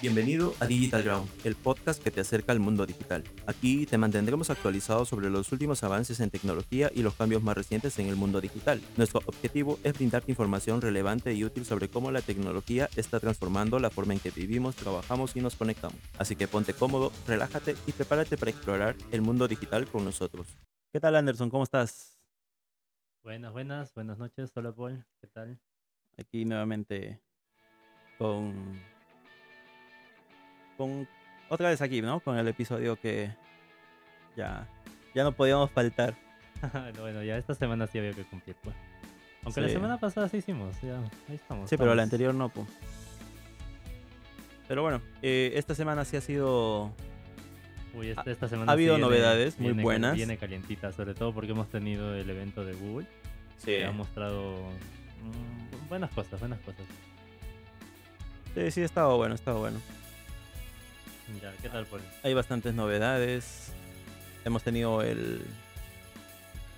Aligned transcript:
Bienvenido 0.00 0.54
a 0.60 0.66
Digital 0.66 1.02
Ground, 1.02 1.28
el 1.42 1.56
podcast 1.56 2.00
que 2.00 2.12
te 2.12 2.20
acerca 2.20 2.52
al 2.52 2.60
mundo 2.60 2.86
digital. 2.86 3.24
Aquí 3.46 3.84
te 3.84 3.98
mantendremos 3.98 4.48
actualizado 4.48 5.04
sobre 5.04 5.28
los 5.28 5.50
últimos 5.50 5.82
avances 5.82 6.20
en 6.20 6.30
tecnología 6.30 6.88
y 6.94 7.02
los 7.02 7.14
cambios 7.14 7.42
más 7.42 7.56
recientes 7.56 7.98
en 7.98 8.06
el 8.06 8.14
mundo 8.14 8.40
digital. 8.40 8.80
Nuestro 8.96 9.22
objetivo 9.26 9.80
es 9.82 9.94
brindarte 9.94 10.30
información 10.30 10.80
relevante 10.80 11.34
y 11.34 11.42
útil 11.42 11.64
sobre 11.64 11.88
cómo 11.88 12.12
la 12.12 12.22
tecnología 12.22 12.88
está 12.94 13.18
transformando 13.18 13.80
la 13.80 13.90
forma 13.90 14.12
en 14.12 14.20
que 14.20 14.30
vivimos, 14.30 14.76
trabajamos 14.76 15.34
y 15.34 15.40
nos 15.40 15.56
conectamos. 15.56 15.98
Así 16.16 16.36
que 16.36 16.46
ponte 16.46 16.74
cómodo, 16.74 17.10
relájate 17.26 17.74
y 17.88 17.90
prepárate 17.90 18.36
para 18.36 18.52
explorar 18.52 18.94
el 19.10 19.20
mundo 19.20 19.48
digital 19.48 19.88
con 19.88 20.04
nosotros. 20.04 20.46
¿Qué 20.92 21.00
tal 21.00 21.16
Anderson? 21.16 21.50
¿Cómo 21.50 21.64
estás? 21.64 22.20
Buenas, 23.24 23.52
buenas, 23.52 23.92
buenas 23.94 24.16
noches. 24.16 24.52
Hola 24.54 24.70
Paul, 24.70 25.04
¿qué 25.20 25.26
tal? 25.26 25.58
Aquí 26.16 26.44
nuevamente 26.44 27.20
con 28.16 28.80
con 30.78 31.06
otra 31.50 31.68
vez 31.68 31.82
aquí, 31.82 32.00
¿no? 32.00 32.20
Con 32.20 32.38
el 32.38 32.48
episodio 32.48 32.96
que 32.96 33.30
ya, 34.36 34.66
ya 35.14 35.24
no 35.24 35.32
podíamos 35.32 35.70
faltar. 35.70 36.14
bueno, 36.98 37.22
ya 37.22 37.36
esta 37.36 37.54
semana 37.54 37.86
sí 37.86 37.98
había 37.98 38.12
que 38.12 38.24
cumplir, 38.24 38.56
pues. 38.62 38.74
Aunque 39.44 39.60
la 39.60 39.68
semana 39.68 39.98
pasada 39.98 40.28
sí 40.28 40.38
hicimos, 40.38 40.80
ya, 40.80 40.98
ahí 41.28 41.36
estamos. 41.36 41.68
Sí, 41.68 41.76
pero 41.76 41.94
la 41.94 42.02
anterior 42.02 42.34
no, 42.34 42.48
pues. 42.48 42.66
Pero 44.66 44.82
bueno, 44.82 45.00
eh, 45.22 45.52
esta 45.54 45.74
semana 45.74 46.04
sí 46.04 46.16
ha 46.16 46.20
sido... 46.20 46.92
Uy, 47.94 48.10
esta, 48.10 48.48
semana 48.48 48.70
ha 48.70 48.74
habido 48.74 48.98
novedades 48.98 49.58
muy 49.58 49.72
buenas. 49.72 50.14
Viene 50.14 50.36
calientita, 50.36 50.92
sobre 50.92 51.14
todo 51.14 51.32
porque 51.32 51.52
hemos 51.52 51.68
tenido 51.70 52.14
el 52.14 52.28
evento 52.28 52.64
de 52.64 52.74
Google. 52.74 53.06
Sí. 53.56 53.66
Que 53.66 53.86
ha 53.86 53.92
mostrado 53.92 54.56
mm, 55.22 55.88
buenas 55.88 56.10
cosas, 56.10 56.38
buenas 56.38 56.60
cosas. 56.60 56.84
Sí, 58.54 58.70
sí, 58.70 58.82
ha 58.82 58.84
estado 58.84 59.16
bueno, 59.16 59.32
ha 59.32 59.36
estado 59.36 59.60
bueno. 59.60 59.80
¿Qué 61.62 61.68
tal, 61.68 61.86
Hay 62.22 62.34
bastantes 62.34 62.74
novedades. 62.74 63.72
Hemos 64.44 64.62
tenido 64.62 65.02
el, 65.02 65.44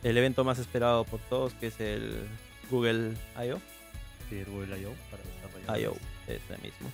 el 0.02 0.18
evento 0.18 0.44
más 0.44 0.58
esperado 0.58 1.04
por 1.04 1.20
todos, 1.20 1.54
que 1.54 1.68
es 1.68 1.80
el 1.80 2.26
Google 2.70 3.14
I.O. 3.36 3.60
Sí, 4.28 4.38
el 4.38 4.46
Google 4.46 4.80
I.O. 4.80 4.92
para 5.10 5.78
I.O. 5.78 5.96
ese 6.26 6.58
mismo. 6.62 6.90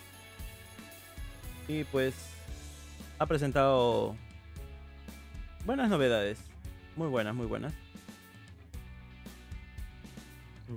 Y 1.68 1.84
pues 1.84 2.14
ha 3.18 3.26
presentado 3.26 4.16
buenas 5.64 5.88
novedades. 5.88 6.38
Muy 6.94 7.08
buenas, 7.08 7.34
muy 7.34 7.46
buenas. 7.46 7.72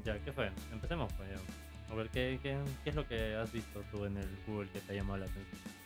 Ya, 0.05 0.17
¿qué 0.19 0.31
fue? 0.31 0.51
Empecemos 0.71 1.11
pues 1.13 1.29
A 1.89 1.95
ver, 1.95 2.09
¿qué, 2.09 2.39
qué, 2.41 2.57
qué 2.83 2.89
es 2.91 2.95
lo 2.95 3.07
que 3.07 3.35
has 3.35 3.51
visto 3.51 3.83
tú 3.91 4.05
en 4.05 4.17
el 4.17 4.29
Google 4.47 4.69
que 4.69 4.79
te 4.79 4.93
ha 4.93 4.95
llamado 4.95 5.17
la 5.17 5.25
atención? 5.25 5.78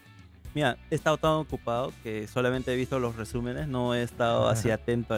Mira, 0.54 0.78
he 0.92 0.96
estado 0.96 1.18
tan 1.18 1.32
ocupado 1.32 1.92
que 2.04 2.28
solamente 2.28 2.74
he 2.74 2.76
visto 2.76 3.00
los 3.00 3.16
resúmenes, 3.16 3.68
no 3.68 3.96
he 3.96 4.04
estado 4.04 4.48
así 4.48 4.70
atento 4.70 5.16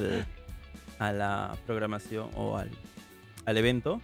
a 1.00 1.12
la 1.12 1.58
programación 1.66 2.30
o 2.36 2.58
al, 2.58 2.70
al 3.46 3.58
evento. 3.58 4.02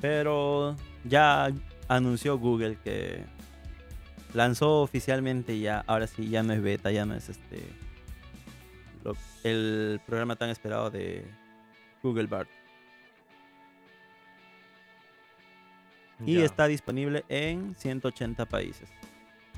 Pero 0.00 0.76
ya 1.04 1.52
anunció 1.86 2.38
Google 2.38 2.76
que 2.82 3.24
lanzó 4.34 4.82
oficialmente 4.82 5.60
ya, 5.60 5.84
ahora 5.86 6.08
sí, 6.08 6.28
ya 6.28 6.42
no 6.42 6.52
es 6.52 6.62
beta, 6.62 6.90
ya 6.90 7.06
no 7.06 7.14
es 7.14 7.28
este 7.28 7.82
el 9.42 10.00
programa 10.06 10.36
tan 10.36 10.50
esperado 10.50 10.90
de 10.90 11.24
Google 12.02 12.26
Bart. 12.26 12.48
Y 16.24 16.40
está 16.40 16.68
disponible 16.68 17.24
en 17.28 17.74
180 17.76 18.46
países. 18.46 18.88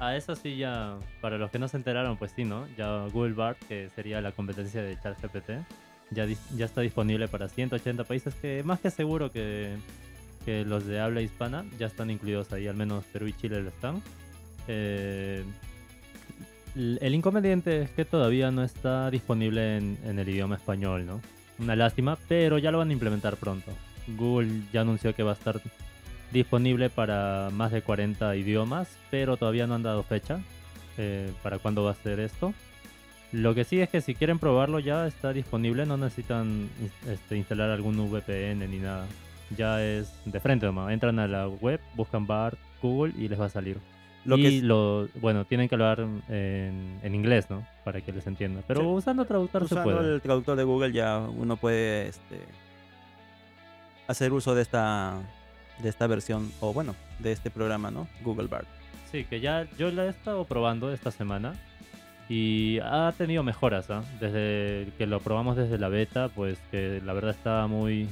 A 0.01 0.17
eso 0.17 0.35
sí 0.35 0.57
ya, 0.57 0.97
para 1.21 1.39
los 1.39 1.51
que 1.51 1.59
no 1.59 1.69
se 1.69 1.77
enteraron, 1.77 2.17
pues 2.17 2.33
sí, 2.35 2.45
¿no? 2.45 2.67
Ya 2.77 3.07
Google 3.13 3.35
Bard, 3.35 3.57
que 3.69 3.91
sería 3.95 4.21
la 4.21 4.33
competencia 4.33 4.83
de 4.83 4.99
ChatGPT, 5.01 5.51
ya, 6.11 6.27
ya 6.57 6.65
está 6.65 6.81
disponible 6.81 7.29
para 7.29 7.49
180 7.49 8.05
países, 8.05 8.35
que 8.35 8.63
más 8.65 8.81
que 8.81 8.91
seguro 8.91 9.31
que, 9.31 9.77
que 10.45 10.65
los 10.65 10.85
de 10.87 11.01
habla 11.01 11.23
hispana 11.23 11.65
ya 11.79 11.87
están 11.87 12.11
incluidos 12.11 12.53
ahí, 12.53 12.67
al 12.67 12.77
menos 12.77 13.05
Perú 13.05 13.29
y 13.29 13.33
Chile 13.35 13.63
lo 13.63 13.69
están. 13.69 14.03
Eh, 14.67 15.45
el 16.75 17.15
inconveniente 17.15 17.83
es 17.83 17.91
que 17.91 18.05
todavía 18.05 18.51
no 18.51 18.65
está 18.65 19.11
disponible 19.11 19.77
en, 19.77 19.97
en, 20.05 20.19
el 20.19 20.29
idioma 20.29 20.57
español, 20.57 21.07
¿no? 21.07 21.21
Una 21.61 21.77
lástima, 21.77 22.19
pero 22.29 22.59
ya 22.59 22.73
lo 22.73 22.79
van 22.79 22.91
a 22.91 22.93
implementar 22.93 23.37
pronto. 23.37 23.71
Google 24.09 24.63
ya 24.73 24.81
anunció 24.81 25.15
que 25.15 25.23
va 25.23 25.31
a 25.31 25.35
estar 25.35 25.61
disponible 26.35 26.91
para 26.91 27.49
más 27.53 27.73
de 27.73 27.81
40 27.81 28.37
idiomas, 28.37 28.89
pero 29.11 29.39
todavía 29.39 29.67
no 29.67 29.77
han 29.77 29.83
dado 29.83 30.03
fecha 30.03 30.41
eh, 30.99 31.33
para 31.43 31.59
cuándo 31.59 31.85
va 31.85 31.93
a 31.93 31.95
ser 31.95 32.21
esto. 32.21 32.53
Lo 33.33 33.55
que 33.55 33.65
sí 33.65 33.81
es 33.81 33.89
que 33.89 34.01
si 34.01 34.15
quieren 34.15 34.39
probarlo 34.39 34.81
ya 34.81 35.07
está 35.07 35.33
disponible, 35.33 35.87
no 35.87 35.97
necesitan 35.97 36.69
este, 37.09 37.37
instalar 37.37 37.71
algún 37.71 37.97
VPN 37.97 38.71
ni 38.71 38.79
nada. 38.79 39.07
Ya 39.57 39.83
es 39.83 40.13
de 40.25 40.41
frente 40.41 40.67
nomás. 40.67 40.93
Entran 40.93 41.19
a 41.19 41.27
la 41.27 41.49
web, 41.49 41.81
buscan 41.95 42.27
BART, 42.27 42.59
Google 42.83 43.15
y 43.17 43.29
les 43.29 43.41
va 43.41 43.47
a 43.47 43.49
salir. 43.49 43.79
Lo 44.25 44.37
y 44.39 44.43
que 44.43 44.67
lo, 44.67 45.09
bueno, 45.21 45.45
tienen 45.45 45.69
que 45.69 45.75
hablar 45.75 46.01
en, 46.01 46.99
en, 47.03 47.15
inglés, 47.15 47.51
¿no? 47.51 47.67
Para 47.85 48.01
que 48.01 48.13
les 48.13 48.27
entienda. 48.27 48.63
Pero 48.67 48.89
usando 48.91 49.25
traductor 49.25 49.65
usando 49.65 49.83
se 49.83 49.97
puede. 49.97 50.15
el 50.15 50.21
traductor 50.23 50.57
de 50.57 50.65
Google 50.65 50.93
ya 50.93 51.19
uno 51.19 51.57
puede 51.57 52.09
este, 52.09 52.41
hacer 54.07 54.33
uso 54.33 54.55
de 54.55 54.63
esta 54.63 55.21
de 55.79 55.89
esta 55.89 56.07
versión, 56.07 56.53
o 56.61 56.73
bueno, 56.73 56.95
de 57.19 57.33
este 57.33 57.51
programa, 57.51 57.91
¿no? 57.91 58.09
Google 58.23 58.49
Bard. 58.49 58.67
Sí, 59.11 59.25
que 59.25 59.41
ya 59.41 59.67
yo 59.79 59.91
la 59.91 60.07
he 60.07 60.09
estado 60.09 60.45
probando 60.45 60.93
esta 60.93 61.11
semana 61.11 61.55
y 62.29 62.79
ha 62.83 63.13
tenido 63.17 63.43
mejoras, 63.43 63.91
¿ah? 63.91 64.03
Desde 64.21 64.91
que 64.97 65.07
lo 65.07 65.21
probamos 65.21 65.57
desde 65.57 65.79
la 65.79 65.89
beta, 65.89 66.29
pues 66.29 66.59
que 66.71 67.01
la 67.05 67.13
verdad 67.13 67.31
estaba 67.33 67.67
muy... 67.67 68.09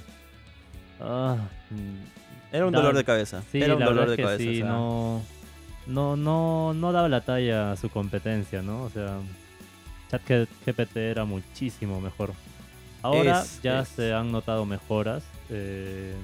Ah, 1.01 1.37
mm, 1.71 2.55
era 2.55 2.67
un 2.67 2.73
dolor 2.73 2.95
de 2.95 3.05
cabeza. 3.05 3.43
Sí, 3.51 3.63
era 3.63 3.75
un 3.75 3.85
dolor 3.85 4.11
de 4.11 4.17
cabeza. 4.17 4.43
Sí, 4.43 4.63
no, 4.63 5.23
no, 5.87 6.17
no, 6.17 6.75
no 6.75 6.93
daba 6.93 7.09
la 7.09 7.23
talla 7.23 7.73
a 7.73 7.77
su 7.77 7.89
competencia, 7.89 8.61
¿no? 8.63 8.83
O 8.83 8.91
sea, 8.91 9.19
ChatGPT 10.11 10.97
era 10.97 11.25
muchísimo 11.25 12.01
mejor. 12.01 12.33
Ahora 13.01 13.43
ya 13.63 13.85
se 13.85 14.13
han 14.13 14.31
notado 14.31 14.67
mejoras. 14.67 15.25
Eh, 15.49 16.15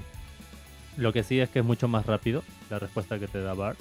lo 0.98 1.12
que 1.12 1.22
sí 1.22 1.40
es 1.40 1.48
que 1.48 1.60
es 1.60 1.64
mucho 1.64 1.88
más 1.88 2.04
rápido 2.04 2.42
la 2.70 2.78
respuesta 2.78 3.18
que 3.18 3.28
te 3.28 3.40
da 3.40 3.54
BART. 3.54 3.78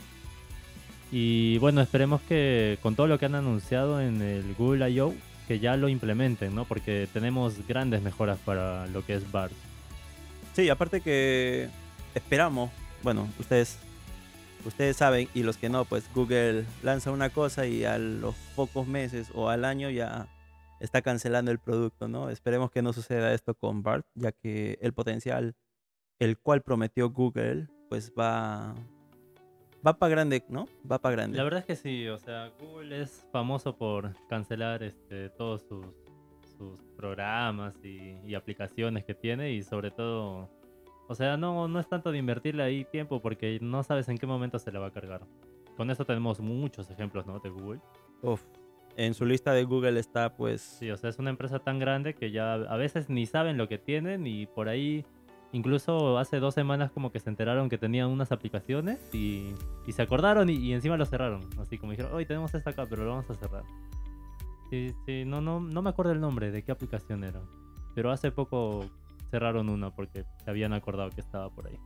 Y 1.11 1.57
bueno, 1.57 1.81
esperemos 1.81 2.21
que 2.21 2.77
con 2.81 2.95
todo 2.95 3.07
lo 3.07 3.17
que 3.17 3.25
han 3.25 3.35
anunciado 3.35 4.01
en 4.01 4.21
el 4.21 4.55
Google 4.55 4.89
I.O., 4.91 5.13
que 5.47 5.59
ya 5.59 5.77
lo 5.77 5.87
implementen, 5.87 6.53
¿no? 6.53 6.65
Porque 6.65 7.07
tenemos 7.13 7.65
grandes 7.67 8.01
mejoras 8.01 8.37
para 8.39 8.85
lo 8.87 9.05
que 9.05 9.15
es 9.15 9.31
BART. 9.31 9.53
Sí, 10.53 10.69
aparte 10.69 11.01
que 11.01 11.69
esperamos, 12.13 12.69
bueno, 13.03 13.27
ustedes 13.39 13.77
ustedes 14.65 14.97
saben 14.97 15.29
y 15.33 15.43
los 15.43 15.57
que 15.57 15.69
no, 15.69 15.85
pues 15.85 16.03
Google 16.13 16.65
lanza 16.83 17.11
una 17.11 17.29
cosa 17.29 17.65
y 17.65 17.85
a 17.85 17.97
los 17.97 18.35
pocos 18.55 18.87
meses 18.87 19.29
o 19.33 19.49
al 19.49 19.63
año 19.65 19.89
ya 19.89 20.27
está 20.79 21.01
cancelando 21.01 21.51
el 21.51 21.59
producto, 21.59 22.07
¿no? 22.07 22.29
Esperemos 22.29 22.71
que 22.71 22.81
no 22.81 22.93
suceda 22.93 23.33
esto 23.33 23.55
con 23.55 23.81
BART, 23.81 24.05
ya 24.15 24.31
que 24.31 24.77
el 24.81 24.93
potencial 24.93 25.55
el 26.19 26.37
cual 26.37 26.61
prometió 26.61 27.09
Google, 27.09 27.67
pues 27.89 28.11
va 28.17 28.75
va 29.85 29.97
para 29.97 30.09
grande, 30.09 30.43
¿no? 30.49 30.67
Va 30.89 30.99
para 30.99 31.15
grande. 31.15 31.37
La 31.37 31.43
verdad 31.43 31.59
es 31.61 31.65
que 31.65 31.75
sí, 31.75 32.07
o 32.07 32.17
sea, 32.17 32.51
Google 32.59 33.01
es 33.01 33.25
famoso 33.31 33.77
por 33.77 34.13
cancelar 34.27 34.83
este, 34.83 35.29
todos 35.29 35.61
sus, 35.63 35.85
sus 36.57 36.81
programas 36.95 37.75
y, 37.83 38.33
aplicaciones 38.35 39.05
que 39.05 39.13
tiene 39.13 39.51
y 39.51 39.63
sobre 39.63 39.91
todo, 39.91 40.49
o 41.07 41.15
sea, 41.15 41.37
no, 41.37 41.67
no 41.67 41.79
es 41.79 41.87
tanto 41.87 42.11
de 42.11 42.17
invertirle 42.17 42.63
ahí 42.63 42.85
tiempo 42.85 43.21
porque 43.21 43.59
no 43.61 43.83
sabes 43.83 44.09
en 44.09 44.17
qué 44.17 44.27
momento 44.27 44.59
se 44.59 44.71
le 44.71 44.79
va 44.79 44.87
a 44.87 44.91
cargar. 44.91 45.21
Con 45.75 45.91
eso 45.91 46.05
tenemos 46.05 46.39
muchos 46.39 46.89
ejemplos, 46.89 47.25
¿no? 47.25 47.39
De 47.39 47.49
Google. 47.49 47.79
Uf, 48.21 48.43
en 48.95 49.13
su 49.13 49.25
lista 49.25 49.53
de 49.53 49.63
Google 49.63 49.99
está 49.99 50.35
pues... 50.35 50.61
Sí, 50.61 50.89
o 50.89 50.97
sea, 50.97 51.09
es 51.09 51.19
una 51.19 51.29
empresa 51.29 51.59
tan 51.59 51.79
grande 51.79 52.15
que 52.15 52.31
ya 52.31 52.53
a 52.53 52.77
veces 52.77 53.09
ni 53.09 53.25
saben 53.27 53.57
lo 53.57 53.67
que 53.67 53.77
tienen 53.77 54.25
y 54.25 54.47
por 54.47 54.69
ahí 54.69 55.05
Incluso 55.53 56.17
hace 56.17 56.39
dos 56.39 56.53
semanas 56.53 56.91
como 56.91 57.11
que 57.11 57.19
se 57.19 57.29
enteraron 57.29 57.69
que 57.69 57.77
tenían 57.77 58.09
unas 58.09 58.31
aplicaciones 58.31 58.99
y, 59.13 59.53
se 59.89 60.01
acordaron 60.01 60.49
y, 60.49 60.73
encima 60.73 60.97
lo 60.97 61.05
cerraron. 61.05 61.41
Así 61.59 61.77
como 61.77 61.91
dijeron, 61.91 62.13
hoy 62.13 62.25
tenemos 62.25 62.53
esta 62.53 62.71
acá, 62.71 62.85
pero 62.89 63.03
lo 63.03 63.11
vamos 63.11 63.29
a 63.29 63.35
cerrar. 63.35 63.63
Sí, 64.69 64.93
sí, 65.05 65.23
no, 65.25 65.39
no, 65.39 65.61
no 65.61 65.81
me 65.81 65.89
acuerdo 65.89 66.11
el 66.11 66.19
nombre 66.19 66.51
de 66.51 66.63
qué 66.63 66.71
aplicación 66.71 67.23
era. 67.23 67.41
Pero 67.95 68.11
hace 68.11 68.31
poco 68.31 68.85
cerraron 69.31 69.69
una 69.69 69.91
porque 69.91 70.25
se 70.43 70.49
habían 70.49 70.73
acordado 70.73 71.09
que 71.11 71.21
estaba 71.21 71.49
por 71.49 71.67
ahí. 71.67 71.79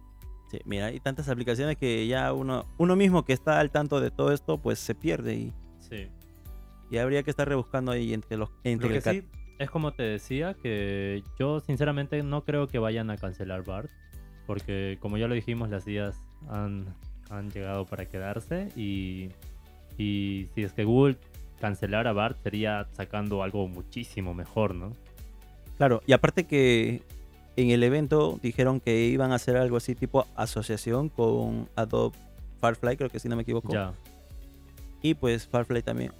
Sí, 0.49 0.59
mira, 0.65 0.87
hay 0.87 0.99
tantas 0.99 1.29
aplicaciones 1.29 1.77
que 1.77 2.07
ya 2.07 2.33
uno, 2.33 2.65
uno 2.77 2.95
mismo 2.95 3.23
que 3.23 3.33
está 3.33 3.59
al 3.59 3.71
tanto 3.71 4.01
de 4.01 4.11
todo 4.11 4.33
esto, 4.33 4.57
pues 4.57 4.79
se 4.79 4.95
pierde 4.95 5.35
y... 5.35 5.53
Sí. 5.79 6.09
Y 6.89 6.97
habría 6.97 7.23
que 7.23 7.29
estar 7.29 7.47
rebuscando 7.47 7.91
ahí 7.91 8.13
entre 8.13 8.35
los... 8.35 8.49
Entre 8.65 8.89
Lo 8.89 8.95
que 8.95 9.01
sí, 9.01 9.23
es 9.61 9.69
como 9.69 9.91
te 9.93 10.03
decía, 10.03 10.55
que 10.55 11.23
yo 11.37 11.59
sinceramente 11.59 12.23
no 12.23 12.43
creo 12.43 12.67
que 12.67 12.79
vayan 12.79 13.11
a 13.11 13.17
cancelar 13.17 13.63
BART, 13.63 13.89
porque 14.47 14.97
como 14.99 15.17
ya 15.17 15.27
lo 15.27 15.35
dijimos, 15.35 15.69
las 15.69 15.85
días 15.85 16.15
han, 16.49 16.87
han 17.29 17.51
llegado 17.51 17.85
para 17.85 18.05
quedarse 18.05 18.69
y 18.75 19.29
Y 19.97 20.47
si 20.55 20.63
es 20.63 20.73
que 20.73 20.83
Google 20.83 21.17
cancelara 21.59 22.11
BART, 22.11 22.41
sería 22.41 22.87
sacando 22.93 23.43
algo 23.43 23.67
muchísimo 23.67 24.33
mejor, 24.33 24.73
¿no? 24.73 24.93
Claro, 25.77 26.01
y 26.07 26.13
aparte 26.13 26.45
que 26.45 27.03
en 27.55 27.69
el 27.69 27.83
evento 27.83 28.39
dijeron 28.41 28.79
que 28.79 29.05
iban 29.05 29.31
a 29.31 29.35
hacer 29.35 29.57
algo 29.57 29.77
así 29.77 29.93
tipo 29.93 30.25
asociación 30.35 31.09
con 31.09 31.69
Adobe 31.75 32.17
Firefly, 32.61 32.97
creo 32.97 33.09
que 33.09 33.19
si 33.19 33.29
no 33.29 33.35
me 33.35 33.43
equivoco. 33.43 33.71
Ya. 33.71 33.93
Y 35.03 35.13
pues 35.13 35.45
Firefly 35.47 35.83
también. 35.83 36.13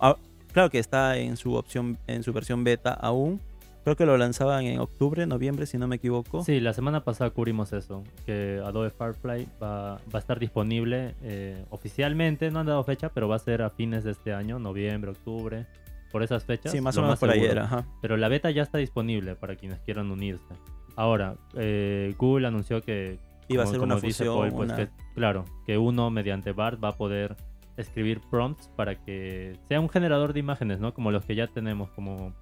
Claro 0.53 0.69
que 0.69 0.79
está 0.79 1.17
en 1.17 1.37
su 1.37 1.53
opción, 1.55 1.97
en 2.07 2.23
su 2.23 2.33
versión 2.33 2.63
beta 2.63 2.93
aún. 2.93 3.39
Creo 3.83 3.95
que 3.95 4.05
lo 4.05 4.15
lanzaban 4.15 4.65
en 4.65 4.79
octubre, 4.79 5.25
noviembre, 5.25 5.65
si 5.65 5.79
no 5.79 5.87
me 5.87 5.95
equivoco. 5.95 6.43
Sí, 6.43 6.59
la 6.59 6.71
semana 6.73 7.03
pasada 7.03 7.31
cubrimos 7.31 7.73
eso, 7.73 8.03
que 8.27 8.61
Adobe 8.63 8.91
Firefly 8.91 9.47
va, 9.61 9.93
va 9.95 9.99
a 10.13 10.17
estar 10.19 10.37
disponible 10.37 11.15
eh, 11.23 11.65
oficialmente, 11.71 12.51
no 12.51 12.59
han 12.59 12.67
dado 12.67 12.83
fecha, 12.83 13.09
pero 13.09 13.27
va 13.27 13.37
a 13.37 13.39
ser 13.39 13.63
a 13.63 13.71
fines 13.71 14.03
de 14.03 14.11
este 14.11 14.33
año, 14.33 14.59
noviembre, 14.59 15.09
octubre, 15.09 15.65
por 16.11 16.21
esas 16.21 16.43
fechas. 16.45 16.71
Sí, 16.71 16.79
más 16.79 16.95
o 16.97 17.01
menos 17.01 17.17
por 17.19 17.31
ahí 17.31 17.39
seguro. 17.39 17.53
era. 17.53 17.63
Ajá. 17.63 17.85
Pero 18.03 18.17
la 18.17 18.27
beta 18.27 18.51
ya 18.51 18.61
está 18.61 18.77
disponible 18.77 19.35
para 19.35 19.55
quienes 19.55 19.79
quieran 19.79 20.11
unirse. 20.11 20.53
Ahora, 20.95 21.35
eh, 21.55 22.13
Google 22.19 22.45
anunció 22.49 22.83
que 22.83 23.17
Iba 23.47 23.63
a 23.63 23.65
como- 23.65 23.71
ser 23.71 23.79
como 23.79 23.93
una 23.93 24.01
fusión. 24.01 24.35
Paul, 24.35 24.51
pues 24.51 24.69
una- 24.69 24.75
que, 24.77 24.89
claro, 25.15 25.45
que 25.65 25.79
uno 25.79 26.11
mediante 26.11 26.51
BART 26.51 26.83
va 26.83 26.89
a 26.89 26.97
poder 26.97 27.35
escribir 27.77 28.21
prompts 28.29 28.67
para 28.75 28.95
que 29.03 29.57
sea 29.67 29.79
un 29.79 29.89
generador 29.89 30.33
de 30.33 30.39
imágenes, 30.39 30.79
¿no? 30.79 30.93
Como 30.93 31.11
los 31.11 31.25
que 31.25 31.35
ya 31.35 31.47
tenemos, 31.47 31.89
como 31.91 32.33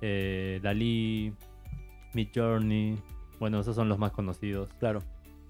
eh, 0.00 0.60
Dalí, 0.62 1.32
Midjourney, 2.14 2.96
bueno, 3.38 3.60
esos 3.60 3.76
son 3.76 3.88
los 3.88 3.98
más 3.98 4.12
conocidos. 4.12 4.68
Claro. 4.78 5.00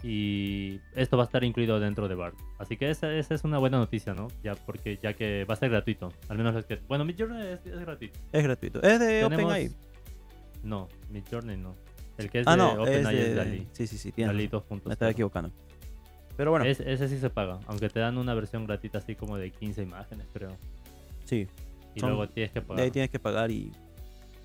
Y 0.03 0.81
esto 0.95 1.17
va 1.17 1.25
a 1.25 1.27
estar 1.27 1.43
incluido 1.43 1.81
dentro 1.81 2.07
de 2.09 2.15
BART. 2.15 2.37
Así 2.59 2.77
que 2.77 2.89
esa, 2.91 3.13
esa 3.15 3.35
es 3.35 3.43
una 3.45 3.59
buena 3.59 3.79
noticia, 3.79 4.15
¿no? 4.15 4.29
Ya 4.45 4.55
porque 4.55 4.99
ya 5.03 5.13
que 5.15 5.45
va 5.45 5.55
a 5.55 5.57
ser 5.57 5.71
gratuito. 5.71 6.13
Al 6.29 6.39
menos 6.39 6.55
los 6.55 6.65
que... 6.67 6.77
Bueno, 6.87 7.05
Midjourney 7.05 7.47
es, 7.49 7.67
es 7.67 7.81
gratuito. 7.81 8.19
Es 8.33 8.43
gratuito. 8.45 8.81
Es 8.83 9.01
de 9.01 9.25
Tenemos- 9.25 9.45
OpenAI. 9.45 9.71
No, 10.63 10.89
Midjourney 11.11 11.57
no. 11.57 11.75
El 12.17 12.31
que 12.31 12.41
es 12.41 12.47
Ah, 12.47 12.53
de 12.53 12.57
no, 12.59 12.71
es 12.73 12.79
OpenAI 12.79 13.17
es, 13.19 13.25
de... 13.29 13.35
Dalí. 13.35 13.67
Sí, 13.73 13.87
sí, 13.89 13.99
sí. 13.99 14.13
tienes 14.13 14.35
Dalí 14.35 14.47
razón. 14.47 14.79
2.0. 14.81 14.83
Me 14.87 14.93
estaba 14.93 15.11
equivocando. 15.11 15.51
Pero 16.38 16.52
bueno, 16.52 16.64
Es- 16.64 16.81
ese 16.81 17.08
sí 17.08 17.19
se 17.19 17.29
paga, 17.29 17.58
aunque 17.67 17.90
te 17.90 18.00
dan 18.00 18.17
una 18.17 18.32
versión 18.32 18.64
gratuita 18.64 18.99
así 18.99 19.14
como 19.14 19.37
de 19.37 19.50
15 19.50 19.82
imágenes, 19.82 20.26
creo. 20.32 20.56
sí. 21.26 21.46
Y 21.94 22.00
Son- 22.00 22.11
luego 22.11 22.29
tienes 22.29 22.52
que 22.52 22.61
De 22.61 22.67
pagar. 22.67 22.85
ahí 22.85 22.90
tienes 22.93 23.11
que 23.11 23.19
pagar 23.19 23.50
y... 23.50 23.73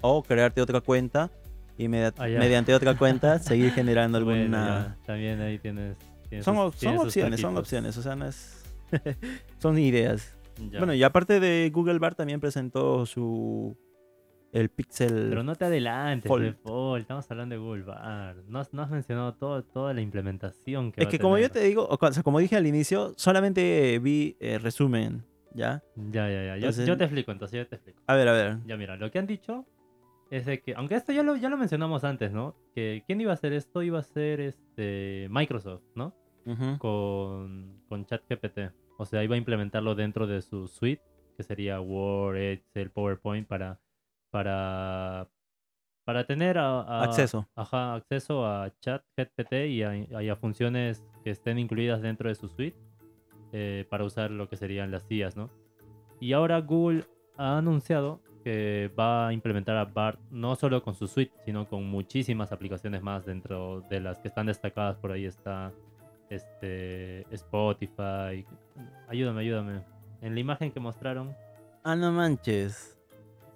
O 0.02 0.24
crearte 0.24 0.60
otra 0.62 0.82
cuenta 0.82 1.30
y 1.78 1.88
media- 1.88 2.12
Ah, 2.18 2.26
mediante 2.28 2.74
otra 2.74 2.98
cuenta 2.98 3.38
seguir 3.40 3.72
generando 3.72 4.24
Bueno, 4.26 4.42
alguna... 4.58 4.98
ya, 5.00 5.06
también 5.06 5.40
ahí 5.42 5.60
tienes... 5.60 5.96
tienes 6.30 6.44
Son, 6.46 6.56
sus- 6.56 6.64
op- 6.66 6.74
son 6.74 6.80
tienes 6.80 7.00
sus 7.00 7.06
opciones, 7.08 7.40
son 7.42 7.58
opciones. 7.58 7.98
O 7.98 8.02
sea, 8.02 8.16
no 8.16 8.26
es... 8.26 8.64
son 9.60 9.78
ideas. 9.78 10.36
Ya. 10.72 10.80
Bueno, 10.80 10.94
y 10.96 11.04
aparte 11.04 11.40
de 11.40 11.70
Google 11.72 12.00
Bar 12.00 12.16
también 12.16 12.40
presentó 12.40 13.06
su... 13.06 13.78
El 14.54 14.70
Pixel... 14.70 15.28
Pero 15.30 15.44
no 15.44 15.56
te 15.56 15.66
adelantes, 15.66 16.30
Fold. 16.30 16.56
Paul, 16.64 17.02
estamos 17.02 17.30
hablando 17.30 17.56
de 17.56 17.60
Google 17.60 17.84
Bar. 17.84 18.36
No, 18.48 18.60
has- 18.60 18.72
no 18.74 18.84
has 18.84 18.90
mencionado 18.92 19.34
todo, 19.34 19.64
toda 19.64 19.94
la 19.94 20.02
implementación 20.02 20.92
que 20.92 21.02
Es 21.02 21.08
va 21.08 21.10
que 21.10 21.16
a 21.18 21.20
como 21.20 21.38
yo 21.40 21.50
te 21.50 21.60
digo, 21.64 21.88
o 21.90 22.12
sea, 22.12 22.22
como 22.24 22.40
dije 22.40 22.56
al 22.56 22.68
inicio, 22.68 23.14
solamente 23.18 23.98
vi 24.00 24.38
eh, 24.40 24.60
resumen, 24.60 25.24
¿ya? 25.56 25.82
Ya, 25.96 26.30
ya, 26.30 26.44
ya. 26.44 26.48
Yo, 26.52 26.68
Entonces- 26.68 26.86
yo 26.88 26.96
te 26.98 27.04
explico, 27.06 27.32
entonces 27.32 27.58
yo 27.58 27.68
te 27.68 27.76
explico. 27.76 28.00
A 28.08 28.16
ver, 28.16 28.28
a 28.28 28.34
ver. 28.34 28.58
Ya 28.68 28.78
mira, 28.78 28.96
lo 28.96 29.10
que 29.10 29.18
han 29.20 29.26
dicho 29.28 29.66
es 30.30 30.46
de 30.46 30.62
que, 30.62 30.76
aunque 30.76 30.96
esto 30.96 31.12
ya 31.12 31.24
lo, 31.24 31.36
ya 31.36 31.50
lo 31.50 31.58
mencionamos 31.58 32.04
antes, 32.04 32.32
¿no? 32.32 32.56
Que 32.76 33.04
quién 33.08 33.20
iba 33.22 33.32
a 33.32 33.34
hacer 33.34 33.54
esto 33.54 33.82
iba 33.82 33.98
a 34.00 34.04
ser 34.04 34.40
este 34.40 35.28
Microsoft, 35.32 35.84
¿no? 35.96 36.16
Ujú. 36.46 36.78
con, 36.78 37.80
con 37.90 38.06
ChatGPT. 38.06 38.60
O 38.98 39.06
sea, 39.06 39.24
iba 39.24 39.34
a 39.36 39.38
implementarlo 39.38 39.96
dentro 39.96 40.28
de 40.28 40.42
su 40.42 40.68
suite, 40.68 41.02
que 41.38 41.42
sería 41.44 41.80
Word, 41.82 42.38
Excel, 42.38 42.92
PowerPoint, 42.92 43.48
para, 43.48 43.80
para, 44.34 45.30
para 46.06 46.24
tener 46.26 46.58
a- 46.58 46.82
a- 46.82 47.04
Acceso. 47.04 47.48
ajá, 47.56 47.94
acceso 47.94 48.46
a 48.48 48.72
ChatGPT 48.82 49.54
y 49.70 49.84
a, 49.84 49.96
y 50.24 50.30
a 50.30 50.36
funciones 50.36 51.04
que 51.24 51.30
estén 51.30 51.60
incluidas 51.60 52.02
dentro 52.02 52.30
de 52.30 52.36
su 52.36 52.50
suite 52.50 52.76
eh, 53.52 53.86
para 53.92 54.04
usar 54.04 54.32
lo 54.32 54.50
que 54.50 54.58
serían 54.58 54.90
las 54.90 55.06
IAs, 55.10 55.38
¿no? 55.38 55.52
Y 56.20 56.34
ahora 56.34 56.60
Google 56.62 57.06
ha 57.38 57.60
anunciado 57.60 58.22
que 58.44 58.92
va 59.00 59.28
a 59.28 59.34
implementar 59.34 59.78
a 59.78 59.86
BART 59.86 60.20
no 60.32 60.56
solo 60.56 60.82
con 60.84 60.96
su 60.96 61.08
suite, 61.08 61.32
sino 61.46 61.68
con 61.68 61.88
muchísimas 61.88 62.52
aplicaciones 62.52 63.04
más 63.04 63.26
dentro 63.26 63.82
de 63.82 64.00
las 64.00 64.18
que 64.20 64.30
están 64.30 64.48
destacadas. 64.48 64.98
Por 64.98 65.12
ahí 65.12 65.26
está 65.26 65.72
este 66.30 67.22
Spotify. 67.34 68.46
Ayúdame, 69.08 69.42
ayúdame. 69.42 69.82
En 70.22 70.34
la 70.34 70.40
imagen 70.40 70.72
que 70.72 70.80
mostraron, 70.80 71.36
Ah, 71.84 71.96
no 71.96 72.12
manches. 72.12 72.98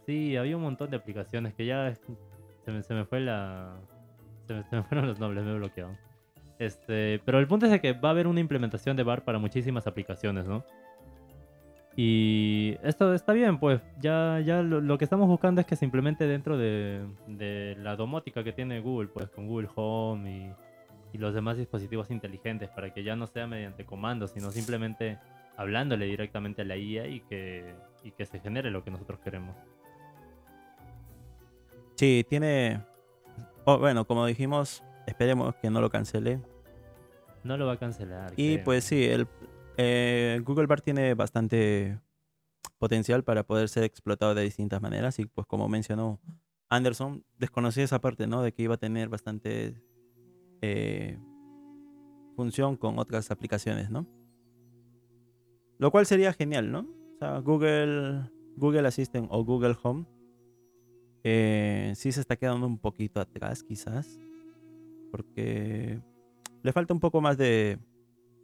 Sí, 0.07 0.38
había 0.38 0.56
un 0.56 0.63
montón 0.63 0.89
de 0.89 0.98
aplicaciones 0.98 1.54
que 1.54 1.65
ya 1.65 1.94
se 2.65 2.71
me, 2.71 2.81
se 2.81 2.94
me 2.95 3.06
fue 3.06 3.19
la... 3.19 3.75
Se 4.48 4.54
me, 4.56 4.83
fueron 4.83 5.06
los 5.06 5.19
nombres, 5.19 5.44
me 5.44 5.51
he 5.51 5.56
bloqueado. 5.56 5.95
Este, 6.57 7.21
pero 7.24 7.39
el 7.39 7.48
punto 7.48 7.68
es 7.68 7.71
de 7.71 7.80
que 7.80 7.94
va 7.94 8.09
a 8.09 8.12
haber 8.13 8.25
una 8.25 8.39
implementación 8.39 8.98
de 8.98 9.04
BAR 9.04 9.24
para 9.24 9.38
muchísimas 9.38 9.86
aplicaciones, 9.86 10.48
¿no? 10.48 10.63
Y 11.95 12.77
esto 12.83 13.13
está 13.13 13.33
bien, 13.33 13.59
pues 13.59 13.81
ya, 14.00 14.39
ya 14.39 14.62
lo, 14.62 14.81
lo 14.81 14.98
que 14.98 15.04
estamos 15.04 15.27
buscando 15.27 15.62
es 15.62 15.68
que 15.68 15.75
se 15.75 15.88
dentro 15.88 16.57
de, 16.57 17.06
de 17.27 17.75
la 17.80 17.95
domótica 17.95 18.44
que 18.44 18.54
tiene 18.54 18.80
Google, 18.81 19.09
pues 19.09 19.30
con 19.30 19.48
Google 19.48 19.68
Home 19.75 20.31
y, 20.31 20.54
y 21.13 21.18
los 21.18 21.33
demás 21.33 21.57
dispositivos 21.57 22.12
inteligentes, 22.12 22.69
para 22.69 22.94
que 22.94 23.04
ya 23.04 23.15
no 23.15 23.25
sea 23.25 23.48
mediante 23.48 23.83
comandos, 23.83 24.31
sino 24.31 24.51
simplemente 24.51 25.18
hablándole 25.57 26.06
directamente 26.06 26.62
a 26.62 26.65
la 26.65 26.77
IA 26.77 27.07
y 27.07 27.21
que, 27.21 27.74
y 28.04 28.12
que 28.12 28.25
se 28.27 28.39
genere 28.39 28.69
lo 28.69 28.83
que 28.83 28.92
nosotros 28.92 29.19
queremos. 29.19 29.56
Sí, 31.97 32.23
tiene... 32.29 32.85
oh, 33.65 33.79
bueno, 33.79 34.05
como 34.05 34.25
dijimos, 34.27 34.83
esperemos 35.07 35.55
que 35.55 35.71
no 35.71 35.81
lo 35.81 35.89
cancele. 35.89 36.39
No 37.44 37.57
lo 37.57 37.65
va 37.65 37.73
a 37.73 37.77
cancelar. 37.77 38.33
Y 38.35 38.59
pues 38.59 38.83
sí, 38.83 39.03
el 39.03 39.27
eh, 39.77 40.39
Google 40.45 40.67
Bar 40.67 40.81
tiene 40.81 41.15
bastante 41.15 41.99
potencial 42.77 43.23
para 43.23 43.44
poder 43.44 43.67
ser 43.67 43.83
explotado 43.83 44.35
de 44.35 44.44
distintas 44.44 44.79
maneras. 44.79 45.17
Y 45.17 45.25
pues 45.25 45.47
como 45.47 45.67
mencionó 45.69 46.19
Anderson, 46.69 47.23
desconocí 47.39 47.81
esa 47.81 47.99
parte, 47.99 48.27
¿no? 48.27 48.44
De 48.44 48.51
que 48.51 48.61
iba 48.61 48.75
a 48.75 48.79
tener 48.79 49.09
bastante 49.09 49.81
eh, 50.61 51.17
función 52.35 52.77
con 52.77 52.99
otras 52.99 53.31
aplicaciones, 53.31 53.89
¿no? 53.89 54.05
Lo 55.79 55.89
cual 55.89 56.05
sería 56.05 56.31
genial, 56.33 56.71
¿no? 56.71 56.81
O 57.15 57.17
sea, 57.17 57.39
Google, 57.39 58.29
Google 58.56 58.87
Assistant 58.87 59.27
o 59.31 59.44
Google 59.44 59.75
Home 59.81 60.06
eh, 61.29 61.91
sí 61.95 62.13
se 62.13 62.21
está 62.21 62.37
quedando 62.37 62.65
un 62.65 62.77
poquito 62.77 63.19
atrás, 63.19 63.61
quizás. 63.61 64.17
Porque 65.11 66.01
le 66.63 66.71
falta 66.71 66.93
un 66.93 67.01
poco 67.01 67.19
más 67.19 67.37
de 67.37 67.79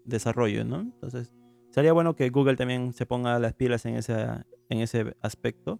desarrollo, 0.04 0.66
¿no? 0.66 0.82
Entonces, 0.82 1.32
sería 1.70 1.94
bueno 1.94 2.18
que 2.18 2.30
Google 2.30 2.58
también 2.58 2.92
se 2.92 3.06
ponga 3.06 3.40
las 3.40 3.54
pilas 3.54 3.86
en, 3.86 3.96
esa, 3.96 4.46
en 4.68 4.80
ese 4.80 5.16
aspecto 5.22 5.80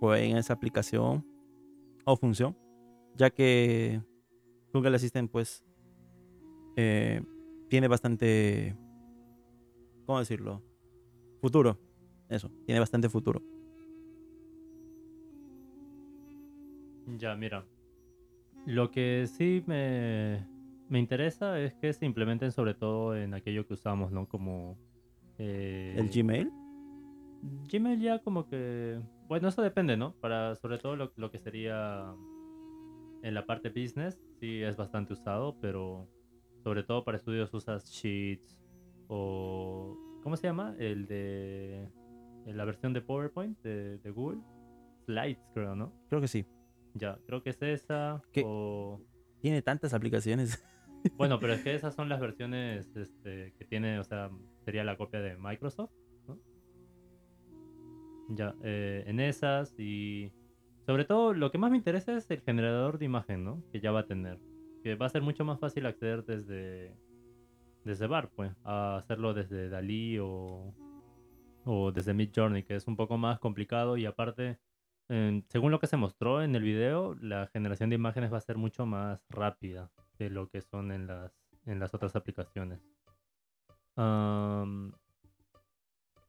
o 0.00 0.14
en 0.14 0.38
esa 0.38 0.54
aplicación 0.54 1.26
o 2.06 2.16
función, 2.16 2.56
ya 3.14 3.28
que 3.28 4.00
Google 4.72 4.96
Assistant, 4.96 5.30
pues, 5.30 5.62
eh, 6.76 7.20
tiene 7.68 7.88
bastante, 7.88 8.74
¿cómo 10.06 10.18
decirlo? 10.18 10.62
Futuro. 11.42 11.78
Eso, 12.30 12.50
tiene 12.64 12.80
bastante 12.80 13.10
futuro. 13.10 13.42
Ya, 17.16 17.34
mira. 17.34 17.64
Lo 18.66 18.90
que 18.90 19.26
sí 19.26 19.62
me, 19.66 20.46
me 20.88 20.98
interesa 20.98 21.58
es 21.58 21.74
que 21.74 21.92
se 21.92 22.04
implementen 22.04 22.52
sobre 22.52 22.74
todo 22.74 23.16
en 23.16 23.32
aquello 23.34 23.66
que 23.66 23.74
usamos, 23.74 24.12
¿no? 24.12 24.28
Como... 24.28 24.76
eh, 25.38 25.94
El 25.96 26.10
Gmail. 26.10 26.52
Gmail 27.72 28.00
ya 28.00 28.18
como 28.18 28.46
que... 28.46 29.00
Bueno, 29.28 29.48
eso 29.48 29.62
depende, 29.62 29.96
¿no? 29.96 30.12
Para 30.20 30.54
sobre 30.56 30.78
todo 30.78 30.96
lo, 30.96 31.12
lo 31.16 31.30
que 31.30 31.38
sería 31.38 32.14
en 33.22 33.34
la 33.34 33.46
parte 33.46 33.70
business, 33.70 34.20
sí 34.40 34.62
es 34.62 34.76
bastante 34.76 35.12
usado, 35.12 35.56
pero 35.60 36.08
sobre 36.62 36.82
todo 36.82 37.04
para 37.04 37.16
estudios 37.16 37.52
usas 37.54 37.90
Sheets 37.90 38.58
o... 39.08 39.96
¿Cómo 40.22 40.36
se 40.36 40.46
llama? 40.46 40.74
El 40.78 41.06
de... 41.06 41.88
La 42.46 42.64
versión 42.64 42.92
de 42.92 43.00
PowerPoint 43.00 43.58
de, 43.62 43.98
de 43.98 44.10
Google. 44.10 44.40
Slides, 45.06 45.38
creo, 45.54 45.74
¿no? 45.74 45.92
Creo 46.08 46.20
que 46.20 46.28
sí. 46.28 46.44
Ya, 46.98 47.18
creo 47.26 47.42
que 47.42 47.50
es 47.50 47.62
esa. 47.62 48.22
¿Qué? 48.32 48.42
O... 48.44 49.00
Tiene 49.40 49.62
tantas 49.62 49.94
aplicaciones. 49.94 50.64
Bueno, 51.16 51.38
pero 51.38 51.52
es 51.52 51.62
que 51.62 51.76
esas 51.76 51.94
son 51.94 52.08
las 52.08 52.18
versiones 52.18 52.90
este, 52.96 53.54
que 53.56 53.64
tiene, 53.64 54.00
o 54.00 54.04
sea, 54.04 54.32
sería 54.64 54.82
la 54.82 54.96
copia 54.96 55.20
de 55.20 55.36
Microsoft, 55.36 55.92
¿no? 56.26 56.40
Ya, 58.30 58.52
eh, 58.64 59.04
en 59.06 59.20
esas 59.20 59.78
y 59.78 60.32
sobre 60.86 61.04
todo 61.04 61.34
lo 61.34 61.50
que 61.50 61.58
más 61.58 61.70
me 61.70 61.76
interesa 61.76 62.16
es 62.16 62.30
el 62.30 62.40
generador 62.40 62.98
de 62.98 63.04
imagen, 63.04 63.44
¿no? 63.44 63.62
Que 63.70 63.78
ya 63.78 63.92
va 63.92 64.00
a 64.00 64.06
tener. 64.06 64.40
Que 64.82 64.96
va 64.96 65.06
a 65.06 65.10
ser 65.10 65.22
mucho 65.22 65.44
más 65.44 65.60
fácil 65.60 65.86
acceder 65.86 66.24
desde, 66.24 66.96
desde 67.84 68.06
BAR, 68.06 68.30
pues, 68.34 68.52
a 68.64 68.96
hacerlo 68.96 69.34
desde 69.34 69.68
Dalí 69.68 70.18
o, 70.18 70.74
o 71.64 71.92
desde 71.92 72.14
Mid 72.14 72.30
Journey, 72.34 72.62
que 72.62 72.74
es 72.74 72.86
un 72.86 72.96
poco 72.96 73.18
más 73.18 73.38
complicado 73.38 73.96
y 73.96 74.06
aparte, 74.06 74.58
según 75.08 75.70
lo 75.70 75.80
que 75.80 75.86
se 75.86 75.96
mostró 75.96 76.42
en 76.42 76.54
el 76.54 76.62
video, 76.62 77.14
la 77.20 77.46
generación 77.46 77.88
de 77.88 77.96
imágenes 77.96 78.32
va 78.32 78.38
a 78.38 78.42
ser 78.42 78.58
mucho 78.58 78.84
más 78.84 79.24
rápida 79.30 79.90
de 80.18 80.28
lo 80.28 80.48
que 80.48 80.60
son 80.60 80.92
en 80.92 81.06
las, 81.06 81.32
en 81.64 81.80
las 81.80 81.94
otras 81.94 82.14
aplicaciones. 82.14 82.80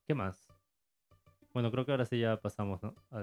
¿Qué 0.07 0.15
más? 0.15 0.47
Bueno, 1.53 1.71
creo 1.71 1.85
que 1.85 1.91
ahora 1.91 2.05
sí 2.05 2.19
ya 2.19 2.37
pasamos 2.37 2.79
a 2.83 3.21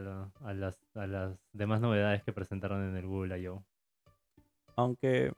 las, 0.53 0.79
a 0.95 1.07
las 1.07 1.39
demás 1.53 1.81
novedades 1.81 2.23
que 2.23 2.33
presentaron 2.33 2.83
en 2.89 2.97
el 2.97 3.07
Google 3.07 3.41
I.O. 3.41 3.65
Aunque, 4.77 5.33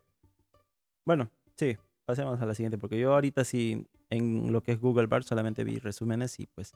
bueno, 1.04 1.30
sí, 1.54 1.76
pasemos 2.04 2.40
a 2.40 2.46
la 2.46 2.54
siguiente, 2.54 2.76
porque 2.76 2.98
yo 2.98 3.14
ahorita 3.14 3.44
sí, 3.44 3.87
en 4.10 4.52
lo 4.52 4.62
que 4.62 4.72
es 4.72 4.80
Google 4.80 5.06
Bar 5.06 5.22
solamente 5.22 5.64
vi 5.64 5.78
resúmenes 5.78 6.40
y 6.40 6.46
pues, 6.46 6.75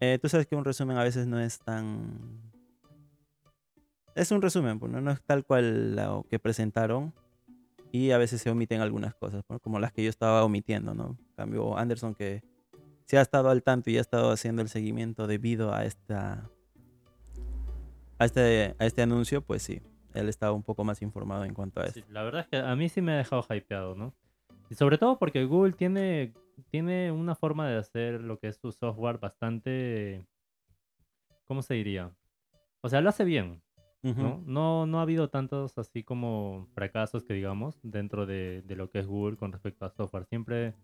eh, 0.00 0.18
tú 0.20 0.28
sabes 0.28 0.46
que 0.46 0.56
un 0.56 0.64
resumen 0.64 0.96
a 0.96 1.02
veces 1.02 1.26
no 1.26 1.40
es 1.40 1.58
tan... 1.58 2.52
Es 4.14 4.30
un 4.32 4.42
resumen, 4.42 4.78
pues, 4.78 4.90
no, 4.90 5.00
no 5.00 5.12
es 5.12 5.22
tal 5.22 5.44
cual 5.44 5.94
lo 5.94 6.26
que 6.28 6.38
presentaron 6.38 7.14
y 7.92 8.10
a 8.10 8.18
veces 8.18 8.42
se 8.42 8.50
omiten 8.50 8.80
algunas 8.80 9.14
cosas, 9.14 9.44
¿no? 9.48 9.60
como 9.60 9.78
las 9.78 9.92
que 9.92 10.02
yo 10.02 10.10
estaba 10.10 10.44
omitiendo, 10.44 10.94
¿no? 10.94 11.16
En 11.18 11.34
cambio, 11.36 11.76
Anderson 11.78 12.14
que 12.14 12.42
se 13.06 13.16
ha 13.16 13.22
estado 13.22 13.48
al 13.48 13.62
tanto 13.62 13.90
y 13.90 13.96
ha 13.96 14.00
estado 14.00 14.30
haciendo 14.30 14.60
el 14.60 14.68
seguimiento 14.68 15.26
debido 15.26 15.72
a 15.72 15.84
esta... 15.84 16.50
A 18.18 18.24
este, 18.24 18.74
a 18.78 18.84
este 18.84 19.02
anuncio, 19.02 19.42
pues 19.42 19.62
sí, 19.62 19.80
él 20.12 20.28
estaba 20.28 20.52
un 20.52 20.64
poco 20.64 20.82
más 20.82 21.00
informado 21.02 21.44
en 21.44 21.54
cuanto 21.54 21.80
a 21.80 21.86
esto. 21.86 22.00
Sí, 22.00 22.06
la 22.10 22.24
verdad 22.24 22.40
es 22.42 22.48
que 22.48 22.56
a 22.56 22.74
mí 22.74 22.88
sí 22.88 23.00
me 23.00 23.12
ha 23.12 23.18
dejado 23.18 23.46
hypeado, 23.48 23.94
¿no? 23.94 24.12
Y 24.68 24.74
sobre 24.74 24.98
todo 24.98 25.18
porque 25.18 25.44
Google 25.44 25.72
tiene, 25.72 26.34
tiene 26.70 27.12
una 27.12 27.34
forma 27.34 27.68
de 27.68 27.78
hacer 27.78 28.20
lo 28.20 28.38
que 28.38 28.48
es 28.48 28.56
su 28.56 28.72
software 28.72 29.18
bastante... 29.18 30.26
¿Cómo 31.44 31.62
se 31.62 31.74
diría? 31.74 32.12
O 32.82 32.88
sea, 32.88 33.00
lo 33.00 33.08
hace 33.08 33.24
bien. 33.24 33.62
¿no? 34.02 34.42
No, 34.46 34.86
no 34.86 34.98
ha 34.98 35.02
habido 35.02 35.28
tantos 35.28 35.76
así 35.78 36.04
como 36.04 36.68
fracasos 36.74 37.24
que 37.24 37.34
digamos 37.34 37.78
dentro 37.82 38.26
de, 38.26 38.62
de 38.62 38.76
lo 38.76 38.90
que 38.90 39.00
es 39.00 39.06
Google 39.06 39.36
con 39.36 39.52
respecto 39.52 39.84
a 39.84 39.90
software. 39.90 40.26
Siempre... 40.26 40.74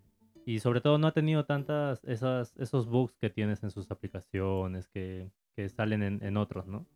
Y 0.46 0.58
sobre 0.58 0.82
todo 0.82 0.98
no 0.98 1.06
ha 1.06 1.12
tenido 1.12 1.46
tantas 1.46 2.04
esas, 2.04 2.54
esos 2.58 2.86
bugs 2.86 3.16
que 3.16 3.30
tienes 3.30 3.62
en 3.62 3.70
sus 3.70 3.90
aplicaciones 3.90 4.88
que, 4.88 5.30
que 5.56 5.70
salen 5.70 6.02
en, 6.02 6.22
en 6.22 6.36
otros, 6.36 6.66
¿no? 6.66 6.86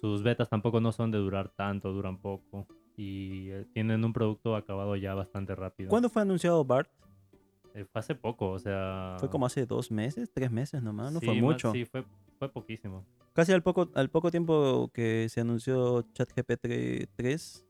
Sus 0.00 0.22
betas 0.22 0.48
tampoco 0.48 0.80
no 0.80 0.92
son 0.92 1.10
de 1.10 1.18
durar 1.18 1.50
tanto, 1.50 1.92
duran 1.92 2.18
poco. 2.18 2.66
Y 2.96 3.50
eh, 3.50 3.66
tienen 3.74 4.04
un 4.04 4.12
producto 4.14 4.56
acabado 4.56 4.96
ya 4.96 5.12
bastante 5.14 5.54
rápido. 5.54 5.90
¿Cuándo 5.90 6.08
fue 6.08 6.22
anunciado 6.22 6.64
BART? 6.64 6.88
Eh, 7.74 7.84
fue 7.84 8.00
hace 8.00 8.14
poco, 8.14 8.50
o 8.50 8.58
sea... 8.58 9.16
Fue 9.18 9.30
como 9.30 9.46
hace 9.46 9.66
dos 9.66 9.90
meses, 9.90 10.30
tres 10.32 10.50
meses 10.50 10.82
nomás, 10.82 11.12
no 11.12 11.20
sí, 11.20 11.26
fue 11.26 11.34
mucho. 11.40 11.72
Sí, 11.72 11.84
fue, 11.84 12.04
fue 12.38 12.48
poquísimo. 12.50 13.04
Casi 13.32 13.52
al 13.52 13.62
poco, 13.62 13.88
al 13.94 14.10
poco 14.10 14.30
tiempo 14.30 14.90
que 14.92 15.28
se 15.28 15.40
anunció 15.40 16.02
ChatGPT 16.12 17.08
3, 17.14 17.66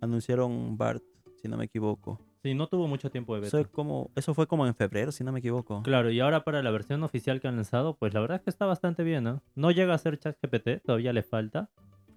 anunciaron 0.00 0.76
BART, 0.76 1.02
si 1.40 1.48
no 1.48 1.56
me 1.56 1.64
equivoco. 1.64 2.20
Sí, 2.42 2.54
no 2.54 2.66
tuvo 2.66 2.88
mucho 2.88 3.10
tiempo 3.10 3.34
de 3.34 3.42
beta. 3.42 3.60
Eso, 3.60 3.70
como, 3.70 4.10
eso 4.16 4.34
fue 4.34 4.46
como 4.48 4.66
en 4.66 4.74
febrero, 4.74 5.12
si 5.12 5.22
no 5.22 5.32
me 5.32 5.38
equivoco. 5.38 5.82
Claro, 5.82 6.10
y 6.10 6.18
ahora 6.20 6.42
para 6.44 6.62
la 6.62 6.70
versión 6.72 7.02
oficial 7.04 7.40
que 7.40 7.46
han 7.46 7.56
lanzado, 7.56 7.96
pues 7.96 8.14
la 8.14 8.20
verdad 8.20 8.36
es 8.36 8.42
que 8.42 8.50
está 8.50 8.66
bastante 8.66 9.04
bien, 9.04 9.24
¿no? 9.24 9.42
No 9.54 9.70
llega 9.70 9.94
a 9.94 9.98
ser 9.98 10.18
ChatGPT, 10.18 10.82
todavía 10.84 11.12
le 11.12 11.22
falta, 11.22 11.70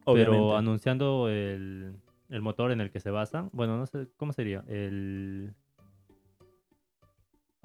pero 0.05 0.57
anunciando 0.57 1.29
el, 1.29 1.95
el 2.29 2.41
motor 2.41 2.71
en 2.71 2.81
el 2.81 2.91
que 2.91 2.99
se 2.99 3.11
basan, 3.11 3.49
bueno, 3.53 3.77
no 3.77 3.85
sé, 3.85 4.07
¿cómo 4.17 4.33
sería? 4.33 4.63
El... 4.67 5.53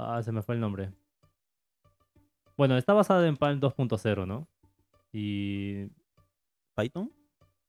Ah, 0.03 0.23
se 0.23 0.33
me 0.33 0.43
fue 0.43 0.55
el 0.55 0.61
nombre. 0.61 0.91
Bueno, 2.57 2.77
está 2.77 2.93
basada 2.93 3.27
en 3.27 3.37
Palm 3.37 3.61
2.0, 3.61 4.27
¿no? 4.27 4.47
Y 5.13 5.87
¿Python? 6.77 7.11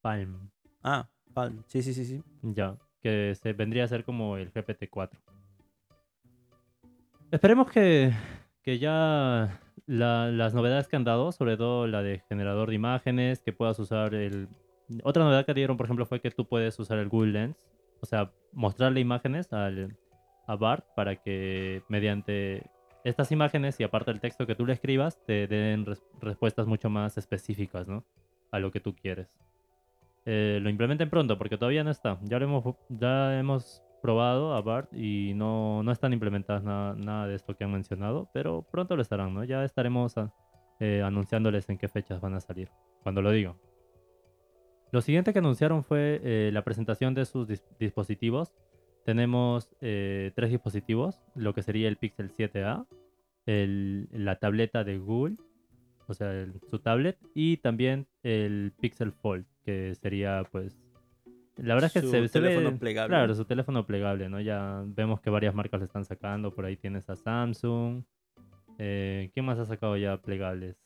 Palm, 0.01 0.49
Ah, 0.83 1.07
Palm. 1.33 1.63
Sí, 1.67 1.81
sí, 1.81 1.93
sí, 1.93 2.05
sí. 2.05 2.23
ya, 2.41 2.75
que 3.01 3.33
se 3.35 3.53
vendría 3.53 3.83
a 3.83 3.87
ser 3.87 4.03
como 4.03 4.37
el 4.37 4.51
GPT-4. 4.51 5.11
Esperemos 7.31 7.69
que, 7.71 8.11
que 8.63 8.79
ya 8.79 9.59
la- 9.85 10.29
las 10.31 10.53
novedades 10.53 10.87
que 10.87 10.95
han 10.97 11.03
dado, 11.03 11.31
sobre 11.31 11.55
todo 11.57 11.87
la 11.87 12.01
de 12.01 12.19
generador 12.27 12.69
de 12.69 12.75
imágenes, 12.75 13.41
que 13.41 13.53
puedas 13.53 13.79
usar 13.79 14.13
el... 14.13 14.49
Otra 15.03 15.23
novedad 15.23 15.45
que 15.45 15.53
dieron, 15.53 15.77
por 15.77 15.85
ejemplo, 15.85 16.05
fue 16.05 16.19
que 16.19 16.31
tú 16.31 16.45
puedes 16.45 16.77
usar 16.79 16.97
el 16.99 17.07
Google 17.07 17.31
Lens, 17.31 17.55
o 18.01 18.05
sea, 18.05 18.31
mostrarle 18.51 18.99
imágenes 18.99 19.53
al, 19.53 19.97
a 20.51 20.55
Bart 20.55 20.85
para 20.95 21.15
que 21.15 21.81
mediante 21.87 22.63
estas 23.03 23.31
imágenes 23.31 23.79
y 23.79 23.83
aparte 23.83 24.11
el 24.11 24.19
texto 24.19 24.45
que 24.45 24.55
tú 24.55 24.65
le 24.65 24.73
escribas, 24.73 25.17
te 25.25 25.47
den 25.47 25.85
res- 25.85 26.03
respuestas 26.19 26.67
mucho 26.67 26.89
más 26.89 27.17
específicas, 27.17 27.87
¿no? 27.87 28.03
A 28.51 28.59
lo 28.59 28.69
que 28.71 28.79
tú 28.79 28.93
quieres. 28.95 29.27
Eh, 30.25 30.59
lo 30.61 30.69
implementen 30.69 31.09
pronto 31.09 31.37
porque 31.37 31.57
todavía 31.57 31.83
no 31.83 31.89
está. 31.89 32.19
Ya 32.23 32.37
hemos, 32.37 32.63
ya 32.89 33.39
hemos 33.39 33.81
probado 34.01 34.53
a 34.53 34.61
BART 34.61 34.93
y 34.93 35.33
no, 35.35 35.81
no 35.83 35.91
están 35.91 36.13
implementadas 36.13 36.63
nada, 36.63 37.27
de 37.27 37.35
esto 37.35 37.55
que 37.55 37.63
han 37.63 37.71
mencionado, 37.71 38.29
pero 38.33 38.63
pronto 38.71 38.95
lo 38.95 39.01
estarán, 39.01 39.33
¿no? 39.33 39.43
Ya 39.43 39.63
estaremos 39.63 40.17
a- 40.17 40.31
eh, 40.79 41.01
anunciándoles 41.03 41.69
en 41.69 41.77
qué 41.77 41.87
fechas 41.87 42.19
van 42.19 42.33
a 42.35 42.39
salir, 42.39 42.69
cuando 43.03 43.21
lo 43.21 43.31
digo. 43.31 43.55
Lo 44.91 45.01
siguiente 45.01 45.31
que 45.31 45.39
anunciaron 45.39 45.83
fue 45.83 46.19
eh, 46.23 46.49
la 46.51 46.63
presentación 46.63 47.13
de 47.13 47.25
sus 47.25 47.47
dis- 47.47 47.63
dispositivos. 47.79 48.53
Tenemos 49.05 49.69
eh, 49.81 50.31
tres 50.35 50.51
dispositivos, 50.51 51.19
lo 51.35 51.53
que 51.53 51.63
sería 51.63 51.87
el 51.87 51.97
Pixel 51.97 52.29
7a, 52.31 52.85
el- 53.45 54.07
la 54.11 54.35
tableta 54.37 54.83
de 54.83 54.97
Google, 54.99 55.37
o 56.07 56.13
sea, 56.13 56.31
el- 56.33 56.59
su 56.69 56.79
tablet, 56.79 57.17
y 57.33 57.57
también 57.57 58.07
el 58.23 58.73
Pixel 58.79 59.11
Fold, 59.11 59.45
que 59.65 59.95
sería 59.95 60.43
pues... 60.51 60.77
La 61.57 61.73
verdad 61.73 61.87
es 61.87 61.93
que 61.93 62.01
Su 62.01 62.11
se, 62.11 62.27
se 62.27 62.39
ve- 62.39 62.49
teléfono 62.49 62.77
plegable. 62.79 63.09
Claro, 63.09 63.35
su 63.35 63.45
teléfono 63.45 63.85
plegable, 63.85 64.29
¿no? 64.29 64.39
Ya 64.39 64.83
vemos 64.85 65.19
que 65.19 65.29
varias 65.29 65.53
marcas 65.53 65.79
lo 65.79 65.85
están 65.85 66.05
sacando, 66.05 66.53
por 66.55 66.65
ahí 66.65 66.77
tienes 66.77 67.09
a 67.09 67.15
Samsung. 67.15 68.03
Eh, 68.77 69.29
¿Quién 69.33 69.45
más 69.45 69.59
ha 69.59 69.65
sacado 69.65 69.95
ya 69.97 70.17
plegables? 70.17 70.77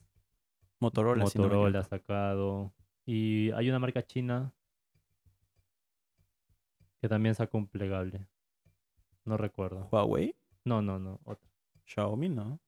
Motorola. 0.80 1.24
Motorola 1.24 1.80
ha 1.80 1.84
sacado. 1.84 2.74
Y 3.06 3.52
hay 3.52 3.70
una 3.70 3.80
marca 3.80 4.02
china 4.04 4.52
que 7.06 7.10
también 7.10 7.36
sacó 7.36 7.60
un 7.60 7.68
plegable. 7.68 8.26
No 9.26 9.38
recuerdo. 9.38 9.88
Huawei. 9.92 10.36
No, 10.64 10.82
no, 10.82 10.98
no. 10.98 11.20
Otra. 11.24 11.48
Xiaomi, 11.86 12.30
¿no? 12.30 12.60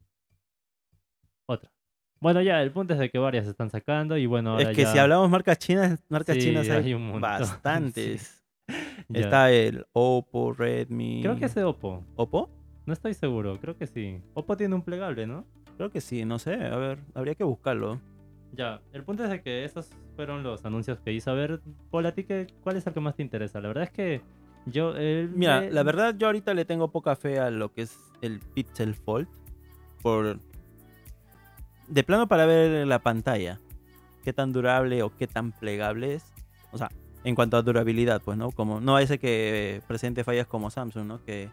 Otra. 1.47 1.71
Bueno, 2.19 2.39
ya, 2.43 2.61
el 2.61 2.71
punto 2.71 2.93
es 2.93 2.99
de 2.99 3.09
que 3.09 3.17
varias 3.17 3.45
se 3.45 3.51
están 3.51 3.71
sacando 3.71 4.15
y 4.15 4.27
bueno, 4.27 4.51
ahora 4.51 4.69
es 4.69 4.75
que 4.75 4.83
ya- 4.83 4.91
si 4.91 4.99
hablamos 4.99 5.27
marcas 5.31 5.57
chinas, 5.57 6.03
marcas 6.09 6.35
Sí, 6.35 6.43
chinas 6.43 6.69
hay, 6.69 6.83
hay 6.85 6.93
un 6.93 7.03
montón, 7.07 7.21
bastantes. 7.21 8.43
Está 9.13 9.51
el 9.51 9.87
Oppo, 9.93 10.53
Redmi. 10.53 11.21
Creo 11.23 11.37
que 11.37 11.45
es 11.45 11.55
de 11.55 11.63
Oppo. 11.63 12.03
¿Oppo? 12.15 12.49
No 12.85 12.93
estoy 12.93 13.15
seguro, 13.15 13.59
creo 13.59 13.75
que 13.75 13.87
sí. 13.87 14.21
Oppo 14.35 14.55
tiene 14.55 14.75
un 14.75 14.83
plegable, 14.83 15.25
¿no? 15.25 15.45
Creo 15.77 15.89
que 15.89 15.99
sí, 16.01 16.25
no 16.25 16.37
sé. 16.37 16.53
A 16.53 16.75
ver, 16.77 16.99
habría 17.15 17.33
que 17.33 17.43
buscarlo. 17.43 17.99
Ya, 18.57 18.81
el 18.91 19.03
punto 19.03 19.23
es 19.23 19.29
de 19.29 19.41
que 19.41 19.63
esos 19.63 19.89
fueron 20.15 20.41
los 20.41 20.65
anuncios 20.65 20.99
que 20.99 21.13
hice. 21.13 21.29
A 21.29 21.33
ver, 21.33 21.61
Paul, 21.91 22.07
¿a 22.07 22.11
ti 22.13 22.23
qué, 22.23 22.47
cuál 22.63 22.75
es 22.75 22.87
el 22.87 22.93
que 22.93 22.99
más 22.99 23.15
te 23.15 23.21
interesa? 23.21 23.61
La 23.61 23.67
verdad 23.67 23.83
es 23.83 23.91
que 23.91 24.21
yo... 24.65 24.95
el- 24.95 25.29
Mira, 25.29 25.61
la 25.69 25.83
verdad 25.83 26.15
yo 26.17 26.25
ahorita 26.27 26.53
le 26.55 26.65
tengo 26.65 26.91
poca 26.91 27.15
fe 27.15 27.39
a 27.39 27.51
lo 27.51 27.71
que 27.71 27.83
es 27.83 27.97
el 28.21 28.39
Pixel 28.39 28.95
Fold. 28.95 29.27
Por... 30.01 30.39
De 31.87 32.03
plano 32.03 32.27
para 32.27 32.45
ver 32.47 32.87
la 32.87 32.99
pantalla. 32.99 33.59
Qué 34.23 34.33
tan 34.33 34.51
durable 34.51 35.03
o 35.03 35.15
qué 35.15 35.27
tan 35.27 35.51
plegable 35.51 36.15
es. 36.15 36.25
O 36.71 36.77
sea, 36.79 36.89
en 37.23 37.35
cuanto 37.35 37.57
a 37.57 37.61
durabilidad, 37.61 38.21
pues, 38.25 38.37
¿no? 38.39 38.51
Como, 38.51 38.81
no 38.81 38.97
ese 38.97 39.19
que 39.19 39.81
presente 39.87 40.23
fallas 40.23 40.47
como 40.47 40.71
Samsung, 40.71 41.05
¿no? 41.05 41.23
Que 41.23 41.49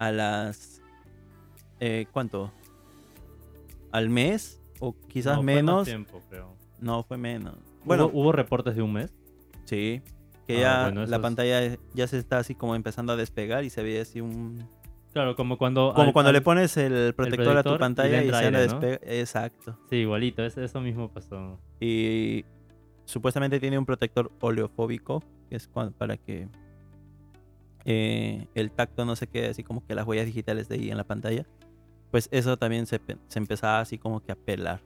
a 0.00 0.10
las... 0.10 0.82
eh, 1.78 2.06
¿Cuánto? 2.12 2.52
¿Al 3.92 4.10
mes? 4.10 4.60
O 4.80 4.94
quizás 5.08 5.36
no, 5.36 5.42
fue 5.42 5.54
más 5.54 5.54
menos. 5.64 5.84
tiempo, 5.84 6.20
creo. 6.28 6.54
No, 6.80 7.02
fue 7.02 7.16
menos. 7.16 7.54
Bueno, 7.84 8.06
¿Hubo, 8.06 8.20
hubo 8.22 8.32
reportes 8.32 8.76
de 8.76 8.82
un 8.82 8.92
mes? 8.92 9.12
sí. 9.64 10.02
Que 10.46 10.58
Ah, 10.58 10.60
ya 10.60 10.82
bueno, 10.90 11.06
la 11.06 11.22
pantalla 11.22 11.78
ya 11.94 12.06
se 12.06 12.18
está 12.18 12.36
así 12.36 12.54
como 12.54 12.74
empezando 12.74 13.14
a 13.14 13.16
despegar 13.16 13.64
y 13.64 13.70
se 13.70 13.82
ve 13.82 13.98
así 14.00 14.20
un, 14.20 14.62
Claro, 15.14 15.36
como 15.36 15.56
cuando... 15.56 15.92
Como 15.94 16.08
al- 16.08 16.12
cuando 16.12 16.32
le 16.32 16.40
pones 16.42 16.76
el 16.76 17.14
protector 17.14 17.56
a 17.56 17.62
protector 17.62 17.72
y 17.72 17.76
tu 17.76 17.78
pantalla 17.80 18.16
y, 18.18 18.24
entra 18.24 18.38
se 18.40 18.44
aire, 18.46 18.66
¿no? 18.66 18.80
despe- 18.80 18.98
Exacto. 19.04 19.78
Sí, 19.88 19.96
igualito, 19.96 20.44
es- 20.44 20.58
eso 20.58 20.80
mismo 20.82 21.08
pasó. 21.08 21.58
Y 21.80 22.44
supuestamente 23.06 23.58
tiene 23.58 23.78
un 23.78 23.86
protector 23.86 24.30
oleofóbico, 24.40 25.22
que 25.48 25.56
es 25.56 25.66
para 25.96 26.18
que 26.18 26.48
eh, 27.86 28.46
el 28.54 28.70
tacto 28.70 29.04
no 29.04 29.16
se 29.16 29.26
quede 29.26 29.48
así 29.48 29.62
como 29.62 29.84
que 29.86 29.94
las 29.94 30.06
huellas 30.06 30.26
digitales 30.26 30.68
de 30.68 30.76
ahí 30.76 30.90
en 30.90 30.96
la 30.96 31.04
pantalla. 31.04 31.46
Pues 32.14 32.28
eso 32.30 32.56
también 32.56 32.86
se, 32.86 33.00
se 33.26 33.38
empezaba 33.40 33.80
así 33.80 33.98
como 33.98 34.20
que 34.22 34.30
a 34.30 34.36
pelar 34.36 34.80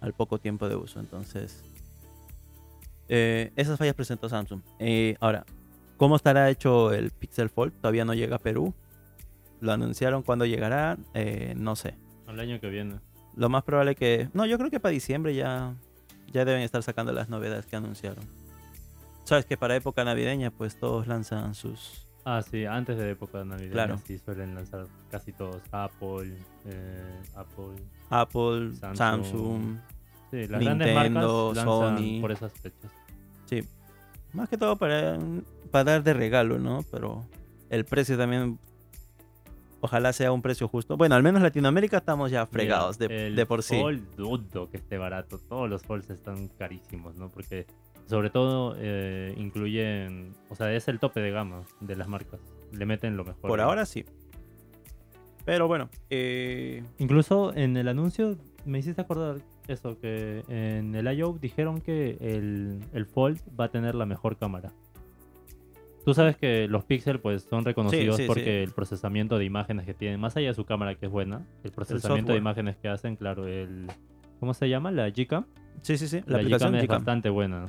al 0.00 0.12
poco 0.12 0.38
tiempo 0.38 0.68
de 0.68 0.76
uso. 0.76 1.00
Entonces, 1.00 1.64
eh, 3.08 3.50
esas 3.56 3.76
fallas 3.76 3.96
presentó 3.96 4.28
Samsung. 4.28 4.62
Eh, 4.78 5.16
ahora, 5.18 5.44
¿cómo 5.96 6.14
estará 6.14 6.48
hecho 6.48 6.92
el 6.92 7.10
Pixel 7.10 7.50
Fold? 7.50 7.72
Todavía 7.72 8.04
no 8.04 8.14
llega 8.14 8.36
a 8.36 8.38
Perú. 8.38 8.72
Lo 9.60 9.72
anunciaron 9.72 10.22
cuando 10.22 10.46
llegará, 10.46 10.96
eh, 11.12 11.54
no 11.56 11.74
sé. 11.74 11.96
Al 12.28 12.38
año 12.38 12.60
que 12.60 12.68
viene. 12.68 13.00
Lo 13.34 13.48
más 13.48 13.64
probable 13.64 13.96
que... 13.96 14.28
No, 14.32 14.46
yo 14.46 14.58
creo 14.58 14.70
que 14.70 14.78
para 14.78 14.92
diciembre 14.92 15.34
ya, 15.34 15.74
ya 16.32 16.44
deben 16.44 16.62
estar 16.62 16.84
sacando 16.84 17.12
las 17.12 17.30
novedades 17.30 17.66
que 17.66 17.74
anunciaron. 17.74 18.24
Sabes 19.24 19.44
que 19.44 19.56
para 19.56 19.74
época 19.74 20.04
navideña 20.04 20.52
pues 20.52 20.78
todos 20.78 21.08
lanzan 21.08 21.56
sus... 21.56 22.06
Ah, 22.24 22.40
sí, 22.42 22.64
antes 22.64 22.96
de 22.98 23.10
época 23.10 23.44
navideña 23.44 23.72
Claro. 23.72 23.98
sí 24.06 24.18
suelen 24.18 24.54
lanzar 24.54 24.86
casi 25.10 25.32
todos. 25.32 25.60
Apple, 25.72 26.36
eh, 26.66 27.20
Apple. 27.34 27.82
Apple, 28.10 28.72
Samsung, 28.76 28.96
Samsung. 28.96 29.76
Sí, 30.30 30.46
las 30.46 30.60
Nintendo, 30.60 30.84
grandes 30.94 30.94
marcas 31.64 31.64
Sony. 31.64 32.20
por 32.20 32.32
esas 32.32 32.52
fechas. 32.52 32.92
Sí. 33.46 33.60
Más 34.32 34.48
que 34.48 34.56
todo 34.56 34.76
para, 34.76 35.18
para 35.70 35.84
dar 35.92 36.02
de 36.04 36.14
regalo, 36.14 36.58
¿no? 36.58 36.84
Pero 36.90 37.24
el 37.70 37.84
precio 37.84 38.16
también... 38.16 38.58
Ojalá 39.84 40.12
sea 40.12 40.30
un 40.30 40.42
precio 40.42 40.68
justo. 40.68 40.96
Bueno, 40.96 41.16
al 41.16 41.24
menos 41.24 41.40
en 41.40 41.42
Latinoamérica 41.42 41.96
estamos 41.98 42.30
ya 42.30 42.46
fregados 42.46 43.00
Mira, 43.00 43.14
de, 43.14 43.26
el 43.26 43.34
de 43.36 43.46
por 43.46 43.64
sí. 43.64 43.80
Fold 43.80 44.14
dudo 44.16 44.70
que 44.70 44.76
esté 44.76 44.96
barato. 44.96 45.38
Todos 45.38 45.68
los 45.68 45.82
Folds 45.82 46.08
están 46.08 46.46
carísimos, 46.56 47.16
¿no? 47.16 47.28
Porque 47.30 47.66
sobre 48.06 48.30
todo 48.30 48.74
eh, 48.78 49.34
incluyen, 49.36 50.34
o 50.48 50.54
sea, 50.54 50.72
es 50.72 50.88
el 50.88 50.98
tope 50.98 51.20
de 51.20 51.30
gama 51.30 51.62
de 51.80 51.96
las 51.96 52.08
marcas. 52.08 52.40
Le 52.72 52.86
meten 52.86 53.16
lo 53.16 53.24
mejor. 53.24 53.48
Por 53.48 53.58
¿no? 53.58 53.64
ahora 53.64 53.86
sí. 53.86 54.04
Pero 55.44 55.66
bueno, 55.66 55.90
eh, 56.10 56.84
Incluso 56.98 57.52
en 57.54 57.76
el 57.76 57.88
anuncio 57.88 58.36
me 58.64 58.78
hiciste 58.78 59.00
acordar 59.00 59.38
eso, 59.66 59.98
que 59.98 60.44
en 60.48 60.94
el 60.94 61.12
I.O. 61.12 61.38
dijeron 61.40 61.80
que 61.80 62.16
el, 62.20 62.80
el 62.92 63.06
Fold 63.06 63.40
va 63.58 63.66
a 63.66 63.68
tener 63.70 63.94
la 63.94 64.06
mejor 64.06 64.36
cámara. 64.36 64.72
Tú 66.04 66.14
sabes 66.14 66.36
que 66.36 66.66
los 66.66 66.84
Pixel 66.84 67.20
pues 67.20 67.42
son 67.42 67.64
reconocidos 67.64 68.16
sí, 68.16 68.24
porque 68.26 68.44
sí. 68.44 68.50
el 68.50 68.72
procesamiento 68.72 69.38
de 69.38 69.44
imágenes 69.44 69.86
que 69.86 69.94
tienen, 69.94 70.18
más 70.18 70.36
allá 70.36 70.48
de 70.48 70.54
su 70.54 70.64
cámara 70.64 70.96
que 70.96 71.06
es 71.06 71.12
buena, 71.12 71.46
el 71.62 71.70
procesamiento 71.70 72.32
de 72.32 72.38
imágenes 72.38 72.76
que 72.76 72.88
hacen, 72.88 73.14
claro, 73.14 73.46
el 73.46 73.86
¿cómo 74.40 74.52
se 74.52 74.68
llama? 74.68 74.90
La 74.90 75.10
Gcam. 75.10 75.46
sí, 75.82 75.96
sí, 75.96 76.08
sí. 76.08 76.20
La, 76.26 76.38
La, 76.38 76.38
aplicación 76.38 76.70
Gcam 76.70 76.80
es 76.80 76.84
Gcam. 76.86 76.96
bastante 76.98 77.30
buena, 77.30 77.66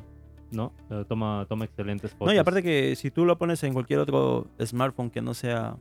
¿no? 0.54 0.72
Eh, 0.90 1.04
Toma, 1.08 1.46
toma 1.50 1.66
excelentes 1.66 2.12
fotos. 2.12 2.28
No, 2.28 2.34
y 2.34 2.38
aparte 2.38 2.64
que 2.64 2.96
si 2.96 3.12
tú 3.12 3.26
lo 3.26 3.38
pones 3.38 3.64
en 3.64 3.74
cualquier 3.74 4.00
otro 4.00 4.48
smartphone 4.64 5.10
que 5.10 5.22
no 5.22 5.34
sea... 5.34 5.76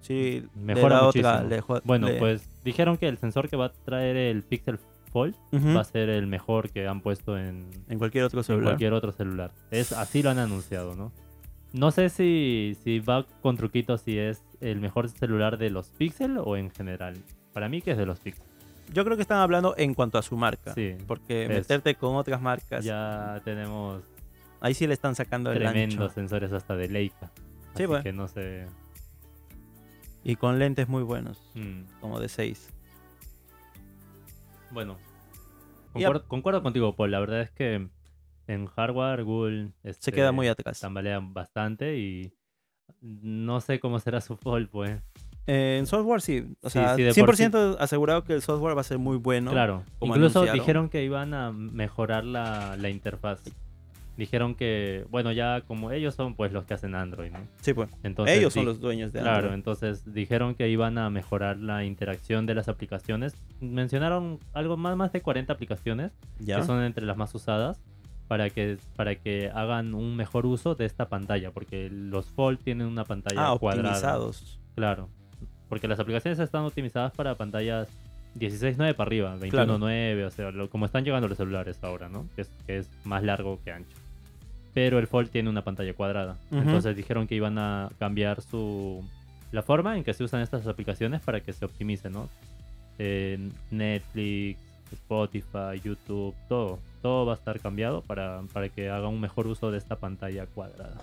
Sí, 0.00 0.44
Mejora 0.56 0.96
da 0.96 1.06
otra... 1.06 1.42
muchísimo. 1.44 1.72
le 1.76 1.80
Bueno, 1.84 2.08
le- 2.08 2.18
pues 2.18 2.48
dijeron 2.64 2.96
que 2.96 3.06
el 3.06 3.18
sensor 3.18 3.48
que 3.48 3.56
va 3.56 3.66
a 3.66 3.72
traer 3.72 4.16
el 4.16 4.42
Pixel 4.42 4.78
Fold 5.12 5.36
Ujú, 5.52 5.74
va 5.76 5.82
a 5.82 5.84
ser 5.84 6.08
el 6.08 6.26
mejor 6.26 6.70
que 6.70 6.88
han 6.88 7.00
puesto 7.02 7.38
en, 7.38 7.68
en 7.88 7.98
cualquier 7.98 8.24
otro 8.24 8.40
en 8.40 8.44
celular. 8.44 8.64
cualquier 8.70 8.92
otro 8.94 9.12
celular. 9.12 9.52
Es 9.70 9.92
así 9.92 10.22
lo 10.22 10.30
han 10.30 10.38
anunciado, 10.40 10.96
¿no? 10.96 11.12
No 11.72 11.90
sé 11.90 12.08
si, 12.08 12.76
si 12.82 12.98
va 12.98 13.24
con 13.42 13.56
truquitos 13.56 14.00
si 14.02 14.18
es 14.18 14.42
el 14.60 14.80
mejor 14.80 15.08
celular 15.08 15.56
de 15.56 15.70
los 15.70 15.88
Pixel 15.90 16.36
o 16.38 16.56
en 16.56 16.70
general. 16.70 17.14
Para 17.52 17.68
mí 17.68 17.80
que 17.80 17.92
es 17.92 17.96
de 17.98 18.06
los 18.06 18.18
Pixel. 18.18 18.44
Yo 18.92 19.04
creo 19.04 19.16
que 19.16 19.22
están 19.22 19.38
hablando 19.38 19.74
en 19.76 19.94
cuanto 19.94 20.18
a 20.18 20.22
su 20.22 20.36
marca. 20.36 20.74
Sí. 20.74 20.96
Porque 21.06 21.44
es. 21.44 21.48
meterte 21.48 21.94
con 21.94 22.16
otras 22.16 22.40
marcas, 22.40 22.84
Ya 22.84 23.40
tenemos 23.44 24.02
ahí 24.62 24.74
sí 24.74 24.86
le 24.86 24.94
están 24.94 25.14
sacando 25.14 25.52
el 25.52 25.58
tremendos 25.58 25.98
ancho. 26.00 26.14
sensores 26.14 26.52
hasta 26.52 26.74
de 26.76 26.88
Leica. 26.88 27.30
Sí, 27.36 27.42
Así 27.74 27.86
pues. 27.86 28.02
que 28.02 28.12
no 28.12 28.28
sé. 28.28 28.66
Y 30.24 30.36
con 30.36 30.58
lentes 30.58 30.88
muy 30.88 31.02
buenos, 31.02 31.42
mm. 31.54 32.00
como 32.00 32.20
de 32.20 32.28
6. 32.28 32.72
Bueno, 34.70 34.98
concuerdo, 35.92 36.28
concuerdo 36.28 36.62
contigo, 36.62 36.94
Paul. 36.94 37.10
La 37.10 37.20
verdad 37.20 37.42
es 37.42 37.50
que 37.50 37.88
en 38.46 38.66
hardware 38.66 39.24
Google 39.24 39.72
Se 39.82 39.90
este, 39.90 40.12
queda 40.12 40.32
muy 40.32 40.46
atrás. 40.48 40.80
tambalea 40.80 41.18
bastante 41.20 41.98
y 41.98 42.32
no 43.00 43.60
sé 43.60 43.80
cómo 43.80 43.98
será 43.98 44.20
su 44.20 44.36
fold, 44.36 44.68
pues. 44.70 45.02
Eh, 45.46 45.76
en 45.80 45.86
software 45.86 46.20
sí, 46.20 46.44
o 46.62 46.70
Sí, 46.70 46.74
sea, 46.78 46.94
sí, 46.94 47.02
de 47.02 47.14
por 47.24 47.34
100% 47.36 47.76
asegurado 47.80 48.22
que 48.24 48.32
el 48.34 48.42
software 48.42 48.76
va 48.76 48.82
a 48.82 48.84
ser 48.84 48.98
muy 48.98 49.16
bueno. 49.16 49.50
Claro, 49.50 49.82
incluso 50.00 50.40
anunciaron. 50.40 50.54
dijeron 50.54 50.88
que 50.88 51.02
iban 51.04 51.34
a 51.34 51.50
mejorar 51.52 52.24
la, 52.24 52.76
la 52.76 52.90
interfaz. 52.90 53.42
Dijeron 54.16 54.54
que, 54.54 55.06
bueno, 55.10 55.32
ya 55.32 55.62
como 55.62 55.90
ellos 55.90 56.14
son 56.14 56.34
pues 56.34 56.52
los 56.52 56.64
que 56.66 56.74
hacen 56.74 56.94
Android, 56.94 57.32
¿no? 57.32 57.38
Sí, 57.62 57.72
pues. 57.72 57.88
Entonces, 58.02 58.38
Ellos 58.38 58.52
son 58.52 58.66
los 58.66 58.78
dueños 58.78 59.10
de 59.12 59.20
Claro, 59.20 59.36
Android. 59.36 59.54
entonces 59.54 60.12
dijeron 60.12 60.54
que 60.54 60.68
iban 60.68 60.98
a 60.98 61.08
mejorar 61.08 61.56
la 61.56 61.84
interacción 61.84 62.44
de 62.44 62.54
las 62.54 62.68
aplicaciones. 62.68 63.34
Mencionaron 63.60 64.38
algo 64.52 64.76
más, 64.76 64.96
más 64.96 65.12
de 65.12 65.22
40 65.22 65.52
aplicaciones 65.54 66.12
¿Ya? 66.38 66.58
que 66.58 66.64
son 66.64 66.82
entre 66.84 67.06
las 67.06 67.16
más 67.16 67.34
usadas 67.34 67.80
para 68.28 68.50
que, 68.50 68.76
para 68.96 69.14
que 69.16 69.50
hagan 69.52 69.94
un 69.94 70.14
mejor 70.14 70.44
uso 70.44 70.74
de 70.74 70.84
esta 70.84 71.08
pantalla, 71.08 71.50
porque 71.50 71.88
los 71.90 72.26
Fold 72.26 72.58
tienen 72.62 72.86
una 72.88 73.04
pantalla 73.04 73.50
ah, 73.50 73.56
cuadrada. 73.58 73.88
optimizados. 73.88 74.60
Claro, 74.76 75.08
porque 75.72 75.88
las 75.88 75.98
aplicaciones 75.98 76.38
están 76.38 76.64
optimizadas 76.66 77.12
para 77.14 77.34
pantallas 77.34 77.88
16.9 78.38 78.94
para 78.94 79.08
arriba, 79.08 79.36
21.9, 79.38 80.26
o 80.26 80.30
sea, 80.30 80.50
lo- 80.50 80.68
como 80.68 80.84
están 80.84 81.02
llegando 81.02 81.28
los 81.28 81.38
celulares 81.38 81.78
ahora, 81.80 82.10
¿no? 82.10 82.26
Que 82.36 82.42
es, 82.42 82.50
que 82.66 82.76
es 82.76 82.90
más 83.04 83.22
largo 83.22 83.58
que 83.64 83.72
ancho. 83.72 83.96
Pero 84.74 84.98
el 84.98 85.06
Fold 85.06 85.30
tiene 85.30 85.48
una 85.48 85.64
pantalla 85.64 85.94
cuadrada. 85.94 86.36
Ujú. 86.50 86.60
Entonces 86.60 86.94
dijeron 86.94 87.26
que 87.26 87.36
iban 87.36 87.56
a 87.58 87.88
cambiar 87.98 88.42
su 88.42 89.02
la 89.50 89.62
forma 89.62 89.96
en 89.96 90.04
que 90.04 90.12
se 90.12 90.22
usan 90.24 90.42
estas 90.42 90.66
aplicaciones 90.66 91.22
para 91.22 91.40
que 91.40 91.54
se 91.54 91.64
optimicen, 91.64 92.12
¿no? 92.12 92.28
Eh, 92.98 93.38
Netflix, 93.70 94.58
Spotify, 94.92 95.80
YouTube, 95.82 96.34
todo. 96.50 96.80
Todo 97.00 97.24
va 97.24 97.32
a 97.32 97.36
estar 97.36 97.58
cambiado 97.60 98.02
para, 98.02 98.42
para 98.52 98.68
que 98.68 98.90
haga 98.90 99.08
un 99.08 99.22
mejor 99.22 99.46
uso 99.46 99.70
de 99.70 99.78
esta 99.78 99.96
pantalla 99.96 100.44
cuadrada. 100.44 101.00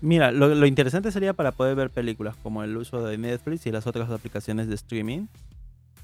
Mira, 0.00 0.32
lo, 0.32 0.54
lo 0.54 0.66
interesante 0.66 1.12
sería 1.12 1.34
para 1.34 1.52
poder 1.52 1.76
ver 1.76 1.90
películas 1.90 2.36
como 2.42 2.62
el 2.62 2.76
uso 2.76 3.04
de 3.04 3.18
Netflix 3.18 3.66
y 3.66 3.70
las 3.70 3.86
otras 3.86 4.10
aplicaciones 4.10 4.68
de 4.68 4.74
streaming. 4.74 5.26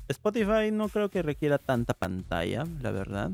Spotify 0.08 0.70
no 0.72 0.88
creo 0.88 1.08
que 1.08 1.22
requiera 1.22 1.58
tanta 1.58 1.94
pantalla, 1.94 2.64
la 2.80 2.90
verdad. 2.90 3.30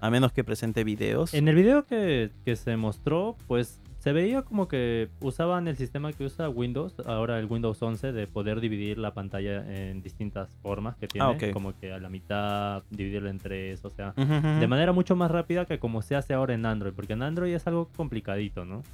A 0.00 0.10
menos 0.10 0.32
que 0.32 0.44
presente 0.44 0.84
videos. 0.84 1.32
En 1.34 1.48
el 1.48 1.54
video 1.54 1.86
que, 1.86 2.30
que 2.44 2.56
se 2.56 2.76
mostró, 2.76 3.36
pues 3.46 3.80
se 3.98 4.12
veía 4.12 4.42
como 4.42 4.68
que 4.68 5.08
usaban 5.20 5.66
el 5.66 5.76
sistema 5.76 6.12
que 6.12 6.24
usa 6.24 6.48
Windows, 6.48 6.94
ahora 7.06 7.40
el 7.40 7.46
Windows 7.46 7.82
11, 7.82 8.12
de 8.12 8.26
poder 8.28 8.60
dividir 8.60 8.98
la 8.98 9.14
pantalla 9.14 9.64
en 9.68 10.00
distintas 10.00 10.48
formas 10.62 10.96
que 10.96 11.08
tiene, 11.08 11.26
Ah, 11.26 11.52
como 11.52 11.76
que 11.76 11.92
a 11.92 11.98
la 11.98 12.08
mitad, 12.08 12.84
dividirla 12.90 13.30
en 13.30 13.38
tres, 13.38 13.84
o 13.84 13.90
sea, 13.90 14.12
de 14.12 14.66
manera 14.68 14.92
mucho 14.92 15.16
más 15.16 15.28
rápida 15.30 15.64
que 15.64 15.80
como 15.80 16.02
se 16.02 16.14
hace 16.14 16.34
ahora 16.34 16.54
en 16.54 16.66
Android, 16.66 16.92
porque 16.92 17.14
en 17.14 17.22
Android 17.22 17.52
es 17.52 17.66
algo 17.66 17.88
complicadito, 17.96 18.64
¿no? 18.64 18.84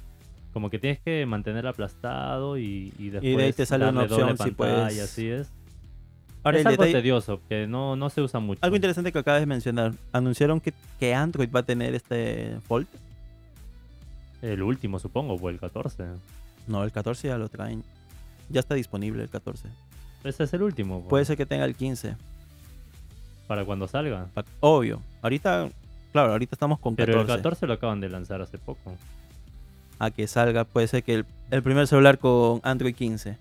Como 0.53 0.69
que 0.69 0.77
tienes 0.79 0.99
que 0.99 1.25
mantener 1.25 1.65
aplastado 1.67 2.57
y, 2.57 2.93
y 2.99 3.09
después 3.09 3.37
ahí 3.39 3.53
te 3.53 3.65
sale 3.65 3.89
una 3.89 4.03
opción 4.03 4.29
si 4.37 4.51
pantalla, 4.51 4.55
puedes- 4.55 4.99
así 5.01 5.27
es. 5.27 5.49
Ahora, 6.43 6.59
es 6.59 6.65
algo 6.65 6.83
detalle- 6.83 6.91
tedioso, 6.93 7.41
que 7.49 7.67
no, 7.67 7.95
no 7.95 8.09
se 8.09 8.21
usa 8.21 8.39
mucho. 8.39 8.59
algo 8.63 8.75
interesante 8.75 9.11
que 9.11 9.19
acabas 9.19 9.39
de 9.41 9.45
mencionar. 9.45 9.93
Anunciaron 10.11 10.59
que, 10.59 10.73
que 10.99 11.15
Android 11.15 11.49
va 11.49 11.61
a 11.61 11.63
tener 11.63 11.95
este 11.95 12.57
Fold. 12.67 12.85
El 14.41 14.61
último, 14.61 14.99
supongo, 14.99 15.35
o 15.35 15.49
el 15.49 15.57
14. 15.59 16.03
No, 16.67 16.83
el 16.83 16.91
14 16.91 17.29
ya 17.29 17.37
lo 17.37 17.47
traen. 17.47 17.83
Ya 18.49 18.59
está 18.59 18.75
disponible 18.75 19.23
el 19.23 19.29
14. 19.29 19.69
Ese 20.25 20.43
es 20.43 20.53
el 20.53 20.61
último. 20.63 20.99
pues. 20.99 21.09
Puede 21.09 21.25
ser 21.25 21.37
que 21.37 21.45
tenga 21.45 21.63
el 21.65 21.75
15. 21.75 22.15
Para 23.47 23.63
cuando 23.65 23.87
salga. 23.87 24.27
Obvio. 24.59 25.01
Ahorita, 25.21 25.69
claro, 26.11 26.33
ahorita 26.33 26.55
estamos 26.55 26.77
con 26.79 26.95
Pero 26.95 27.13
14. 27.13 27.31
el 27.31 27.37
14 27.37 27.67
lo 27.67 27.73
acaban 27.73 28.01
de 28.01 28.09
lanzar 28.09 28.41
hace 28.41 28.57
poco. 28.57 28.95
A 29.99 30.11
que 30.11 30.27
salga, 30.27 30.63
puede 30.65 30.87
ser 30.87 31.03
que 31.03 31.13
el, 31.15 31.25
el 31.51 31.63
primer 31.63 31.87
celular 31.87 32.17
con 32.17 32.59
Android 32.63 32.95
15. 32.95 33.37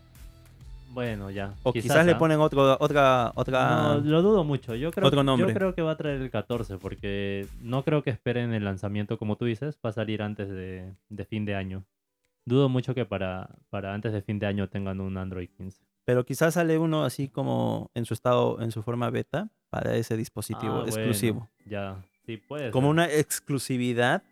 Bueno, 0.91 1.31
ya. 1.31 1.55
O 1.63 1.73
quizás, 1.73 2.05
le 2.05 2.15
ponen 2.17 2.39
otro, 2.41 2.77
otra, 2.79 3.33
otra. 3.35 3.95
No, 3.95 3.99
lo 4.01 4.21
dudo 4.23 4.45
mucho. 4.45 4.75
Yo 4.75 4.91
creo, 4.91 5.07
Otro 5.09 5.23
nombre. 5.23 5.49
yo 5.49 5.55
creo 5.55 5.75
que 5.75 5.81
va 5.81 5.93
a 5.93 5.97
traer 5.97 6.21
el 6.21 6.31
14 6.31 6.77
porque 6.77 7.47
no 7.63 7.83
creo 7.83 8.03
que 8.03 8.11
esperen 8.11 8.53
el 8.53 8.65
lanzamiento, 8.65 9.17
como 9.19 9.37
tú 9.37 9.47
dices, 9.47 9.79
va 9.85 9.89
a 9.91 9.95
salir 9.95 10.21
antes 10.23 10.51
de, 10.51 10.93
de 11.09 11.25
fin 11.25 11.47
de 11.47 11.55
año. 11.55 11.85
Dudo 12.45 12.69
mucho 12.69 12.95
que 12.95 13.07
para, 13.07 13.49
para 13.71 13.95
antes 13.95 14.13
de 14.13 14.21
fin 14.21 14.39
de 14.39 14.47
año 14.47 14.69
tengan 14.69 15.01
un 15.01 15.17
Android 15.17 15.49
15. 15.57 15.83
Pero 16.05 16.27
quizás 16.27 16.55
sale 16.55 16.77
uno 16.79 17.05
así 17.05 17.29
como 17.29 17.91
en 17.95 18.05
su 18.05 18.13
estado, 18.13 18.61
en 18.61 18.71
su 18.73 18.83
forma 18.83 19.09
beta 19.09 19.49
para 19.71 19.95
ese 19.95 20.17
dispositivo 20.19 20.81
Ah, 20.83 20.85
exclusivo. 20.87 21.49
bueno, 21.65 21.71
ya, 21.71 22.05
sí, 22.27 22.37
puede 22.37 22.71
Como 22.71 22.89
ser. 22.89 22.91
una 22.91 23.07
exclusividad 23.11 24.23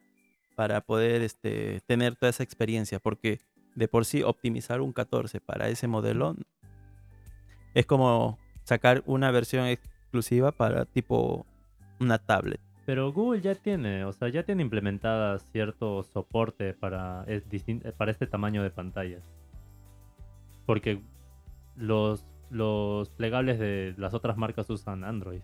para 0.60 0.82
poder 0.82 1.22
este, 1.22 1.80
tener 1.86 2.16
toda 2.16 2.28
esa 2.28 2.42
experiencia. 2.42 2.98
Porque 2.98 3.40
de 3.74 3.88
por 3.88 4.04
sí 4.04 4.22
optimizar 4.22 4.82
un 4.82 4.92
14 4.92 5.40
para 5.40 5.70
ese 5.70 5.88
modelo 5.88 6.36
es 7.72 7.86
como 7.86 8.38
sacar 8.64 9.02
una 9.06 9.30
versión 9.30 9.64
exclusiva 9.64 10.52
para 10.52 10.84
tipo 10.84 11.46
una 11.98 12.18
tablet. 12.18 12.60
Pero 12.84 13.10
Google 13.10 13.40
ya 13.40 13.54
tiene, 13.54 14.04
o 14.04 14.12
sea, 14.12 14.28
ya 14.28 14.42
tiene 14.42 14.60
implementada 14.60 15.38
cierto 15.38 16.02
soporte 16.02 16.74
para, 16.74 17.24
es 17.26 17.42
para 17.96 18.10
este 18.10 18.26
tamaño 18.26 18.62
de 18.62 18.70
pantallas. 18.70 19.22
Porque 20.66 21.00
los, 21.74 22.26
los 22.50 23.08
plegables 23.08 23.58
de 23.58 23.94
las 23.96 24.12
otras 24.12 24.36
marcas 24.36 24.68
usan 24.68 25.04
Android. 25.04 25.40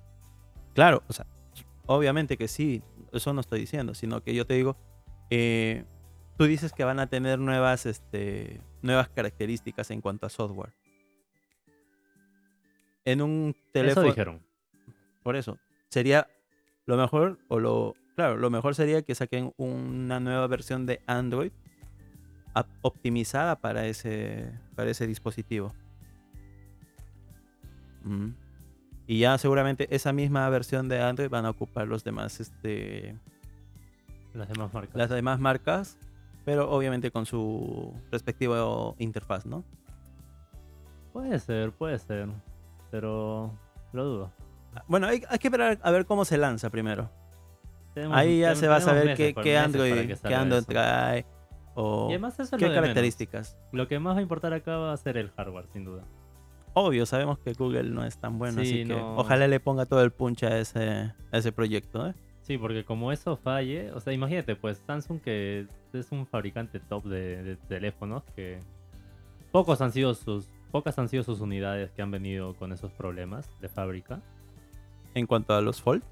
Claro, 0.74 1.02
o 1.09 1.14
sea, 1.14 1.24
obviamente 1.87 2.37
que 2.37 2.48
sí, 2.48 2.83
eso 3.14 3.33
no 3.33 3.40
estoy 3.40 3.61
diciendo, 3.61 3.94
sino 3.94 4.22
que 4.22 4.35
yo 4.35 4.46
te 4.46 4.52
digo, 4.52 4.76
eh, 5.30 5.84
tú 6.36 6.44
dices 6.44 6.72
que 6.72 6.84
van 6.84 6.98
a 7.00 7.08
tener 7.08 7.38
nuevas, 7.38 7.86
este, 7.86 8.60
nuevas 8.82 9.08
características 9.08 9.90
en 9.90 10.00
cuanto 10.00 10.26
a 10.26 10.30
software. 10.30 10.72
en 13.04 13.22
un 13.22 13.54
Eso 13.56 13.72
teléfono. 13.72 14.06
dijeron. 14.06 14.42
Por 15.22 15.36
eso. 15.36 15.58
Sería 15.88 16.26
lo 16.86 16.96
mejor, 16.96 17.38
o 17.48 17.60
lo. 17.60 17.94
Claro, 18.16 18.36
lo 18.36 18.50
mejor 18.50 18.74
sería 18.74 19.02
que 19.02 19.14
saquen 19.14 19.52
una 19.56 20.18
nueva 20.18 20.46
versión 20.46 20.86
de 20.86 21.00
Android 21.06 21.52
optimizada 22.82 23.56
para 23.56 23.86
ese, 23.86 24.50
para 24.74 24.90
ese 24.90 25.06
dispositivo. 25.06 25.74
Mm. 28.02 28.30
Y 29.06 29.18
ya 29.20 29.36
seguramente 29.38 29.86
esa 29.94 30.12
misma 30.12 30.48
versión 30.48 30.88
de 30.88 31.00
Android 31.00 31.28
van 31.28 31.44
a 31.44 31.50
ocupar 31.50 31.86
los 31.86 32.02
demás, 32.02 32.40
este, 32.40 33.16
Las 34.37 34.49
demás 34.49 34.72
marcas. 34.72 34.94
las 34.96 35.11
demás 35.11 35.40
marcas, 35.40 35.99
pero 36.44 36.70
obviamente 36.70 37.11
con 37.11 37.27
su 37.27 37.92
respectiva 38.12 38.94
interfaz, 38.99 39.46
¿no? 39.46 39.64
Puede 41.12 41.38
ser, 41.38 41.72
puede 41.72 41.99
ser. 41.99 42.29
Pero 42.90 43.53
lo 43.92 44.05
dudo. 44.05 44.33
Bueno, 44.88 45.07
hay, 45.07 45.22
hay 45.29 45.38
que 45.38 45.49
esperar 45.49 45.79
a 45.83 45.90
ver 45.90 46.05
cómo 46.07 46.25
se 46.25 46.37
lanza 46.37 46.68
primero. 46.70 47.11
Tenemos- 47.94 48.16
Ahí 48.16 48.40
ya 48.40 48.55
se 48.55 48.68
va 48.68 48.77
a 48.77 48.81
saber 48.81 49.16
qué, 49.16 49.29
Android, 49.57 50.14
qué 50.22 50.35
Android 50.35 50.59
eso. 50.61 50.66
trae 50.68 51.25
o 51.75 52.09
Y 52.11 52.12
además 52.12 52.35
eso 52.38 52.57
es 52.57 52.61
qué 52.61 52.68
lo 52.68 52.75
características. 52.75 53.57
Lo 53.72 53.88
que 53.88 53.99
más 53.99 54.14
va 54.16 54.18
a 54.18 54.22
importar 54.22 54.53
acá 54.53 54.77
va 54.77 54.92
a 54.92 54.96
ser 54.99 55.16
el 55.16 55.31
hardware, 55.31 55.66
sin 55.72 55.85
duda. 55.85 56.03
Obvio, 56.75 57.07
sabemos 57.07 57.38
que 57.38 57.55
Google 57.55 57.85
no 57.85 58.05
es 58.05 58.18
tan 58.18 58.38
bueno, 58.38 58.61
Sí, 58.62 58.81
así 58.83 58.85
que 58.85 58.92
ojalá 58.94 59.49
le 59.49 59.61
ponga 59.61 59.87
todo 59.87 60.03
el 60.03 60.11
punch 60.12 60.42
a 60.42 60.59
ese, 60.59 61.14
a 61.33 61.38
ese 61.38 61.51
proyecto. 61.53 62.07
¿eh? 62.09 62.14
Sí, 62.46 62.59
porque 62.59 62.85
como 62.85 63.11
eso 63.11 63.37
falle, 63.37 63.90
o 63.92 63.98
sea, 63.98 64.12
imagínate, 64.12 64.54
pues 64.54 64.78
Samsung 64.87 65.20
que 65.20 65.66
es 65.92 66.12
un 66.12 66.26
fabricante 66.26 66.78
top 66.78 67.04
de, 67.06 67.42
de 67.42 67.56
teléfonos 67.56 68.22
que 68.37 68.61
pocos 69.50 69.80
han 69.80 69.90
sido 69.90 70.14
sus 70.14 70.46
pocas 70.70 70.96
han 70.98 71.09
sido 71.09 71.22
sus 71.24 71.40
unidades 71.40 71.90
que 71.90 72.02
han 72.02 72.11
venido 72.12 72.54
con 72.54 72.72
esos 72.72 72.92
problemas 72.92 73.48
de 73.61 73.68
fábrica. 73.68 74.20
En 75.14 75.26
cuanto 75.26 75.54
a 75.54 75.61
los 75.61 75.80
Fold, 75.82 76.02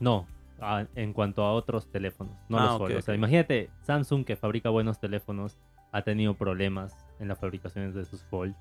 No, 0.00 0.26
a- 0.60 0.86
en 0.94 1.12
cuanto 1.12 1.42
a 1.44 1.52
otros 1.52 1.90
teléfonos, 1.90 2.34
no 2.48 2.58
Ah, 2.58 2.64
los 2.64 2.72
ok, 2.74 2.78
Fold. 2.78 2.96
O 2.96 3.02
sea, 3.02 3.14
imagínate, 3.14 3.68
Samsung 3.82 4.24
que 4.24 4.36
fabrica 4.36 4.70
buenos 4.70 4.98
teléfonos 4.98 5.58
ha 5.92 6.02
tenido 6.02 6.34
problemas 6.34 6.96
en 7.20 7.28
las 7.28 7.38
fabricaciones 7.38 7.94
de 7.94 8.04
sus 8.06 8.22
Fold. 8.24 8.54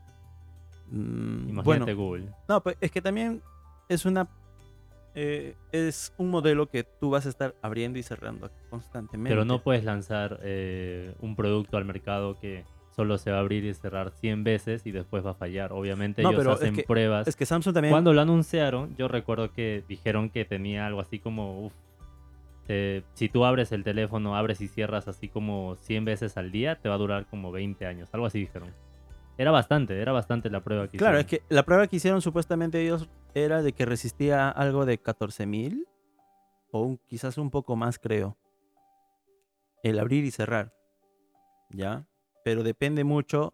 mm, 0.91 1.49
Imagínate 1.49 1.63
bueno, 1.63 1.95
Google. 1.95 2.29
no, 2.49 2.61
pues 2.61 2.75
es 2.81 2.91
que 2.91 3.01
también 3.01 3.41
es 3.89 4.05
una 4.05 4.27
eh, 5.15 5.55
es 5.71 6.13
un 6.17 6.29
modelo 6.29 6.67
que 6.67 6.83
tú 6.83 7.09
vas 7.11 7.25
a 7.25 7.29
estar 7.29 7.55
abriendo 7.61 7.99
y 7.99 8.03
cerrando 8.03 8.49
constantemente. 8.69 9.29
Pero 9.29 9.45
no 9.45 9.61
puedes 9.61 9.83
lanzar 9.83 10.39
eh, 10.43 11.13
un 11.19 11.35
producto 11.35 11.77
al 11.77 11.85
mercado 11.85 12.39
que 12.39 12.63
solo 12.95 13.17
se 13.17 13.31
va 13.31 13.37
a 13.37 13.39
abrir 13.41 13.63
y 13.65 13.73
cerrar 13.73 14.11
100 14.11 14.43
veces 14.43 14.85
y 14.85 14.91
después 14.91 15.25
va 15.25 15.31
a 15.31 15.35
fallar. 15.35 15.73
Obviamente 15.73 16.21
No, 16.21 16.29
ellos 16.29 16.41
pero 16.41 16.53
es 16.53 16.61
hacen 16.61 16.75
que- 16.75 16.83
pruebas. 16.83 17.27
Es 17.27 17.35
que 17.35 17.45
Samsung 17.45 17.73
también 17.73 17.91
Cuando 17.91 18.13
lo 18.13 18.21
anunciaron, 18.21 18.95
yo 18.97 19.07
recuerdo 19.07 19.51
que 19.51 19.83
dijeron 19.87 20.29
que 20.29 20.45
tenía 20.45 20.85
algo 20.85 20.99
así 21.01 21.17
como, 21.19 21.65
uf, 21.65 21.73
eh, 22.67 23.01
si 23.13 23.29
tú 23.29 23.45
abres 23.45 23.71
el 23.71 23.83
teléfono, 23.83 24.35
abres 24.37 24.61
y 24.61 24.67
cierras 24.67 25.07
así 25.07 25.27
como 25.27 25.75
100 25.81 26.05
veces 26.05 26.37
al 26.37 26.51
día, 26.51 26.75
te 26.75 26.87
va 26.87 26.95
a 26.95 26.97
durar 26.97 27.25
como 27.25 27.51
20 27.51 27.85
años. 27.85 28.09
Algo 28.13 28.25
así 28.27 28.39
dijeron. 28.39 28.69
Era 29.37 29.51
bastante, 29.51 29.99
era 29.99 30.11
bastante 30.11 30.49
la 30.49 30.61
prueba 30.63 30.87
que 30.87 30.97
Claro, 30.97 31.17
es 31.17 31.25
hicieron. 31.25 31.47
que 31.47 31.53
la 31.55 31.63
prueba 31.63 31.87
que 31.87 31.95
hicieron 31.95 32.21
supuestamente 32.21 32.81
ellos 32.81 33.09
era 33.33 33.61
de 33.63 33.73
que 33.73 33.85
resistía 33.85 34.49
algo 34.49 34.85
de 34.85 35.01
14.000 35.01 35.85
o 36.71 36.97
quizás 37.07 37.37
un 37.37 37.49
poco 37.49 37.75
más, 37.75 37.97
creo. 37.99 38.37
El 39.81 39.99
abrir 39.99 40.23
y 40.23 40.31
cerrar. 40.31 40.73
¿Ya? 41.71 42.05
Pero 42.43 42.63
depende 42.63 43.03
mucho 43.03 43.53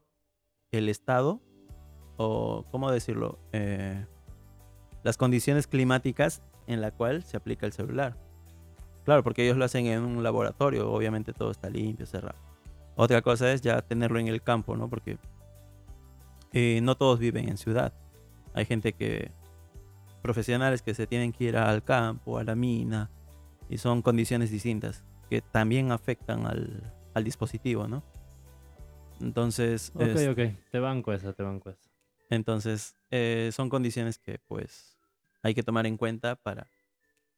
el 0.72 0.90
estado 0.90 1.40
o, 2.18 2.66
¿cómo 2.72 2.92
decirlo? 2.92 3.40
Eh, 3.54 4.06
las 5.04 5.16
condiciones 5.16 5.68
climáticas 5.68 6.42
en 6.68 6.82
la 6.82 6.92
cual 6.92 7.24
se 7.24 7.38
aplica 7.38 7.66
el 7.66 7.72
celular. 7.72 8.18
Claro, 9.06 9.24
porque 9.24 9.44
ellos 9.46 9.56
lo 9.58 9.64
hacen 9.66 9.86
en 9.86 10.02
un 10.04 10.22
laboratorio, 10.24 10.92
obviamente 10.92 11.32
todo 11.34 11.52
está 11.52 11.70
limpio, 11.70 12.06
cerrado. 12.06 12.38
Otra 12.96 13.22
cosa 13.22 13.52
es 13.54 13.62
ya 13.62 13.82
tenerlo 13.82 14.20
en 14.20 14.28
el 14.28 14.44
campo, 14.44 14.76
¿no? 14.76 14.90
Porque 14.90 15.18
eh, 16.54 16.80
no 16.82 16.96
todos 16.96 17.20
viven 17.20 17.50
en 17.50 17.58
ciudad. 17.58 17.94
Hay 18.54 18.66
gente 18.66 18.94
que, 18.94 19.32
profesionales 20.22 20.82
que 20.82 20.94
se 20.94 21.08
tienen 21.08 21.32
que 21.32 21.46
ir 21.46 21.58
al 21.58 21.84
campo, 21.84 22.38
a 22.38 22.44
la 22.44 22.56
mina, 22.56 23.10
y 23.70 23.78
son 23.78 24.02
condiciones 24.02 24.50
distintas 24.52 25.04
que 25.30 25.42
también 25.42 25.92
afectan 25.92 26.46
al, 26.48 26.94
al 27.14 27.24
dispositivo, 27.24 27.88
¿no? 27.88 28.04
Entonces, 29.22 29.92
Ok, 29.96 30.02
es- 30.02 30.28
ok, 30.30 30.40
te 30.72 30.80
banco 30.80 31.14
esa, 31.14 31.34
te 31.34 31.44
banco 31.44 31.70
esa. 31.70 31.90
entonces 32.30 32.96
eh, 33.12 33.50
son 33.54 33.70
condiciones 33.70 34.18
que 34.18 34.40
pues 34.48 34.98
hay 35.44 35.54
que 35.54 35.64
tomar 35.64 35.86
en 35.86 35.98
cuenta 35.98 36.36
para, 36.36 36.68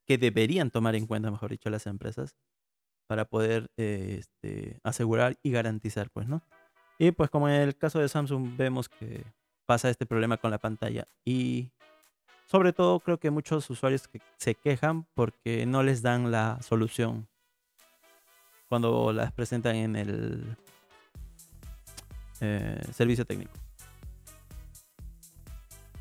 que 0.05 0.17
deberían 0.17 0.71
tomar 0.71 0.95
en 0.95 1.05
cuenta, 1.07 1.31
mejor 1.31 1.51
dicho, 1.51 1.69
las 1.69 1.87
empresas, 1.87 2.35
para 3.07 3.25
poder 3.25 3.69
eh, 3.77 4.17
este, 4.19 4.79
asegurar 4.83 5.37
y 5.43 5.51
garantizar, 5.51 6.09
pues, 6.11 6.27
¿no? 6.27 6.41
Y 7.01 7.11
pues 7.13 7.31
como 7.31 7.49
en 7.49 7.55
el 7.55 7.75
caso 7.75 7.97
de 7.97 8.07
Samsung 8.07 8.55
vemos 8.55 8.87
que 8.87 9.23
pasa 9.65 9.89
este 9.89 10.05
problema 10.05 10.37
con 10.37 10.51
la 10.51 10.59
pantalla 10.59 11.07
y 11.25 11.71
sobre 12.45 12.73
todo 12.73 12.99
creo 12.99 13.17
que 13.17 13.31
muchos 13.31 13.67
usuarios 13.71 14.07
que 14.07 14.21
se 14.37 14.53
quejan 14.53 15.07
porque 15.15 15.65
no 15.65 15.81
les 15.81 16.03
dan 16.03 16.29
la 16.29 16.59
solución 16.61 17.27
cuando 18.69 19.11
las 19.13 19.31
presentan 19.31 19.77
en 19.77 19.95
el 19.95 20.55
eh, 22.39 22.79
servicio 22.93 23.25
técnico. 23.25 23.53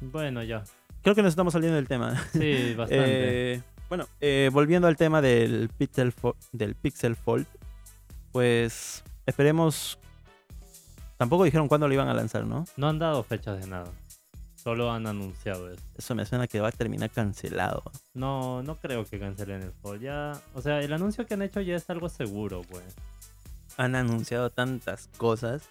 Bueno, 0.03 0.43
ya. 0.43 0.65
Creo 1.01 1.15
que 1.15 1.23
nos 1.23 1.31
estamos 1.31 1.55
saliendo 1.55 1.77
del 1.77 1.89
tema. 1.89 2.23
Sí, 2.33 2.75
bastante. 2.77 3.55
Eh, 3.55 3.63
bueno, 3.89 4.07
eh, 4.21 4.51
volviendo 4.53 4.87
al 4.87 4.99
tema 4.99 5.23
del 5.23 5.71
Pixel, 5.71 6.13
del 6.53 6.75
Pixel 6.75 7.17
Fold, 7.17 7.47
pues 8.33 9.03
esperemos. 9.25 9.99
Tampoco 11.21 11.45
dijeron 11.45 11.69
cuándo 11.69 11.87
lo 11.87 11.93
iban 11.93 12.09
a 12.09 12.15
lanzar, 12.15 12.47
¿no? 12.47 12.65
No 12.79 12.89
han 12.89 12.99
dado 12.99 13.23
fechas 13.23 13.61
de 13.61 13.67
nada. 13.67 13.93
Solo 14.55 14.91
han 14.91 15.07
anunciado 15.07 15.71
eso. 15.71 15.83
Eso 15.99 16.15
me 16.15 16.25
suena 16.25 16.47
que 16.47 16.61
va 16.61 16.69
a 16.69 16.73
terminar 16.73 17.11
cancelado. 17.11 17.83
No, 18.15 18.63
no 18.63 18.77
creo 18.77 19.05
que 19.05 19.19
cancelen 19.21 19.61
el 19.61 19.71
Fold. 19.71 20.01
Ya, 20.01 20.33
o 20.55 20.63
sea, 20.63 20.81
el 20.81 20.91
anuncio 20.95 21.27
que 21.27 21.35
han 21.35 21.43
hecho 21.43 21.61
ya 21.61 21.77
es 21.77 21.91
algo 21.91 22.09
seguro, 22.09 22.63
pues. 22.71 22.85
Han 23.77 23.97
anunciado 23.97 24.49
tantas 24.49 25.09
cosas 25.19 25.65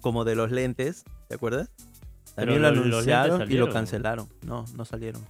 como 0.00 0.24
de 0.24 0.34
los 0.34 0.50
lentes, 0.50 1.04
¿te 1.28 1.34
acuerdas? 1.34 1.68
Pero 2.34 2.52
También 2.54 2.62
lo 2.62 2.70
lo- 2.70 2.80
anunciaron 2.88 3.52
y 3.52 3.54
lo 3.56 3.68
cancelaron. 3.70 4.30
No, 4.46 4.64
no 4.76 4.86
salieron. 4.86 5.22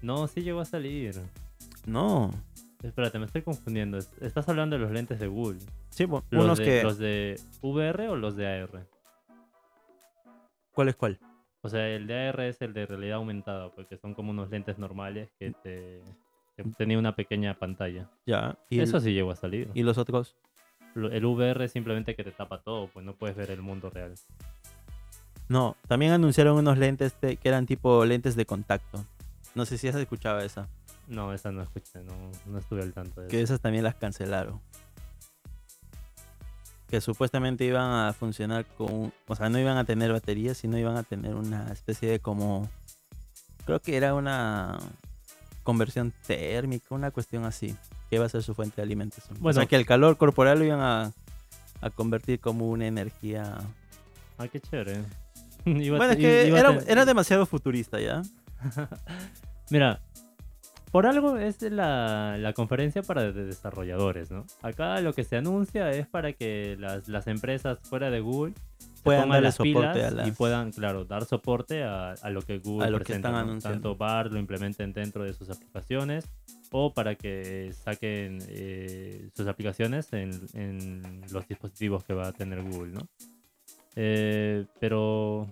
No, 0.00 0.28
sí 0.28 0.42
llegó 0.42 0.60
a 0.60 0.64
salir. 0.64 1.20
No. 1.86 2.30
Espérate, 2.84 3.18
me 3.18 3.26
estoy 3.26 3.42
confundiendo. 3.42 3.96
Es- 3.98 4.10
Estás 4.20 4.48
hablando 4.48 4.76
de 4.76 4.82
los 4.82 4.90
lentes 4.92 5.18
de 5.18 5.26
Google. 5.26 5.58
Sí, 5.90 6.04
bu- 6.04 6.22
¿Los, 6.30 6.44
unos 6.44 6.58
de, 6.58 6.64
que. 6.64 6.82
¿Los 6.82 6.98
de 6.98 7.40
VR 7.62 8.08
o 8.08 8.16
los 8.16 8.36
de 8.36 8.46
AR? 8.46 8.86
¿Cuál 10.72 10.88
es 10.88 10.96
cuál? 10.96 11.18
O 11.62 11.68
sea, 11.68 11.88
el 11.88 12.06
de 12.06 12.28
AR 12.28 12.40
es 12.48 12.60
el 12.60 12.74
de 12.74 12.84
realidad 12.86 13.16
aumentada, 13.16 13.70
porque 13.70 13.96
son 13.96 14.14
como 14.14 14.30
unos 14.32 14.50
lentes 14.50 14.78
normales 14.78 15.30
que 15.38 15.52
te, 15.62 16.02
que 16.56 16.64
tenía 16.76 16.98
una 16.98 17.16
pequeña 17.16 17.54
pantalla. 17.58 18.10
Ya. 18.26 18.58
¿Y, 18.68 18.78
el- 18.78 18.84
Eso 18.84 19.00
sí 19.00 19.12
llegó 19.14 19.30
a 19.30 19.36
salir. 19.36 19.70
¿Y 19.74 19.82
los 19.82 19.96
otros? 19.98 20.36
El 20.94 21.24
VR 21.24 21.64
es 21.64 21.72
simplemente 21.72 22.14
que 22.14 22.22
te 22.22 22.30
tapa 22.32 22.60
todo, 22.60 22.88
pues 22.88 23.04
no 23.04 23.14
puedes 23.14 23.34
ver 23.36 23.50
el 23.50 23.62
mundo 23.62 23.90
real. 23.90 24.14
No, 25.48 25.76
también 25.88 26.12
anunciaron 26.12 26.56
unos 26.56 26.78
lentes 26.78 27.14
que 27.14 27.38
eran 27.42 27.66
tipo 27.66 28.04
lentes 28.04 28.36
de 28.36 28.46
contacto. 28.46 29.04
No 29.54 29.64
sé 29.66 29.76
si 29.78 29.88
has 29.88 29.94
escuchado 29.96 30.38
esa. 30.40 30.68
No, 31.08 31.32
esa 31.32 31.52
no 31.52 31.62
escuché, 31.62 32.00
no, 32.02 32.14
no 32.46 32.58
estuve 32.58 32.82
al 32.82 32.92
tanto 32.92 33.20
de 33.20 33.28
Que 33.28 33.36
eso. 33.38 33.44
esas 33.54 33.60
también 33.60 33.84
las 33.84 33.94
cancelaron. 33.96 34.60
Que 36.88 37.00
supuestamente 37.00 37.64
iban 37.64 37.90
a 38.08 38.12
funcionar 38.12 38.64
con... 38.76 39.12
O 39.26 39.36
sea, 39.36 39.48
no 39.48 39.58
iban 39.58 39.76
a 39.76 39.84
tener 39.84 40.12
baterías, 40.12 40.56
sino 40.58 40.78
iban 40.78 40.96
a 40.96 41.02
tener 41.02 41.34
una 41.34 41.72
especie 41.72 42.08
de 42.10 42.20
como... 42.20 42.68
Creo 43.66 43.80
que 43.80 43.96
era 43.96 44.14
una 44.14 44.78
conversión 45.62 46.12
térmica, 46.26 46.94
una 46.94 47.10
cuestión 47.10 47.44
así. 47.44 47.74
Que 48.10 48.16
iba 48.16 48.26
a 48.26 48.28
ser 48.28 48.42
su 48.42 48.54
fuente 48.54 48.76
de 48.76 48.82
alimentación. 48.82 49.36
o 49.38 49.40
Bueno. 49.40 49.60
sea, 49.60 49.66
que 49.66 49.76
el 49.76 49.86
calor 49.86 50.16
corporal 50.16 50.58
lo 50.58 50.64
iban 50.66 50.80
a, 50.80 51.12
a 51.80 51.90
convertir 51.90 52.38
como 52.40 52.68
una 52.68 52.86
energía... 52.86 53.58
Ah, 54.38 54.46
qué 54.48 54.60
chévere. 54.60 55.02
Iba 55.64 55.96
bueno, 55.96 56.12
es 56.12 56.18
que 56.18 56.48
era 56.92 57.04
demasiado 57.06 57.46
futurista, 57.46 57.98
¿ya? 58.00 58.22
Mira, 59.70 60.00
por 60.94 61.06
algo 61.08 61.38
es 61.38 61.60
la, 61.60 62.36
la 62.38 62.52
conferencia 62.52 63.02
para 63.02 63.32
de- 63.32 63.46
desarrolladores, 63.46 64.30
¿no? 64.30 64.46
Acá 64.62 65.00
lo 65.00 65.12
que 65.12 65.24
se 65.24 65.36
anuncia 65.36 65.90
es 65.90 66.06
para 66.06 66.34
que 66.34 66.76
las, 66.78 67.08
las 67.08 67.26
empresas 67.26 67.80
fuera 67.82 68.10
de 68.10 68.20
Google 68.20 68.54
Puedan 69.02 69.28
las 69.42 69.56
soporte 69.56 69.72
pilas 69.72 69.96
a 69.96 70.10
las- 70.12 70.28
y 70.28 70.30
puedan, 70.30 70.70
claro, 70.70 71.04
dar 71.04 71.24
soporte 71.24 71.82
a, 71.82 72.12
a 72.12 72.30
lo 72.30 72.42
que 72.42 72.58
Google 72.60 72.86
A 72.86 72.90
lo 72.90 72.98
que 72.98 73.06
presenta, 73.06 73.28
están 73.30 73.44
¿no? 73.44 73.50
anunciando. 73.50 73.74
Tanto 73.90 73.96
BART 73.96 74.32
lo 74.32 74.38
implementen 74.38 74.92
dentro 74.92 75.24
de 75.24 75.32
sus 75.32 75.50
aplicaciones 75.50 76.28
o 76.70 76.94
para 76.94 77.16
que 77.16 77.72
saquen 77.72 78.38
eh, 78.48 79.30
sus 79.34 79.48
aplicaciones 79.48 80.12
en, 80.12 80.30
en 80.54 81.22
los 81.32 81.46
dispositivos 81.48 82.04
que 82.04 82.14
va 82.14 82.28
a 82.28 82.32
tener 82.32 82.62
Google, 82.62 82.92
¿no? 82.92 83.00
Eh, 83.96 84.64
pero 84.78 85.48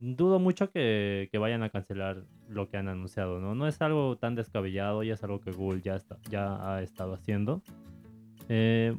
dudo 0.00 0.38
mucho 0.38 0.70
que, 0.70 1.28
que 1.30 1.38
vayan 1.38 1.62
a 1.62 1.70
cancelar 1.70 2.24
lo 2.48 2.68
que 2.68 2.76
han 2.78 2.88
anunciado, 2.88 3.38
¿no? 3.40 3.54
No 3.54 3.66
es 3.68 3.80
algo 3.82 4.16
tan 4.16 4.34
descabellado, 4.34 5.02
ya 5.02 5.14
es 5.14 5.22
algo 5.22 5.40
que 5.40 5.52
Google 5.52 5.82
ya, 5.82 5.94
está, 5.96 6.16
ya 6.30 6.74
ha 6.74 6.82
estado 6.82 7.12
haciendo. 7.14 7.62
Eh, 8.48 8.96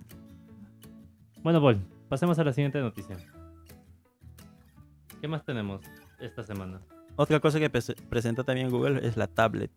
bueno, 1.44 1.60
Paul, 1.62 1.80
pasemos 2.08 2.38
a 2.40 2.44
la 2.44 2.54
siguiente 2.54 2.80
noticia. 2.80 3.18
¿Qué 5.20 5.28
más 5.28 5.44
tenemos 5.44 5.82
esta 6.20 6.44
semana? 6.44 6.80
Otra 7.16 7.40
cosa 7.40 7.60
que 7.60 7.72
pres- 7.72 7.96
presenta 8.10 8.44
también 8.44 8.70
Google 8.70 9.06
es 9.06 9.18
la 9.18 9.28
tablet. 9.28 9.72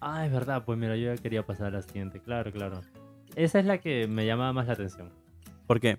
Ah, 0.00 0.26
es 0.26 0.32
verdad, 0.32 0.64
pues 0.64 0.78
mira, 0.78 0.96
yo 0.96 1.14
ya 1.14 1.20
quería 1.20 1.44
pasar 1.44 1.68
a 1.68 1.70
la 1.70 1.82
siguiente, 1.82 2.20
claro, 2.20 2.50
claro. 2.50 2.80
Esa 3.36 3.60
es 3.60 3.66
la 3.66 3.78
que 3.78 4.06
me 4.08 4.26
llamaba 4.26 4.52
más 4.52 4.66
la 4.66 4.72
atención. 4.74 5.10
¿Por 5.66 5.80
qué? 5.80 5.98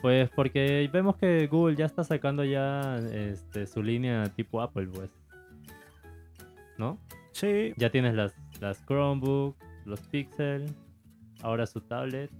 Pues 0.00 0.30
porque 0.30 0.88
vemos 0.92 1.16
que 1.16 1.46
Google 1.46 1.76
ya 1.76 1.84
está 1.84 2.04
sacando 2.04 2.44
ya 2.44 2.96
este, 3.12 3.66
su 3.66 3.82
línea 3.82 4.24
tipo 4.34 4.62
Apple, 4.62 4.86
pues. 4.86 5.10
¿No? 6.78 6.98
Sí. 7.32 7.74
Ya 7.76 7.90
tienes 7.90 8.14
las, 8.14 8.34
las 8.60 8.84
Chromebook, 8.86 9.56
los 9.84 10.00
Pixel, 10.00 10.66
ahora 11.42 11.66
su 11.66 11.80
tablet. 11.82 12.30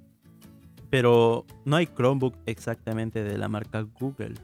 Pero 0.88 1.44
no 1.64 1.76
hay 1.76 1.86
Chromebook 1.86 2.34
exactamente 2.46 3.22
de 3.22 3.36
la 3.36 3.48
marca 3.48 3.82
Google. 4.00 4.34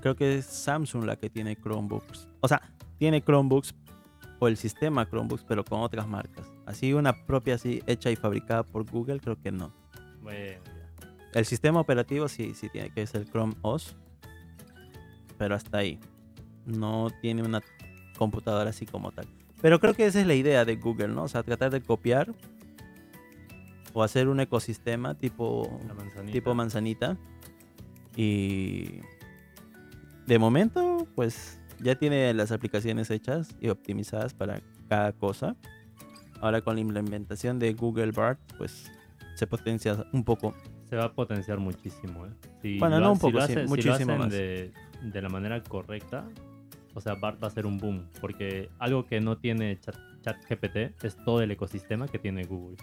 Creo 0.00 0.16
que 0.16 0.36
es 0.36 0.46
Samsung 0.46 1.04
la 1.04 1.16
que 1.16 1.28
tiene 1.28 1.56
Chromebooks. 1.56 2.28
O 2.40 2.48
sea, 2.48 2.62
tiene 2.98 3.20
Chromebooks 3.22 3.74
o 4.38 4.48
el 4.48 4.56
sistema 4.56 5.06
Chromebooks, 5.06 5.44
pero 5.44 5.64
con 5.64 5.80
otras 5.80 6.08
marcas. 6.08 6.50
Así 6.64 6.92
una 6.92 7.26
propia 7.26 7.54
así 7.54 7.82
hecha 7.86 8.10
y 8.10 8.16
fabricada 8.16 8.62
por 8.62 8.90
Google, 8.90 9.20
creo 9.20 9.40
que 9.40 9.52
no. 9.52 9.72
Bueno. 10.22 10.75
El 11.36 11.44
sistema 11.44 11.80
operativo 11.80 12.28
sí, 12.28 12.54
sí 12.54 12.70
tiene 12.70 12.88
que 12.88 13.02
es 13.02 13.14
el 13.14 13.26
Chrome 13.26 13.56
OS. 13.60 13.94
Pero 15.36 15.54
hasta 15.54 15.76
ahí. 15.76 16.00
No 16.64 17.08
tiene 17.20 17.42
una 17.42 17.60
computadora 18.16 18.70
así 18.70 18.86
como 18.86 19.12
tal. 19.12 19.26
Pero 19.60 19.78
creo 19.78 19.92
que 19.92 20.06
esa 20.06 20.18
es 20.18 20.26
la 20.26 20.32
idea 20.32 20.64
de 20.64 20.76
Google, 20.76 21.08
¿no? 21.08 21.24
O 21.24 21.28
sea, 21.28 21.42
tratar 21.42 21.70
de 21.72 21.82
copiar 21.82 22.34
o 23.92 24.02
hacer 24.02 24.28
un 24.28 24.40
ecosistema 24.40 25.14
tipo, 25.14 25.78
manzanita. 25.94 26.32
tipo 26.32 26.54
manzanita. 26.54 27.18
Y 28.16 29.00
de 30.26 30.38
momento, 30.38 31.06
pues 31.14 31.60
ya 31.80 31.96
tiene 31.96 32.32
las 32.32 32.50
aplicaciones 32.50 33.10
hechas 33.10 33.54
y 33.60 33.68
optimizadas 33.68 34.32
para 34.32 34.62
cada 34.88 35.12
cosa. 35.12 35.54
Ahora 36.40 36.62
con 36.62 36.76
la 36.76 36.80
implementación 36.80 37.58
de 37.58 37.74
Google 37.74 38.12
Bart, 38.12 38.40
pues 38.56 38.90
se 39.34 39.46
potencia 39.46 40.06
un 40.14 40.24
poco 40.24 40.54
Se 40.88 40.96
va 40.96 41.04
a 41.06 41.12
potenciar 41.12 41.58
muchísimo, 41.58 42.26
¿eh? 42.26 42.30
Si 42.62 42.78
Bueno, 42.78 42.96
lo 42.96 43.00
no 43.00 43.06
ha- 43.08 43.12
un 43.12 43.16
si 43.18 43.26
poco, 43.26 43.40
sí, 43.46 43.54
si 43.54 43.66
muchísimo 43.68 43.92
hacen 43.92 44.18
más. 44.18 44.30
De, 44.30 44.72
de 45.02 45.22
la 45.22 45.28
manera 45.28 45.60
correcta, 45.62 46.24
o 46.94 47.00
sea, 47.00 47.14
BART 47.14 47.42
va 47.42 47.48
a 47.48 47.50
ser 47.50 47.66
un 47.66 47.78
boom. 47.78 48.06
Porque 48.20 48.68
algo 48.78 49.04
que 49.04 49.20
no 49.20 49.36
tiene 49.36 49.78
Chat, 49.80 49.96
ChatGPT 50.22 51.04
es 51.04 51.16
todo 51.24 51.42
el 51.42 51.50
ecosistema 51.50 52.06
que 52.08 52.18
tiene 52.18 52.44
Google. 52.44 52.76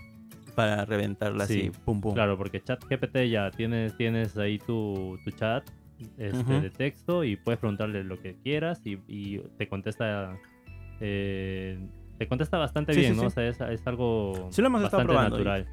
para 0.56 0.86
reventarla 0.86 1.48
Sí, 1.48 1.70
así, 1.72 1.80
pum 1.86 2.00
pum. 2.02 2.14
Claro, 2.14 2.38
porque 2.38 2.62
ChatGPT 2.62 3.18
ya 3.30 3.50
tienes, 3.52 3.96
tienes 3.98 4.38
ahí 4.38 4.60
tu, 4.60 5.18
tu 5.24 5.32
chat 5.32 5.68
este, 6.18 6.60
de 6.62 6.70
texto 6.70 7.24
y 7.24 7.38
puedes 7.38 7.60
preguntarle 7.60 8.04
lo 8.04 8.20
que 8.20 8.36
quieras 8.44 8.82
y, 8.86 9.00
y 9.08 9.40
te 9.58 9.68
contesta 9.68 10.38
eh, 11.00 11.80
te 12.18 12.28
contesta 12.28 12.58
bastante 12.58 12.94
Sí, 12.94 13.00
bien, 13.00 13.14
sí, 13.16 13.22
¿no? 13.22 13.28
O 13.28 13.30
sea, 13.32 13.48
es, 13.48 13.60
es 13.62 13.88
algo 13.88 14.48
Sí 14.52 14.62
lo 14.62 14.68
hemos 14.68 14.84
bastante 14.84 15.14
natural. 15.14 15.68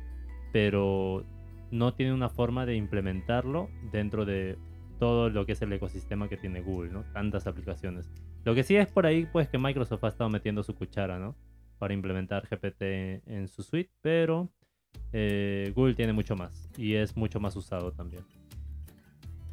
Pero 0.53 1.25
no 1.71 1.95
tiene 1.95 2.13
una 2.13 2.29
forma 2.29 2.67
de 2.67 2.77
implementarlo 2.77 3.69
dentro 3.93 4.25
de 4.25 4.59
todo 4.99 5.31
lo 5.31 5.47
que 5.47 5.53
es 5.53 5.63
el 5.63 5.73
ecosistema 5.73 6.29
que 6.29 6.37
tiene 6.37 6.61
Google, 6.61 6.91
¿no? 6.91 7.05
Tantas 7.13 7.47
aplicaciones. 7.47 8.11
Lo 8.45 8.55
que 8.55 8.63
sí 8.63 8.77
es 8.77 8.89
por 8.89 9.07
ahí, 9.07 9.27
pues, 9.33 9.49
que 9.49 9.59
Microsoft 9.59 10.05
ha 10.05 10.09
estado 10.09 10.31
metiendo 10.31 10.63
su 10.63 10.75
cuchara, 10.75 11.19
¿no? 11.19 11.35
Para 11.79 11.95
implementar 11.95 12.47
GPT 12.49 13.23
en 13.27 13.49
su 13.49 13.63
suite, 13.63 13.91
pero 14.03 14.51
eh, 15.13 15.73
Google 15.75 15.95
tiene 15.95 16.13
mucho 16.13 16.37
más 16.37 16.71
y 16.77 16.95
es 16.95 17.17
mucho 17.17 17.41
más 17.41 17.57
usado 17.57 17.93
también. 17.93 18.23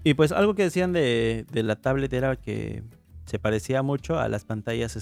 Y 0.04 0.14
pues 0.14 0.32
algo 0.32 0.56
que 0.56 0.64
decían 0.64 0.94
de, 0.94 1.46
la 1.52 1.76
tablet 1.76 2.14
era 2.14 2.36
que 2.36 2.84
se 3.26 3.40
parecía 3.40 3.82
mucho 3.84 4.20
a 4.20 4.30
las 4.30 4.46
pantallas 4.46 4.96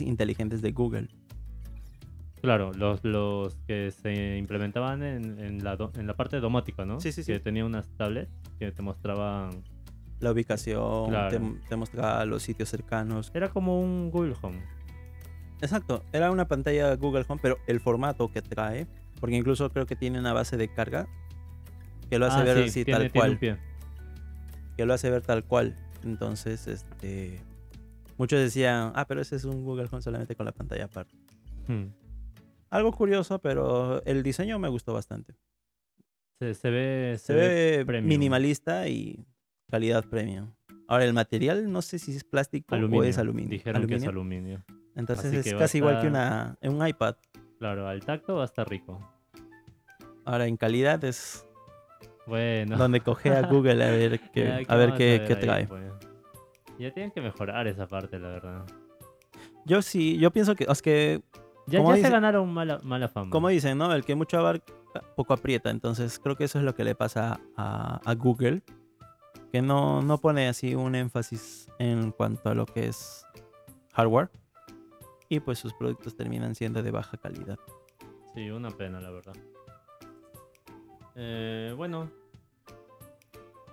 inteligentes 0.00 0.62
de 0.62 0.72
Google. 0.72 1.08
Claro, 2.42 2.72
los, 2.74 3.02
los 3.04 3.54
que 3.66 3.90
se 3.92 4.36
implementaban 4.36 5.02
en, 5.02 5.38
en 5.38 5.62
la, 5.64 5.76
do- 5.76 5.92
en 5.96 6.06
la 6.06 6.14
parte 6.14 6.40
domótica, 6.40 6.84
¿no? 6.84 7.00
Sí, 7.00 7.12
sí, 7.12 7.22
sí. 7.22 7.32
Que 7.32 7.38
tenía 7.40 7.64
unas 7.64 7.88
tablets 7.96 8.30
que 8.58 8.70
te 8.72 8.82
mostraban... 8.82 9.62
La 10.20 10.32
ubicación, 10.32 11.08
Claro. 11.08 11.30
te, 11.30 11.68
te 11.68 11.76
mostraba 11.76 12.24
los 12.24 12.42
sitios 12.42 12.68
cercanos. 12.68 13.30
Era 13.34 13.48
como 13.48 13.80
un 13.80 14.10
Google 14.10 14.34
Home. 14.42 14.60
Exacto, 15.60 16.04
era 16.12 16.30
una 16.32 16.48
pantalla 16.48 16.94
Google 16.96 17.24
Home, 17.28 17.40
pero 17.40 17.58
el 17.68 17.78
formato 17.80 18.28
que 18.30 18.42
trae, 18.42 18.86
porque 19.20 19.36
incluso 19.36 19.70
creo 19.70 19.86
que 19.86 19.94
tiene 19.96 20.18
una 20.18 20.32
base 20.32 20.56
de 20.56 20.66
carga 20.68 21.06
que 22.10 22.18
lo 22.18 22.26
hace 22.26 22.40
Ah, 22.40 22.44
ver 22.44 22.56
sí, 22.58 22.68
así 22.68 22.84
tiene- 22.84 23.08
tal 23.08 23.12
cual. 23.12 23.38
que 24.76 24.84
lo 24.86 24.92
hace 24.94 25.10
ver 25.10 25.22
tal 25.22 25.44
cual. 25.44 25.76
Entonces, 26.04 26.66
este 26.66 27.40
muchos 28.18 28.40
decían, 28.40 28.92
ah, 28.96 29.04
pero 29.06 29.20
ese 29.20 29.36
es 29.36 29.44
un 29.44 29.64
Google 29.64 29.86
Home 29.90 30.02
solamente 30.02 30.34
con 30.34 30.46
la 30.46 30.52
pantalla 30.52 30.84
aparte. 30.86 31.14
Hmm. 31.68 31.84
Algo 32.72 32.90
curioso, 32.92 33.38
pero 33.38 34.02
el 34.06 34.22
diseño 34.22 34.58
me 34.58 34.68
gustó 34.68 34.94
bastante. 34.94 35.34
Se, 36.40 36.54
se 36.54 36.70
ve, 36.70 37.16
Se 37.18 37.34
ve 37.34 38.00
minimalista 38.02 38.88
y 38.88 39.26
calidad 39.70 40.04
premium. 40.08 40.52
Ahora, 40.88 41.04
el 41.04 41.12
material 41.12 41.70
no 41.70 41.82
sé 41.82 41.98
si 41.98 42.16
es 42.16 42.24
plástico 42.24 42.74
aluminio. 42.74 43.00
o 43.02 43.04
es 43.04 43.18
aluminio. 43.18 43.50
Dijeron 43.50 43.86
que 43.86 43.96
es 43.96 44.06
¿Aluminio? 44.06 44.64
Entonces 44.96 45.26
así 45.26 45.50
es 45.50 45.54
casi 45.54 45.78
igual 45.78 46.00
que 46.00 46.06
una, 46.06 46.56
un 46.62 46.86
iPad. 46.86 47.16
Claro, 47.58 47.86
al 47.86 48.00
tacto 48.04 48.36
va 48.36 48.42
a 48.42 48.46
estar 48.46 48.66
rico. 48.68 49.00
Ahora, 50.24 50.46
en 50.46 50.56
calidad 50.56 51.04
es 51.04 51.46
Bueno. 52.26 52.76
donde 52.78 53.00
coge 53.00 53.30
a 53.30 53.42
Google 53.42 53.84
a 53.84 53.90
ver 53.90 54.12
ya, 54.20 54.32
qué, 54.32 54.32
¿qué 54.32 54.66
a 54.68 54.76
ver 54.76 54.94
qué, 54.94 55.24
qué 55.26 55.34
ahí, 55.34 55.40
trae. 55.40 55.66
pues? 55.66 55.92
Ya 56.78 56.90
tienen 56.92 57.12
que 57.12 57.20
mejorar 57.20 57.66
esa 57.66 57.86
parte, 57.86 58.18
la 58.18 58.28
verdad. 58.28 58.66
Yo 59.66 59.82
sí, 59.82 60.18
yo 60.18 60.30
pienso 60.32 60.54
que, 60.56 60.64
es 60.68 60.82
que, 60.82 61.22
Ya, 61.66 61.80
ya 61.82 61.92
dice- 61.94 62.06
se 62.08 62.10
ganaron 62.12 62.52
mala, 62.52 62.80
mala 62.82 63.08
fama. 63.08 63.30
como 63.30 63.48
dicen, 63.48 63.78
¿no? 63.78 63.92
El 63.94 64.04
que 64.04 64.14
mucho 64.14 64.38
abarca, 64.38 64.72
poco 65.16 65.32
aprieta. 65.34 65.70
Entonces 65.70 66.18
creo 66.18 66.36
que 66.36 66.44
eso 66.44 66.58
es 66.58 66.64
lo 66.64 66.74
que 66.74 66.84
le 66.84 66.94
pasa 66.94 67.40
a, 67.56 68.00
a 68.04 68.14
Google. 68.14 68.62
Que 69.52 69.60
no, 69.62 70.00
no 70.02 70.18
pone 70.18 70.48
así 70.48 70.74
un 70.74 70.94
énfasis 70.94 71.68
en 71.78 72.10
cuanto 72.10 72.48
a 72.50 72.54
lo 72.54 72.64
que 72.66 72.88
es 72.88 73.26
hardware. 73.92 74.30
Y 75.28 75.40
pues 75.40 75.58
sus 75.58 75.72
productos 75.74 76.16
terminan 76.16 76.54
siendo 76.54 76.82
de 76.82 76.90
baja 76.90 77.16
calidad. 77.18 77.58
Sí, 78.34 78.50
una 78.50 78.70
pena, 78.70 79.00
la 79.00 79.10
verdad. 79.10 79.34
Eh, 81.14 81.74
bueno. 81.76 82.10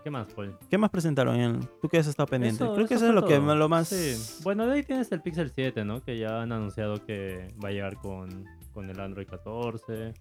¿Qué 0.04 0.10
más, 0.10 0.32
Paul? 0.34 0.58
¿Qué 0.70 0.78
más 0.78 0.90
presentaron? 0.90 1.36
En, 1.36 1.60
¿Tú 1.82 1.90
qué 1.90 1.98
has 2.00 2.08
estado 2.08 2.28
pendiente? 2.28 2.64
Eso- 2.64 2.74
Creo 2.74 2.88
que 2.88 2.94
eso 2.94 3.08
es 3.08 3.14
lo 3.14 3.26
que 3.26 3.38
lo 3.40 3.70
más... 3.70 3.90
Sí. 3.90 4.42
Bueno, 4.44 4.66
de 4.66 4.74
ahí 4.76 4.84
tienes 4.84 5.12
el 5.12 5.22
Pixel 5.22 5.52
7, 5.52 5.84
¿no? 5.84 6.02
Que 6.02 6.18
ya 6.18 6.42
han 6.42 6.52
anunciado 6.52 7.06
que 7.06 7.48
va 7.64 7.70
a 7.70 7.72
llegar 7.72 7.98
con, 7.98 8.46
con 8.74 8.90
el 8.90 9.00
Android 9.00 9.28
14. 9.28 10.14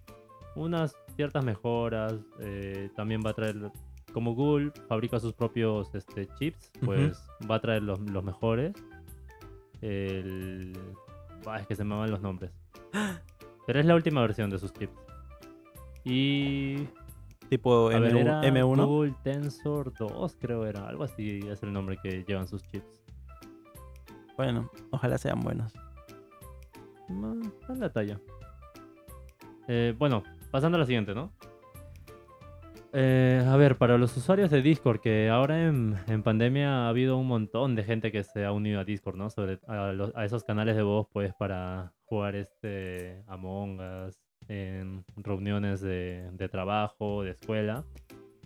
Unas 0.55 0.95
ciertas 1.15 1.45
mejoras. 1.45 2.13
eh, 2.41 2.89
también 2.95 3.21
va 3.25 3.29
a 3.29 3.33
traer, 3.33 3.71
como 4.13 4.35
Google 4.35 4.71
fabrica 4.89 5.19
sus 5.19 5.33
propios 5.33 5.93
este, 5.95 6.27
chips, 6.39 6.71
pues 6.83 7.23
va 7.49 7.55
a 7.55 7.59
traer 7.61 7.83
los, 7.83 7.99
los 8.01 8.23
mejores. 8.23 8.73
El... 9.81 10.73
Ah, 11.45 11.57
es 11.59 11.67
que 11.67 11.75
se 11.75 11.83
me 11.85 11.95
van 11.95 12.11
los 12.11 12.21
nombres. 12.21 12.51
Pero 13.65 13.79
es 13.79 13.85
la 13.85 13.95
última 13.95 14.21
versión 14.21 14.49
de 14.49 14.59
sus 14.59 14.73
chips. 14.73 14.93
Y 16.03 16.87
Tipo 17.49 17.89
a 17.89 17.99
ver, 17.99 18.13
M1, 18.13 18.19
era 18.19 18.41
M1. 18.43 18.85
Google 18.85 19.15
Tensor 19.23 19.91
2, 19.97 20.37
creo 20.39 20.65
era. 20.65 20.87
Algo 20.87 21.03
así 21.03 21.39
es 21.49 21.63
el 21.63 21.73
nombre 21.73 21.97
que 22.01 22.23
llevan 22.27 22.47
sus 22.47 22.61
chips. 22.63 23.01
Bueno, 24.37 24.69
ojalá 24.91 25.17
sean 25.17 25.39
buenos. 25.41 25.73
No, 27.09 27.41
está 27.41 27.73
en 27.73 27.79
la 27.79 27.89
talla. 27.91 28.19
Eh, 29.67 29.93
bueno, 29.97 30.23
pasando 30.51 30.75
a 30.77 30.79
la 30.79 30.85
siguiente, 30.85 31.13
¿no? 31.15 31.31
Eh, 32.91 33.43
a 33.47 33.55
ver, 33.55 33.77
para 33.77 33.97
los 33.99 34.15
usuarios 34.17 34.49
de 34.49 34.61
Discord, 34.63 34.99
que 34.99 35.29
ahora 35.29 35.67
en, 35.67 35.95
en 36.07 36.23
pandemia 36.23 36.85
ha 36.85 36.89
habido 36.89 37.17
un 37.17 37.27
montón 37.27 37.75
de 37.75 37.83
gente 37.83 38.11
que 38.11 38.23
se 38.23 38.45
ha 38.45 38.51
unido 38.51 38.79
a 38.79 38.83
Discord, 38.83 39.15
¿no? 39.15 39.29
Sobre 39.29 39.59
a, 39.67 39.91
los- 39.91 40.15
a 40.15 40.25
esos 40.25 40.43
canales 40.43 40.75
de 40.75 40.81
voz, 40.81 41.07
pues, 41.13 41.33
para 41.37 41.93
jugar 42.05 42.35
este 42.35 43.23
Among 43.27 43.79
Us, 44.07 44.19
en 44.49 45.05
reuniones 45.15 45.79
de, 45.79 46.29
de 46.33 46.49
trabajo, 46.49 47.23
de 47.23 47.31
escuela. 47.31 47.85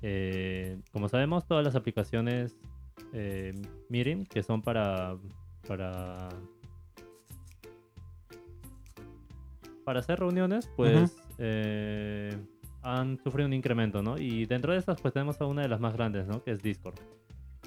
Eh, 0.04 0.78
como 0.92 1.10
sabemos, 1.10 1.48
todas 1.48 1.64
las 1.64 1.76
aplicaciones 1.76 2.56
eh, 3.14 3.54
Meeting, 3.90 4.26
que 4.26 4.44
son 4.44 4.62
para, 4.62 5.18
para 5.68 6.30
para 9.86 10.00
hacer 10.00 10.20
reuniones, 10.20 10.70
pues 10.76 11.16
eh, 11.40 12.38
han 12.82 13.18
sufrido 13.24 13.48
un 13.48 13.54
incremento, 13.54 14.02
¿no? 14.02 14.18
Y 14.18 14.46
dentro 14.46 14.74
de 14.74 14.80
estas, 14.80 15.02
pues 15.02 15.14
tenemos 15.14 15.40
a 15.42 15.46
una 15.46 15.62
de 15.62 15.68
las 15.68 15.80
más 15.80 15.94
grandes, 15.94 16.28
¿no? 16.28 16.44
Que 16.44 16.52
es 16.52 16.62
Discord. 16.62 17.00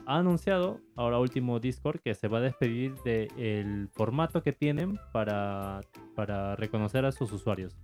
ha 0.06 0.18
anunciado, 0.18 0.80
ahora 0.94 1.18
último 1.18 1.58
Discord, 1.58 2.00
que 2.00 2.14
se 2.14 2.28
va 2.28 2.38
a 2.38 2.40
despedir 2.40 2.94
del 3.04 3.88
formato 3.88 4.42
que 4.42 4.52
tienen 4.52 4.98
para, 5.12 5.80
para 6.14 6.56
reconocer 6.56 7.04
a 7.04 7.12
sus 7.12 7.32
usuarios. 7.32 7.76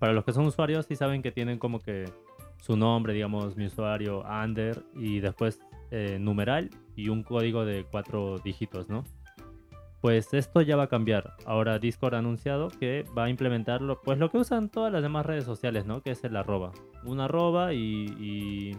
Para 0.00 0.14
los 0.14 0.24
que 0.24 0.32
son 0.32 0.46
usuarios, 0.46 0.86
sí 0.86 0.96
saben 0.96 1.22
que 1.22 1.30
tienen 1.30 1.58
como 1.58 1.78
que 1.78 2.06
su 2.58 2.74
nombre, 2.76 3.12
digamos, 3.12 3.56
mi 3.56 3.66
usuario, 3.66 4.22
under, 4.22 4.82
y 4.94 5.20
después 5.20 5.60
eh, 5.90 6.18
numeral 6.18 6.70
y 6.96 7.10
un 7.10 7.22
código 7.22 7.66
de 7.66 7.84
cuatro 7.84 8.38
dígitos, 8.38 8.88
¿no? 8.88 9.04
Pues 10.00 10.32
esto 10.32 10.62
ya 10.62 10.76
va 10.76 10.84
a 10.84 10.88
cambiar. 10.88 11.34
Ahora 11.44 11.78
Discord 11.78 12.14
ha 12.14 12.18
anunciado 12.18 12.68
que 12.68 13.04
va 13.16 13.24
a 13.24 13.28
implementarlo, 13.28 14.00
pues 14.00 14.18
lo 14.18 14.30
que 14.30 14.38
usan 14.38 14.70
todas 14.70 14.90
las 14.90 15.02
demás 15.02 15.26
redes 15.26 15.44
sociales, 15.44 15.84
¿no? 15.84 16.00
Que 16.00 16.12
es 16.12 16.24
el 16.24 16.34
arroba. 16.34 16.72
Un 17.04 17.20
arroba 17.20 17.74
y, 17.74 18.06
y, 18.18 18.78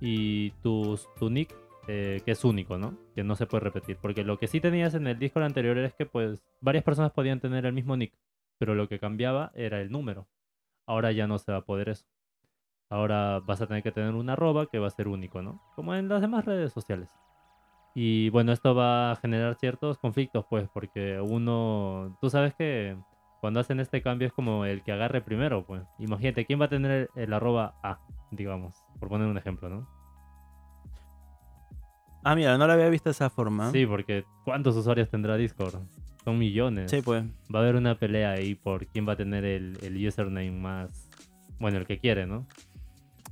y 0.00 0.50
tu, 0.62 0.98
tu 1.20 1.30
nick, 1.30 1.54
eh, 1.86 2.20
que 2.24 2.32
es 2.32 2.44
único, 2.44 2.78
¿no? 2.78 2.98
Que 3.14 3.22
no 3.22 3.36
se 3.36 3.46
puede 3.46 3.62
repetir. 3.62 3.96
Porque 4.02 4.24
lo 4.24 4.40
que 4.40 4.48
sí 4.48 4.60
tenías 4.60 4.94
en 4.94 5.06
el 5.06 5.20
Discord 5.20 5.44
anterior 5.44 5.78
es 5.78 5.94
que 5.94 6.06
pues 6.06 6.42
varias 6.60 6.82
personas 6.82 7.12
podían 7.12 7.38
tener 7.38 7.64
el 7.64 7.72
mismo 7.72 7.96
nick, 7.96 8.12
pero 8.60 8.74
lo 8.74 8.88
que 8.88 9.00
cambiaba 9.00 9.50
era 9.54 9.80
el 9.80 9.90
número. 9.90 10.28
Ahora 10.86 11.12
ya 11.12 11.26
no 11.26 11.38
se 11.38 11.50
va 11.50 11.58
a 11.58 11.64
poder 11.64 11.88
eso. 11.88 12.04
Ahora 12.90 13.40
vas 13.40 13.62
a 13.62 13.66
tener 13.66 13.82
que 13.82 13.90
tener 13.90 14.14
un 14.14 14.28
arroba 14.28 14.66
que 14.66 14.78
va 14.78 14.86
a 14.86 14.90
ser 14.90 15.08
único, 15.08 15.40
¿no? 15.40 15.62
Como 15.74 15.94
en 15.94 16.10
las 16.10 16.20
demás 16.20 16.44
redes 16.44 16.70
sociales. 16.70 17.08
Y 17.94 18.28
bueno, 18.28 18.52
esto 18.52 18.74
va 18.74 19.12
a 19.12 19.16
generar 19.16 19.54
ciertos 19.54 19.96
conflictos, 19.96 20.44
pues, 20.50 20.68
porque 20.68 21.18
uno, 21.20 22.18
tú 22.20 22.28
sabes 22.28 22.54
que 22.54 22.98
cuando 23.40 23.60
hacen 23.60 23.80
este 23.80 24.02
cambio 24.02 24.28
es 24.28 24.34
como 24.34 24.66
el 24.66 24.82
que 24.82 24.92
agarre 24.92 25.22
primero, 25.22 25.64
pues. 25.64 25.82
Imagínate, 25.98 26.44
¿quién 26.44 26.60
va 26.60 26.66
a 26.66 26.68
tener 26.68 27.08
el, 27.14 27.32
arroba 27.32 27.76
A, 27.82 27.98
digamos? 28.30 28.84
Por 28.98 29.08
poner 29.08 29.26
un 29.26 29.38
ejemplo, 29.38 29.70
¿no? 29.70 29.88
Ah, 32.24 32.34
mira, 32.34 32.58
no 32.58 32.66
lo 32.66 32.74
había 32.74 32.90
visto 32.90 33.08
de 33.08 33.12
esa 33.12 33.30
forma. 33.30 33.70
Sí, 33.70 33.86
porque 33.86 34.26
¿cuántos 34.44 34.76
usuarios 34.76 35.08
tendrá 35.08 35.36
Discord? 35.36 35.76
Son 36.30 36.38
millones. 36.38 36.90
Sí, 36.90 37.02
pues. 37.02 37.24
Va 37.52 37.58
a 37.58 37.62
haber 37.62 37.74
una 37.76 37.96
pelea 37.96 38.30
ahí 38.30 38.54
por 38.54 38.86
quién 38.86 39.06
va 39.08 39.14
a 39.14 39.16
tener 39.16 39.44
el, 39.44 39.76
el 39.82 40.06
username 40.06 40.50
más... 40.52 41.08
Bueno, 41.58 41.78
el 41.78 41.86
que 41.86 41.98
quiere, 41.98 42.26
¿no? 42.26 42.46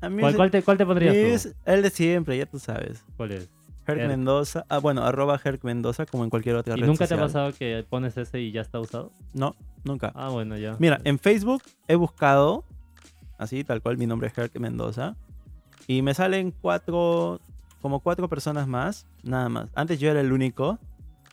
A 0.01 0.09
mí 0.09 0.21
¿Cuál, 0.21 0.33
se- 0.33 0.37
cuál 0.37 0.51
te, 0.51 0.63
cuál 0.63 0.79
te 0.79 0.85
pondrías 0.87 1.15
tú? 1.15 1.21
es 1.21 1.55
el 1.65 1.83
de 1.83 1.91
siempre, 1.91 2.37
ya 2.37 2.47
tú 2.47 2.59
sabes. 2.59 3.05
¿Cuál 3.17 3.33
es? 3.33 3.49
Herc 3.87 4.01
Herc. 4.01 4.09
Mendoza. 4.09 4.65
Ah, 4.69 4.79
bueno, 4.79 5.03
arroba 5.05 5.41
Herc 5.43 5.65
Mendoza 5.65 6.05
como 6.07 6.25
en 6.25 6.31
cualquier 6.31 6.57
otra 6.57 6.77
¿Y 6.77 6.81
red 6.81 6.87
nunca 6.87 7.07
te 7.07 7.15
ha 7.15 7.17
social. 7.17 7.27
pasado 7.27 7.53
que 7.59 7.85
pones 7.89 8.17
ese 8.17 8.41
y 8.41 8.53
ya 8.53 8.61
está 8.61 8.81
usado? 8.81 9.13
No, 9.33 9.55
nunca. 9.85 10.13
Ah, 10.15 10.29
bueno, 10.29 10.59
ya. 10.59 10.77
Mira, 10.79 11.01
en 11.05 11.19
Facebook 11.19 11.63
he 11.89 11.95
buscado, 11.95 12.65
así, 13.39 13.65
tal 13.65 13.81
cual, 13.81 13.97
mi 13.97 14.07
nombre 14.07 14.29
es 14.29 14.37
Herc 14.37 14.59
Mendoza. 14.59 15.17
Y 15.87 16.03
me 16.03 16.13
salen 16.13 16.51
cuatro, 16.61 17.41
como 17.81 18.01
cuatro 18.01 18.29
personas 18.29 18.69
más, 18.69 19.07
nada 19.23 19.49
más. 19.49 19.71
Antes 19.75 19.99
yo 20.01 20.11
era 20.11 20.21
el 20.21 20.33
único. 20.33 20.79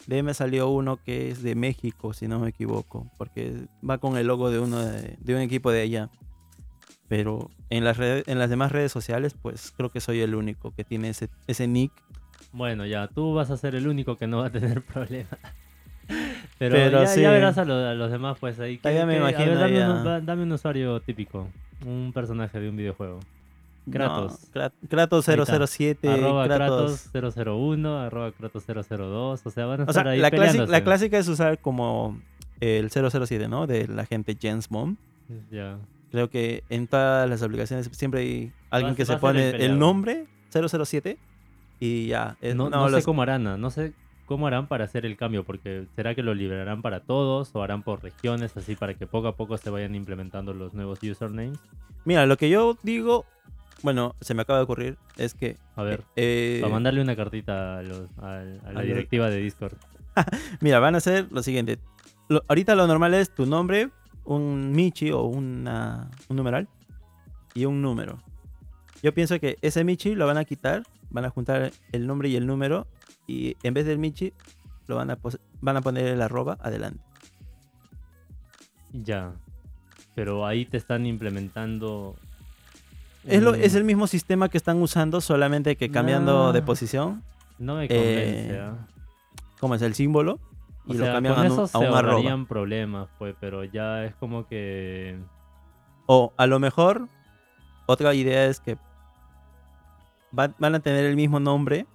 De 0.07 0.17
ahí 0.17 0.23
me 0.23 0.33
salió 0.33 0.69
uno 0.69 0.97
que 0.97 1.31
es 1.31 1.41
de 1.41 1.55
México, 1.55 2.13
si 2.13 2.27
no 2.27 2.39
me 2.39 2.49
equivoco. 2.49 3.07
Porque 3.17 3.53
va 3.87 3.97
con 3.97 4.17
el 4.17 4.27
logo 4.27 4.51
de 4.51 4.59
uno 4.59 4.79
de, 4.79 5.17
de 5.19 5.35
un 5.35 5.41
equipo 5.41 5.71
de 5.71 5.81
allá. 5.81 6.09
Pero 7.07 7.49
en 7.69 7.83
las, 7.83 7.97
redes, 7.97 8.23
en 8.27 8.39
las 8.39 8.49
demás 8.49 8.71
redes 8.71 8.91
sociales, 8.91 9.35
pues 9.39 9.71
creo 9.75 9.89
que 9.89 9.99
soy 10.01 10.21
el 10.21 10.33
único 10.35 10.71
que 10.71 10.83
tiene 10.83 11.09
ese, 11.09 11.29
ese 11.47 11.67
nick. 11.67 11.91
Bueno, 12.51 12.85
ya, 12.85 13.07
tú 13.07 13.33
vas 13.33 13.51
a 13.51 13.57
ser 13.57 13.75
el 13.75 13.87
único 13.87 14.17
que 14.17 14.27
no 14.27 14.39
va 14.39 14.47
a 14.47 14.51
tener 14.51 14.81
problema. 14.93 15.29
Pero, 16.57 16.75
Pero 16.75 17.01
ya, 17.01 17.07
sí. 17.07 17.21
ya 17.21 17.31
verás 17.31 17.57
a, 17.57 17.65
lo- 17.65 17.75
a 17.87 17.93
los 17.95 18.11
demás, 18.11 18.37
pues 18.39 18.59
ahí. 18.59 18.79
Ah, 18.83 18.89
¿qué- 18.89 18.95
ya 18.95 19.05
me 19.05 19.17
imagino 19.17 19.51
ver, 19.51 19.59
dame, 19.59 19.77
ya. 19.77 19.91
un, 19.91 20.03
da- 20.03 20.21
dame 20.21 20.43
un 20.43 20.51
usuario 20.51 20.99
típico. 21.01 21.47
Un 21.85 22.11
personaje 22.13 22.59
de 22.59 22.69
un 22.69 22.75
videojuego. 22.77 23.19
Kratos. 23.91 24.39
No, 24.53 24.61
Krat- 24.61 24.73
Kratos 24.89 25.29
Ahí 25.29 25.39
está. 25.39 25.67
007. 25.67 26.09
arroba 26.09 26.45
Kratos. 26.45 27.09
Kratos 27.11 27.35
001, 27.35 27.99
arroba 27.99 28.31
Kratos 28.31 28.63
002. 28.65 29.41
O 29.45 29.49
sea, 29.51 29.65
van 29.65 29.81
a 29.81 29.83
O 29.83 29.87
estar 29.87 30.03
sea, 30.05 30.11
ahí 30.13 30.19
la, 30.19 30.31
peleándose. 30.31 30.71
la 30.71 30.83
clásica 30.83 31.17
es 31.17 31.27
usar 31.27 31.59
como 31.59 32.19
el 32.59 32.89
007, 32.89 33.47
¿no? 33.47 33.67
Del 33.67 33.97
agente 33.99 34.37
James 34.41 34.69
Bond. 34.69 34.97
Ya. 35.51 35.77
Creo 36.11 36.29
que 36.29 36.63
en 36.69 36.87
todas 36.87 37.29
las 37.29 37.41
aplicaciones 37.43 37.89
siempre 37.91 38.21
hay 38.21 38.51
alguien 38.69 38.93
Va- 38.93 38.97
que 38.97 39.05
se 39.05 39.17
pone 39.17 39.49
el 39.49 39.77
nombre 39.79 40.27
007 40.51 41.17
y 41.79 42.07
ya. 42.07 42.37
es- 42.41 42.55
No, 42.55 42.69
no, 42.69 42.77
no 42.77 42.85
sé 42.87 42.91
los- 42.93 43.05
cómo 43.05 43.21
harán, 43.21 43.43
no 43.59 43.69
sé 43.69 43.93
cómo 44.25 44.47
harán 44.47 44.67
para 44.67 44.85
hacer 44.85 45.05
el 45.05 45.17
cambio, 45.17 45.43
porque 45.43 45.85
será 45.95 46.15
que 46.15 46.23
lo 46.23 46.33
liberarán 46.33 46.81
para 46.81 47.01
todos 47.01 47.51
o 47.53 47.61
harán 47.61 47.83
por 47.83 48.01
regiones, 48.01 48.55
así 48.57 48.75
para 48.75 48.93
que 48.95 49.05
poco 49.05 49.27
a 49.27 49.35
poco 49.35 49.57
se 49.57 49.69
vayan 49.69 49.93
implementando 49.93 50.53
los 50.53 50.73
nuevos 50.73 50.99
usernames. 51.03 51.59
Mira, 52.05 52.25
lo 52.25 52.37
que 52.37 52.49
yo 52.49 52.77
digo, 52.81 53.25
bueno, 53.83 54.15
se 54.21 54.33
me 54.33 54.41
acaba 54.41 54.59
de 54.59 54.63
ocurrir, 54.63 54.97
es 55.17 55.33
que... 55.33 55.57
A 55.75 55.83
ver, 55.83 56.03
eh, 56.15 56.59
para 56.61 56.73
mandarle 56.73 57.01
una 57.01 57.15
cartita 57.15 57.77
a, 57.79 57.81
los- 57.83 58.09
a- 58.19 58.39
a 58.39 58.71
la 58.73 58.79
a 58.79 58.83
directiva 58.83 59.29
de 59.29 59.37
Discord. 59.37 59.77
Mira, 60.61 60.79
van 60.79 60.95
a 60.95 60.99
hacer 60.99 61.27
lo 61.31 61.43
siguiente. 61.43 61.79
Lo- 62.29 62.43
ahorita 62.47 62.75
lo 62.75 62.87
normal 62.87 63.13
es 63.13 63.33
tu 63.33 63.45
nombre, 63.45 63.89
un 64.23 64.71
Michi 64.71 65.11
o 65.11 65.23
una, 65.23 66.09
un 66.29 66.37
numeral 66.37 66.67
y 67.53 67.65
un 67.65 67.81
número. 67.81 68.19
Yo 69.03 69.13
pienso 69.13 69.39
que 69.39 69.57
ese 69.61 69.83
Michi 69.83 70.15
lo 70.15 70.25
van 70.25 70.37
a 70.37 70.45
quitar, 70.45 70.83
van 71.11 71.25
a 71.25 71.29
juntar 71.29 71.71
el 71.91 72.07
nombre 72.07 72.29
y 72.29 72.35
el 72.35 72.47
número 72.47 72.87
y 73.27 73.55
en 73.63 73.73
vez 73.73 73.85
del 73.85 73.99
Michi 73.99 74.33
lo 74.87 74.95
van 74.95 75.11
a, 75.11 75.19
van 75.61 75.77
a 75.77 75.81
poner 75.81 76.07
el 76.07 76.21
arroba 76.21 76.57
adelante. 76.61 77.03
Ya. 78.93 79.33
Pero 80.15 80.45
ahí 80.45 80.65
te 80.65 80.77
están 80.77 81.05
implementando. 81.05 82.15
Es, 83.25 83.41
lo, 83.41 83.53
es 83.55 83.75
el 83.75 83.83
mismo 83.83 84.07
sistema 84.07 84.49
que 84.49 84.57
están 84.57 84.81
usando, 84.81 85.19
solamente 85.21 85.75
que 85.77 85.89
cambiando 85.89 86.31
No. 86.47 86.53
de 86.53 86.61
posición, 86.61 87.23
No 87.57 87.75
me 87.75 87.87
convence. 87.87 88.55
eh, 88.55 88.61
ah. 88.61 88.87
como 89.59 89.75
es 89.75 89.81
el 89.81 89.93
símbolo, 89.95 90.39
O 90.87 90.93
y 90.93 90.97
sea, 90.97 91.07
lo 91.07 91.13
cambian 91.13 91.35
con 91.35 91.45
a, 91.47 91.53
un, 91.61 91.67
se 91.67 91.77
a 91.77 91.79
un 91.79 91.85
arroba. 91.87 91.99
ahorrarían 92.13 92.45
problemas, 92.45 93.07
pues, 93.17 93.35
pero 93.39 93.63
ya 93.63 94.03
es 94.05 94.13
como 94.15 94.47
que. 94.47 95.17
O 96.05 96.33
a 96.37 96.45
lo 96.45 96.59
mejor, 96.59 97.07
otra 97.87 98.13
idea 98.13 98.45
es 98.45 98.59
que 98.59 98.77
va- 100.37 100.53
van 100.59 100.75
a 100.75 100.79
tener 100.79 101.05
el 101.05 101.15
mismo 101.15 101.39
nombre 101.39 101.87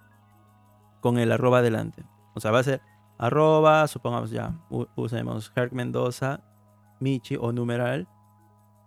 con 1.00 1.18
el 1.18 1.30
arroba 1.30 1.58
adelante. 1.58 2.02
O 2.34 2.40
sea, 2.40 2.50
va 2.50 2.58
a 2.58 2.64
ser 2.64 2.80
arroba, 3.18 3.86
supongamos 3.86 4.30
ya, 4.30 4.54
usemos 4.96 5.52
Herc 5.54 5.72
Mendoza, 5.72 6.40
Michi 6.98 7.36
o 7.38 7.52
numeral. 7.52 8.08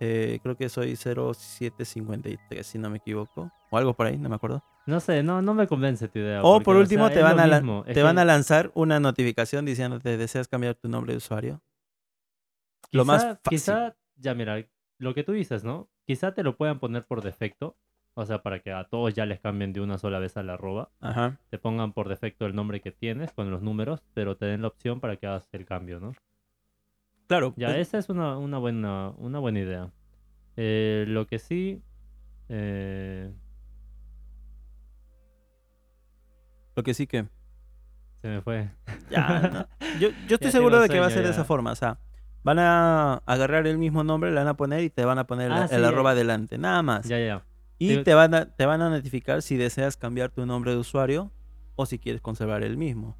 Eh, 0.05 0.39
creo 0.43 0.57
que 0.57 0.67
soy 0.67 0.97
0753, 0.97 2.67
si 2.67 2.77
no 2.77 2.89
me 2.89 2.97
equivoco. 2.97 3.49
O 3.71 3.77
algo 3.77 3.93
por 3.93 4.07
ahí, 4.07 4.17
no 4.17 4.27
me 4.27 4.35
acuerdo. 4.35 4.61
No 4.85 4.99
sé, 4.99 5.23
no, 5.23 5.41
no 5.41 5.53
me 5.53 5.65
convence 5.65 6.09
tu 6.09 6.19
idea. 6.19 6.41
O 6.43 6.55
porque, 6.55 6.65
por 6.65 6.75
último, 6.75 7.07
sea, 7.07 7.15
te, 7.15 7.23
van 7.23 7.39
a, 7.39 7.47
mismo, 7.47 7.85
te 7.85 8.03
van 8.03 8.19
a 8.19 8.25
lanzar 8.25 8.69
una 8.73 8.99
notificación 8.99 9.63
diciéndote 9.63 10.17
deseas 10.17 10.49
cambiar 10.49 10.75
tu 10.75 10.89
nombre 10.89 11.13
de 11.13 11.17
usuario. 11.19 11.61
Lo 12.91 13.05
más 13.05 13.23
fácil. 13.23 13.39
Quizá, 13.49 13.95
ya 14.17 14.33
mira, 14.33 14.67
lo 14.97 15.13
que 15.13 15.23
tú 15.23 15.31
dices, 15.31 15.63
¿no? 15.63 15.89
Quizá 16.05 16.33
te 16.33 16.43
lo 16.43 16.57
puedan 16.57 16.79
poner 16.79 17.05
por 17.05 17.21
defecto. 17.21 17.77
O 18.15 18.25
sea, 18.25 18.43
para 18.43 18.59
que 18.59 18.73
a 18.73 18.83
todos 18.83 19.13
ya 19.13 19.25
les 19.25 19.39
cambien 19.39 19.71
de 19.71 19.79
una 19.79 19.97
sola 19.97 20.19
vez 20.19 20.35
al 20.35 20.49
arroba. 20.49 20.91
Ajá. 20.99 21.39
Te 21.49 21.57
pongan 21.57 21.93
por 21.93 22.09
defecto 22.09 22.45
el 22.45 22.55
nombre 22.55 22.81
que 22.81 22.91
tienes 22.91 23.31
con 23.31 23.49
los 23.49 23.61
números, 23.61 24.03
pero 24.13 24.35
te 24.35 24.47
den 24.47 24.61
la 24.61 24.67
opción 24.67 24.99
para 24.99 25.15
que 25.15 25.27
hagas 25.27 25.47
el 25.53 25.65
cambio, 25.65 26.01
¿no? 26.01 26.13
Claro. 27.27 27.53
Ya, 27.57 27.77
esa 27.77 27.97
es 27.97 28.09
una, 28.09 28.37
una, 28.37 28.57
buena, 28.57 29.11
una 29.17 29.39
buena 29.39 29.59
idea. 29.59 29.91
Eh, 30.57 31.05
lo 31.07 31.25
que 31.27 31.39
sí... 31.39 31.81
eh, 32.49 33.31
lo 36.75 36.83
que 36.83 36.93
sí 36.93 37.07
que... 37.07 37.25
se 38.21 38.27
me 38.27 38.41
fue. 38.41 38.69
Ya, 39.09 39.39
no. 39.53 39.67
Yo, 39.99 40.09
yo 40.27 40.35
estoy 40.35 40.51
seguro 40.51 40.79
de 40.79 40.89
que 40.89 40.99
va 40.99 41.05
a 41.07 41.09
ser 41.11 41.23
de 41.23 41.29
esa 41.31 41.45
forma. 41.45 41.71
O 41.71 41.75
sea, 41.75 41.99
van 42.43 42.57
a 42.59 43.15
agarrar 43.25 43.67
el 43.67 43.77
mismo 43.77 44.03
nombre, 44.03 44.31
le 44.31 44.37
van 44.37 44.47
a 44.47 44.55
poner 44.57 44.83
y 44.83 44.89
te 44.89 45.05
van 45.05 45.19
a 45.19 45.27
poner 45.27 45.51
Ah, 45.51 45.63
el, 45.63 45.69
sí, 45.69 45.75
el 45.75 45.81
ya, 45.81 45.87
arroba 45.89 46.11
adelante. 46.11 46.57
Nada 46.57 46.81
más. 46.81 47.07
Ya, 47.07 47.19
ya. 47.19 47.45
y 47.77 47.97
te 48.03 48.13
van, 48.15 48.33
a, 48.33 48.45
te 48.45 48.65
van 48.65 48.81
a 48.81 48.89
notificar 48.89 49.41
si 49.43 49.55
deseas 49.57 49.97
cambiar 49.97 50.31
tu 50.31 50.45
nombre 50.45 50.71
de 50.71 50.77
usuario 50.77 51.31
o 51.75 51.85
si 51.85 51.99
quieres 51.99 52.21
conservar 52.21 52.63
el 52.63 52.75
mismo. 52.77 53.15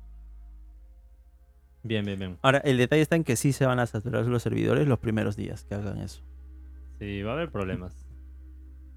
Bien, 1.84 2.05
bien, 2.05 2.17
bien. 2.17 2.38
Ahora, 2.41 2.59
el 2.59 2.77
detalle 2.77 3.01
está 3.01 3.15
en 3.15 3.23
que 3.23 3.36
sí 3.36 3.51
se 3.51 3.65
van 3.65 3.79
a 3.79 3.86
saturar 3.86 4.25
los 4.25 4.41
servidores 4.41 4.88
los 4.88 4.99
primeros 4.99 5.36
días 5.36 5.65
que 5.65 5.75
hagan 5.75 5.99
eso. 5.99 6.23
Sí, 6.99 7.21
va 7.21 7.31
a 7.31 7.34
haber 7.36 7.51
problemas. 7.51 7.93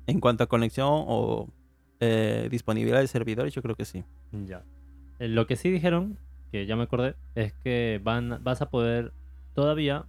En 0.07 0.21
cuanto 0.21 0.45
a 0.45 0.47
conexión 0.47 0.89
o 0.91 1.49
eh, 1.99 2.49
disponibilidad 2.51 3.01
de 3.01 3.09
servidores, 3.09 3.53
yo 3.55 3.63
creo 3.63 3.75
que 3.75 3.85
sí. 3.85 4.05
Ya. 4.47 4.65
Eh, 5.19 5.29
Lo 5.29 5.47
que 5.47 5.57
sí 5.57 5.71
dijeron, 5.71 6.17
que 6.53 6.67
ya 6.67 6.77
me 6.77 6.85
acordé, 6.85 7.17
es 7.35 7.53
que 7.65 8.01
van, 8.05 8.39
vas 8.45 8.63
a 8.63 8.71
poder 8.71 9.13
todavía 9.55 10.05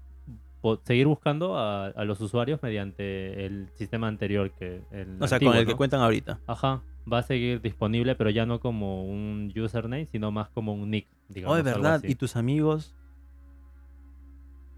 po- 0.61 0.79
seguir 0.83 1.07
buscando 1.07 1.57
a, 1.57 1.87
a 1.87 2.05
los 2.05 2.21
usuarios 2.21 2.61
mediante 2.61 3.45
el 3.47 3.69
sistema 3.73 4.07
anterior 4.07 4.51
que 4.51 4.81
el 4.91 5.17
O 5.19 5.27
sea, 5.27 5.37
antiguo, 5.37 5.53
con 5.53 5.59
el 5.61 5.65
que 5.65 5.75
cuentan 5.75 6.01
ahorita. 6.01 6.39
Ajá, 6.45 6.83
va 7.11 7.19
a 7.19 7.23
seguir 7.23 7.61
disponible, 7.61 8.13
pero 8.15 8.29
ya 8.29 8.45
no 8.45 8.59
como 8.59 9.05
un 9.07 9.51
username, 9.57 10.05
sino 10.05 10.29
más 10.31 10.49
como 10.49 10.73
un 10.73 10.91
nick, 10.91 11.07
digamos. 11.29 11.55
Oh, 11.55 11.59
es 11.59 11.65
algo 11.67 11.81
verdad. 11.81 11.95
así. 11.95 12.07
Y 12.11 12.15
tus 12.15 12.35
amigos, 12.35 12.95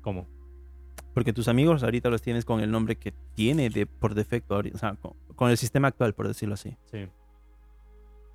¿Cómo? 0.01 0.27
porque 1.13 1.33
tus 1.33 1.47
amigos 1.47 1.83
ahorita 1.83 2.09
los 2.09 2.21
tienes 2.21 2.45
con 2.45 2.61
el 2.61 2.71
nombre 2.71 2.95
que 2.95 3.11
tiene 3.33 3.69
de, 3.69 3.85
por 3.85 4.13
defecto, 4.13 4.57
o 4.57 4.77
sea, 4.77 4.95
con, 4.95 5.13
con 5.35 5.49
el 5.49 5.57
sistema 5.57 5.89
actual, 5.89 6.13
por 6.13 6.27
decirlo 6.27 6.53
así. 6.53 6.77
Sí. 6.85 7.07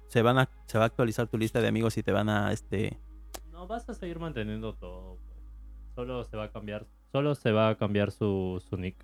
se 0.09 0.23
van 0.23 0.39
a 0.39 0.49
se 0.67 0.77
va 0.79 0.85
a 0.85 0.87
actualizar 0.89 1.27
tu 1.29 1.39
lista 1.39 1.61
de 1.61 1.69
amigos 1.69 1.97
y 1.97 2.03
te 2.03 2.13
van 2.13 2.29
a 2.29 2.53
este 2.53 2.99
No, 3.53 3.67
vas 3.67 3.89
a 3.89 3.95
seguir 3.95 4.19
manteniendo 4.19 4.75
todo. 4.75 5.17
pues. 5.17 5.39
Solo 5.95 6.25
se 6.25 6.37
va 6.37 6.45
a 6.45 6.51
cambiar, 6.53 6.87
solo 7.13 7.35
se 7.35 7.53
va 7.53 7.69
a 7.71 7.77
cambiar 7.77 8.11
su, 8.11 8.63
su 8.69 8.77
nick. 8.77 8.97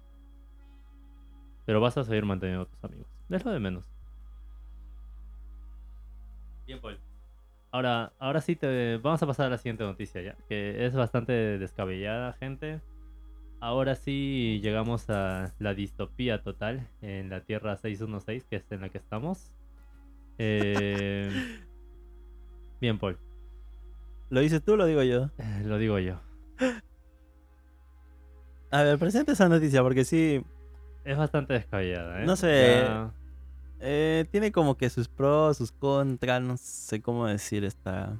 Pero 1.64 1.80
vas 1.80 1.96
a 1.96 2.04
seguir 2.04 2.24
manteniendo 2.24 2.62
a 2.64 2.66
tus 2.66 2.82
amigos. 2.84 3.06
Es 3.30 3.44
lo 3.44 3.52
de 3.52 3.61
menos. 3.61 3.88
Bien, 6.66 6.80
Paul. 6.80 6.98
Ahora, 7.73 8.12
ahora 8.18 8.41
sí 8.41 8.57
te 8.57 8.97
vamos 8.97 9.23
a 9.23 9.27
pasar 9.27 9.47
a 9.47 9.51
la 9.51 9.59
siguiente 9.59 9.85
noticia 9.85 10.21
ya, 10.23 10.37
que 10.49 10.85
es 10.87 10.95
bastante 10.95 11.33
descabellada, 11.33 12.33
gente. 12.35 12.81
Ahora 13.61 13.95
sí 13.95 14.59
llegamos 14.62 15.09
a 15.11 15.53
la 15.59 15.75
distopía 15.75 16.43
total 16.43 16.89
en 17.03 17.29
la 17.31 17.43
Tierra 17.43 17.77
616, 17.77 18.45
que 18.45 18.57
es 18.57 18.73
en 18.73 18.81
la 18.81 18.89
que 18.89 18.99
estamos. 18.99 19.53
Eh, 20.39 21.31
Bien, 22.81 22.99
Paul. 22.99 23.18
¿Lo 24.31 24.41
dices 24.41 24.62
tú 24.64 24.73
o 24.73 24.77
lo 24.77 24.87
digo 24.87 25.03
yo? 25.03 25.31
Eh, 25.39 25.62
Lo 25.64 25.77
digo 25.79 25.99
yo. 25.99 26.18
A 28.71 28.83
ver, 28.83 28.99
presenta 28.99 29.33
esa 29.33 29.49
noticia 29.49 29.83
porque 29.83 30.05
sí 30.05 30.43
Es 31.05 31.16
bastante 31.18 31.53
descabellada, 31.55 32.23
¿eh? 32.23 32.27
No 32.27 32.37
sé. 32.37 32.81
Ya- 32.83 33.12
eh, 33.81 34.26
tiene 34.31 34.53
como 34.53 34.76
que 34.76 34.91
sus 34.91 35.09
pros, 35.09 35.57
sus 35.57 35.72
contras, 35.72 36.43
no 36.43 36.57
sé 36.57 37.01
cómo 37.01 37.26
decir 37.26 37.64
esta. 37.64 38.16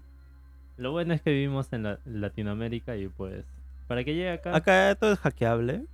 Lo 0.77 0.93
bueno 0.93 1.13
es 1.15 1.21
que 1.23 1.31
vivimos 1.31 1.73
en 1.73 1.83
la- 1.85 2.01
Latinoamérica 2.05 2.97
y 2.97 3.09
pues... 3.09 3.45
Para 3.87 4.03
que 4.05 4.15
llegue 4.15 4.31
acá... 4.31 4.57
Acá 4.57 4.95
todo 4.99 5.13
es 5.13 5.19
hackeable. 5.19 5.85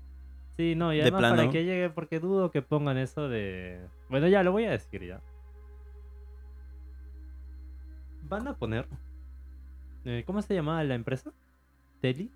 Sí, 0.56 0.74
no, 0.74 0.92
y 0.92 0.96
de 0.96 1.02
además 1.02 1.30
para 1.32 1.50
que 1.50 1.64
llegue, 1.64 1.90
porque 1.90 2.20
dudo 2.20 2.50
que 2.50 2.62
pongan 2.62 2.96
eso 2.96 3.28
de... 3.28 3.80
Bueno, 4.08 4.28
ya, 4.28 4.42
lo 4.42 4.52
voy 4.52 4.64
a 4.64 4.70
decir 4.70 5.04
ya. 5.04 5.20
Van 8.28 8.46
a 8.48 8.54
poner... 8.56 8.86
eh, 10.04 10.24
¿Cómo 10.26 10.42
se 10.42 10.54
llamaba 10.54 10.82
la 10.84 10.94
empresa? 10.94 11.32
¿Teli? 12.00 12.30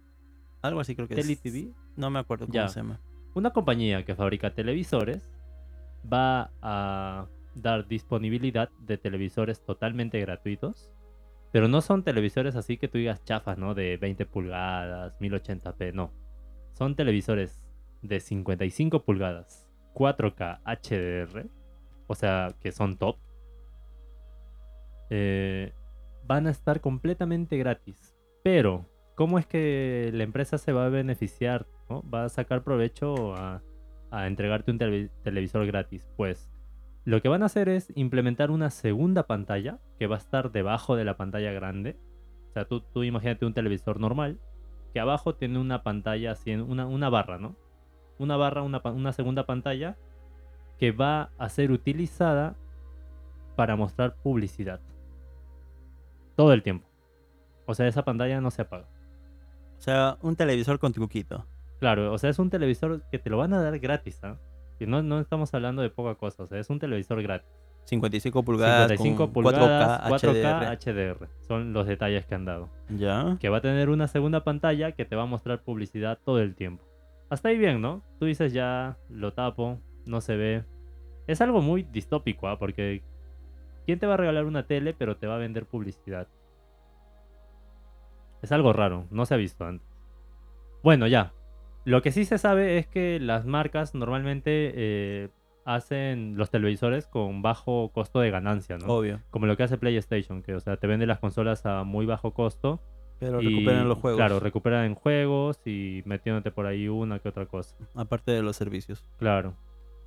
Algo 0.63 0.81
así 0.81 0.95
creo 0.95 1.09
que 1.09 1.15
¿Teli 1.15 1.35
es. 1.35 1.41
TV? 1.41 1.69
No 1.97 2.11
me 2.11 2.19
acuerdo 2.19 2.47
cómo 2.47 2.55
Ya. 2.55 2.69
se 2.69 2.81
llama. 2.81 3.01
Una 3.35 3.51
compañía 3.51 4.05
que 4.05 4.15
fabrica 4.15 4.55
televisores 4.55 5.29
va 6.11 6.51
a 6.63 7.27
dar 7.55 7.87
disponibilidad 7.87 8.71
de 8.81 8.99
televisores 8.99 9.65
totalmente 9.65 10.21
gratuitos. 10.21 10.91
Pero 11.53 11.67
no 11.67 11.81
son 11.81 12.05
televisores 12.05 12.55
así 12.55 12.77
que 12.77 12.89
tú 12.89 12.99
digas 12.99 13.25
chafas, 13.25 13.59
¿no? 13.59 13.75
De 13.75 13.97
20 13.97 14.25
pulgadas, 14.27 15.19
1080p, 15.19 15.93
no. 15.93 16.13
Son 16.73 16.95
televisores 16.95 17.61
de 18.03 18.21
55 18.21 19.05
pulgadas, 19.05 19.69
4K 19.95 20.61
HDR, 20.65 21.47
o 22.07 22.15
sea, 22.15 22.55
que 22.61 22.73
son 22.73 22.97
top. 22.97 23.17
Eh, 25.11 25.73
van 26.25 26.47
a 26.47 26.51
estar 26.51 26.81
completamente 26.81 27.57
gratis. 27.59 28.17
Pero, 28.45 28.87
¿cómo 29.17 29.39
es 29.39 29.47
que 29.47 30.11
la 30.15 30.23
empresa 30.23 30.57
se 30.57 30.73
va 30.73 30.87
a 30.87 30.89
beneficiar? 30.89 31.67
Va 31.91 32.25
a 32.25 32.29
sacar 32.29 32.63
provecho 32.63 33.35
a, 33.35 33.63
a 34.11 34.27
entregarte 34.27 34.71
un 34.71 34.79
televi- 34.79 35.11
televisor 35.23 35.67
gratis. 35.67 36.09
Pues 36.17 36.51
lo 37.05 37.23
que 37.23 37.29
van 37.29 37.43
a 37.43 37.47
hacer 37.47 37.69
es 37.69 37.93
implementar 37.97 38.51
una 38.51 38.71
segunda 38.71 39.27
pantalla 39.27 39.79
que 39.99 40.07
va 40.07 40.17
a 40.17 40.19
estar 40.19 40.53
debajo 40.53 40.97
de 40.97 41.05
la 41.05 41.17
pantalla 41.17 41.53
grande. 41.53 41.97
O 42.51 42.53
sea, 42.53 42.65
tú, 42.67 42.83
imagínate 43.03 43.47
un 43.47 43.55
televisor 43.55 44.01
normal 44.01 44.39
que 44.93 45.01
abajo 45.01 45.35
tiene 45.35 45.59
una 45.59 45.83
pantalla 45.83 46.33
así, 46.33 46.53
una, 46.55 46.87
una 46.87 47.09
barra, 47.09 47.39
¿no? 47.39 47.57
Una 48.19 48.37
barra, 48.37 48.63
una, 48.63 48.83
una 48.85 49.13
segunda 49.13 49.47
pantalla 49.47 49.97
que 50.79 50.93
va 50.93 51.31
a 51.39 51.49
ser 51.49 51.71
utilizada 51.71 52.57
para 53.55 53.77
mostrar 53.77 54.17
publicidad. 54.17 54.81
Todo 56.37 56.53
el 56.53 56.63
tiempo. 56.63 56.89
O 57.67 57.75
sea, 57.75 57.87
esa 57.87 58.05
pantalla 58.05 58.41
no 58.41 58.51
se 58.51 58.63
apaga. 58.63 58.89
O 59.79 59.83
sea, 59.83 60.19
un 60.23 60.37
televisor 60.37 60.79
con 60.79 60.93
truquito. 60.93 61.47
Claro, 61.81 62.13
o 62.13 62.19
sea, 62.19 62.31
es 62.31 62.39
un 62.39 62.51
televisor 62.51 63.03
que 63.11 63.19
te 63.19 63.31
lo 63.31 63.39
van 63.39 63.53
a 63.55 63.63
dar 63.63 63.79
gratis, 63.79 64.23
¿ah? 64.23 64.37
Y 64.79 64.87
no, 64.87 65.03
no 65.03 65.19
estamos 65.19 65.53
hablando 65.55 65.83
de 65.83 65.91
poca 65.91 66.15
cosa, 66.15 66.45
o 66.45 66.47
sea, 66.47 66.59
es 66.59 66.71
un 66.71 66.79
televisor 66.79 67.23
gratis. 67.23 67.51
55 67.85 68.43
pulgadas 68.45 68.89
55 68.91 69.25
con 69.25 69.33
pulgadas, 69.33 70.03
4K, 70.11 70.79
4K 70.79 71.17
HDR. 71.17 71.29
Son 71.49 71.73
los 71.73 71.87
detalles 71.87 72.27
que 72.27 72.35
han 72.35 72.45
dado. 72.45 72.69
Ya. 72.89 73.37
Que 73.41 73.49
va 73.49 73.59
a 73.59 73.61
tener 73.61 73.89
una 73.89 74.07
segunda 74.07 74.45
pantalla 74.45 74.93
que 74.93 75.05
te 75.05 75.17
va 75.17 75.23
a 75.23 75.27
mostrar 75.27 75.63
publicidad 75.63 76.19
todo 76.25 76.39
el 76.39 76.55
tiempo. 76.55 76.85
Hasta 77.31 77.49
ahí 77.49 77.59
bien, 77.59 77.81
¿no? 77.81 78.03
Tú 78.19 78.27
dices 78.27 78.53
ya, 78.53 78.97
lo 79.09 79.33
tapo, 79.33 79.81
no 80.07 80.21
se 80.21 80.37
ve. 80.37 80.65
Es 81.27 81.41
algo 81.41 81.63
muy 81.63 81.83
distópico, 81.83 82.49
¿ah? 82.49 82.59
Porque 82.59 83.03
¿quién 83.87 83.99
te 83.99 84.07
va 84.07 84.15
a 84.15 84.19
regalar 84.19 84.45
una 84.45 84.67
tele 84.67 84.95
pero 84.95 85.17
te 85.17 85.27
va 85.27 85.37
a 85.37 85.39
vender 85.39 85.67
publicidad? 85.67 86.29
Es 88.43 88.53
algo 88.53 88.73
raro, 88.73 89.07
no 89.11 89.27
se 89.27 89.35
ha 89.35 89.37
visto 89.37 89.65
antes. 89.65 89.87
Bueno, 90.83 91.07
ya. 91.07 91.33
Lo 91.85 92.03
que 92.03 92.13
sí 92.13 92.25
se 92.25 92.39
sabe 92.39 92.79
es 92.79 92.87
que 92.87 93.19
las 93.21 93.47
marcas 93.47 93.95
normalmente 93.95 94.73
eh, 94.75 95.29
hacen 95.65 96.37
los 96.37 96.51
televisores 96.51 97.07
con 97.07 97.43
bajo 97.43 97.91
costo 97.93 98.21
de 98.21 98.31
ganancia, 98.31 98.79
¿no? 98.79 98.87
Obvio. 98.87 99.21
Como 99.31 99.47
lo 99.47 99.57
que 99.57 99.63
hace 99.63 99.79
PlayStation, 99.79 100.43
que 100.43 100.55
o 100.55 100.61
sea, 100.61 100.77
te 100.77 100.87
vende 100.87 101.07
las 101.07 101.19
consolas 101.19 101.65
a 101.67 101.85
muy 101.85 102.07
bajo 102.07 102.33
costo. 102.35 102.81
Pero 103.19 103.43
y, 103.43 103.49
recuperan 103.49 103.89
los 103.89 103.99
juegos. 103.99 104.19
Claro, 104.19 104.41
recuperan 104.41 104.85
en 104.87 104.95
juegos 104.95 105.61
y 105.67 106.03
metiéndote 106.07 106.51
por 106.51 106.67
ahí 106.67 106.89
una 106.89 107.19
que 107.19 107.29
otra 107.29 107.47
cosa. 107.47 107.77
Aparte 107.95 108.33
de 108.33 108.43
los 108.43 108.57
servicios. 108.57 109.05
Claro. 109.19 109.55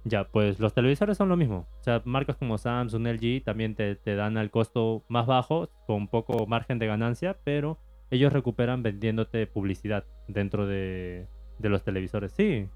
Ya, 0.04 0.26
pues 0.26 0.60
los 0.60 0.74
televisores 0.74 1.18
son 1.18 1.30
lo 1.30 1.38
mismo. 1.38 1.68
O 1.80 1.84
sea, 1.84 2.02
marcas 2.06 2.36
como 2.36 2.58
Samsung, 2.58 3.08
LG 3.08 3.44
también 3.44 3.76
te, 3.76 3.96
te 3.96 4.16
dan 4.16 4.38
al 4.38 4.52
costo 4.52 5.04
más 5.08 5.28
bajo, 5.28 5.70
con 5.88 6.08
poco 6.08 6.46
margen 6.46 6.78
de 6.78 6.88
ganancia, 6.88 7.38
pero 7.44 7.80
ellos 8.12 8.34
recuperan 8.34 8.84
vendiéndote 8.84 9.48
publicidad 9.48 10.06
dentro 10.28 10.68
de, 10.68 11.28
de 11.60 11.70
los 11.70 11.84
televisores. 11.84 12.32
Sí, 12.34 12.70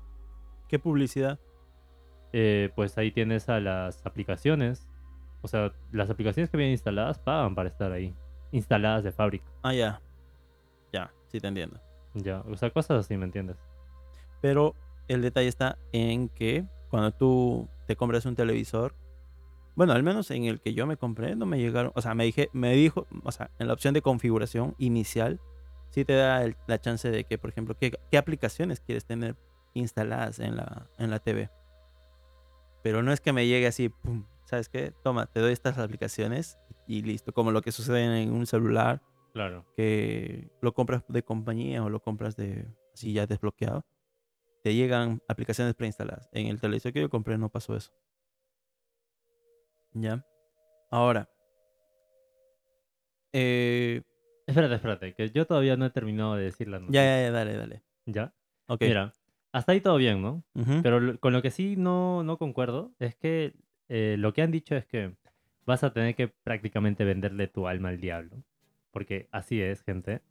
¿Qué 0.68 0.80
publicidad? 0.80 1.40
eh, 2.34 2.72
pues 2.76 2.98
ahí 2.98 3.12
tienes 3.12 3.50
a 3.50 3.60
las 3.60 4.06
aplicaciones. 4.06 4.88
O 5.42 5.48
sea, 5.48 5.72
las 5.92 6.10
aplicaciones 6.10 6.50
que 6.50 6.58
vienen 6.58 6.74
instaladas 6.74 7.20
pagan 7.20 7.56
para 7.56 7.70
estar 7.70 7.92
ahí. 7.92 8.14
Instaladas 8.52 9.04
de 9.04 9.12
fábrica. 9.12 9.46
Ah, 9.64 9.74
ya. 9.74 10.02
Ya, 10.92 11.14
sí 11.28 11.40
te 11.40 11.48
entiendo. 11.48 11.80
Ya, 12.14 12.42
o 12.42 12.56
sea, 12.58 12.70
cosas 12.70 13.06
así, 13.06 13.16
¿me 13.18 13.26
entiendes? 13.26 13.58
Pero 14.42 14.76
el 15.08 15.22
detalle 15.22 15.48
está 15.48 15.78
en 15.92 16.30
que 16.30 16.66
cuando 16.90 17.12
tú 17.12 17.68
te 17.86 17.96
compras 17.96 18.26
un 18.26 18.36
televisor, 18.36 18.94
bueno, 19.76 19.94
al 19.94 20.04
menos 20.04 20.32
en 20.32 20.46
el 20.46 20.60
que 20.60 20.74
yo 20.74 20.88
me 20.88 20.98
compré, 20.98 21.36
no 21.36 21.46
me 21.46 21.60
llegaron, 21.60 21.92
o 21.96 22.02
sea, 22.02 22.16
me 22.16 22.24
dije, 22.24 22.50
me 22.52 22.74
dijo, 22.74 23.06
o 23.24 23.32
sea, 23.32 23.52
en 23.60 23.68
la 23.68 23.74
opción 23.74 23.94
de 23.94 24.02
configuración 24.02 24.74
inicial, 24.80 25.40
sí 25.90 26.06
te 26.06 26.14
da 26.14 26.44
el- 26.44 26.56
la 26.68 26.80
chance 26.80 27.10
de 27.10 27.24
que, 27.24 27.38
por 27.38 27.50
ejemplo, 27.50 27.76
qué, 27.78 27.92
qué 28.12 28.18
aplicaciones 28.18 28.80
quieres 28.80 29.06
tener 29.06 29.36
instaladas 29.74 30.40
en 30.40 30.56
la, 30.58 30.90
en 30.98 31.10
la 31.12 31.20
TV. 31.20 31.50
Pero 32.84 33.04
no 33.04 33.12
es 33.12 33.22
que 33.22 33.34
me 33.34 33.48
llegue 33.48 33.68
así, 33.68 33.90
pum, 33.90 34.26
¿sabes 34.46 34.70
qué? 34.70 34.94
Toma, 35.04 35.26
te 35.26 35.40
doy 35.40 35.52
estas 35.54 35.78
aplicaciones 35.78 36.58
y 36.88 37.02
listo, 37.02 37.34
como 37.34 37.52
lo 37.52 37.62
que 37.62 37.72
sucede 37.72 38.22
en 38.22 38.32
un 38.32 38.46
celular 38.46 39.02
Claro. 39.34 39.66
que 39.76 40.50
lo 40.62 40.74
compras 40.74 41.04
de 41.08 41.22
compañía 41.24 41.84
o 41.84 41.90
lo 41.90 42.00
compras 42.02 42.36
de 42.36 42.66
así 42.94 43.14
ya 43.14 43.28
desbloqueado, 43.28 43.86
te 44.64 44.74
llegan 44.74 45.22
aplicaciones 45.28 45.76
preinstaladas. 45.76 46.30
En 46.32 46.48
el 46.48 46.60
televisor 46.60 46.94
que 46.94 47.02
yo 47.02 47.10
compré 47.10 47.38
no 47.38 47.50
pasó 47.50 47.76
eso. 47.76 47.92
Ya. 49.94 50.26
Ahora. 50.90 51.30
Eh, 53.34 54.02
Espérate, 54.48 54.76
espérate, 54.76 55.14
que 55.14 55.30
yo 55.30 55.46
todavía 55.46 55.76
no 55.78 55.86
he 55.86 55.90
terminado 55.90 56.36
de 56.36 56.46
decir 56.46 56.68
la 56.70 56.78
ya, 56.78 56.82
noticia. 56.82 57.04
ya, 57.04 57.22
ya, 57.24 57.32
dale, 57.32 57.54
dale. 57.58 57.84
¿Ya? 58.06 58.34
Ok. 58.68 58.82
Mira, 58.82 59.14
hasta 59.52 59.74
ahí 59.74 59.82
todo 59.82 59.98
bien, 59.98 60.22
¿no? 60.22 60.44
Pero 60.84 61.00
lo- 61.00 61.20
con 61.20 61.34
lo 61.34 61.42
que 61.42 61.52
sí 61.52 61.76
no, 61.78 62.24
no 62.24 62.38
concuerdo 62.38 62.92
es 63.00 63.16
que 63.16 63.54
eh, 63.90 64.16
lo 64.18 64.34
que 64.34 64.42
han 64.42 64.52
dicho 64.52 64.76
es 64.76 64.86
que 64.86 65.16
vas 65.66 65.84
a 65.84 65.92
tener 65.94 66.16
que 66.16 66.30
prácticamente 66.30 67.04
venderle 67.04 67.48
tu 67.48 67.68
alma 67.68 67.90
al 67.90 68.00
diablo. 68.00 68.38
Porque 68.92 69.28
así 69.32 69.62
es, 69.62 69.84
gente. 69.84 70.22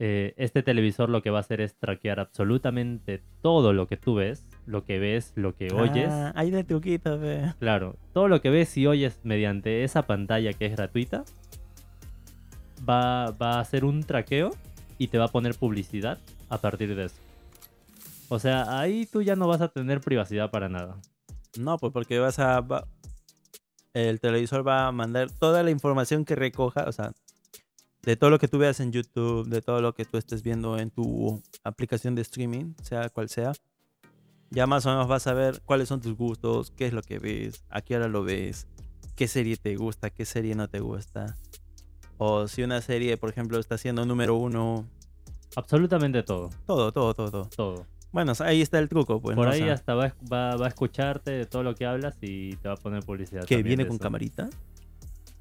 Eh, 0.00 0.34
este 0.36 0.62
televisor 0.62 1.08
lo 1.08 1.22
que 1.22 1.30
va 1.30 1.38
a 1.38 1.40
hacer 1.40 1.60
es 1.60 1.76
traquear 1.76 2.18
absolutamente 2.20 3.22
todo 3.40 3.72
lo 3.72 3.86
que 3.86 3.96
tú 3.96 4.16
ves, 4.16 4.44
lo 4.66 4.84
que 4.84 4.98
ves, 4.98 5.32
lo 5.36 5.54
que 5.54 5.72
oyes. 5.72 6.08
Ah, 6.10 6.32
ahí 6.34 6.50
de 6.50 6.64
truquito. 6.64 7.18
Claro, 7.60 7.96
todo 8.12 8.28
lo 8.28 8.40
que 8.42 8.50
ves 8.50 8.76
y 8.76 8.86
oyes 8.86 9.20
mediante 9.24 9.84
esa 9.84 10.06
pantalla 10.06 10.52
que 10.52 10.66
es 10.66 10.72
gratuita 10.76 11.24
va, 12.88 13.26
a 13.26 13.60
hacer 13.60 13.84
un 13.84 14.02
traqueo 14.02 14.50
y 14.98 15.08
te 15.08 15.18
va 15.18 15.26
a 15.26 15.28
poner 15.28 15.54
publicidad 15.54 16.18
a 16.48 16.58
partir 16.58 16.94
de 16.94 17.06
eso. 17.06 17.16
O 18.28 18.38
sea, 18.38 18.78
ahí 18.78 19.06
tú 19.06 19.22
ya 19.22 19.36
no 19.36 19.48
vas 19.48 19.60
a 19.60 19.68
tener 19.68 20.00
privacidad 20.00 20.50
para 20.50 20.68
nada. 20.68 20.96
No, 21.58 21.78
pues 21.78 21.92
porque 21.92 22.18
vas 22.18 22.38
a. 22.38 22.64
el 23.92 24.20
televisor 24.20 24.66
va 24.66 24.86
a 24.86 24.92
mandar 24.92 25.30
toda 25.30 25.62
la 25.62 25.70
información 25.70 26.24
que 26.24 26.34
recoja, 26.34 26.84
o 26.84 26.92
sea, 26.92 27.12
de 28.02 28.16
todo 28.16 28.30
lo 28.30 28.38
que 28.38 28.48
tú 28.48 28.58
veas 28.58 28.80
en 28.80 28.92
YouTube, 28.92 29.48
de 29.48 29.62
todo 29.62 29.80
lo 29.80 29.94
que 29.94 30.04
tú 30.04 30.18
estés 30.18 30.42
viendo 30.42 30.78
en 30.78 30.90
tu 30.90 31.42
aplicación 31.62 32.14
de 32.14 32.22
streaming, 32.22 32.74
sea 32.82 33.08
cual 33.08 33.28
sea. 33.28 33.52
Ya 34.50 34.66
más 34.66 34.86
o 34.86 34.90
menos 34.90 35.08
vas 35.08 35.26
a 35.26 35.34
ver 35.34 35.62
cuáles 35.64 35.88
son 35.88 36.00
tus 36.00 36.16
gustos, 36.16 36.70
qué 36.70 36.86
es 36.86 36.92
lo 36.92 37.02
que 37.02 37.18
ves, 37.18 37.64
a 37.70 37.80
qué 37.80 37.96
hora 37.96 38.08
lo 38.08 38.22
ves. 38.22 38.66
qué 39.16 39.28
serie 39.28 39.56
te 39.56 39.76
gusta, 39.76 40.10
qué 40.10 40.24
serie 40.24 40.54
no 40.54 40.68
te 40.68 40.80
gusta. 40.80 41.36
O 42.18 42.46
si 42.48 42.62
una 42.62 42.80
serie, 42.80 43.16
por 43.16 43.30
ejemplo, 43.30 43.58
está 43.58 43.76
siendo 43.78 44.04
número 44.06 44.36
uno. 44.36 44.86
Absolutamente 45.56 46.22
todo, 46.22 46.50
Todo, 46.66 46.92
todo, 46.92 47.14
todo, 47.14 47.30
todo. 47.30 47.44
todo. 47.54 47.86
Bueno, 48.12 48.32
ahí 48.40 48.62
está 48.62 48.78
el 48.78 48.88
truco, 48.88 49.20
pues. 49.20 49.34
Por 49.34 49.46
¿no? 49.46 49.50
O 49.50 49.54
ahí 49.54 49.60
sea, 49.62 49.72
hasta 49.72 49.94
va, 49.94 50.14
va, 50.32 50.56
va 50.56 50.66
a 50.66 50.68
escucharte 50.68 51.32
de 51.32 51.46
todo 51.46 51.62
lo 51.64 51.74
que 51.74 51.84
hablas 51.86 52.16
y 52.20 52.54
te 52.56 52.68
va 52.68 52.74
a 52.74 52.76
poner 52.76 53.02
publicidad. 53.02 53.44
¿Que 53.44 53.62
viene 53.62 53.86
con 53.86 53.96
eso. 53.96 54.02
camarita? 54.02 54.48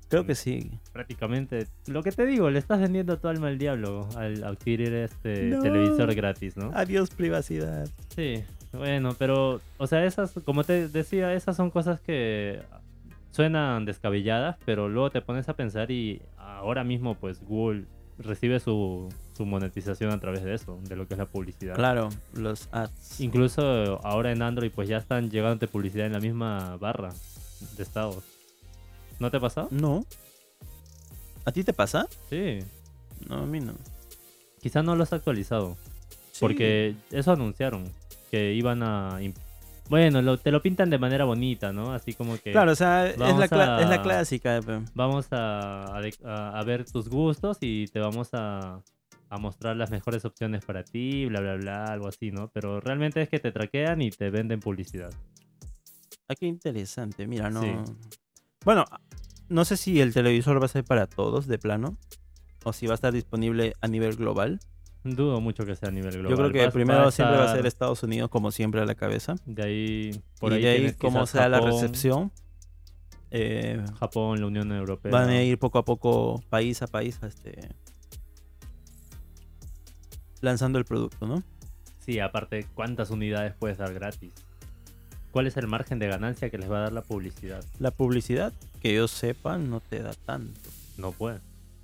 Creo 0.10 0.26
que 0.26 0.36
sí. 0.36 0.70
Prácticamente. 0.92 1.68
Lo 1.88 2.04
que 2.04 2.12
te 2.12 2.26
digo, 2.26 2.50
le 2.50 2.60
estás 2.60 2.80
vendiendo 2.80 3.18
tu 3.20 3.28
alma 3.28 3.48
al 3.48 3.58
diablo 3.58 4.08
al 4.16 4.44
adquirir 4.44 4.94
este 4.94 5.44
No. 5.46 5.62
televisor 5.62 6.14
gratis, 6.14 6.56
¿no? 6.58 6.72
Adiós, 6.76 7.10
privacidad. 7.12 7.88
Sí, 8.16 8.44
bueno, 8.72 9.16
pero, 9.18 9.60
o 9.78 9.88
sea, 9.88 10.06
esas, 10.06 10.34
como 10.46 10.64
te 10.64 10.88
decía, 10.88 11.34
esas 11.34 11.56
son 11.56 11.72
cosas 11.72 12.00
que 12.02 12.60
suenan 13.34 13.84
descabelladas, 13.86 14.58
pero 14.64 14.88
luego 14.88 15.10
te 15.10 15.22
pones 15.22 15.50
a 15.50 15.56
pensar 15.56 15.90
y 15.90 16.22
ahora 16.38 16.84
mismo, 16.84 17.16
pues, 17.16 17.42
Google 17.42 17.86
recibe 18.20 18.60
su, 18.60 19.10
su 19.36 19.48
monetización 19.48 20.12
a 20.12 20.20
través 20.20 20.44
de 20.44 20.54
eso, 20.54 20.80
de 20.84 20.96
lo 20.96 21.08
que 21.08 21.16
es 21.16 21.18
la 21.18 21.26
publicidad. 21.26 21.74
Claro, 21.74 22.10
los 22.36 22.70
ads. 22.72 23.20
Incluso 23.20 24.00
ahora 24.06 24.32
en 24.32 24.44
Android, 24.44 24.72
pues 24.72 24.88
ya 24.88 24.98
están 24.98 25.32
llegando 25.32 25.68
publicidad 25.68 26.06
en 26.06 26.14
la 26.14 26.20
misma 26.20 26.78
barra 26.78 27.10
de 27.76 27.82
estados. 27.82 28.24
¿No 29.20 29.32
te 29.32 29.38
ha 29.38 29.40
pasado? 29.40 29.68
No. 29.72 30.06
¿A 31.46 31.52
ti 31.52 31.64
te 31.64 31.74
pasa? 31.74 32.08
Sí. 32.30 32.60
No, 33.28 33.38
a 33.38 33.46
mí 33.48 33.60
no. 33.60 33.74
Quizá 34.62 34.84
no 34.84 34.96
lo 34.96 35.04
has 35.04 35.14
actualizado. 35.14 35.76
Sí. 36.32 36.40
Porque 36.40 36.96
eso 37.10 37.32
anunciaron. 37.32 37.86
Que 38.30 38.54
iban 38.54 38.84
a... 38.84 39.20
Bueno, 39.90 40.22
lo- 40.22 40.38
te 40.38 40.52
lo 40.52 40.62
pintan 40.62 40.90
de 40.90 40.98
manera 40.98 41.26
bonita, 41.26 41.72
¿no? 41.74 41.94
Así 41.94 42.14
como 42.14 42.38
que... 42.38 42.52
Claro, 42.52 42.72
o 42.72 42.76
sea, 42.76 43.08
es 43.08 43.18
la, 43.18 43.82
es 43.82 43.90
clásica. 44.02 44.60
pe. 44.66 44.82
Vamos 44.96 45.28
a, 45.32 45.98
a 45.98 46.64
ver 46.64 46.86
tus 46.86 47.10
gustos 47.10 47.58
y 47.62 47.88
te 47.88 48.00
vamos 48.00 48.30
a, 48.34 48.82
a 49.30 49.38
mostrar 49.38 49.76
las 49.76 49.92
mejores 49.92 50.26
opciones 50.26 50.64
para 50.66 50.84
ti, 50.84 51.26
bla, 51.26 51.42
bla, 51.42 51.56
bla, 51.56 51.86
algo 51.86 52.08
así, 52.08 52.32
¿no? 52.32 52.50
Pero 52.54 52.80
realmente 52.80 53.22
es 53.22 53.30
que 53.30 53.40
te 53.40 53.52
traquean 53.52 54.02
y 54.02 54.10
te 54.10 54.30
venden 54.30 54.60
publicidad. 54.62 55.12
Ah, 56.30 56.36
qué 56.40 56.46
interesante. 56.48 57.28
Mira, 57.28 57.50
no. 57.50 57.62
Sí. 57.62 57.94
Bueno, 58.64 58.86
no 59.50 59.66
sé 59.66 59.76
si 59.78 60.00
el 60.00 60.14
televisor 60.14 60.62
va 60.62 60.66
a 60.66 60.70
ser 60.70 60.86
para 60.86 61.06
todos 61.08 61.46
de 61.48 61.60
plano. 61.60 61.98
O 62.64 62.72
si 62.72 62.88
va 62.88 62.94
a 62.94 62.96
estar 62.96 63.12
disponible 63.12 63.74
a 63.82 63.90
nivel 63.90 64.16
global. 64.16 64.60
Dudo 65.04 65.42
mucho 65.42 65.66
que 65.66 65.76
sea 65.76 65.90
a 65.90 65.92
nivel 65.92 66.12
global. 66.14 66.30
Yo 66.32 66.38
creo 66.38 66.52
que 66.52 66.64
a- 66.64 66.72
primero 66.72 67.00
va 67.04 67.12
siempre 67.12 67.38
va 67.38 67.52
a 67.52 67.56
ser 67.56 67.66
Estados 67.66 68.04
Unidos, 68.04 68.30
como 68.30 68.52
siempre, 68.52 68.80
a 68.82 68.86
la 68.86 68.96
cabeza. 68.96 69.36
De 69.46 69.64
ahí, 69.64 70.22
por 70.40 70.52
y 70.54 70.56
ahí 70.56 70.62
de 70.62 70.70
ahí, 70.70 70.94
quizás 70.94 71.30
sea 71.30 71.50
la 71.50 71.60
recepción, 71.60 72.32
eh, 73.32 73.84
Japón, 74.00 74.40
la 74.40 74.48
Unión 74.48 74.72
Europea. 74.72 75.12
van 75.12 75.30
a 75.30 75.44
ir 75.44 75.58
poco 75.60 75.78
a 75.80 75.84
poco, 75.86 76.42
país 76.50 76.82
a 76.82 76.88
país, 76.88 77.20
este, 77.24 77.70
lanzando 80.42 80.80
el 80.80 80.86
producto, 80.86 81.26
¿no? 81.28 81.44
Sí, 82.00 82.20
aparte, 82.20 82.66
¿cuántas 82.74 83.10
unidades 83.12 83.54
puedes 83.58 83.78
dar 83.78 83.94
gratis? 83.94 84.34
¿Cuál 85.32 85.48
es 85.48 85.58
el 85.58 85.68
margen 85.68 86.00
de 86.00 86.08
ganancia 86.08 86.50
que 86.50 86.58
les 86.58 86.70
va 86.70 86.78
a 86.78 86.82
dar 86.82 86.94
la 86.94 87.02
publicidad? 87.02 87.64
La 87.80 87.92
publicidad, 87.92 88.54
que 88.82 88.94
yo 88.94 89.08
sepa, 89.08 89.58
no 89.58 89.80
te 89.80 90.00
da 90.00 90.14
tanto. 90.26 90.60
No 90.98 91.12
puede. 91.12 91.40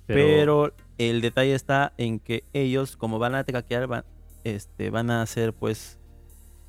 Pero, 0.06 0.72
el 1.08 1.20
detalle 1.20 1.54
está 1.54 1.92
en 1.96 2.18
que 2.20 2.44
ellos, 2.52 2.96
como 2.96 3.18
van 3.18 3.34
a 3.34 3.44
traquear, 3.44 3.86
van, 3.86 4.04
este, 4.44 4.90
van 4.90 5.10
a 5.10 5.22
hacer, 5.22 5.52
pues, 5.52 5.98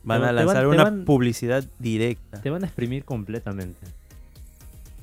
van 0.04 0.22
Te 0.22 0.28
a 0.28 0.32
lanzar 0.32 0.66
van- 0.66 0.74
una 0.76 0.84
van- 0.86 1.06
publicidad 1.06 1.64
directa. 1.80 2.42
te 2.42 2.50
van 2.50 2.64
a 2.64 2.68
exprimir 2.68 3.04
completamente. 3.06 3.80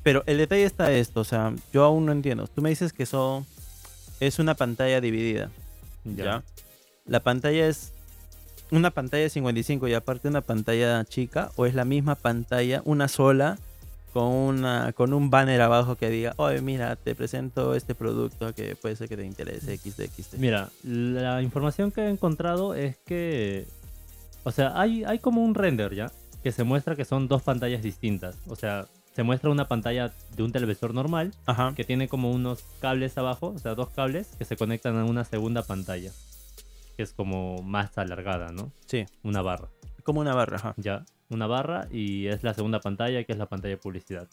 Pero 0.03 0.23
el 0.25 0.37
detalle 0.37 0.63
está 0.63 0.91
esto, 0.91 1.21
o 1.21 1.23
sea, 1.25 1.53
yo 1.73 1.83
aún 1.83 2.05
no 2.05 2.11
entiendo. 2.11 2.47
Tú 2.47 2.61
me 2.61 2.69
dices 2.69 2.93
que 2.93 3.05
son, 3.05 3.45
es 4.19 4.39
una 4.39 4.55
pantalla 4.55 5.01
dividida, 5.01 5.49
Ya. 6.05 6.23
¿ya? 6.25 6.43
La 7.05 7.19
pantalla 7.21 7.67
es 7.67 7.91
una 8.71 8.91
pantalla 8.91 9.23
de 9.23 9.29
55 9.29 9.87
y 9.87 9.93
aparte 9.93 10.27
una 10.27 10.41
pantalla 10.41 11.03
chica, 11.05 11.51
o 11.55 11.65
es 11.65 11.73
la 11.75 11.85
misma 11.85 12.15
pantalla, 12.15 12.81
una 12.85 13.07
sola, 13.07 13.57
con, 14.13 14.27
una, 14.27 14.93
con 14.93 15.13
un 15.13 15.29
banner 15.29 15.61
abajo 15.61 15.95
que 15.95 16.09
diga, 16.09 16.33
oye, 16.37 16.61
mira, 16.61 16.95
te 16.95 17.15
presento 17.15 17.75
este 17.75 17.95
producto 17.95 18.53
que 18.53 18.75
puede 18.75 18.95
ser 18.95 19.07
que 19.09 19.17
te 19.17 19.25
interese, 19.25 19.77
XD, 19.77 20.37
Mira, 20.37 20.69
la 20.83 21.41
información 21.41 21.91
que 21.91 22.01
he 22.01 22.09
encontrado 22.09 22.73
es 22.73 22.97
que. 22.97 23.65
O 24.43 24.51
sea, 24.51 24.79
hay, 24.79 25.03
hay 25.03 25.19
como 25.19 25.43
un 25.43 25.55
render 25.55 25.93
ya. 25.95 26.11
Que 26.43 26.51
se 26.51 26.63
muestra 26.63 26.95
que 26.95 27.03
son 27.05 27.27
dos 27.27 27.41
pantallas 27.43 27.81
distintas. 27.83 28.37
O 28.47 28.55
sea, 28.55 28.87
se 29.13 29.23
muestra 29.23 29.49
una 29.49 29.67
pantalla 29.67 30.13
de 30.35 30.43
un 30.43 30.51
televisor 30.53 30.93
normal. 30.93 31.33
Ajá. 31.45 31.73
Que 31.75 31.83
tiene 31.83 32.07
como 32.07 32.31
unos 32.31 32.63
cables 32.79 33.17
abajo. 33.17 33.47
O 33.55 33.59
sea, 33.59 33.75
dos 33.75 33.89
cables 33.89 34.27
que 34.37 34.45
se 34.45 34.55
conectan 34.55 34.97
a 34.97 35.03
una 35.03 35.25
segunda 35.25 35.63
pantalla. 35.63 36.11
Que 36.95 37.03
es 37.03 37.11
como 37.13 37.61
más 37.61 37.97
alargada, 37.97 38.51
¿no? 38.53 38.71
Sí, 38.85 39.05
Una 39.23 39.41
barra. 39.41 39.67
como 40.03 40.21
una 40.21 40.33
barra, 40.33 40.55
ajá. 40.57 40.73
Ya. 40.77 41.05
Una 41.29 41.47
barra 41.47 41.87
y 41.91 42.27
es 42.27 42.43
la 42.43 42.53
segunda 42.53 42.79
pantalla 42.79 43.23
que 43.23 43.31
es 43.33 43.37
la 43.37 43.45
pantalla 43.47 43.75
de 43.75 43.81
publicidad. 43.81 44.27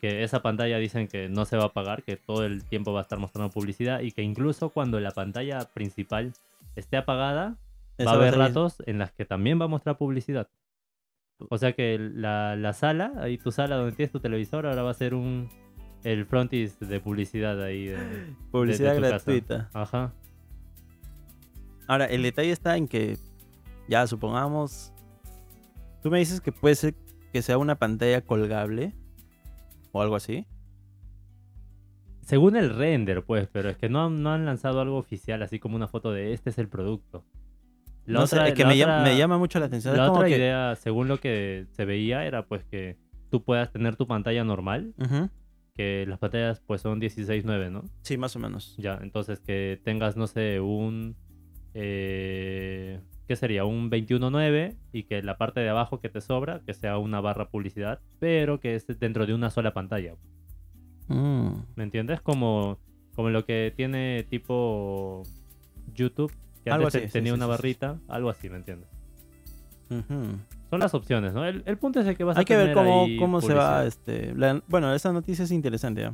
Que 0.00 0.22
esa 0.24 0.42
pantalla 0.42 0.78
dicen 0.78 1.06
que 1.08 1.28
no 1.28 1.44
se 1.44 1.56
va 1.56 1.64
a 1.64 1.66
apagar, 1.66 2.02
que 2.02 2.16
todo 2.16 2.44
el 2.44 2.64
tiempo 2.64 2.92
va 2.92 3.00
a 3.00 3.02
estar 3.02 3.18
mostrando 3.18 3.50
publicidad 3.52 4.00
y 4.00 4.12
que 4.12 4.22
incluso 4.22 4.70
cuando 4.70 4.98
la 4.98 5.10
pantalla 5.12 5.60
principal 5.74 6.32
esté 6.74 6.96
apagada, 6.96 7.56
va 8.04 8.10
a 8.12 8.14
haber 8.14 8.36
ratos 8.36 8.82
en 8.86 8.98
las 8.98 9.12
que 9.12 9.24
también 9.24 9.60
va 9.60 9.66
a 9.66 9.68
mostrar 9.68 9.96
publicidad. 9.98 10.48
O 11.50 11.58
sea 11.58 11.72
que 11.72 11.98
la, 11.98 12.56
la 12.56 12.72
sala, 12.72 13.12
ahí 13.18 13.36
tu 13.38 13.52
sala 13.52 13.76
donde 13.76 13.92
tienes 13.96 14.10
tu 14.12 14.20
televisor, 14.20 14.66
ahora 14.66 14.82
va 14.82 14.90
a 14.90 14.94
ser 14.94 15.14
un 15.14 15.48
el 16.02 16.24
frontis 16.26 16.80
de 16.80 16.98
publicidad 16.98 17.62
ahí. 17.62 17.86
de- 17.86 18.34
Publicidad 18.50 18.90
de 18.92 18.96
tu 18.96 19.02
casa. 19.02 19.10
gratuita. 19.16 19.70
Ajá. 19.72 20.12
Ahora, 21.86 22.06
el 22.06 22.22
detalle 22.22 22.50
está 22.50 22.76
en 22.76 22.88
que, 22.88 23.18
ya 23.88 24.06
supongamos, 24.06 24.91
tú 26.02 26.10
me 26.10 26.18
dices 26.18 26.40
que 26.40 26.52
puede 26.52 26.74
ser 26.74 26.94
que 27.32 27.42
sea 27.42 27.58
una 27.58 27.76
pantalla 27.78 28.20
colgable 28.22 28.94
o 29.92 30.02
algo 30.02 30.16
así. 30.16 30.46
Según 32.22 32.56
el 32.56 32.70
render, 32.74 33.24
pues, 33.24 33.48
pero 33.52 33.68
es 33.68 33.76
que 33.76 33.88
no 33.88 34.04
han, 34.06 34.22
no 34.22 34.32
han 34.32 34.44
lanzado 34.46 34.80
algo 34.80 34.96
oficial, 34.96 35.42
así 35.42 35.58
como 35.58 35.76
una 35.76 35.88
foto 35.88 36.12
de 36.12 36.32
este 36.32 36.50
es 36.50 36.58
el 36.58 36.68
producto. 36.68 37.24
La 38.06 38.20
No 38.20 38.26
sé, 38.26 38.36
otra- 38.36 38.48
es 38.48 38.54
que 38.54 38.62
la 38.62 38.68
me, 38.68 38.76
llama, 38.76 38.92
otra- 39.00 39.10
me 39.12 39.16
llama 39.18 39.38
mucho 39.38 39.58
la 39.58 39.66
atención. 39.66 39.96
La 39.96 40.04
es 40.04 40.08
como 40.08 40.20
otra 40.20 40.28
que- 40.28 40.36
idea, 40.36 40.76
según 40.76 41.08
lo 41.08 41.18
que 41.18 41.66
se 41.72 41.84
veía, 41.84 42.24
era 42.24 42.46
pues 42.46 42.64
que 42.64 42.96
tú 43.30 43.42
puedas 43.44 43.72
tener 43.72 43.96
tu 43.96 44.06
pantalla 44.06 44.44
normal, 44.44 44.94
que 45.74 46.04
las 46.06 46.18
pantallas 46.18 46.60
pues 46.60 46.80
son 46.80 47.00
16.9, 47.00 47.70
¿no? 47.70 47.82
Sí, 48.02 48.16
más 48.18 48.36
o 48.36 48.38
menos. 48.38 48.76
Ya, 48.78 48.98
entonces 49.02 49.40
que 49.40 49.80
tengas, 49.84 50.16
no 50.16 50.26
sé, 50.26 50.60
un... 50.60 51.16
Eh, 51.74 53.00
¿Qué 53.32 53.36
sería? 53.36 53.64
Un 53.64 53.88
21.9 53.90 54.76
y 54.92 55.04
que 55.04 55.22
la 55.22 55.38
parte 55.38 55.60
de 55.60 55.70
abajo 55.70 56.00
que 56.00 56.10
te 56.10 56.20
sobra, 56.20 56.60
que 56.66 56.74
sea 56.74 56.98
una 56.98 57.22
barra 57.22 57.48
publicidad, 57.48 57.98
pero 58.18 58.60
que 58.60 58.74
es 58.74 58.86
dentro 59.00 59.24
de 59.24 59.32
una 59.32 59.48
sola 59.48 59.72
pantalla. 59.72 60.16
Mm, 61.08 61.52
¿Me 61.76 61.84
entiendes? 61.84 62.20
Como, 62.20 62.76
como 63.14 63.30
lo 63.30 63.46
que 63.46 63.72
tiene 63.74 64.26
tipo 64.28 65.22
YouTube, 65.94 66.30
que 66.62 66.70
Algo 66.70 66.88
antes 66.88 67.04
así, 67.04 67.10
tenía 67.10 67.32
sí, 67.32 67.36
una 67.38 67.46
sí, 67.46 67.52
sí. 67.52 67.56
barrita, 67.56 67.98
algo 68.06 68.28
así, 68.28 68.50
¿me 68.50 68.56
entiendes? 68.56 68.90
Son 70.68 70.78
las 70.78 70.92
opciones, 70.92 71.32
¿no? 71.32 71.46
El, 71.46 71.62
el 71.64 71.78
punto 71.78 72.00
es 72.00 72.06
el 72.06 72.14
que 72.14 72.24
vas 72.24 72.36
Hay 72.36 72.42
a 72.42 72.44
que 72.44 72.54
ver 72.58 72.74
tener 72.74 72.74
cómo, 72.74 73.04
ahí 73.04 73.16
cómo 73.16 73.40
se 73.40 73.54
va. 73.54 73.86
Este, 73.86 74.34
la- 74.34 74.62
bueno, 74.68 74.92
esa 74.92 75.10
noticia 75.10 75.46
es 75.46 75.52
interesante. 75.52 76.02
¿ya? 76.02 76.12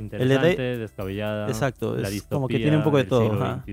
Interesante, 0.00 0.78
descabellada. 0.78 1.48
Exacto, 1.48 1.96
la 1.96 2.06
es 2.08 2.22
como 2.22 2.46
que 2.46 2.58
tiene 2.60 2.76
un 2.76 2.84
poco 2.84 2.98
de 2.98 3.04
todo. 3.04 3.64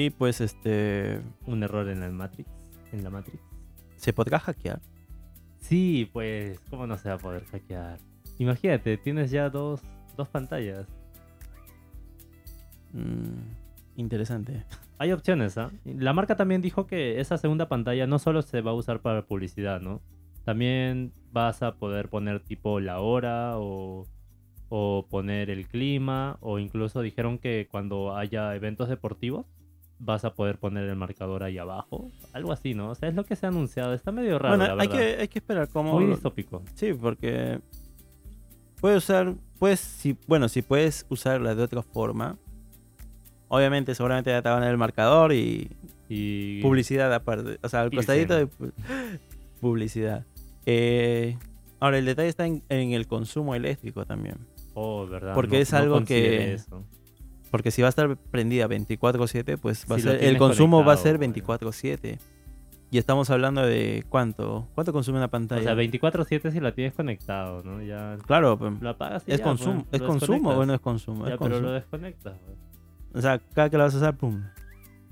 Y 0.00 0.10
pues, 0.10 0.40
este. 0.40 1.20
Un 1.46 1.64
error 1.64 1.88
en 1.88 1.98
la 1.98 2.08
Matrix. 2.08 2.48
En 2.92 3.02
la 3.02 3.10
Matrix. 3.10 3.42
¿Se 3.96 4.12
podrá 4.12 4.38
hackear? 4.38 4.80
Sí, 5.58 6.08
pues, 6.12 6.60
¿cómo 6.70 6.86
no 6.86 6.96
se 6.96 7.08
va 7.08 7.16
a 7.16 7.18
poder 7.18 7.44
hackear? 7.46 7.98
Imagínate, 8.38 8.96
tienes 8.96 9.32
ya 9.32 9.50
dos, 9.50 9.82
dos 10.16 10.28
pantallas. 10.28 10.86
Mm, 12.92 13.56
interesante. 13.96 14.64
Hay 14.98 15.10
opciones, 15.10 15.58
¿ah? 15.58 15.72
La 15.84 16.12
marca 16.12 16.36
también 16.36 16.62
dijo 16.62 16.86
que 16.86 17.18
esa 17.18 17.36
segunda 17.36 17.68
pantalla 17.68 18.06
no 18.06 18.20
solo 18.20 18.42
se 18.42 18.60
va 18.60 18.70
a 18.70 18.74
usar 18.74 19.00
para 19.00 19.26
publicidad, 19.26 19.80
¿no? 19.80 20.00
También 20.44 21.12
vas 21.32 21.60
a 21.64 21.74
poder 21.74 22.08
poner 22.08 22.38
tipo 22.44 22.78
la 22.78 23.00
hora 23.00 23.58
o, 23.58 24.06
o 24.68 25.08
poner 25.10 25.50
el 25.50 25.66
clima 25.66 26.38
o 26.40 26.60
incluso 26.60 27.02
dijeron 27.02 27.38
que 27.38 27.66
cuando 27.68 28.16
haya 28.16 28.54
eventos 28.54 28.88
deportivos 28.88 29.46
vas 30.00 30.24
a 30.24 30.32
poder 30.34 30.58
poner 30.58 30.84
el 30.88 30.96
marcador 30.96 31.42
ahí 31.42 31.58
abajo. 31.58 32.10
Algo 32.32 32.52
así, 32.52 32.74
¿no? 32.74 32.90
O 32.90 32.94
sea, 32.94 33.08
es 33.08 33.14
lo 33.14 33.24
que 33.24 33.36
se 33.36 33.46
ha 33.46 33.48
anunciado. 33.48 33.94
Está 33.94 34.12
medio 34.12 34.38
raro, 34.38 34.56
bueno, 34.58 34.76
la 34.76 34.82
hay 34.82 34.88
que, 34.88 35.16
hay 35.20 35.28
que 35.28 35.38
esperar 35.38 35.68
cómo. 35.68 35.94
Muy 35.98 36.06
distópico. 36.06 36.62
Sí, 36.74 36.92
porque 36.94 37.60
puedes 38.80 38.98
usar, 39.04 39.34
pues, 39.58 39.80
si, 39.80 40.16
bueno, 40.26 40.48
si 40.48 40.62
puedes 40.62 41.04
usarla 41.08 41.54
de 41.54 41.62
otra 41.62 41.82
forma, 41.82 42.36
obviamente, 43.48 43.94
seguramente 43.94 44.30
ya 44.30 44.42
te 44.42 44.48
van 44.48 44.58
a 44.58 44.62
dar 44.66 44.70
el 44.70 44.78
marcador 44.78 45.32
y 45.32 45.70
Y 46.08 46.62
publicidad 46.62 47.12
aparte, 47.12 47.58
o 47.62 47.68
sea, 47.68 47.82
al 47.82 47.90
costadito 47.90 48.34
de 48.36 48.46
pu- 48.48 48.72
publicidad. 49.60 50.24
Eh, 50.66 51.36
Ahora, 51.80 51.98
el 51.98 52.06
detalle 52.06 52.28
está 52.28 52.44
en, 52.44 52.62
en 52.70 52.92
el 52.92 53.06
consumo 53.06 53.54
eléctrico 53.54 54.04
también. 54.04 54.36
Oh, 54.74 55.06
verdad. 55.06 55.32
Porque 55.34 55.56
no- 55.56 55.62
es 55.62 55.72
algo 55.74 56.04
que- 56.04 56.54
eso. 56.54 56.84
Porque 57.50 57.70
si 57.70 57.82
va 57.82 57.88
a 57.88 57.90
estar 57.90 58.16
prendida 58.16 58.66
24/7, 58.66 59.56
pues 59.58 59.86
va 59.90 59.96
a 59.96 59.98
Si 59.98 60.04
ser, 60.04 60.22
el 60.22 60.38
consumo 60.38 60.84
va 60.84 60.92
a 60.92 60.96
ser 60.96 61.18
conectado, 61.18 61.70
24/7. 61.70 62.18
Y 62.90 62.96
estamos 62.96 63.28
hablando 63.28 63.62
de 63.62 64.04
cuánto, 64.08 64.66
cuánto 64.74 64.92
consume 64.94 65.18
una 65.18 65.28
pantalla. 65.28 65.60
O 65.60 65.64
sea, 65.64 65.74
24/7 65.74 66.50
si 66.50 66.60
la 66.60 66.72
tienes 66.72 66.94
conectado, 66.94 67.62
¿no? 67.62 67.82
Ya 67.82 68.16
claro, 68.26 68.58
pues, 68.58 68.80
lo 68.80 68.88
apagas 68.88 69.24
y 69.26 69.32
es 69.32 69.38
ya, 69.38 69.44
consumo, 69.44 69.86
es 69.92 70.00
consumo 70.00 70.50
o 70.50 70.64
desconectas. 70.64 70.66
no 70.66 70.74
es 70.74 70.80
consumo, 70.80 71.26
Ya, 71.26 71.34
es 71.34 71.40
pero 71.40 71.60
lo 71.60 71.72
desconectas. 71.72 72.36
O 73.12 73.20
sea, 73.20 73.38
cada 73.38 73.68
que 73.68 73.76
la 73.76 73.84
vas 73.84 73.94
a 73.94 73.98
usar, 73.98 74.16
pum. 74.16 74.42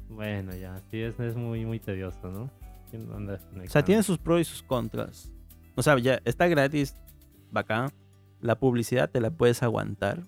Bueno, 0.08 0.54
ya, 0.54 0.80
sí, 0.90 1.00
es, 1.00 1.18
es 1.20 1.36
muy, 1.36 1.66
muy 1.66 1.78
tedioso, 1.78 2.30
¿no? 2.30 2.50
¿Quién 2.90 3.10
anda 3.14 3.38
O 3.64 3.68
sea, 3.68 3.84
tiene 3.84 4.02
sus 4.02 4.18
pros 4.18 4.40
y 4.40 4.44
sus 4.44 4.62
contras. 4.62 5.32
O 5.74 5.82
sea, 5.82 5.98
ya 5.98 6.20
está 6.24 6.46
gratis, 6.46 6.96
bacán. 7.50 7.90
La 8.40 8.58
publicidad 8.58 9.10
te 9.10 9.20
la 9.20 9.30
puedes 9.30 9.62
aguantar. 9.62 10.22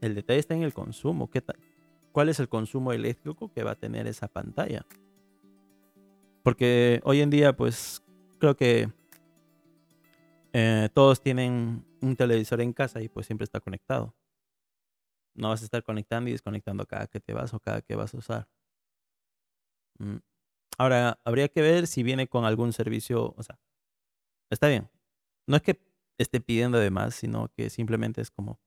El 0.00 0.14
detalle 0.14 0.38
está 0.38 0.54
en 0.54 0.62
el 0.62 0.74
consumo. 0.74 1.30
¿Qué 1.30 1.40
tal? 1.40 1.56
¿Cuál 2.12 2.28
es 2.28 2.40
el 2.40 2.48
consumo 2.48 2.92
eléctrico 2.92 3.52
que 3.52 3.62
va 3.62 3.72
a 3.72 3.78
tener 3.78 4.06
esa 4.06 4.28
pantalla? 4.28 4.86
Porque 6.42 7.00
hoy 7.04 7.20
en 7.20 7.30
día, 7.30 7.54
pues, 7.54 8.02
creo 8.38 8.56
que 8.56 8.88
eh, 10.52 10.88
todos 10.94 11.20
tienen 11.20 11.84
un 12.00 12.16
televisor 12.16 12.60
en 12.60 12.72
casa 12.72 13.02
y 13.02 13.08
pues 13.08 13.26
siempre 13.26 13.44
está 13.44 13.60
conectado. 13.60 14.14
No 15.34 15.50
vas 15.50 15.62
a 15.62 15.64
estar 15.64 15.82
conectando 15.82 16.30
y 16.30 16.32
desconectando 16.32 16.86
cada 16.86 17.06
que 17.06 17.20
te 17.20 17.32
vas 17.32 17.52
o 17.54 17.60
cada 17.60 17.82
que 17.82 17.94
vas 17.94 18.14
a 18.14 18.18
usar. 18.18 18.48
Mm. 19.98 20.16
Ahora, 20.78 21.20
habría 21.24 21.48
que 21.48 21.60
ver 21.60 21.86
si 21.86 22.02
viene 22.02 22.28
con 22.28 22.44
algún 22.44 22.72
servicio, 22.72 23.34
o 23.36 23.42
sea, 23.42 23.58
está 24.50 24.68
bien. 24.68 24.88
No 25.46 25.56
es 25.56 25.62
que 25.62 25.80
esté 26.18 26.40
pidiendo 26.40 26.78
de 26.78 26.90
más, 26.90 27.14
sino 27.14 27.48
que 27.48 27.68
simplemente 27.70 28.20
es 28.20 28.30
como, 28.30 28.60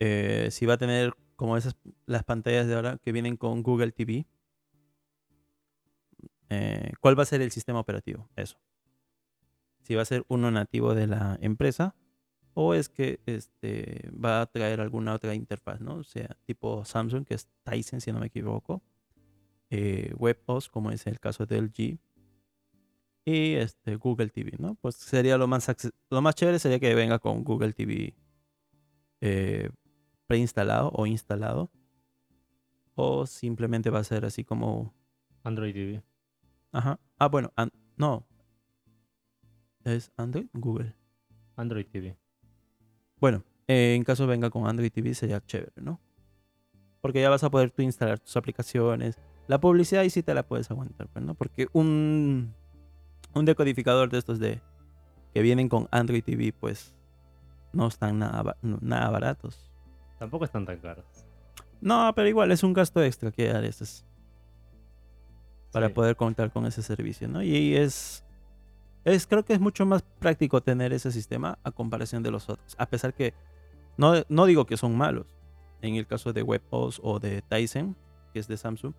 eh, 0.00 0.48
si 0.50 0.66
va 0.66 0.74
a 0.74 0.78
tener 0.78 1.14
como 1.36 1.56
esas, 1.56 1.76
las 2.06 2.24
pantallas 2.24 2.66
de 2.66 2.74
ahora 2.74 2.98
que 2.98 3.12
vienen 3.12 3.36
con 3.36 3.62
Google 3.62 3.92
TV, 3.92 4.26
eh, 6.50 6.92
¿cuál 7.00 7.18
va 7.18 7.22
a 7.22 7.26
ser 7.26 7.42
el 7.42 7.50
sistema 7.50 7.80
operativo? 7.80 8.28
Eso. 8.36 8.58
Si 9.82 9.94
va 9.94 10.02
a 10.02 10.06
ser 10.06 10.24
uno 10.28 10.50
nativo 10.50 10.94
de 10.94 11.06
la 11.06 11.38
empresa 11.40 11.94
o 12.54 12.74
es 12.74 12.88
que 12.88 13.20
este, 13.26 14.10
va 14.12 14.40
a 14.42 14.46
traer 14.46 14.80
alguna 14.80 15.14
otra 15.14 15.34
interfaz, 15.34 15.80
¿no? 15.80 15.96
O 15.96 16.04
sea, 16.04 16.36
tipo 16.44 16.84
Samsung, 16.84 17.24
que 17.24 17.34
es 17.34 17.48
Tyson, 17.62 18.00
si 18.00 18.12
no 18.12 18.18
me 18.18 18.26
equivoco 18.26 18.82
eh, 19.70 20.12
WebOS, 20.16 20.68
como 20.68 20.90
es 20.90 21.06
el 21.06 21.20
caso 21.20 21.46
del 21.46 21.72
G, 21.72 21.98
y 23.24 23.54
este, 23.54 23.96
Google 23.96 24.30
TV, 24.30 24.52
¿no? 24.58 24.74
Pues 24.76 24.96
sería 24.96 25.36
lo 25.36 25.46
más, 25.46 25.68
lo 26.08 26.22
más 26.22 26.34
chévere 26.34 26.58
sería 26.58 26.80
que 26.80 26.94
venga 26.94 27.18
con 27.18 27.44
Google 27.44 27.74
TV 27.74 28.14
eh, 29.20 29.68
preinstalado 30.28 30.90
o 30.94 31.06
instalado, 31.06 31.70
o 32.94 33.26
simplemente 33.26 33.90
va 33.90 33.98
a 34.00 34.04
ser 34.04 34.24
así 34.24 34.44
como, 34.44 34.94
Android 35.42 35.72
TV. 35.74 36.02
ajá, 36.72 37.00
ah, 37.18 37.28
bueno, 37.28 37.52
an- 37.56 37.72
no, 37.96 38.24
es 39.84 40.12
Android, 40.16 40.46
Google. 40.52 40.94
Android 41.56 41.86
TV. 41.86 42.16
Bueno, 43.20 43.42
eh, 43.66 43.94
en 43.96 44.04
caso 44.04 44.26
venga 44.26 44.50
con 44.50 44.66
Android 44.68 44.92
TV 44.92 45.14
sería 45.14 45.40
chévere, 45.44 45.72
¿no? 45.80 46.00
Porque 47.00 47.20
ya 47.20 47.30
vas 47.30 47.42
a 47.42 47.50
poder 47.50 47.70
tú 47.70 47.82
instalar 47.82 48.18
tus 48.20 48.36
aplicaciones. 48.36 49.18
La 49.46 49.58
publicidad 49.58 50.02
ahí 50.02 50.10
sí 50.10 50.22
te 50.22 50.34
la 50.34 50.42
puedes 50.46 50.70
aguantar, 50.70 51.08
pues, 51.08 51.24
¿no? 51.24 51.34
Porque 51.34 51.68
un, 51.72 52.54
un 53.34 53.44
decodificador 53.44 54.10
de 54.10 54.18
estos 54.18 54.38
de 54.38 54.60
que 55.32 55.42
vienen 55.42 55.68
con 55.68 55.88
Android 55.90 56.22
TV, 56.22 56.52
pues 56.52 56.94
no 57.72 57.86
están 57.86 58.18
nada, 58.18 58.56
nada 58.62 59.10
baratos. 59.10 59.70
Tampoco 60.18 60.44
están 60.44 60.66
tan 60.66 60.78
caros. 60.78 61.04
No, 61.80 62.12
pero 62.14 62.28
igual 62.28 62.50
es 62.52 62.62
un 62.62 62.72
gasto 62.72 63.02
extra 63.02 63.30
que 63.30 63.50
haces 63.50 64.04
para 65.72 65.88
Sí. 65.88 65.94
poder 65.94 66.16
contar 66.16 66.50
con 66.50 66.66
ese 66.66 66.82
servicio, 66.82 67.28
¿no? 67.28 67.42
Y 67.42 67.76
es, 67.76 68.24
es, 69.04 69.26
creo 69.26 69.44
que 69.44 69.52
es 69.52 69.60
mucho 69.60 69.86
más 69.86 70.02
práctico 70.18 70.60
tener 70.60 70.92
ese 70.92 71.12
sistema 71.12 71.58
a 71.62 71.70
comparación 71.70 72.22
de 72.22 72.30
los 72.30 72.48
otros. 72.48 72.74
A 72.78 72.86
pesar 72.86 73.14
que, 73.14 73.34
no, 73.96 74.14
no 74.28 74.46
digo 74.46 74.66
que 74.66 74.76
son 74.76 74.96
malos. 74.96 75.26
En 75.82 75.94
el 75.94 76.06
caso 76.06 76.32
de 76.32 76.42
WebOS 76.42 77.00
o 77.04 77.20
de 77.20 77.42
Tyson, 77.42 77.94
que 78.32 78.40
es 78.40 78.48
de 78.48 78.56
Samsung, 78.56 78.94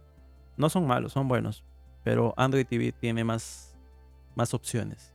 no 0.56 0.70
son 0.70 0.88
malos, 0.88 1.12
son 1.14 1.28
buenos. 1.28 1.64
Pero 2.04 2.34
Android 2.38 2.66
TV 2.66 2.94
tiene 2.94 3.26
más, 3.26 3.76
más 4.36 4.54
opciones. 4.54 5.14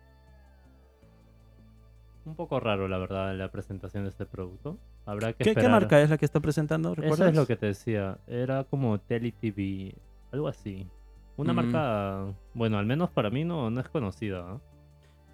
Un 2.27 2.35
poco 2.37 2.59
raro, 2.59 2.89
la 2.89 2.97
verdad, 2.99 3.35
la 3.37 3.51
presentación 3.51 4.05
de 4.05 4.09
este 4.11 4.25
producto. 4.25 4.79
Habrá 5.05 5.33
que 5.35 5.45
¿Qué, 5.45 5.55
qué 5.55 5.69
marca 5.69 6.01
es 6.01 6.09
la 6.09 6.17
que 6.17 6.25
está 6.25 6.41
presentando? 6.41 6.93
Eso 6.93 7.03
¿Recuerdas? 7.03 7.29
es 7.29 7.37
lo 7.37 7.47
que 7.47 7.57
te 7.57 7.67
decía. 7.67 8.19
Era 8.27 8.65
como 8.65 8.99
TeleTV, 8.99 9.95
algo 10.33 10.49
así. 10.49 10.89
Una 11.37 11.53
Mm. 11.53 11.57
marca, 11.57 12.35
bueno, 12.55 12.79
al 12.79 12.87
menos 12.87 13.11
para 13.11 13.29
mí 13.29 13.45
no, 13.45 13.69
no 13.71 13.81
es 13.81 13.89
conocida. 13.89 14.41
¿ah? 14.53 14.61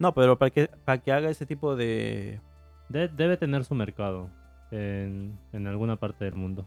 No, 0.01 0.13
pero 0.15 0.37
para 0.39 0.51
que, 0.51 0.69
para 0.85 0.99
que 0.99 1.13
haga 1.13 1.31
ese 1.31 1.47
tipo 1.47 1.77
de, 1.77 2.41
De- 2.89 3.09
debe 3.09 3.37
tener 3.37 3.65
su 3.65 3.75
mercado 3.77 4.29
en, 4.73 5.39
en 5.53 5.67
alguna 5.69 5.95
parte 5.97 6.25
del 6.25 6.35
mundo. 6.35 6.65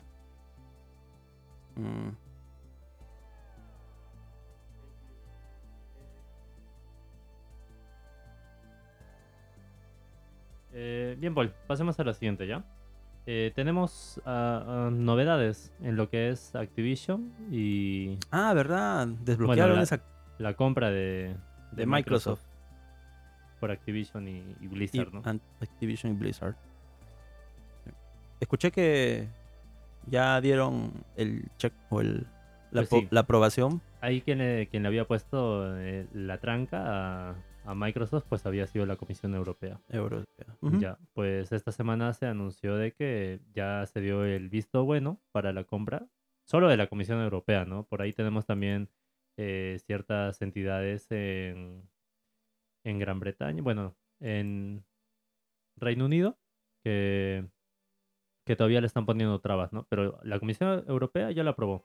Mm. 1.76 2.09
Eh, 10.74 11.15
bien, 11.19 11.34
Paul, 11.36 11.51
pasemos 11.67 11.99
a 11.99 12.03
la 12.03 12.13
siguiente 12.13 12.47
ya. 12.47 12.63
Eh, 13.26 13.51
tenemos 13.55 14.19
ah, 14.26 14.63
ah, 14.67 14.89
novedades 14.91 15.71
en 15.82 15.95
lo 15.95 16.09
que 16.09 16.30
es 16.30 16.55
Activision 16.55 17.32
y 17.51 18.17
Ah, 18.32 18.53
¿verdad? 18.53 19.07
Desbloquearon 19.07 19.78
la- 19.78 19.84
esa 19.84 20.01
la 20.39 20.55
compra 20.55 20.89
de, 20.91 21.36
de 21.71 21.86
Microsoft. 21.86 22.41
por 23.61 23.71
Activision 23.71 24.28
y, 24.28 24.32
y 24.39 24.55
y 24.61 24.67
Blizzard, 24.67 25.13
¿no? 25.13 25.21
Activision 25.61 26.11
y 26.11 26.15
Blizzard. 26.17 26.55
Escuché 28.41 28.71
que 28.71 29.28
ya 30.07 30.41
dieron 30.41 30.91
el 31.15 31.45
check 31.57 31.71
o 31.89 32.01
el, 32.01 32.28
la, 32.71 32.82
Pues 32.84 32.89
sí. 32.89 33.07
la 33.09 33.21
aprobación. 33.21 33.82
Ahí 34.01 34.19
quien 34.21 34.39
le, 34.39 34.67
quien 34.67 34.84
le 34.84 34.88
había 34.89 35.05
puesto 35.07 35.78
eh, 35.80 36.07
la 36.13 36.39
tranca 36.39 37.30
a, 37.30 37.36
a 37.66 37.76
Microsoft 37.76 38.26
pues 38.28 38.45
había 38.45 38.68
sido 38.68 38.86
la 38.86 38.95
Comisión 38.95 39.36
Europea. 39.36 39.80
europea. 39.89 40.57
Ya, 40.80 40.97
pues 41.14 41.51
esta 41.51 41.72
semana 41.72 42.14
se 42.14 42.26
anunció 42.26 42.76
de 42.76 42.93
que 42.93 43.39
ya 43.53 43.86
se 43.86 44.01
dio 44.01 44.24
el 44.24 44.49
visto 44.49 44.86
bueno 44.86 45.22
para 45.32 45.53
la 45.53 45.64
compra, 45.64 46.07
solo 46.43 46.68
de 46.70 46.78
la 46.78 46.88
Comisión 46.88 47.22
Europea, 47.22 47.66
¿no? 47.66 47.86
Por 47.86 48.01
ahí 48.01 48.14
tenemos 48.14 48.45
también 48.45 48.89
eh, 49.38 49.80
ciertas 49.86 50.41
entidades 50.41 51.07
en, 51.11 51.89
en 52.84 52.99
Gran 52.99 53.20
Bretaña, 53.20 53.61
bueno, 53.61 53.95
en 54.20 54.84
Reino 55.76 56.05
Unido, 56.05 56.38
que, 56.84 57.45
que 58.45 58.55
todavía 58.55 58.82
le 58.82 58.88
están 58.88 59.05
poniendo 59.05 59.39
trabas, 59.39 59.74
¿no? 59.74 59.86
Pero 59.89 60.20
la 60.24 60.39
Comisión 60.39 60.84
Europea 60.88 61.32
ya 61.32 61.43
la 61.43 61.51
aprobó, 61.51 61.84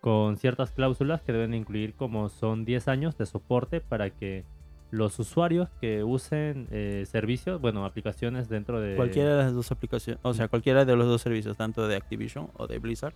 con 0.00 0.36
ciertas 0.36 0.72
cláusulas 0.72 1.22
que 1.22 1.32
deben 1.32 1.54
incluir 1.54 1.94
como 1.94 2.28
son 2.28 2.64
10 2.64 2.88
años 2.88 3.18
de 3.18 3.26
soporte 3.26 3.80
para 3.80 4.10
que 4.10 4.44
los 4.90 5.18
usuarios 5.18 5.68
que 5.80 6.02
usen 6.02 6.66
eh, 6.70 7.04
servicios, 7.06 7.60
bueno, 7.60 7.84
aplicaciones 7.84 8.48
dentro 8.48 8.80
de... 8.80 8.96
Cualquiera 8.96 9.36
de 9.36 9.42
las 9.44 9.52
dos 9.54 9.70
aplicaciones, 9.70 10.18
o 10.22 10.32
sea, 10.34 10.48
cualquiera 10.48 10.84
de 10.84 10.96
los 10.96 11.06
dos 11.06 11.20
servicios, 11.20 11.56
tanto 11.56 11.86
de 11.88 11.96
Activision 11.96 12.48
o 12.56 12.66
de 12.66 12.78
Blizzard, 12.78 13.14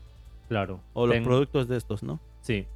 Claro. 0.48 0.80
o 0.92 1.06
los 1.06 1.14
ten- 1.14 1.24
productos 1.24 1.68
de 1.68 1.76
estos, 1.78 2.02
¿no? 2.02 2.20
Sí. 2.40 2.66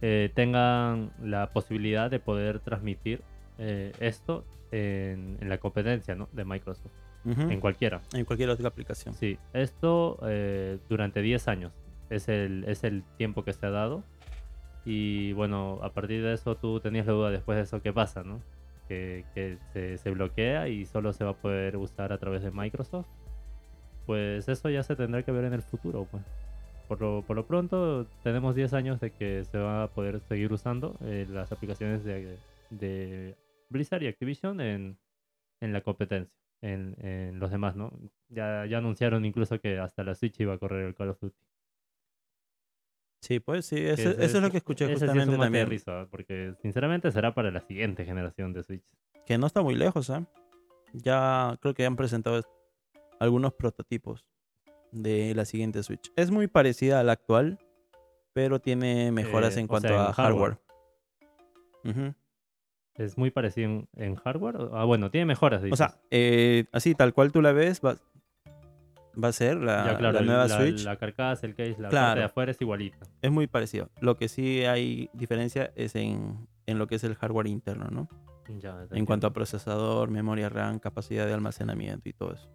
eh, 0.00 0.30
tengan 0.34 1.10
la 1.22 1.50
posibilidad 1.52 2.10
de 2.10 2.20
poder 2.20 2.60
transmitir 2.60 3.20
eh, 3.58 3.92
esto 4.00 4.44
en, 4.70 5.36
en 5.40 5.48
la 5.48 5.58
competencia 5.58 6.14
¿no? 6.14 6.28
de 6.32 6.44
Microsoft, 6.44 6.92
en 7.26 7.60
cualquiera. 7.60 8.00
En 8.14 8.24
cualquier 8.24 8.48
otra 8.48 8.68
aplicación. 8.68 9.12
Sí, 9.14 9.36
esto 9.52 10.18
eh, 10.26 10.78
durante 10.88 11.20
10 11.20 11.48
años 11.48 11.72
es 12.08 12.28
el, 12.28 12.64
es 12.66 12.84
el 12.84 13.02
tiempo 13.18 13.44
que 13.44 13.52
se 13.52 13.66
ha 13.66 13.70
dado. 13.70 14.02
Y 14.90 15.34
bueno, 15.34 15.80
a 15.82 15.92
partir 15.92 16.22
de 16.22 16.32
eso 16.32 16.56
tú 16.56 16.80
tenías 16.80 17.04
la 17.06 17.12
duda 17.12 17.30
después 17.30 17.56
de 17.56 17.64
eso 17.64 17.82
qué 17.82 17.92
pasa, 17.92 18.22
¿no? 18.22 18.40
Que, 18.88 19.26
que 19.34 19.58
se, 19.74 19.98
se 19.98 20.10
bloquea 20.10 20.68
y 20.70 20.86
solo 20.86 21.12
se 21.12 21.24
va 21.24 21.32
a 21.32 21.36
poder 21.36 21.76
usar 21.76 22.10
a 22.10 22.16
través 22.16 22.42
de 22.42 22.50
Microsoft. 22.50 23.06
Pues 24.06 24.48
eso 24.48 24.70
ya 24.70 24.82
se 24.82 24.96
tendrá 24.96 25.22
que 25.22 25.30
ver 25.30 25.44
en 25.44 25.52
el 25.52 25.60
futuro, 25.60 26.08
pues. 26.10 26.22
Por 26.88 27.02
lo, 27.02 27.22
por 27.26 27.36
lo 27.36 27.46
pronto 27.46 28.06
tenemos 28.22 28.54
10 28.54 28.72
años 28.72 28.98
de 28.98 29.10
que 29.10 29.44
se 29.44 29.58
va 29.58 29.82
a 29.82 29.88
poder 29.88 30.20
seguir 30.20 30.54
usando 30.54 30.96
eh, 31.02 31.26
las 31.28 31.52
aplicaciones 31.52 32.02
de, 32.02 32.38
de 32.70 33.36
Blizzard 33.68 34.02
y 34.04 34.06
Activision 34.06 34.58
en, 34.62 34.96
en 35.60 35.74
la 35.74 35.82
competencia, 35.82 36.34
en, 36.62 36.96
en 37.04 37.38
los 37.38 37.50
demás, 37.50 37.76
¿no? 37.76 37.92
Ya, 38.30 38.64
ya 38.64 38.78
anunciaron 38.78 39.26
incluso 39.26 39.60
que 39.60 39.78
hasta 39.78 40.02
la 40.02 40.14
Switch 40.14 40.40
iba 40.40 40.54
a 40.54 40.58
correr 40.58 40.86
el 40.86 40.94
Call 40.94 41.10
of 41.10 41.20
Duty. 41.20 41.36
Sí, 43.20 43.40
pues 43.40 43.66
sí, 43.66 43.76
eso, 43.78 44.10
ese 44.10 44.24
eso 44.24 44.36
es 44.38 44.42
lo 44.42 44.50
que 44.50 44.58
escuché 44.58 44.84
ese 44.84 44.94
sí 44.98 45.04
es 45.04 45.10
justamente 45.10 45.36
también. 45.42 45.68
risa, 45.68 46.06
porque 46.10 46.54
sinceramente 46.62 47.10
será 47.10 47.34
para 47.34 47.50
la 47.50 47.60
siguiente 47.60 48.04
generación 48.04 48.52
de 48.52 48.62
Switch. 48.62 48.84
Que 49.26 49.38
no 49.38 49.46
está 49.46 49.60
muy 49.62 49.74
lejos, 49.74 50.08
¿ah? 50.10 50.24
ya 50.92 51.58
creo 51.60 51.74
que 51.74 51.84
han 51.84 51.96
presentado 51.96 52.42
algunos 53.20 53.52
prototipos 53.54 54.24
de 54.92 55.34
la 55.34 55.44
siguiente 55.44 55.82
Switch. 55.82 56.10
Es 56.16 56.30
muy 56.30 56.46
parecida 56.46 57.00
a 57.00 57.02
la 57.04 57.12
actual, 57.12 57.58
pero 58.32 58.60
tiene 58.60 59.10
mejoras 59.12 59.56
Eh, 59.56 59.60
en 59.60 59.66
cuanto 59.66 59.88
sea, 59.88 59.96
en 59.96 60.02
a 60.02 60.12
hardware. 60.12 60.58
hardware. 61.84 62.14
¿Es 62.94 63.16
muy 63.16 63.30
parecido 63.30 63.68
en, 63.68 63.88
en 63.96 64.14
hardware? 64.16 64.56
Ah, 64.72 64.84
bueno, 64.84 65.10
tiene 65.10 65.26
mejoras, 65.26 65.62
O 65.70 65.76
sea, 65.76 66.00
eh, 66.10 66.64
así 66.72 66.94
tal 66.94 67.12
cual 67.14 67.30
tú 67.30 67.42
la 67.42 67.52
ves, 67.52 67.80
va, 67.84 67.96
va 69.22 69.28
a 69.28 69.32
ser 69.32 69.56
la, 69.56 69.84
ya, 69.86 69.98
claro, 69.98 70.12
la 70.14 70.20
el- 70.20 70.26
nueva 70.26 70.46
la, 70.46 70.56
Switch. 70.56 70.84
La 70.84 70.96
carcasa, 70.96 71.46
el 71.46 71.54
case, 71.54 71.76
la 71.78 71.88
parte 71.90 72.20
de 72.20 72.24
afuera 72.26 72.50
es 72.52 72.60
igualita. 72.60 72.98
Es 73.22 73.30
muy 73.30 73.46
parecido. 73.46 73.90
Lo 74.00 74.16
que 74.16 74.28
sí 74.28 74.64
hay 74.64 75.10
diferencia 75.12 75.72
es 75.76 75.94
en, 75.94 76.46
en 76.66 76.78
lo 76.78 76.86
que 76.86 76.96
es 76.96 77.04
el 77.04 77.14
hardware 77.16 77.46
interno, 77.48 77.86
¿no? 77.90 78.08
Ya, 78.60 78.86
En 78.92 79.04
cuanto 79.04 79.26
a 79.26 79.32
procesador, 79.34 80.10
memoria 80.10 80.48
RAM, 80.48 80.78
capacidad 80.78 81.26
de 81.26 81.34
almacenamiento 81.34 82.08
y 82.08 82.14
todo 82.14 82.32
eso. 82.32 82.48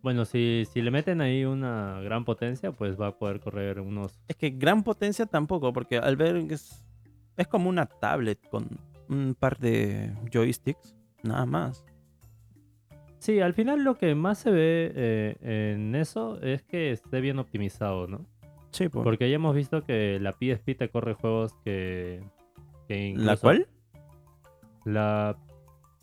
Bueno, 0.00 0.26
si, 0.26 0.64
si 0.72 0.80
le 0.82 0.90
meten 0.92 1.20
ahí 1.22 1.44
una 1.44 2.00
gran 2.02 2.24
potencia, 2.24 2.70
pues 2.70 3.00
va 3.00 3.08
a 3.08 3.18
poder 3.18 3.40
correr 3.40 3.80
unos... 3.80 4.20
Es 4.28 4.36
que 4.36 4.50
gran 4.50 4.84
potencia 4.84 5.26
tampoco, 5.26 5.72
porque 5.72 5.98
al 5.98 6.16
ver 6.16 6.46
que 6.46 6.54
es, 6.54 6.84
es 7.36 7.48
como 7.48 7.68
una 7.68 7.86
tablet 7.86 8.38
con 8.48 8.68
un 9.08 9.34
par 9.34 9.58
de 9.58 10.14
joysticks, 10.32 10.94
nada 11.22 11.46
más. 11.46 11.84
Sí, 13.24 13.40
al 13.40 13.54
final 13.54 13.82
lo 13.84 13.96
que 13.96 14.14
más 14.14 14.36
se 14.36 14.50
ve 14.50 14.92
eh, 14.94 15.72
en 15.72 15.94
eso 15.94 16.38
es 16.42 16.62
que 16.62 16.90
esté 16.90 17.22
bien 17.22 17.38
optimizado, 17.38 18.06
¿no? 18.06 18.26
Sí, 18.70 18.90
pues. 18.90 19.02
Porque 19.02 19.30
ya 19.30 19.36
hemos 19.36 19.54
visto 19.56 19.82
que 19.82 20.18
la 20.20 20.32
PSP 20.32 20.74
te 20.76 20.90
corre 20.90 21.14
juegos 21.14 21.54
que... 21.64 22.22
que 22.86 23.14
¿La 23.16 23.38
cual? 23.38 23.66
La 24.84 25.38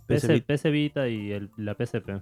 PC, 0.08 0.34
Vita. 0.34 0.48
PC 0.48 0.72
Vita 0.72 1.08
y 1.10 1.32
el- 1.32 1.52
la 1.58 1.76
PSP. 1.76 2.22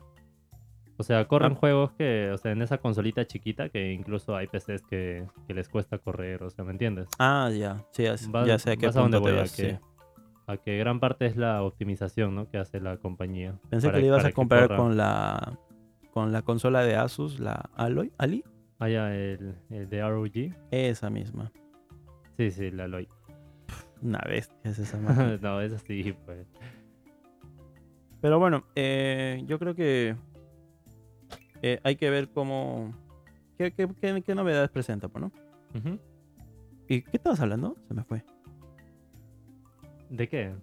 O 0.97 1.03
sea, 1.03 1.25
corren 1.29 1.53
Ah. 1.53 1.55
juegos 1.55 1.91
que, 1.93 2.29
o 2.33 2.37
sea, 2.37 2.51
en 2.51 2.61
esa 2.61 2.79
consolita 2.79 3.25
chiquita 3.25 3.69
que 3.69 3.93
incluso 3.93 4.35
hay 4.35 4.47
PCs 4.47 4.81
que, 4.81 5.25
que 5.47 5.53
les 5.53 5.69
cuesta 5.69 5.97
correr, 5.97 6.43
o 6.43 6.49
sea, 6.49 6.65
¿me 6.65 6.71
entiendes? 6.71 7.07
Ah, 7.19 7.49
ya. 7.57 7.85
Sí, 7.91 8.03
ya, 8.03 8.17
sé 8.17 8.71
a 8.71 8.75
qué 8.75 8.87
vas 8.87 8.97
a 8.97 8.99
dónde 8.99 9.17
punto 9.17 9.29
te 9.29 9.33
voy, 9.33 9.39
a 9.39 9.43
que, 9.43 9.49
sí. 9.49 9.77
A 10.51 10.57
que 10.57 10.77
gran 10.77 10.99
parte 10.99 11.25
es 11.25 11.37
la 11.37 11.61
optimización, 11.63 12.35
¿no? 12.35 12.49
Que 12.49 12.57
hace 12.57 12.79
la 12.79 12.97
compañía. 12.97 13.59
Pensé 13.69 13.87
para- 13.87 13.97
que 13.97 14.01
le 14.01 14.07
ibas 14.07 14.25
a 14.25 14.31
comprar 14.31 14.63
corra. 14.67 14.77
con 14.77 14.97
la 14.97 15.59
con 16.11 16.31
la 16.31 16.41
consola 16.41 16.83
de 16.83 16.95
Asus, 16.95 17.39
la 17.39 17.69
Alloy, 17.75 18.11
Ali, 18.17 18.43
Ah, 18.79 18.87
ya, 18.89 19.13
el, 19.13 19.55
el 19.69 19.89
de 19.89 20.01
ROG. 20.01 20.55
esa 20.71 21.09
misma. 21.09 21.51
Sí, 22.37 22.49
sí, 22.51 22.71
la 22.71 22.85
Aloy. 22.85 23.07
Una 24.01 24.19
bestia 24.27 24.57
es 24.63 24.79
esa 24.79 24.97
máquina. 25.33 25.37
no, 25.41 25.61
es 25.61 25.73
así, 25.73 26.13
pues. 26.25 26.47
Pero 28.21 28.39
bueno, 28.39 28.63
eh, 28.75 29.43
yo 29.45 29.59
creo 29.59 29.75
que 29.75 30.15
eh, 31.61 31.79
hay 31.83 31.95
que 31.95 32.09
ver 32.09 32.29
cómo 32.29 32.93
qué, 33.57 33.71
qué- 33.71 33.87
qué- 34.01 34.21
qué 34.25 34.35
novedades 34.35 34.69
presenta, 34.69 35.07
pues, 35.09 35.25
¿no? 35.25 35.31
¿Y 36.87 37.01
qué 37.03 37.17
estabas 37.17 37.39
hablando? 37.41 37.75
Se 37.87 37.93
me 37.93 38.03
fue. 38.03 38.23
¿De 40.09 40.27
qué? 40.27 40.53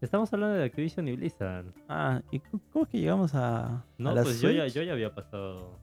Estamos 0.00 0.32
hablando 0.32 0.56
de 0.56 0.64
Activision 0.64 1.08
y 1.08 1.16
Blizzard. 1.16 1.66
Ah, 1.88 2.20
¿y 2.30 2.38
cómo 2.40 2.84
es 2.84 2.88
que 2.90 2.98
llegamos 2.98 3.34
a, 3.34 3.84
No, 3.96 4.10
a 4.10 4.14
la 4.14 4.22
pues 4.22 4.40
yo 4.40 4.50
ya, 4.50 4.66
yo 4.66 4.82
ya 4.82 4.92
había 4.92 5.14
pasado. 5.14 5.78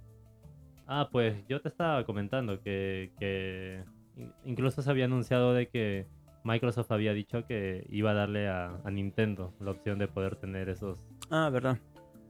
Ah, 0.85 1.09
pues 1.11 1.35
yo 1.47 1.61
te 1.61 1.69
estaba 1.69 2.05
comentando 2.05 2.61
que, 2.61 3.11
que 3.19 3.83
in- 4.15 4.33
incluso 4.45 4.81
se 4.81 4.89
había 4.89 5.05
anunciado 5.05 5.53
de 5.53 5.69
que 5.69 6.07
Microsoft 6.43 6.91
había 6.91 7.13
dicho 7.13 7.45
que 7.47 7.85
iba 7.89 8.11
a 8.11 8.13
darle 8.13 8.47
a, 8.47 8.79
a 8.83 8.91
Nintendo 8.91 9.53
la 9.59 9.71
opción 9.71 9.97
de 9.99 10.07
poder 10.07 10.35
tener 10.35 10.69
esos 10.69 10.99
Ah, 11.31 11.49
verdad. 11.49 11.77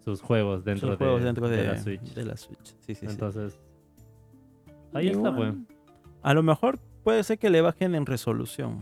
sus 0.05 0.22
juegos 0.22 0.64
dentro, 0.64 0.89
Sus 0.91 0.99
de, 0.99 1.20
dentro 1.26 1.49
de 1.49 1.57
de, 1.57 1.68
la 1.68 1.78
Switch. 1.78 2.14
de 2.14 2.26
la 2.26 2.38
Switch. 2.38 2.64
Sí, 2.80 2.93
sí, 2.93 2.95
sí. 2.95 3.05
Entonces, 3.09 3.59
ahí 4.93 5.07
está, 5.09 5.36
pues. 5.36 5.49
Igual, 5.53 5.66
A 6.22 6.34
lo 6.34 6.43
mejor 6.43 6.80
puede 7.03 7.24
ser 7.24 7.38
que 7.39 7.49
le 7.49 7.62
bajen 7.62 7.95
en 7.95 8.05
resolución. 8.05 8.80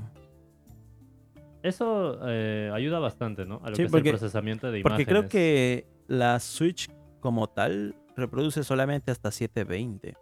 Eso 1.64 2.20
eh, 2.28 2.72
ayuda 2.74 3.00
bastante, 3.00 3.46
¿no? 3.46 3.62
A 3.64 3.70
lo 3.70 3.76
Sí, 3.76 3.82
que 3.82 3.86
es 3.88 3.92
porque- 3.92 4.10
el 4.10 4.16
procesamiento 4.18 4.72
de 4.72 4.82
Porque 4.82 5.02
imágenes. 5.04 5.08
creo 5.08 5.30
que 5.30 5.88
la 6.08 6.40
Switch 6.40 6.88
como 7.20 7.48
tal 7.48 7.96
reproduce 8.16 8.64
solamente 8.64 9.12
hasta 9.12 9.30
720. 9.32 10.16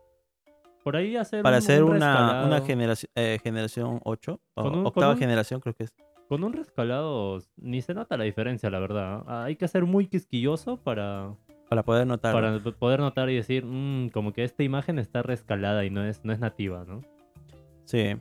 Por 0.84 0.96
ahí 0.96 1.16
hacer 1.16 1.44
Para 1.44 1.58
un- 1.58 1.64
hacer 1.64 1.84
un 1.84 1.92
una, 1.98 1.98
una 1.98 2.34
rescalado- 2.60 2.66
generación, 2.66 3.12
eh, 3.16 3.40
generación 3.44 4.00
8, 4.04 4.40
o 4.56 4.64
un- 4.68 4.86
octava 4.88 5.14
un- 5.14 5.20
generación 5.20 5.60
creo 5.60 5.76
que 5.76 5.84
es. 5.84 5.94
Con 6.28 6.44
un 6.44 6.54
rescalado 6.54 7.40
ni 7.56 7.82
se 7.82 7.94
nota 7.94 8.18
la 8.18 8.24
diferencia, 8.26 8.70
la 8.70 8.80
verdad. 8.80 9.24
Hay 9.28 9.56
que 9.56 9.68
ser 9.68 9.86
muy 9.86 10.08
quisquilloso 10.08 10.78
para, 10.78 11.36
Para 11.70 11.84
poder 11.84 12.06
notar. 12.08 12.34
para 12.34 12.60
poder 12.60 13.00
notar 13.00 13.30
y 13.30 13.36
decir, 13.36 13.64
"Mm, 13.66 14.10
como 14.10 14.34
que 14.34 14.44
esta 14.44 14.64
imagen 14.64 14.98
está 15.00 15.22
rescalada 15.22 15.86
y 15.86 15.90
no 15.90 16.04
es, 16.04 16.24
no 16.26 16.34
es 16.34 16.40
nativa, 16.40 16.84
¿no? 16.86 17.02
Sí. 17.86 18.16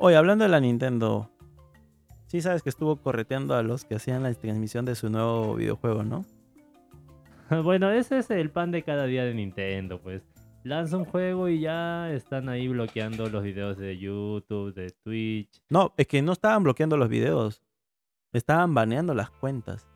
Oye, 0.00 0.16
hablando 0.16 0.44
de 0.44 0.50
la 0.50 0.60
Nintendo, 0.60 1.30
sí 2.26 2.40
sabes 2.40 2.62
que 2.62 2.68
estuvo 2.68 2.96
correteando 2.96 3.54
a 3.54 3.62
los 3.62 3.84
que 3.84 3.96
hacían 3.96 4.22
la 4.22 4.32
transmisión 4.34 4.84
de 4.84 4.94
su 4.94 5.10
nuevo 5.10 5.54
videojuego, 5.54 6.02
¿no? 6.02 6.24
bueno, 7.64 7.90
ese 7.90 8.18
es 8.18 8.30
el 8.30 8.50
pan 8.50 8.70
de 8.70 8.82
cada 8.82 9.06
día 9.06 9.24
de 9.24 9.34
Nintendo, 9.34 10.00
pues. 10.00 10.22
Lanza 10.64 10.96
un 10.96 11.04
juego 11.04 11.48
y 11.48 11.60
ya 11.60 12.10
están 12.12 12.48
ahí 12.48 12.66
bloqueando 12.66 13.28
los 13.30 13.44
videos 13.44 13.76
de 13.78 13.96
YouTube, 13.98 14.74
de 14.74 14.90
Twitch. 15.04 15.62
No, 15.70 15.92
es 15.96 16.08
que 16.08 16.22
no 16.22 16.32
estaban 16.32 16.64
bloqueando 16.64 16.96
los 16.96 17.08
videos. 17.08 17.62
Estaban 18.32 18.74
baneando 18.74 19.14
las 19.14 19.30
cuentas. 19.30 19.86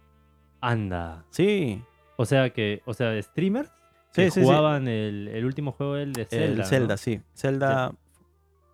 Anda. 0.61 1.25
Sí. 1.31 1.83
O 2.17 2.25
sea 2.25 2.51
que, 2.51 2.83
o 2.85 2.95
sea, 2.95 3.21
streamers 3.21 3.69
Sí, 4.13 4.23
que 4.23 4.31
sí, 4.31 4.41
sí. 4.41 4.47
jugaban 4.47 4.87
El, 4.87 5.27
el 5.29 5.45
último 5.45 5.73
juego, 5.73 5.97
el 5.97 6.13
de 6.13 6.25
Zelda. 6.25 6.45
el 6.47 6.59
¿no? 6.59 6.65
Zelda, 6.65 6.97
sí. 6.97 7.21
Zelda, 7.35 7.93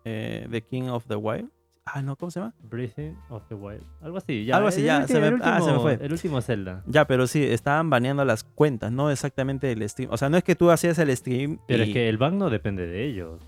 eh, 0.05 0.47
The 0.51 0.61
King 0.61 0.89
of 0.89 1.05
the 1.07 1.15
Wild. 1.15 1.49
Ah, 1.89 2.01
no, 2.01 2.17
¿cómo 2.17 2.29
se 2.31 2.39
llama? 2.41 2.53
Breathing 2.63 3.17
of 3.29 3.47
the 3.47 3.55
Wild. 3.55 3.81
Algo 4.01 4.17
así, 4.17 4.43
ya. 4.43 4.57
Algo 4.57 4.67
así, 4.67 4.81
el 4.81 4.85
ya, 4.87 5.07
se 5.07 5.19
me- 5.21 5.27
el 5.27 5.35
ah, 5.41 5.59
se 5.61 5.67
me 5.67 5.77
último- 5.77 5.81
fue. 5.81 5.93
El 6.05 6.11
último 6.11 6.41
Zelda. 6.41 6.83
Ya, 6.85 7.05
pero 7.05 7.27
sí, 7.27 7.43
estaban 7.43 7.89
baneando 7.89 8.25
las 8.25 8.43
cuentas, 8.43 8.91
no 8.91 9.09
exactamente 9.09 9.71
el 9.71 9.87
stream. 9.89 10.11
O 10.11 10.17
sea, 10.17 10.27
no 10.29 10.35
es 10.37 10.43
que 10.43 10.55
tú 10.55 10.69
hacías 10.69 10.99
el 10.99 11.15
stream. 11.15 11.59
Pero 11.65 11.83
y- 11.85 11.87
es 11.87 11.93
que 11.93 12.09
el 12.09 12.17
ban 12.17 12.37
no 12.37 12.49
depende 12.49 12.85
de 12.87 13.05
ellos. 13.05 13.41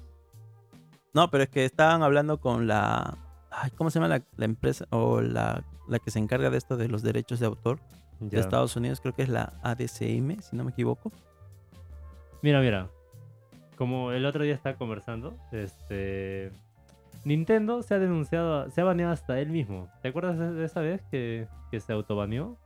No, 1.13 1.29
pero 1.29 1.43
es 1.43 1.49
que 1.49 1.65
estaban 1.65 2.01
hablando 2.01 2.39
con 2.39 2.65
la. 2.67 3.17
Ay, 3.51 3.71
¿Cómo 3.71 3.89
se 3.89 3.99
llama 3.99 4.07
la, 4.07 4.23
la 4.37 4.45
empresa? 4.45 4.85
O 4.91 5.19
la, 5.21 5.63
la 5.89 5.99
que 5.99 6.11
se 6.11 6.19
encarga 6.19 6.49
de 6.49 6.57
esto 6.57 6.77
de 6.77 6.87
los 6.87 7.01
derechos 7.01 7.39
de 7.41 7.47
autor 7.47 7.79
de. 8.21 8.39
Estados 8.39 8.75
Unidos. 8.77 9.01
Creo 9.01 9.13
que 9.15 9.23
es 9.23 9.29
la 9.29 9.53
ADCM, 9.63 10.39
si 10.41 10.55
no 10.55 10.63
me 10.63 10.71
equivoco. 10.71 11.11
Mira, 12.41 12.61
mira. 12.61 12.89
Como 13.75 14.11
el 14.11 14.25
otro 14.25 14.43
día 14.43 14.53
estaba 14.53 14.77
conversando, 14.77 15.35
este. 15.51 16.51
Nintendo 17.23 17.81
se 17.83 17.93
ha 17.95 17.99
denunciado, 17.99 18.69
se 18.69 18.81
ha 18.81 18.83
baneado 18.83 19.11
hasta 19.13 19.39
él 19.39 19.49
mismo. 19.49 19.89
¿Te 20.01 20.09
acuerdas 20.09 20.37
de 20.55 20.63
esa 20.63 20.81
vez 20.81 21.01
que, 21.11 21.47
que 21.71 21.79
se 21.79 21.93
autobaneó? 21.93 22.57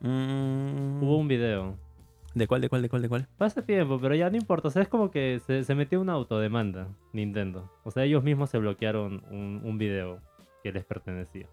Mm, 0.00 1.02
Hubo 1.02 1.18
un 1.18 1.28
video. 1.28 1.76
¿De 2.34 2.46
cuál, 2.46 2.60
de 2.60 2.68
cuál, 2.68 2.82
de 2.82 2.88
cuál, 2.90 3.02
de 3.02 3.08
cuál? 3.08 3.28
Hace 3.38 3.62
tiempo, 3.62 3.98
pero 4.00 4.14
ya 4.14 4.28
no 4.28 4.36
importa. 4.36 4.68
O 4.68 4.70
sea, 4.70 4.82
es 4.82 4.88
como 4.88 5.10
que 5.10 5.40
se, 5.46 5.64
se 5.64 5.74
metió 5.74 6.00
una 6.00 6.12
autodemanda, 6.12 6.88
Nintendo. 7.14 7.70
O 7.82 7.90
sea, 7.90 8.04
ellos 8.04 8.22
mismos 8.22 8.50
se 8.50 8.58
bloquearon 8.58 9.22
un, 9.30 9.62
un 9.64 9.78
video 9.78 10.20
que 10.62 10.70
les 10.70 10.84
pertenecía. 10.84 11.46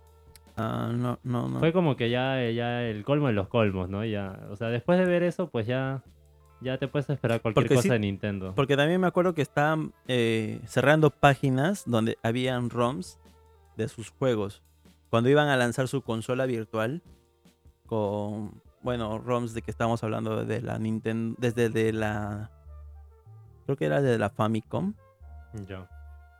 Ah, 0.57 0.91
no, 0.93 1.19
no, 1.23 1.47
no. 1.47 1.59
Fue 1.59 1.71
como 1.73 1.95
que 1.95 2.09
ya, 2.09 2.49
ya 2.51 2.83
el 2.83 3.03
colmo 3.05 3.27
de 3.27 3.33
los 3.33 3.47
colmos, 3.47 3.89
¿no? 3.89 4.03
Ya, 4.05 4.39
o 4.51 4.55
sea, 4.57 4.67
después 4.67 4.99
de 4.99 5.05
ver 5.05 5.23
eso, 5.23 5.49
pues 5.49 5.65
ya, 5.65 6.03
ya 6.63 6.77
te 6.77 6.87
puedes 6.87 7.09
esperar 7.09 7.41
cualquier 7.41 7.65
Porque 7.65 7.75
cosa 7.75 7.83
sí- 7.83 7.89
de 7.89 7.99
Nintendo. 7.99 8.53
Porque 8.55 8.75
también 8.77 8.99
me 9.01 9.07
acuerdo 9.07 9.33
que 9.33 9.41
estaban 9.41 9.93
eh, 10.07 10.59
cerrando 10.65 11.09
páginas 11.09 11.83
donde 11.85 12.17
habían 12.23 12.69
ROMs 12.69 13.19
de 13.77 13.87
sus 13.87 14.09
juegos. 14.11 14.61
Cuando 15.09 15.29
iban 15.29 15.49
a 15.49 15.57
lanzar 15.57 15.87
su 15.87 16.01
consola 16.01 16.45
virtual 16.45 17.01
con, 17.85 18.61
bueno, 18.81 19.19
ROMs 19.19 19.53
de 19.53 19.61
que 19.61 19.71
estamos 19.71 20.03
hablando 20.03 20.45
de 20.45 20.61
la 20.61 20.79
Nintendo, 20.79 21.35
desde 21.39 21.69
de 21.69 21.93
la, 21.93 22.49
creo 23.65 23.77
que 23.77 23.85
era 23.85 24.01
de 24.01 24.17
la 24.17 24.29
Famicom 24.29 24.93
Ya. 25.67 25.87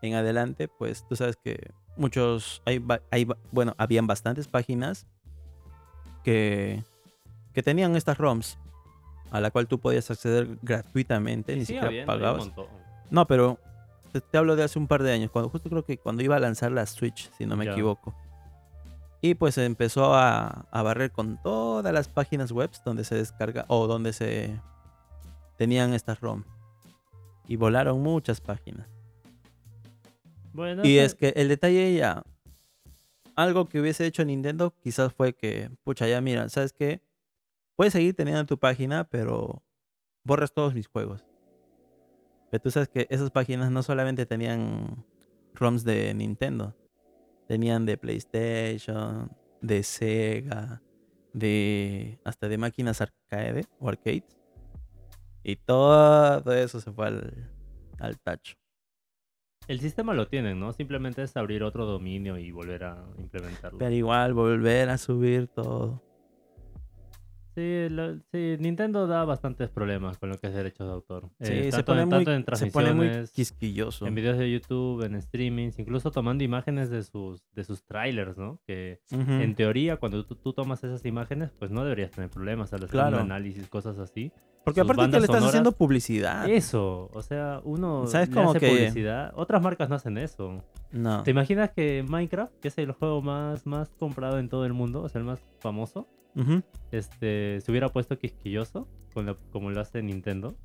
en 0.02 0.16
adelante, 0.16 0.68
pues 0.68 1.06
tú 1.08 1.16
sabes 1.16 1.36
que 1.36 1.72
muchos, 1.98 2.62
hay, 2.66 2.84
hay 3.12 3.28
bueno, 3.52 3.76
habían 3.78 4.08
bastantes 4.08 4.48
páginas 4.48 5.06
que, 6.24 6.84
que 7.54 7.62
tenían 7.64 7.96
estas 7.96 8.18
ROMs 8.18 8.58
a 9.32 9.42
la 9.42 9.52
cual 9.52 9.68
tú 9.68 9.80
podías 9.80 10.10
acceder 10.12 10.58
gratuitamente, 10.62 11.56
ni 11.56 11.66
siquiera 11.66 11.90
pagabas. 12.06 12.44
No, 13.10 13.26
pero 13.28 13.60
te, 14.12 14.22
te 14.22 14.38
hablo 14.38 14.56
de 14.56 14.64
hace 14.64 14.78
un 14.80 14.88
par 14.88 15.02
de 15.04 15.12
años, 15.12 15.32
cuando 15.32 15.50
justo 15.50 15.70
creo 15.70 15.84
que 15.86 15.98
cuando 15.98 16.24
iba 16.24 16.36
a 16.36 16.40
lanzar 16.40 16.72
la 16.72 16.86
Switch, 16.86 17.32
si 17.38 17.46
no 17.46 17.56
me 17.56 17.66
equivoco. 17.74 18.16
Y 19.22 19.36
pues 19.36 19.56
se 19.56 19.66
empezó 19.66 20.14
a, 20.14 20.66
a 20.70 20.82
barrer 20.84 21.12
con 21.12 21.42
todas 21.42 21.94
las 21.94 22.10
páginas 22.10 22.52
web 22.52 22.70
donde 22.86 23.04
se 23.06 23.16
descarga 23.16 23.66
o 23.70 23.88
donde 23.88 24.12
se 24.14 24.60
tenían 25.58 25.94
estas 25.94 26.20
ROM. 26.20 26.44
Y 27.48 27.56
volaron 27.56 28.02
muchas 28.02 28.42
páginas. 28.42 28.88
Bueno, 30.52 30.86
Y 30.86 30.98
ese- 30.98 31.06
es 31.06 31.16
que 31.16 31.40
el 31.42 31.48
detalle 31.48 31.94
ya, 31.96 32.24
algo 33.36 33.68
que 33.68 33.80
hubiese 33.80 34.06
hecho 34.06 34.24
Nintendo 34.26 34.74
quizás 34.84 35.14
fue 35.14 35.34
que, 35.34 35.72
pucha, 35.84 36.08
ya 36.08 36.22
mira, 36.22 36.48
¿sabes 36.50 36.74
qué? 36.74 37.02
Puedes 37.76 37.94
seguir 37.94 38.16
teniendo 38.16 38.46
tu 38.46 38.58
página, 38.58 39.04
pero 39.04 39.64
borras 40.24 40.54
todos 40.54 40.74
mis 40.74 40.88
juegos. 40.88 41.26
Pero 42.52 42.62
tú 42.62 42.72
sabes 42.72 42.90
que 42.90 43.08
esas 43.10 43.32
páginas 43.32 43.72
no 43.72 43.82
solamente 43.84 44.26
tenían 44.26 45.06
ROMs 45.54 45.84
de 45.84 46.14
Nintendo, 46.14 46.76
tenían 47.48 47.86
de 47.86 47.98
PlayStation, 47.98 49.32
de 49.62 49.84
Sega, 49.84 50.82
de 51.34 52.20
hasta 52.24 52.48
de 52.48 52.58
máquinas 52.58 53.02
arcade 53.02 53.66
o 53.80 53.90
arcades. 53.90 54.38
Y 55.44 55.56
todo 55.58 56.54
eso 56.54 56.80
se 56.80 56.92
fue 56.92 57.08
al, 57.08 57.52
al 58.00 58.20
tacho. 58.20 58.56
El 59.68 59.80
sistema 59.80 60.14
lo 60.14 60.28
tienen, 60.28 60.60
¿no? 60.60 60.74
Simplemente 60.74 61.24
es 61.24 61.36
abrir 61.38 61.64
otro 61.64 61.86
dominio 61.86 62.38
y 62.38 62.52
volver 62.52 62.84
a 62.84 63.06
implementarlo. 63.18 63.80
Pero 63.80 63.96
igual 63.96 64.34
volver 64.34 64.90
a 64.90 64.98
subir 64.98 65.48
todo. 65.48 66.04
Sí, 67.56 67.88
lo- 67.90 68.18
sí, 68.32 68.56
Nintendo 68.60 69.06
da 69.06 69.26
bastantes 69.26 69.70
problemas 69.70 70.18
con 70.18 70.30
lo 70.30 70.38
que 70.40 70.48
es 70.48 70.54
derechos 70.54 70.88
de 70.88 70.94
autor. 70.94 71.30
Sí, 71.40 71.54
Eh, 71.54 71.72
se, 71.72 71.84
pone 71.84 72.02
en- 72.02 72.10
muy, 72.10 72.26
tanto 72.26 72.32
en 72.54 72.58
se 72.58 72.68
pone 72.72 72.94
muy 72.94 73.06
transmisiones, 73.08 73.32
quisquilloso. 73.32 74.08
en 74.08 74.16
videos 74.16 74.38
de 74.40 74.52
YouTube, 74.52 75.04
en 75.06 75.22
streamings, 75.22 75.78
incluso 75.78 76.10
tomando 76.12 76.44
imágenes 76.44 76.90
de 76.90 77.04
sus, 77.04 77.44
de 77.54 77.64
sus 77.64 77.84
trailers, 77.86 78.38
¿no? 78.38 78.60
Que 78.66 79.02
en 79.12 79.54
teoría, 79.56 79.98
cuando 79.98 80.26
tú, 80.26 80.36
tú 80.36 80.54
tomas 80.54 80.84
esas 80.84 81.06
imágenes, 81.06 81.52
pues 81.60 81.70
no 81.72 81.84
deberías 81.84 82.12
tener 82.12 82.30
problemas 82.30 82.74
al 82.74 82.80
hacer 82.80 82.90
Claro. 82.90 83.18
un 83.18 83.24
análisis, 83.24 83.70
cosas 83.70 84.00
así. 84.00 84.32
Porque 84.66 84.80
sus 84.80 84.90
aparte 84.90 85.12
que 85.12 85.12
le 85.12 85.18
estás 85.26 85.28
sonoras- 85.36 85.50
haciendo 85.50 85.72
publicidad. 85.74 86.50
Eso, 86.50 87.10
o 87.14 87.22
sea, 87.22 87.60
uno 87.66 88.08
¿Sabes 88.08 88.30
le 88.30 88.36
como 88.36 88.52
hace 88.52 88.60
que- 88.62 88.70
publicidad. 88.70 89.34
Otras 89.36 89.62
marcas 89.62 89.90
no 89.90 89.96
hacen 89.96 90.18
eso. 90.18 90.64
No. 90.92 91.22
¿Te 91.24 91.32
imaginas 91.32 91.70
que 91.72 92.04
Minecraft, 92.08 92.54
que 92.62 92.70
es 92.70 92.78
el 92.78 92.94
juego 92.94 93.22
más, 93.22 93.66
más 93.68 93.90
comprado 94.00 94.40
en 94.40 94.48
todo 94.50 94.66
el 94.66 94.72
mundo, 94.74 95.02
o 95.04 95.10
sea, 95.10 95.20
el 95.20 95.26
más 95.26 95.44
famoso, 95.60 96.08
Este, 96.92 97.60
se 97.62 97.72
hubiera 97.72 97.90
puesto 97.90 98.18
quisquilloso 98.18 98.88
con 99.14 99.26
la- 99.26 99.36
como 99.52 99.70
lo 99.72 99.80
hace 99.82 100.02
Nintendo? 100.02 100.56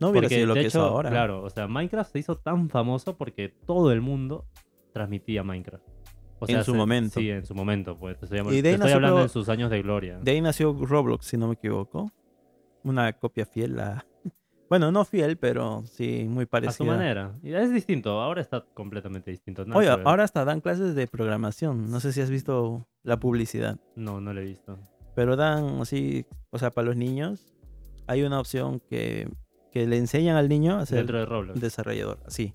No 0.00 0.10
hubiera 0.10 0.26
Porque, 0.26 0.34
sido 0.36 0.46
lo 0.48 0.54
de 0.54 0.60
que 0.60 0.66
hecho, 0.68 0.78
es 0.86 0.90
ahora. 0.92 1.10
Claro, 1.10 1.42
o 1.42 1.50
sea, 1.50 1.66
Minecraft 1.66 2.12
se 2.12 2.18
hizo 2.20 2.36
tan 2.36 2.68
famoso 2.70 3.16
porque 3.16 3.48
todo 3.66 3.90
el 3.92 4.00
mundo 4.00 4.46
transmitía 4.92 5.42
Minecraft. 5.42 5.84
O 6.40 6.46
En 6.48 6.62
su 6.62 6.70
se- 6.70 6.76
momento. 6.78 7.18
Sí, 7.18 7.30
en 7.30 7.44
su 7.44 7.54
momento, 7.54 7.98
pues. 7.98 8.22
Estoy, 8.22 8.38
Y 8.56 8.62
de 8.62 8.74
hablando 8.74 9.22
en 9.22 9.28
sus 9.28 9.48
años 9.48 9.70
de 9.70 9.82
gloria. 9.82 10.18
De 10.22 10.30
ahí 10.30 10.40
nació 10.40 10.72
Roblox, 10.72 11.26
si 11.26 11.36
no 11.36 11.48
me 11.48 11.54
equivoco. 11.54 12.12
Una 12.84 13.12
copia 13.12 13.44
fiel 13.44 13.80
a... 13.80 14.06
Bueno, 14.68 14.92
no 14.92 15.04
fiel, 15.04 15.36
pero 15.38 15.82
sí 15.86 16.26
muy 16.28 16.44
A 16.44 16.46
parecida. 16.46 16.72
su 16.76 16.84
manera. 16.84 17.34
Y 17.42 17.52
es 17.54 17.72
distinto, 17.72 18.20
ahora 18.20 18.40
está 18.42 18.64
completamente 18.74 19.30
distinto. 19.30 19.64
nada 19.64 19.78
Oye, 19.78 19.88
ahora 19.88 20.24
hasta 20.24 20.44
dan 20.44 20.60
clases 20.60 20.94
de 20.94 21.06
programación. 21.06 21.90
No 21.90 22.00
sé 22.00 22.12
si 22.12 22.20
has 22.20 22.30
visto 22.30 22.86
la 23.02 23.18
publicidad. 23.18 23.78
No, 23.96 24.20
no 24.20 24.32
lo 24.34 24.40
he 24.40 24.44
visto. 24.44 24.78
Pero 25.14 25.36
dan 25.36 25.80
así, 25.80 26.26
o 26.50 26.58
sea, 26.58 26.70
para 26.70 26.86
los 26.88 26.96
niños, 26.96 27.54
hay 28.06 28.22
una 28.22 28.38
opción 28.40 28.80
que, 28.80 29.28
que 29.72 29.86
le 29.86 29.96
enseñan 29.96 30.36
al 30.36 30.48
niño 30.48 30.76
a 30.78 30.86
ser 30.86 30.98
Dentro 30.98 31.18
de 31.18 31.26
Roblox. 31.26 31.60
desarrollador. 31.60 32.18
Sí. 32.28 32.54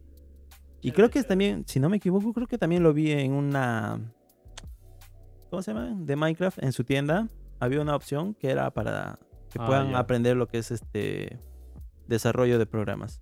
Y 0.81 0.91
creo 0.91 1.09
que 1.09 1.17
es 1.19 1.25
también, 1.27 1.63
si 1.67 1.79
no 1.79 1.89
me 1.89 1.97
equivoco, 1.97 2.31
creo 2.33 2.45
que 2.47 2.57
también 2.57 2.83
lo 2.83 2.93
vi 2.93 3.11
en 3.11 3.33
una. 3.33 3.99
¿Cómo 5.49 5.61
se 5.61 5.73
llama? 5.73 5.93
De 5.97 6.15
Minecraft, 6.15 6.61
en 6.63 6.71
su 6.73 6.83
tienda. 6.83 7.27
Había 7.59 7.81
una 7.81 7.95
opción 7.95 8.33
que 8.33 8.49
era 8.49 8.71
para 8.71 9.17
que 9.49 9.59
Ah, 9.61 9.65
puedan 9.65 9.91
ya. 9.91 9.99
aprender 9.99 10.35
lo 10.35 10.47
que 10.47 10.57
es 10.57 10.71
este 10.71 11.39
desarrollo 12.07 12.59
de 12.59 12.65
programas. 12.65 13.21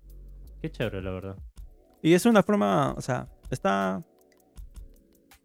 Qué 0.60 0.70
chévere, 0.70 1.02
la 1.02 1.10
verdad. 1.10 1.36
Y 2.02 2.14
es 2.14 2.26
una 2.26 2.42
forma, 2.42 2.94
o 2.96 3.00
sea, 3.00 3.28
está. 3.50 4.02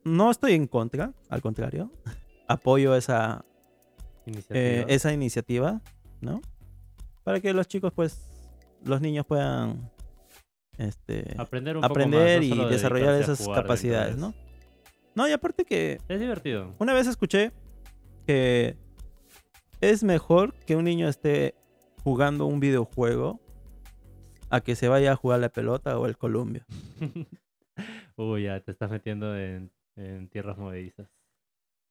No 0.04 0.32
estoy 0.32 0.54
en 0.54 0.68
contra, 0.68 1.14
al 1.30 1.42
contrario. 1.42 1.92
Apoyo 2.48 2.96
esa, 2.96 3.44
Iniciativa. 4.26 4.60
eh, 4.60 4.86
esa 4.88 5.12
iniciativa, 5.14 5.82
¿no? 6.22 6.42
Para 7.24 7.40
que 7.42 7.54
los 7.54 7.68
chicos, 7.68 7.92
pues, 7.94 8.22
los 8.86 9.02
niños 9.02 9.26
puedan 9.26 9.92
este, 10.78 11.36
aprender 11.38 11.76
un 11.76 11.82
poco 11.82 11.94
aprender 11.94 12.40
más, 12.42 12.58
no 12.58 12.68
y 12.68 12.70
desarrollar 12.70 13.16
esas 13.16 13.40
de 13.46 13.54
capacidades. 13.54 14.18
¿no? 14.18 14.34
No, 15.16 15.28
y 15.28 15.32
aparte 15.32 15.66
que 15.66 16.00
Es 16.08 16.20
divertido. 16.20 16.74
una 16.80 16.94
vez 16.94 17.08
escuché 17.08 17.52
que 18.26 18.78
es 19.82 20.04
mejor 20.04 20.54
que 20.66 20.76
un 20.76 20.86
niño 20.86 21.08
esté 21.08 21.56
jugando 22.08 22.46
un 22.46 22.62
videojuego 22.62 23.42
a 24.50 24.62
que 24.62 24.78
se 24.78 24.88
vaya 24.88 25.12
a 25.12 25.16
jugar 25.18 25.42
la 25.42 25.50
pelota 25.50 26.00
o 26.00 26.06
el 26.06 26.18
columpio. 26.18 26.64
Uy, 28.16 28.44
ya 28.44 28.62
te 28.62 28.72
estás 28.72 28.90
metiendo 28.90 29.36
en, 29.38 29.70
en 29.98 30.30
tierras 30.30 30.58
movedizas. 30.58 31.10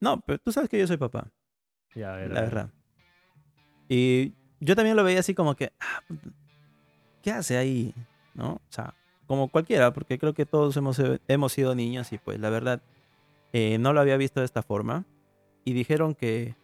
No, 0.00 0.22
pero 0.22 0.38
tú 0.38 0.52
sabes 0.52 0.70
que 0.70 0.78
yo 0.78 0.86
soy 0.86 0.96
papá, 0.96 1.30
Ya, 1.94 2.14
a 2.14 2.16
ver, 2.16 2.32
la 2.32 2.38
a 2.38 2.42
ver. 2.44 2.50
verdad. 2.50 2.70
Y 3.90 4.32
yo 4.58 4.74
también 4.74 4.96
lo 4.96 5.04
veía 5.04 5.20
así 5.20 5.34
como 5.34 5.54
que, 5.54 5.74
ah, 5.80 6.00
¿qué 7.20 7.32
hace 7.32 7.58
ahí? 7.58 7.92
¿No? 8.32 8.52
O 8.54 8.72
sea, 8.72 8.94
como 9.26 9.48
cualquiera, 9.48 9.92
porque 9.92 10.18
creo 10.18 10.32
que 10.32 10.46
todos 10.46 10.74
hemos, 10.78 10.98
hemos 11.28 11.52
sido 11.52 11.74
niños 11.74 12.10
y 12.14 12.16
pues 12.16 12.40
la 12.40 12.48
verdad 12.48 12.80
eh, 13.52 13.76
no 13.76 13.92
lo 13.92 14.00
había 14.00 14.16
visto 14.16 14.40
de 14.40 14.46
esta 14.46 14.62
forma. 14.62 15.04
Y 15.62 15.74
dijeron 15.74 16.14
que 16.14 16.54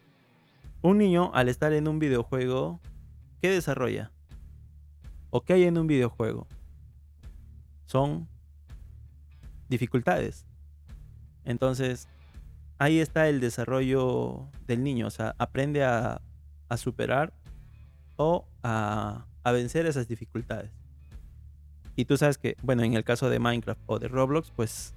un 0.80 0.96
niño 0.96 1.30
al 1.34 1.50
estar 1.50 1.74
en 1.74 1.86
un 1.86 1.98
videojuego, 1.98 2.80
¿qué 3.42 3.50
desarrolla? 3.50 4.12
¿O 5.30 5.42
qué 5.42 5.54
hay 5.54 5.64
en 5.64 5.76
un 5.76 5.88
videojuego? 5.88 6.46
Son 7.86 8.28
dificultades. 9.68 10.46
Entonces, 11.44 12.08
ahí 12.78 13.00
está 13.00 13.28
el 13.28 13.40
desarrollo 13.40 14.48
del 14.66 14.84
niño. 14.84 15.08
O 15.08 15.10
sea, 15.10 15.34
aprende 15.38 15.84
a, 15.84 16.22
superar 16.76 17.34
o 18.16 18.46
a, 18.62 19.26
a 19.42 19.52
vencer 19.52 19.84
esas 19.84 20.08
dificultades. 20.08 20.70
Y 21.96 22.06
tú 22.06 22.16
sabes 22.16 22.38
que, 22.38 22.56
bueno, 22.62 22.82
en 22.82 22.94
el 22.94 23.04
caso 23.04 23.28
de 23.28 23.38
Minecraft 23.38 23.80
o 23.86 23.98
de 23.98 24.08
Roblox, 24.08 24.50
pues 24.52 24.94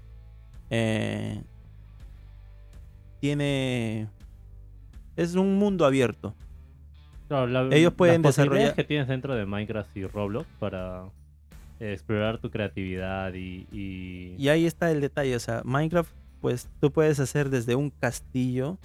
eh, 0.69 1.43
tiene... 3.19 4.07
Es 5.15 5.35
un 5.35 5.57
mundo 5.57 5.85
abierto. 5.85 6.35
Claro, 7.27 7.47
la- 7.47 7.75
Ellos 7.75 7.93
pueden 7.93 8.21
las 8.21 8.37
desarrollar- 8.37 8.75
que 8.75 8.83
tienes 8.83 9.07
dentro 9.07 9.33
de 9.35 9.45
Minecraft 9.45 9.95
y 9.97 10.05
Roblox 10.05 10.47
para 10.59 11.05
eh, 11.79 11.93
explorar 11.93 12.37
tu 12.37 12.49
creatividad 12.51 13.33
y, 13.33 13.67
y- 13.71 14.35
Y 14.37 14.49
ahí 14.49 14.65
está 14.65 14.91
el 14.91 15.01
detalle. 15.01 15.35
O 15.35 15.39
sea, 15.39 15.61
Minecraft, 15.65 16.11
pues 16.41 16.69
tú 16.79 16.91
puedes 16.91 17.19
hacer 17.19 17.49
desde 17.49 17.75
un 17.75 17.89
castillo, 17.89 18.77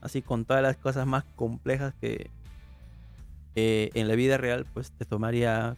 así 0.00 0.20
con 0.22 0.44
todas 0.44 0.62
las 0.62 0.76
cosas 0.76 1.06
más 1.06 1.24
complejas 1.36 1.94
que 2.00 2.28
eh, 3.56 3.90
en 3.94 4.08
la 4.08 4.14
vida 4.16 4.36
real, 4.36 4.66
pues 4.74 4.90
te 4.90 5.04
tomaría 5.04 5.76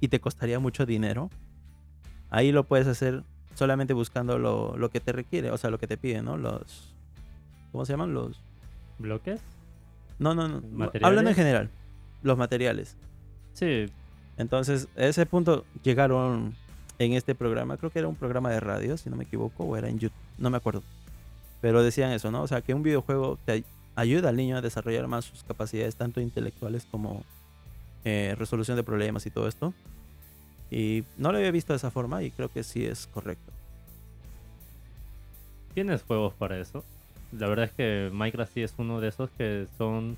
y 0.00 0.08
te 0.08 0.18
costaría 0.20 0.58
mucho 0.58 0.86
dinero. 0.86 1.28
Ahí 2.30 2.52
lo 2.52 2.64
puedes 2.64 2.86
hacer 2.86 3.22
solamente 3.54 3.92
buscando 3.92 4.38
lo, 4.38 4.76
lo 4.78 4.88
que 4.90 5.00
te 5.00 5.12
requiere, 5.12 5.50
o 5.50 5.58
sea, 5.58 5.68
lo 5.70 5.78
que 5.78 5.86
te 5.86 5.96
piden, 5.98 6.24
¿no? 6.24 6.36
Los... 6.38 6.94
¿Cómo 7.72 7.84
se 7.84 7.92
llaman? 7.92 8.14
Los... 8.14 8.40
bloques. 8.98 9.40
No, 10.18 10.34
no, 10.34 10.48
no. 10.48 10.60
¿Materiales? 10.60 11.06
Hablando 11.06 11.30
en 11.30 11.36
general, 11.36 11.70
los 12.22 12.36
materiales. 12.38 12.96
Sí, 13.54 13.86
Entonces, 14.36 14.88
a 14.96 15.04
ese 15.04 15.26
punto 15.26 15.64
llegaron 15.82 16.54
en 16.98 17.12
este 17.12 17.34
programa, 17.34 17.76
creo 17.76 17.90
que 17.90 17.98
era 18.00 18.08
un 18.08 18.14
programa 18.16 18.50
de 18.50 18.60
radio, 18.60 18.96
si 18.96 19.10
no 19.10 19.16
me 19.16 19.24
equivoco, 19.24 19.64
o 19.64 19.76
era 19.76 19.88
en 19.88 19.98
YouTube, 19.98 20.16
no 20.38 20.50
me 20.50 20.56
acuerdo. 20.56 20.82
Pero 21.60 21.82
decían 21.82 22.12
eso, 22.12 22.30
¿no? 22.30 22.42
O 22.42 22.46
sea, 22.48 22.60
que 22.62 22.74
un 22.74 22.82
videojuego 22.82 23.38
te 23.44 23.52
ay- 23.52 23.64
ayuda 23.96 24.28
al 24.28 24.36
niño 24.36 24.56
a 24.56 24.60
desarrollar 24.60 25.06
más 25.08 25.24
sus 25.24 25.42
capacidades, 25.44 25.96
tanto 25.96 26.20
intelectuales 26.20 26.86
como 26.90 27.24
eh, 28.04 28.34
resolución 28.38 28.76
de 28.76 28.84
problemas 28.84 29.26
y 29.26 29.30
todo 29.30 29.48
esto. 29.48 29.74
Y 30.70 31.02
no 31.16 31.32
lo 31.32 31.38
había 31.38 31.50
visto 31.50 31.72
de 31.72 31.78
esa 31.78 31.90
forma 31.90 32.22
y 32.22 32.30
creo 32.30 32.48
que 32.48 32.62
sí 32.62 32.84
es 32.84 33.06
correcto. 33.08 33.52
tienes 35.74 36.02
juegos 36.02 36.34
para 36.34 36.58
eso. 36.58 36.84
La 37.32 37.46
verdad 37.48 37.66
es 37.66 37.72
que 37.72 38.10
Minecraft 38.12 38.52
sí 38.52 38.62
es 38.62 38.74
uno 38.78 39.00
de 39.00 39.08
esos 39.08 39.30
que 39.30 39.66
son 39.76 40.16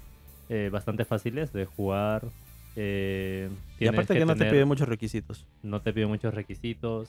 eh, 0.48 0.68
bastante 0.72 1.04
fáciles 1.04 1.52
de 1.52 1.64
jugar. 1.66 2.22
eh, 2.76 3.48
Y 3.78 3.86
aparte 3.86 4.14
que, 4.14 4.24
no 4.24 4.36
te 4.36 4.46
pide 4.50 4.64
muchos 4.64 4.88
requisitos. 4.88 5.46
no 5.62 5.80
te 5.80 5.92
pide 5.92 6.06
muchos 6.06 6.34
requisitos. 6.34 7.08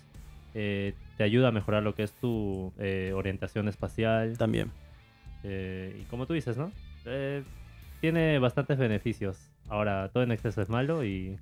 eh, 0.53 0.93
te 1.17 1.23
ayuda 1.23 1.49
a 1.49 1.51
mejorar 1.51 1.83
lo 1.83 1.95
que 1.95 2.03
es 2.03 2.11
tu 2.13 2.73
eh, 2.77 3.13
orientación 3.15 3.67
espacial. 3.67 4.37
También. 4.37 4.71
y 5.43 6.03
como 6.09 6.25
tú 6.25 6.33
dices, 6.33 6.57
¿no? 6.57 6.71
Tiene 7.99 8.39
bastantes 8.39 8.77
beneficios. 8.79 9.37
Ahora, 9.69 10.09
todo 10.11 10.23
en 10.23 10.31
exceso 10.31 10.61
es 10.61 10.69
malo 10.69 11.05
y 11.05 11.37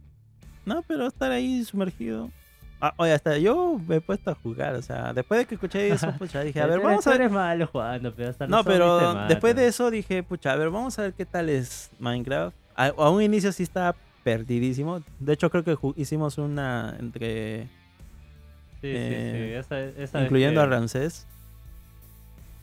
No, 0.66 0.84
pero 0.84 1.08
estar 1.08 1.32
ahí 1.32 1.64
sumergido. 1.64 2.30
Ah, 2.82 2.94
oye, 2.98 3.12
hasta 3.12 3.38
yo 3.38 3.80
me 3.88 3.98
he 3.98 4.02
puesto 4.02 4.32
a 4.32 4.36
jugar, 4.36 4.74
o 4.76 4.82
sea, 4.82 5.12
después 5.14 5.40
de 5.40 5.46
que 5.46 5.56
escuché 5.56 5.90
eso, 5.90 6.12
pucha, 6.18 6.42
dije, 6.42 6.62
a 6.62 6.66
ver, 6.66 6.80
vamos 6.80 7.06
a 7.06 7.10
ver. 7.12 7.22
eres 7.22 7.32
malo 7.34 7.68
jugando, 7.68 8.14
pero 8.16 8.30
hasta 8.30 8.48
No, 8.48 8.64
pero 8.64 9.26
después 9.28 9.56
de 9.56 9.68
eso 9.68 9.92
dije, 9.92 10.24
pucha, 10.24 10.54
a 10.54 10.56
ver, 10.56 10.70
vamos 10.70 10.98
a 10.98 11.02
ver 11.04 11.14
qué 11.14 11.26
tal 11.26 11.50
es 11.50 11.90
Minecraft. 12.00 12.56
A, 12.76 12.88
a 12.88 13.10
un 13.10 13.22
inicio 13.22 13.52
sí 13.52 13.64
estaba 13.64 13.96
perdidísimo. 14.24 15.02
De 15.20 15.34
hecho, 15.34 15.50
creo 15.50 15.64
que 15.66 15.78
hicimos 15.98 16.38
una 16.38 16.96
entre. 17.00 17.64
Sí, 18.80 18.88
eh, 18.96 19.32
sí, 19.34 19.38
sí. 19.38 19.54
Esa, 19.56 20.02
esa 20.02 20.18
vez 20.20 20.26
incluyendo 20.28 20.62
a 20.62 20.66
Ramsés. 20.66 21.26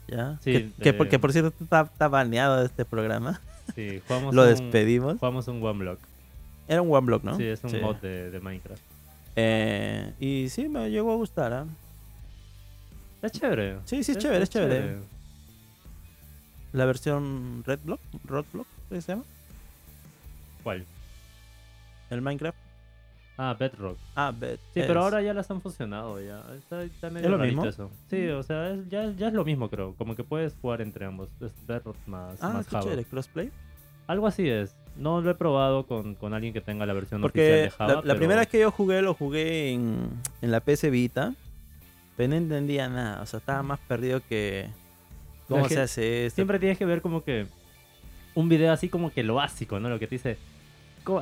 ¿Ya? 0.09 0.39
Sí, 0.41 0.53
que, 0.53 0.71
que 0.83 0.93
por, 0.95 1.07
eh, 1.09 1.11
que 1.11 1.19
por 1.19 1.33
cierto 1.33 1.53
está, 1.63 1.83
está 1.83 2.09
baneado 2.09 2.61
de 2.61 2.67
este 2.67 2.85
programa. 2.87 3.41
Sí, 3.75 4.01
jugamos 4.09 4.35
Lo 4.35 4.43
un, 4.45 4.49
despedimos. 4.49 5.19
Jugamos 5.19 5.49
un 5.49 5.63
One 5.63 5.81
Block. 5.81 5.99
Era 6.69 6.81
un 6.83 6.93
one 6.93 7.07
block, 7.07 7.23
¿no? 7.23 7.37
Sí, 7.37 7.45
es 7.45 7.63
un 7.63 7.71
Sí. 7.71 7.77
mod 7.79 7.97
de, 7.97 8.31
de 8.31 8.41
Minecraft. 8.41 8.83
Eh, 9.37 10.15
y 10.19 10.49
sí, 10.49 10.69
me 10.69 10.91
llegó 10.91 11.13
a 11.13 11.17
gustar. 11.17 11.53
¿ah? 11.53 11.67
Es 13.23 13.33
chévere. 13.33 13.79
Sí, 13.85 14.03
sí, 14.03 14.13
es 14.13 14.19
chévere, 14.19 14.45
es 14.45 14.51
chévere. 14.51 14.99
La 16.73 16.85
versión 16.85 17.63
Red 17.65 17.81
Block, 17.85 18.01
¿qué 18.89 19.01
se 19.01 19.13
llama? 19.13 19.25
¿Cuál? 20.63 20.85
El 22.11 22.23
Minecraft. 22.23 22.59
Ah, 23.39 23.55
Bedrock. 23.59 23.99
Ah, 24.15 24.33
Bet. 24.35 24.61
Sí, 24.73 24.81
es. 24.81 24.87
pero 24.87 25.03
ahora 25.03 25.21
ya 25.21 25.35
las 25.35 25.51
han 25.51 25.61
fusionado 25.61 26.19
ya. 26.23 26.43
Está, 26.57 26.83
está 26.83 27.11
medio 27.11 27.27
¿Es 27.27 27.31
lo 27.31 27.39
mismo? 27.39 27.67
eso. 27.67 27.91
Sí, 28.09 28.29
o 28.29 28.43
sea, 28.43 28.71
es- 28.71 28.89
ya, 28.89 29.11
ya 29.11 29.29
es 29.29 29.35
lo 29.35 29.45
mismo 29.45 29.69
creo. 29.69 29.95
Como 29.97 30.17
que 30.17 30.25
puedes 30.25 30.55
jugar 30.55 30.81
entre 30.81 31.05
ambos. 31.05 31.29
Es 31.43 31.53
Bedrock 31.67 31.97
más, 32.07 32.43
Ah, 32.43 32.49
más 32.55 32.67
qué 32.67 32.81
chévere, 32.81 33.05
crossplay. 33.05 33.51
Algo 34.07 34.27
así 34.27 34.49
es. 34.49 34.75
No 34.99 35.21
lo 35.21 35.31
he 35.31 35.35
probado 35.35 35.85
con, 35.87 36.15
con 36.15 36.33
alguien 36.35 36.53
que 36.53 36.61
tenga 36.61 36.87
la 36.87 36.93
versión 36.95 37.21
Porque 37.21 37.41
oficial 37.41 37.59
de 37.59 37.65
la, 37.65 37.71
Java. 37.71 37.95
la 37.95 38.01
pero- 38.03 38.17
primera 38.19 38.41
vez 38.41 38.49
que 38.49 38.61
yo 38.61 38.71
jugué, 38.71 39.03
lo 39.03 39.15
jugué 39.15 39.73
en, 39.73 40.09
en 40.43 40.51
la 40.51 40.61
PC 40.61 40.91
Vita. 40.91 41.35
Pero 42.17 42.31
no 42.31 42.37
entendía 42.37 42.89
nada. 42.89 43.21
O 43.23 43.27
sea, 43.27 43.39
estaba 43.41 43.63
más 43.63 43.79
perdido 43.81 44.21
que. 44.27 44.69
¿Cómo 45.49 45.69
se 45.69 45.81
hace 45.81 46.27
esto? 46.27 46.37
Siempre 46.37 46.59
tienes 46.59 46.79
que 46.79 46.87
ver 46.87 47.03
como 47.03 47.23
que 47.23 47.47
un 48.35 48.49
video 48.49 48.73
así 48.73 48.89
como 48.89 49.11
que 49.13 49.23
lo 49.23 49.35
básico, 49.35 49.79
¿no? 49.79 49.89
Lo 49.91 49.99
que 49.99 50.07
te 50.07 50.15
dice 50.17 50.39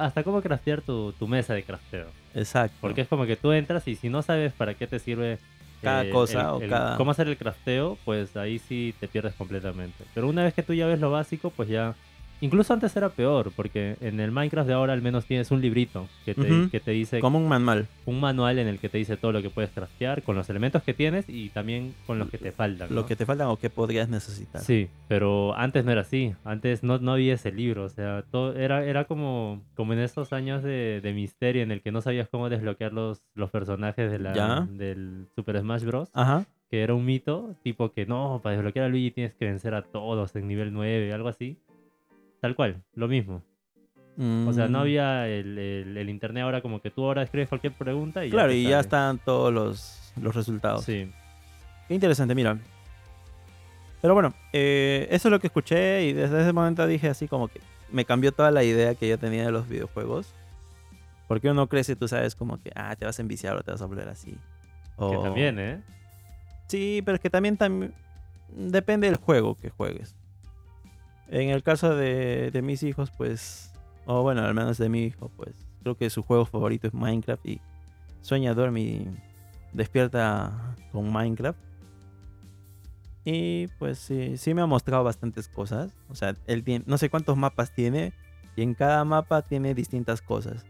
hasta 0.01 0.22
cómo 0.25 0.41
craftear 0.41 0.81
tu, 0.81 1.12
tu 1.12 1.27
mesa 1.29 1.53
de 1.53 1.62
crafteo. 1.62 2.07
Exacto. 2.35 2.77
Porque 2.81 3.03
es 3.03 3.09
como 3.09 3.27
que 3.27 3.37
tú 3.37 3.53
entras 3.53 3.87
y 3.87 3.97
si 3.97 4.09
no 4.09 4.22
sabes 4.22 4.53
para 4.55 4.72
qué 4.75 4.87
te 4.87 4.99
sirve 4.99 5.39
Cada 5.83 6.05
eh, 6.07 6.11
cosa 6.11 6.41
el- 6.41 6.47
o 6.47 6.61
el- 6.62 6.70
cada- 6.70 6.97
cómo 6.97 7.11
hacer 7.11 7.29
el 7.29 7.37
crafteo, 7.37 7.99
pues 8.07 8.35
ahí 8.37 8.59
sí 8.59 8.95
te 8.99 9.09
pierdes 9.09 9.35
completamente. 9.35 10.05
Pero 10.14 10.29
una 10.29 10.43
vez 10.45 10.55
que 10.55 10.62
tú 10.62 10.72
ya 10.72 10.87
ves 10.87 11.01
lo 11.01 11.11
básico, 11.11 11.51
pues 11.51 11.68
ya... 11.68 11.95
Incluso 12.45 12.74
antes 12.74 12.95
era 12.97 13.09
peor, 13.09 13.53
porque 13.57 13.97
en 14.01 14.20
el 14.20 14.30
Minecraft 14.30 14.68
de 14.68 14.74
ahora 14.74 14.92
al 14.92 15.01
menos 15.01 15.24
tienes 15.24 15.51
un 15.51 15.61
librito 15.62 16.09
que 16.24 16.34
te, 16.34 16.40
Ujú. 16.53 16.70
que 16.70 16.78
te 16.80 16.90
dice 16.90 17.20
Como 17.20 17.38
un 17.38 17.49
manual. 17.49 17.86
un 18.07 18.20
manual 18.20 18.59
en 18.59 18.68
el 18.68 18.78
que 18.78 18.88
te 18.90 18.99
dice 18.99 19.16
todo 19.16 19.32
lo 19.32 19.40
que 19.40 19.49
puedes 19.51 19.70
craftear, 19.70 20.22
con 20.22 20.36
los 20.36 20.51
elementos 20.51 20.82
que 20.82 20.92
tienes 20.95 21.24
y 21.28 21.49
también 21.49 21.95
con 22.07 22.18
los 22.18 22.28
que 22.28 22.38
te 22.38 22.53
faltan. 22.53 22.88
Lo 22.90 23.03
¿no? 23.03 23.07
que 23.07 23.16
te 23.16 23.24
faltan 23.24 23.49
o 23.49 23.57
que 23.57 23.70
podrías 23.70 24.09
necesitar. 24.09 24.61
Sí, 24.61 24.88
pero 25.09 25.57
antes 25.57 25.84
no 25.84 25.92
era 25.92 26.03
así. 26.03 26.34
Antes 26.45 26.82
no, 26.82 26.99
no 26.99 27.12
había 27.12 27.34
ese 27.34 27.51
libro. 27.51 27.84
O 27.84 27.88
sea, 27.88 28.22
todo 28.30 28.55
era, 28.55 28.84
era 28.84 29.05
como, 29.05 29.62
como 29.74 29.95
en 29.95 30.01
esos 30.01 30.32
años 30.32 30.62
de, 30.62 31.01
de 31.03 31.12
misterio 31.14 31.62
en 31.62 31.70
el 31.70 31.80
que 31.80 31.92
no 31.92 32.03
sabías 32.03 32.28
cómo 32.28 32.51
desbloquear 32.51 32.92
los, 32.92 33.22
los 33.34 33.51
personajes 33.51 34.11
de 34.11 34.18
la, 34.18 34.34
Ya. 34.34 34.68
del 34.70 35.28
Super 35.34 35.59
Smash 35.61 35.84
Bros. 35.84 36.11
Ajá. 36.12 36.45
Que 36.70 36.82
era 36.82 36.95
un 36.95 37.05
mito, 37.05 37.55
tipo 37.62 37.92
que 37.92 38.05
no, 38.05 38.40
para 38.42 38.57
desbloquear 38.57 38.86
a 38.86 38.88
Luigi 38.88 39.12
tienes 39.12 39.34
que 39.34 39.45
vencer 39.45 39.74
a 39.74 39.82
todos 39.82 40.34
en 40.34 40.49
nivel 40.49 40.72
9, 40.72 41.12
algo 41.12 41.28
así. 41.28 41.59
Tal 42.45 42.55
cual, 42.55 42.82
lo 42.92 43.09
mismo. 43.09 43.42
O 44.47 44.53
sea, 44.53 44.68
no 44.68 44.80
Mm, 44.80 44.82
había 44.82 45.26
el, 45.28 45.57
el- 45.57 45.97
el 45.97 46.11
internet 46.11 46.42
ahora 46.42 46.61
como 46.61 46.82
que 46.82 46.90
tú 46.90 47.07
ahora 47.07 47.22
escribes 47.22 47.49
cualquier 47.49 47.72
pregunta 47.72 48.22
y 48.26 48.28
Claro, 48.30 48.53
y 48.53 48.64
ya 48.64 48.80
están 48.80 49.16
todos 49.16 49.51
los, 49.51 50.12
los 50.20 50.34
resultados. 50.36 50.84
Sí. 50.84 51.11
Qué 51.88 51.95
interesante, 51.95 52.34
mira. 52.34 52.59
Pero 54.03 54.12
bueno, 54.12 54.34
eh, 54.53 55.07
eso 55.11 55.28
es 55.28 55.32
lo 55.32 55.40
que 55.40 55.47
escuché 55.47 56.05
y 56.05 56.12
desde 56.12 56.42
ese 56.42 56.53
momento 56.53 56.86
dije 56.86 57.09
así 57.09 57.28
como 57.28 57.49
que 57.49 57.62
me 57.90 58.05
cambió 58.05 58.30
toda 58.30 58.51
la 58.51 58.62
idea 58.62 58.95
que 58.95 59.09
yo 59.09 59.16
tenía 59.18 59.47
de 59.47 59.51
los 59.51 59.66
videojuegos. 59.66 60.34
Porque 61.26 61.49
uno 61.51 61.66
crece, 61.66 61.97
tú 61.97 62.09
sabes, 62.09 62.34
como 62.34 62.61
que, 62.61 62.70
ah, 62.74 62.95
te 62.95 63.07
vas 63.07 63.18
a 63.18 63.22
enviciar 63.22 63.57
o 63.57 63.62
te 63.62 63.70
vas 63.70 63.80
a 63.80 63.86
volver 63.86 64.11
así. 64.11 64.32
Que 64.32 64.36
O- 64.99 65.22
también, 65.22 65.59
¿eh? 65.59 65.80
Sí, 66.68 67.01
pero 67.07 67.14
es 67.16 67.22
que 67.22 67.30
también, 67.30 67.57
también 67.57 67.95
depende 68.55 69.07
del 69.07 69.16
juego 69.16 69.55
que 69.55 69.70
juegues. 69.70 70.14
En 71.29 71.51
el 71.51 71.62
caso 71.62 71.97
de, 71.97 72.51
de 72.51 72.62
mis 72.62 72.83
hijos, 72.83 73.11
pues, 73.16 73.72
o 74.07 74.22
bueno, 74.22 74.43
al 74.43 74.55
menos 74.55 74.79
de 74.79 74.89
mi 74.89 75.05
hijo, 75.05 75.31
pues, 75.37 75.55
creo 75.83 75.97
que 75.97 76.11
su 76.11 76.22
juego 76.22 76.45
favorito 76.45 76.87
es 76.87 76.95
Minecraft 76.95 77.47
y 77.47 77.61
sueña, 78.20 78.55
duerme 78.55 78.81
y 78.81 79.09
despierta 79.72 80.77
con 80.93 81.12
Minecraft. 81.12 81.59
Y 83.27 83.68
pues 83.79 83.99
sí, 83.99 84.37
sí 84.37 84.53
me 84.53 84.61
ha 84.61 84.66
mostrado 84.66 85.03
bastantes 85.03 85.49
cosas. 85.49 85.93
O 86.11 86.14
sea, 86.14 86.37
él 86.47 86.62
tiene, 86.62 86.85
no 86.87 86.99
sé 86.99 87.09
cuántos 87.09 87.37
mapas 87.39 87.75
tiene 87.75 88.12
y 88.55 88.62
en 88.62 88.75
cada 88.75 89.03
mapa 89.05 89.41
tiene 89.43 89.75
distintas 89.75 90.20
cosas. 90.20 90.64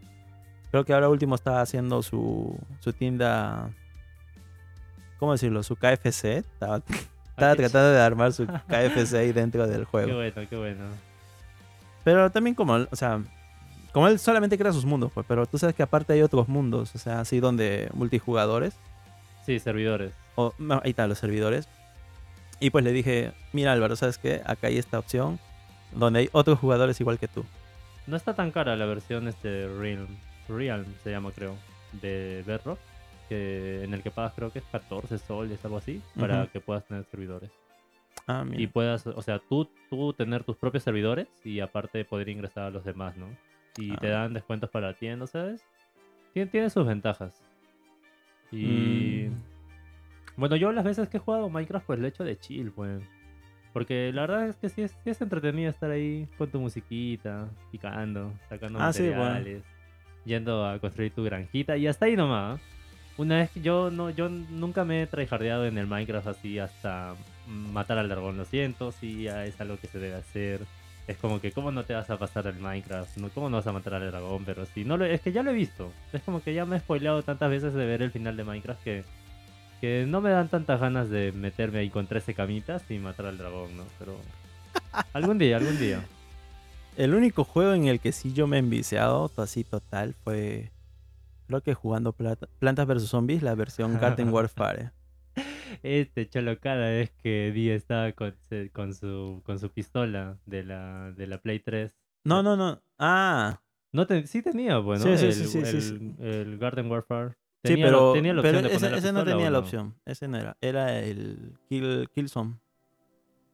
Creo 0.71 0.85
que 0.85 0.93
ahora 0.93 1.09
último 1.09 1.35
está 1.35 1.61
haciendo 1.61 2.01
su, 2.01 2.57
su 2.79 2.93
tienda 2.93 3.71
¿cómo 5.19 5.33
decirlo? 5.33 5.63
Su 5.63 5.75
KFC. 5.75 6.37
Estaba, 6.37 6.81
estaba 7.35 7.55
qué 7.55 7.63
tratando 7.63 7.91
de 7.91 8.01
armar 8.01 8.33
su 8.33 8.45
KFC 8.67 9.13
ahí 9.15 9.31
dentro 9.31 9.67
del 9.67 9.81
Qué 9.81 9.85
juego. 9.85 10.15
bueno, 10.15 10.41
qué 10.49 10.55
bueno. 10.55 10.85
Pero 12.03 12.29
también 12.31 12.55
como, 12.55 12.73
o 12.73 12.95
sea, 12.95 13.21
como 13.91 14.07
él 14.07 14.19
solamente 14.19 14.57
crea 14.57 14.71
sus 14.73 14.85
mundos, 14.85 15.11
pues, 15.13 15.25
pero 15.27 15.45
tú 15.45 15.57
sabes 15.57 15.75
que 15.75 15.83
aparte 15.83 16.13
hay 16.13 16.21
otros 16.21 16.47
mundos, 16.47 16.93
o 16.95 16.97
sea, 16.97 17.19
así 17.21 17.39
donde 17.39 17.89
multijugadores, 17.93 18.75
Sí, 19.45 19.59
servidores. 19.59 20.11
o 20.35 20.53
no, 20.57 20.81
ahí 20.83 20.89
están 20.91 21.09
los 21.09 21.19
servidores. 21.19 21.67
Y 22.59 22.69
pues 22.69 22.83
le 22.83 22.91
dije, 22.93 23.31
mira 23.53 23.73
Álvaro, 23.73 23.95
¿sabes 23.95 24.17
qué? 24.17 24.41
Acá 24.45 24.67
hay 24.67 24.77
esta 24.77 24.97
opción 24.97 25.39
donde 25.93 26.19
hay 26.19 26.29
otros 26.31 26.57
jugadores 26.59 26.99
igual 27.01 27.19
que 27.19 27.27
tú. 27.27 27.45
No 28.07 28.15
está 28.17 28.33
tan 28.33 28.51
cara 28.51 28.75
la 28.75 28.85
versión 28.85 29.27
este 29.27 29.67
Realm, 29.67 30.07
Realm 30.47 30.85
se 31.03 31.11
llama 31.11 31.31
creo, 31.35 31.55
de 32.01 32.43
Bedrock, 32.45 32.79
que 33.25 33.83
en 33.83 33.93
el 33.93 34.01
que 34.03 34.11
pagas 34.11 34.33
creo 34.33 34.51
que 34.51 34.59
es 34.59 34.65
14 34.71 35.17
soles, 35.17 35.63
algo 35.65 35.77
así, 35.77 36.01
para 36.19 36.47
que 36.47 36.59
puedas 36.59 36.85
tener 36.85 37.03
servidores. 37.05 37.51
Ah, 38.27 38.43
mira. 38.43 38.61
Y 38.61 38.67
puedas, 38.67 39.05
o 39.07 39.21
sea, 39.21 39.39
tú, 39.39 39.69
tú 39.89 40.13
tener 40.13 40.43
tus 40.43 40.55
propios 40.57 40.83
servidores 40.83 41.27
y 41.43 41.59
aparte 41.59 42.03
poder 42.05 42.29
ingresar 42.29 42.63
a 42.65 42.69
los 42.71 42.83
demás, 42.85 43.15
¿no? 43.17 43.27
Y 43.77 43.95
te 43.97 44.07
Ah. 44.07 44.19
dan 44.21 44.33
descuentos 44.33 44.69
para 44.69 44.87
la 44.87 44.93
tienda, 44.93 45.27
¿sabes? 45.27 45.63
Tiene, 46.33 46.49
tiene 46.49 46.69
sus 46.69 46.85
ventajas. 46.87 47.43
Y... 48.51 49.27
Mm. 49.29 49.55
Bueno, 50.37 50.55
yo 50.57 50.71
las 50.73 50.83
veces 50.83 51.07
que 51.07 51.17
he 51.17 51.19
jugado 51.19 51.49
Minecraft, 51.49 51.85
pues 51.85 51.99
lo 51.99 52.05
he 52.05 52.09
hecho 52.09 52.23
de 52.23 52.37
chill, 52.37 52.71
pues. 52.71 53.01
Porque 53.73 54.11
la 54.13 54.21
verdad 54.21 54.47
es 54.49 54.55
que 54.57 54.69
sí 54.69 54.81
es, 54.81 54.91
sí 55.03 55.09
es 55.09 55.21
entretenido 55.21 55.69
estar 55.69 55.89
ahí 55.91 56.27
con 56.37 56.49
tu 56.49 56.59
musiquita, 56.59 57.49
picando, 57.71 58.33
sacando 58.49 58.79
Ah, 58.81 58.91
sí, 58.93 59.03
bueno. 59.07 59.23
materiales, 59.23 59.63
yendo 60.25 60.65
a 60.65 60.79
construir 60.79 61.13
tu 61.13 61.23
granjita 61.23 61.77
y 61.77 61.87
hasta 61.87 62.05
ahí 62.05 62.15
nomás. 62.15 62.59
Una 63.17 63.37
vez 63.37 63.49
que 63.51 63.61
yo 63.61 63.91
no, 63.91 64.09
yo 64.09 64.27
nunca 64.27 64.83
me 64.83 65.01
he 65.01 65.07
tryhardeado 65.07 65.65
en 65.65 65.77
el 65.77 65.87
Minecraft 65.87 66.27
así 66.27 66.59
hasta 66.59 67.15
matar 67.47 67.97
al 67.97 68.09
dragón, 68.09 68.37
lo 68.37 68.45
siento, 68.45 68.91
sí 68.91 69.27
es 69.27 69.59
algo 69.61 69.77
que 69.77 69.87
se 69.87 69.99
debe 69.99 70.15
hacer. 70.15 70.61
Es 71.07 71.17
como 71.17 71.39
que, 71.39 71.51
¿cómo 71.51 71.71
no 71.71 71.83
te 71.83 71.93
vas 71.93 72.09
a 72.09 72.17
pasar 72.17 72.47
el 72.47 72.55
Minecraft? 72.55 73.17
¿Cómo 73.33 73.49
no 73.49 73.57
vas 73.57 73.67
a 73.67 73.71
matar 73.71 73.93
al 73.93 74.09
dragón? 74.09 74.43
Pero 74.43 74.65
sí, 74.65 74.83
no 74.83 74.97
lo, 74.97 75.05
es 75.05 75.21
que 75.21 75.31
ya 75.31 75.43
lo 75.43 75.51
he 75.51 75.53
visto. 75.53 75.91
Es 76.11 76.23
como 76.23 76.41
que 76.41 76.53
ya 76.53 76.65
me 76.65 76.77
he 76.77 76.79
spoileado 76.79 77.21
tantas 77.21 77.49
veces 77.49 77.73
de 77.73 77.85
ver 77.85 78.01
el 78.01 78.11
final 78.11 78.35
de 78.35 78.43
Minecraft 78.43 78.83
que, 78.83 79.03
que 79.79 80.05
no 80.07 80.19
me 80.19 80.31
dan 80.31 80.49
tantas 80.49 80.79
ganas 80.81 81.09
de 81.09 81.31
meterme 81.31 81.79
ahí 81.79 81.89
con 81.89 82.07
13 82.07 82.33
camitas 82.33 82.83
y 82.89 82.97
matar 82.97 83.27
al 83.27 83.37
dragón, 83.37 83.77
¿no? 83.77 83.83
Pero 83.99 84.17
algún 85.13 85.37
día, 85.37 85.57
algún 85.57 85.77
día. 85.77 86.03
El 86.97 87.13
único 87.13 87.43
juego 87.43 87.73
en 87.73 87.85
el 87.85 87.99
que 87.99 88.11
sí 88.11 88.33
yo 88.33 88.47
me 88.47 88.55
he 88.57 88.59
enviciado, 88.59 89.31
así 89.37 89.63
total, 89.63 90.15
fue 90.23 90.71
creo 91.47 91.61
que 91.61 91.73
jugando 91.73 92.13
Plata- 92.13 92.47
Plantas 92.59 92.87
vs 92.87 93.07
Zombies, 93.07 93.43
la 93.43 93.55
versión 93.55 93.93
Garden 93.99 94.29
Warfare. 94.33 94.91
Este 95.83 96.29
cholo 96.29 96.57
cada 96.59 96.89
vez 96.89 97.11
que 97.21 97.51
Di 97.53 97.69
estaba 97.69 98.11
con, 98.13 98.35
con 98.71 98.93
su 98.93 99.41
con 99.45 99.59
su 99.59 99.69
pistola 99.71 100.37
de 100.45 100.63
la, 100.63 101.11
de 101.11 101.27
la 101.27 101.39
Play 101.41 101.59
3. 101.59 101.93
No, 102.23 102.41
no, 102.41 102.55
no. 102.55 102.81
Ah, 102.97 103.61
No 103.91 104.07
te- 104.07 104.25
sí 104.27 104.41
tenía, 104.41 104.77
bueno, 104.77 105.03
Sí, 105.03 105.17
sí, 105.17 105.25
el, 105.25 105.33
sí, 105.81 106.15
el- 106.19 106.57
Garden 106.57 106.89
Warfare. 106.89 107.35
sí, 107.63 107.75
pero, 107.77 108.13
tenía 108.13 108.33
la 108.33 108.41
pero 108.41 108.59
opción 108.59 108.69
de 108.71 108.75
ese, 108.75 108.89
la 108.89 108.97
ese 108.97 109.11
no 109.11 109.23
tenía 109.25 109.45
la 109.49 109.57
no? 109.57 109.59
opción. 109.59 109.95
Ese 110.05 110.27
no 110.27 110.37
era. 110.37 110.57
Era 110.61 110.99
el 110.99 111.57
Kill, 111.67 112.09
Killzone. 112.13 112.55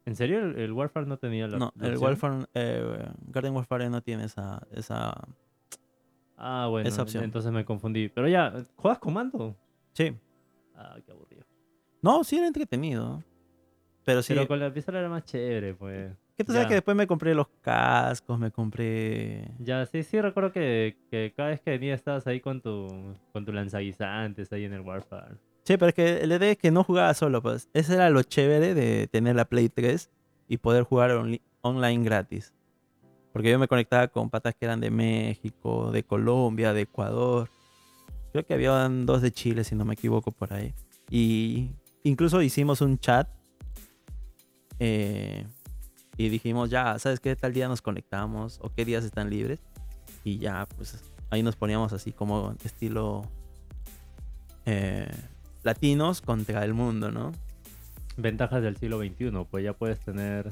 ¿En 0.06 0.16
serio 0.16 0.40
el, 0.40 0.58
el 0.60 0.72
Warfare 0.74 1.06
no 1.08 1.18
tenía 1.18 1.48
la 1.48 1.58
no, 1.58 1.74
la 1.76 1.88
el 1.88 1.94
opción? 1.96 2.10
Warfare, 2.10 2.46
eh, 2.54 3.10
Garden 3.28 3.56
Warfare 3.56 3.90
no 3.90 4.02
tiene 4.02 4.26
esa, 4.26 4.62
esa... 4.72 5.16
Ah, 6.44 6.68
bueno, 6.70 6.90
esa 6.90 7.04
opción. 7.04 7.24
entonces 7.24 7.52
me 7.52 7.64
confundí. 7.64 8.10
Pero 8.10 8.28
ya, 8.28 8.52
¿juegas 8.76 8.98
comando? 9.00 9.56
Sí. 9.94 10.16
Ah, 10.76 10.98
qué 11.06 11.12
aburrido. 11.12 11.44
No, 12.02 12.24
sí 12.24 12.38
era 12.38 12.48
entretenido. 12.48 13.24
Pero 14.04 14.24
sí, 14.24 14.34
Pero 14.34 14.48
con 14.48 14.60
la 14.60 14.74
pistola 14.74 14.98
era 15.00 15.10
más 15.10 15.24
chévere, 15.26 15.76
pues. 15.76 16.12
sabes 16.48 16.64
ya. 16.64 16.68
que 16.68 16.74
después 16.74 16.98
me 16.98 17.06
compré 17.06 17.36
los 17.36 17.48
cascos, 17.62 18.40
me 18.40 18.50
compré... 18.50 19.52
Ya, 19.60 19.86
sí, 19.86 20.02
sí, 20.02 20.20
recuerdo 20.20 20.52
que, 20.52 20.98
que 21.12 21.32
cada 21.38 21.50
vez 21.50 21.62
que 21.62 21.70
venía 21.70 21.94
estabas 21.94 22.26
ahí 22.26 22.40
con 22.40 22.60
tu, 22.62 22.88
con 23.32 23.46
tu 23.46 23.54
lanzaguisantes 23.54 24.52
ahí 24.52 24.66
en 24.66 24.74
el 24.74 24.82
Warfare. 24.82 25.36
Sí, 25.64 25.78
pero 25.78 25.90
es 25.90 25.94
que 25.94 26.18
el 26.22 26.32
idea 26.32 26.50
es 26.52 26.58
que 26.58 26.72
no 26.72 26.84
jugaba 26.84 27.14
solo, 27.14 27.44
pues. 27.44 27.70
Ese 27.74 27.94
era 27.94 28.10
lo 28.10 28.24
chévere 28.24 28.74
de 28.74 29.06
tener 29.06 29.36
la 29.36 29.46
Play 29.46 29.70
3 29.70 30.10
y 30.48 30.58
poder 30.58 30.84
jugar 30.84 31.12
onli- 31.12 31.42
online 31.62 32.04
gratis. 32.04 32.52
Porque 33.34 33.50
yo 33.52 33.60
me 33.60 33.68
conectaba 33.68 34.08
con 34.10 34.30
patas 34.30 34.56
que 34.56 34.66
eran 34.66 34.82
de 34.82 34.92
México, 34.92 35.92
de 35.92 36.04
Colombia, 36.04 36.74
de 36.74 36.82
Ecuador. 36.82 37.50
Creo 38.32 38.46
que 38.46 38.54
había 38.54 38.72
dos 38.90 39.22
de 39.22 39.32
Chile, 39.32 39.64
si 39.64 39.76
no 39.76 39.86
me 39.86 39.94
equivoco, 39.94 40.32
por 40.32 40.54
ahí. 40.54 40.74
Y 41.10 41.70
incluso 42.04 42.42
hicimos 42.42 42.82
un 42.82 42.98
chat. 42.98 43.28
eh, 44.80 45.46
Y 46.18 46.30
dijimos, 46.30 46.70
ya, 46.70 47.00
¿sabes 47.00 47.20
qué? 47.20 47.36
Tal 47.36 47.54
día 47.54 47.68
nos 47.68 47.82
conectamos 47.82 48.60
o 48.62 48.70
qué 48.74 48.84
días 48.86 49.04
están 49.06 49.30
libres. 49.30 49.60
Y 50.24 50.38
ya, 50.38 50.68
pues 50.78 51.02
ahí 51.30 51.42
nos 51.42 51.56
poníamos 51.56 51.94
así 51.94 52.12
como 52.12 52.54
estilo 52.64 53.24
eh, 54.66 55.10
latinos 55.64 56.22
contra 56.22 56.64
el 56.64 56.74
mundo, 56.74 57.12
¿no? 57.12 57.32
Ventajas 58.18 58.62
del 58.62 58.78
siglo 58.78 59.00
XXI, 59.00 59.32
pues 59.50 59.64
ya 59.64 59.74
puedes 59.74 60.00
tener 60.02 60.52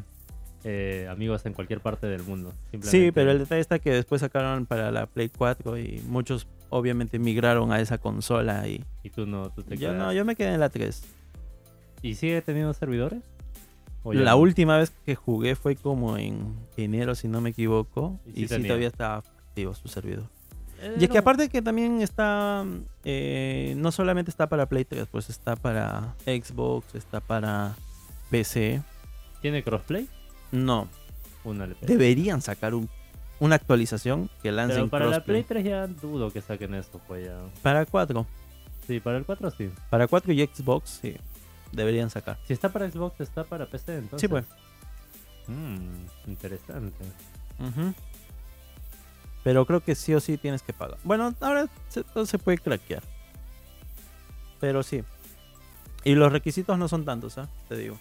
eh, 0.64 1.08
amigos 1.10 1.46
en 1.46 1.54
cualquier 1.54 1.80
parte 1.80 2.08
del 2.08 2.24
mundo. 2.24 2.54
Sí, 2.82 3.12
pero 3.12 3.32
el 3.32 3.40
detalle 3.40 3.62
está 3.62 3.80
que 3.80 3.92
después 3.92 4.22
sacaron 4.22 4.66
para 4.66 4.92
la 4.92 5.06
Play 5.06 5.30
4 5.30 5.78
y 5.78 6.02
muchos 6.08 6.48
obviamente 6.70 7.18
migraron 7.20 7.72
a 7.72 7.80
esa 7.80 7.98
consola 7.98 8.68
y 8.68 8.84
Y 9.04 9.10
tú 9.10 9.26
no, 9.26 9.50
tú 9.52 9.64
te 9.64 9.78
yo 9.78 9.94
no, 9.94 10.12
yo 10.14 10.26
me 10.26 10.36
quedé 10.36 10.54
en 10.54 10.60
la 10.60 10.70
3. 10.70 11.02
¿Y 12.02 12.16
sigue 12.16 12.42
teniendo 12.42 12.74
servidores? 12.74 13.22
¿O 14.04 14.14
ya 14.14 14.22
La 14.22 14.32
no? 14.32 14.38
última 14.38 14.78
vez 14.78 14.92
que 15.06 15.16
jugué 15.16 15.56
fue 15.56 15.76
como 15.76 16.18
en 16.18 16.56
enero, 16.78 17.16
si 17.16 17.28
no 17.28 17.42
me 17.42 17.50
equivoco, 17.50 18.20
Y 18.34 18.44
y, 18.44 18.48
sí 18.48 18.64
todavía 18.64 18.88
está 18.88 19.18
activo 19.18 19.74
su 19.74 19.88
servidor. 19.90 20.26
Eh, 20.82 20.96
Y 21.00 21.04
es 21.04 21.10
que 21.10 21.18
aparte 21.18 21.50
que 21.50 21.62
también 21.62 22.02
está, 22.02 22.66
eh, 23.04 23.74
no 23.78 23.92
solamente 23.92 24.32
está 24.32 24.48
para 24.48 24.68
Play 24.68 24.86
3, 24.86 25.08
pues 25.12 25.30
está 25.30 25.58
para 25.58 26.16
Xbox, 26.26 26.96
está 26.96 27.20
para 27.20 27.76
PC. 28.30 28.82
¿Tiene 29.42 29.64
crossplay? 29.64 30.08
No, 30.52 30.88
Una 31.44 31.66
LP. 31.66 31.86
deberían 31.86 32.42
sacar 32.42 32.74
un- 32.74 32.90
una 33.40 33.56
actualización 33.56 34.30
que 34.42 34.52
lancen 34.52 34.78
Pero 34.78 34.90
para 34.90 35.06
la. 35.08 35.24
Play 35.24 35.44
3 35.44 35.64
ya 35.64 35.88
dudo 35.88 36.32
que 36.32 36.42
saquen 36.42 36.74
eso, 36.76 37.00
pues 37.08 37.26
ya. 37.26 37.38
Para 37.62 37.86
4, 37.86 38.26
Sí, 38.88 39.00
para 39.00 39.18
el 39.18 39.26
4 39.26 39.52
sí. 39.52 39.70
para 39.90 40.08
4 40.08 40.34
y 40.34 40.46
Xbox, 40.46 41.00
sí, 41.02 41.16
deberían 41.72 42.10
sacar. 42.10 42.38
Si 42.48 42.54
está 42.54 42.70
para 42.70 42.90
Xbox, 42.90 43.22
está 43.22 43.44
para 43.44 43.66
PC, 43.68 43.96
entonces. 43.98 44.22
Sí, 44.22 44.28
pues. 44.28 44.46
Mm, 45.48 46.30
interesante. 46.30 47.06
Pero 49.44 49.66
creo 49.66 49.80
que 49.82 49.96
sí 49.96 50.14
o 50.14 50.20
sí 50.20 50.38
tienes 50.38 50.62
que 50.62 50.74
pagar. 50.74 50.98
Bueno, 51.04 51.34
ahora 51.40 51.68
se, 51.88 52.04
todo 52.04 52.26
se 52.26 52.38
puede 52.40 52.58
craquear. 52.58 53.04
Pero 54.60 54.84
sí. 54.84 55.04
Y 56.04 56.16
los 56.16 56.32
requisitos 56.32 56.78
no 56.78 56.88
son 56.88 57.06
tantos, 57.06 57.38
¿ah? 57.38 57.48
Te 57.70 57.78
digo. 57.78 57.98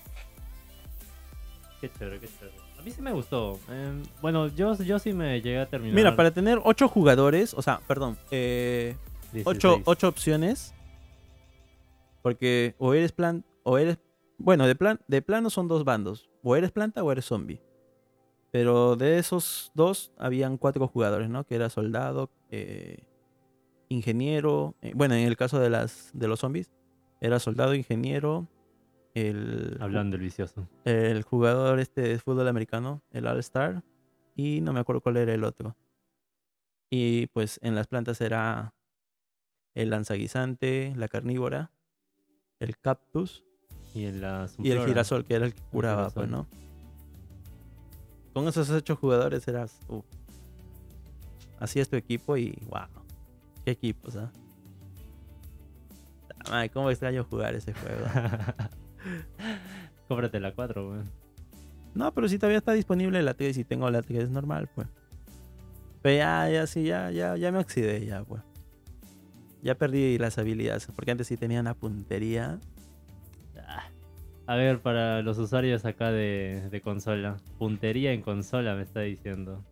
Qué 1.80 1.90
chévere, 1.90 2.18
qué 2.18 2.26
chévere. 2.26 2.56
A 2.78 2.82
mí 2.82 2.90
sí 2.90 3.02
me 3.02 3.12
gustó. 3.12 3.58
Em, 3.68 4.02
bueno, 4.22 4.48
yo, 4.48 4.74
yo 4.76 4.98
sí 4.98 5.12
me 5.12 5.40
llegué 5.40 5.58
a 5.58 5.66
terminar. 5.66 5.94
Mira, 5.94 6.16
para 6.16 6.30
tener 6.30 6.60
8 6.62 6.88
jugadores, 6.88 7.54
o 7.54 7.62
sea, 7.62 7.80
perdón, 7.86 8.16
eh, 8.30 8.96
8, 9.44 9.68
16. 9.84 10.04
opciones. 10.04 10.74
Porque 12.22 12.74
o 12.78 12.94
eres 12.94 13.12
plan, 13.12 13.44
o 13.62 13.78
eres, 13.78 13.98
bueno, 14.38 14.66
de 14.66 14.74
plan, 14.74 15.00
de 15.08 15.22
plano 15.22 15.50
son 15.50 15.68
dos 15.68 15.84
bandos. 15.84 16.28
O 16.42 16.56
eres 16.56 16.70
planta 16.70 17.02
o 17.02 17.10
eres 17.12 17.24
zombie. 17.24 17.60
Pero 18.50 18.96
de 18.96 19.18
esos 19.18 19.70
dos 19.74 20.12
habían 20.18 20.56
cuatro 20.56 20.86
jugadores, 20.88 21.28
¿no? 21.28 21.44
Que 21.44 21.54
era 21.56 21.68
soldado, 21.68 22.30
eh, 22.50 23.04
ingeniero. 23.88 24.74
eh, 24.82 24.92
bueno, 24.94 25.14
en 25.14 25.26
el 25.26 25.36
caso 25.36 25.58
de 25.58 25.70
las 25.70 26.10
de 26.14 26.28
los 26.28 26.40
zombies, 26.40 26.70
era 27.20 27.38
soldado, 27.40 27.74
ingeniero, 27.74 28.46
el, 29.26 29.76
Hablando 29.80 30.16
del 30.16 30.24
vicioso. 30.24 30.68
el 30.84 31.22
jugador 31.22 31.80
este 31.80 32.02
de 32.02 32.18
fútbol 32.18 32.48
americano, 32.48 33.02
el 33.10 33.26
All 33.26 33.38
Star, 33.38 33.82
y 34.34 34.60
no 34.60 34.72
me 34.72 34.80
acuerdo 34.80 35.00
cuál 35.00 35.16
era 35.16 35.34
el 35.34 35.44
otro. 35.44 35.76
Y 36.90 37.26
pues 37.28 37.58
en 37.62 37.74
las 37.74 37.86
plantas 37.86 38.20
era 38.20 38.74
el 39.74 39.90
lanzaguisante, 39.90 40.94
la 40.96 41.08
carnívora, 41.08 41.70
el 42.58 42.78
cactus 42.78 43.44
Y 43.94 44.06
en 44.06 44.20
la 44.20 44.48
y 44.58 44.70
el 44.70 44.84
girasol, 44.84 45.24
que 45.24 45.34
era 45.34 45.46
el 45.46 45.54
que 45.54 45.62
curaba, 45.62 46.10
pues. 46.10 46.28
¿no? 46.28 46.46
Con 48.32 48.48
esos 48.48 48.70
ocho 48.70 48.96
jugadores 48.96 49.46
eras. 49.48 49.78
Así 51.58 51.80
es 51.80 51.88
tu 51.88 51.96
equipo 51.96 52.36
y 52.36 52.58
wow. 52.68 52.88
Qué 53.64 53.72
equipos, 53.72 54.16
¿ah? 54.16 54.30
Cómo 56.72 56.90
extraño 56.90 57.24
jugar 57.24 57.54
ese 57.54 57.74
juego. 57.74 58.06
Cómprate 60.09 60.40
la 60.40 60.55
4, 60.55 60.88
weón. 60.88 61.11
No, 61.94 62.12
pero 62.12 62.28
si 62.28 62.38
todavía 62.38 62.59
está 62.59 62.72
disponible 62.72 63.22
la 63.22 63.34
3 63.34 63.59
y 63.59 63.64
tengo 63.64 63.90
la 63.90 64.03
3 64.03 64.30
normal, 64.30 64.68
pues. 64.74 64.88
Pero 66.03 66.16
ya, 66.16 66.49
ya, 66.49 66.66
sí, 66.66 66.84
ya, 66.84 67.11
ya, 67.11 67.36
ya 67.36 67.51
me 67.51 67.59
oxidé, 67.59 68.05
ya, 68.07 68.22
pues. 68.22 68.42
Ya 69.62 69.74
perdí 69.74 70.18
las 70.18 70.38
habilidades, 70.38 70.86
porque 70.94 71.11
antes 71.11 71.26
sí 71.26 71.36
tenía 71.36 71.61
una 71.61 71.74
puntería. 71.74 72.59
A 74.46 74.57
ver, 74.57 74.80
para 74.80 75.20
los 75.20 75.36
usuarios 75.38 75.84
acá 75.84 76.11
de, 76.11 76.68
de 76.70 76.80
consola. 76.80 77.36
Puntería 77.59 78.12
en 78.12 78.22
consola, 78.22 78.74
me 78.76 78.82
está 78.82 79.01
diciendo. 79.01 79.62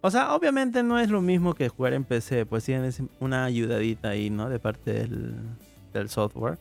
O 0.00 0.10
sea, 0.10 0.34
obviamente 0.34 0.82
no 0.82 0.98
es 0.98 1.10
lo 1.10 1.20
mismo 1.20 1.54
que 1.54 1.68
jugar 1.68 1.92
en 1.92 2.04
PC, 2.04 2.46
pues 2.46 2.64
tienes 2.64 3.02
una 3.20 3.44
ayudadita 3.44 4.10
ahí, 4.10 4.30
¿no? 4.30 4.48
De 4.48 4.58
parte 4.58 4.92
del, 4.92 5.34
del 5.92 6.08
software. 6.08 6.58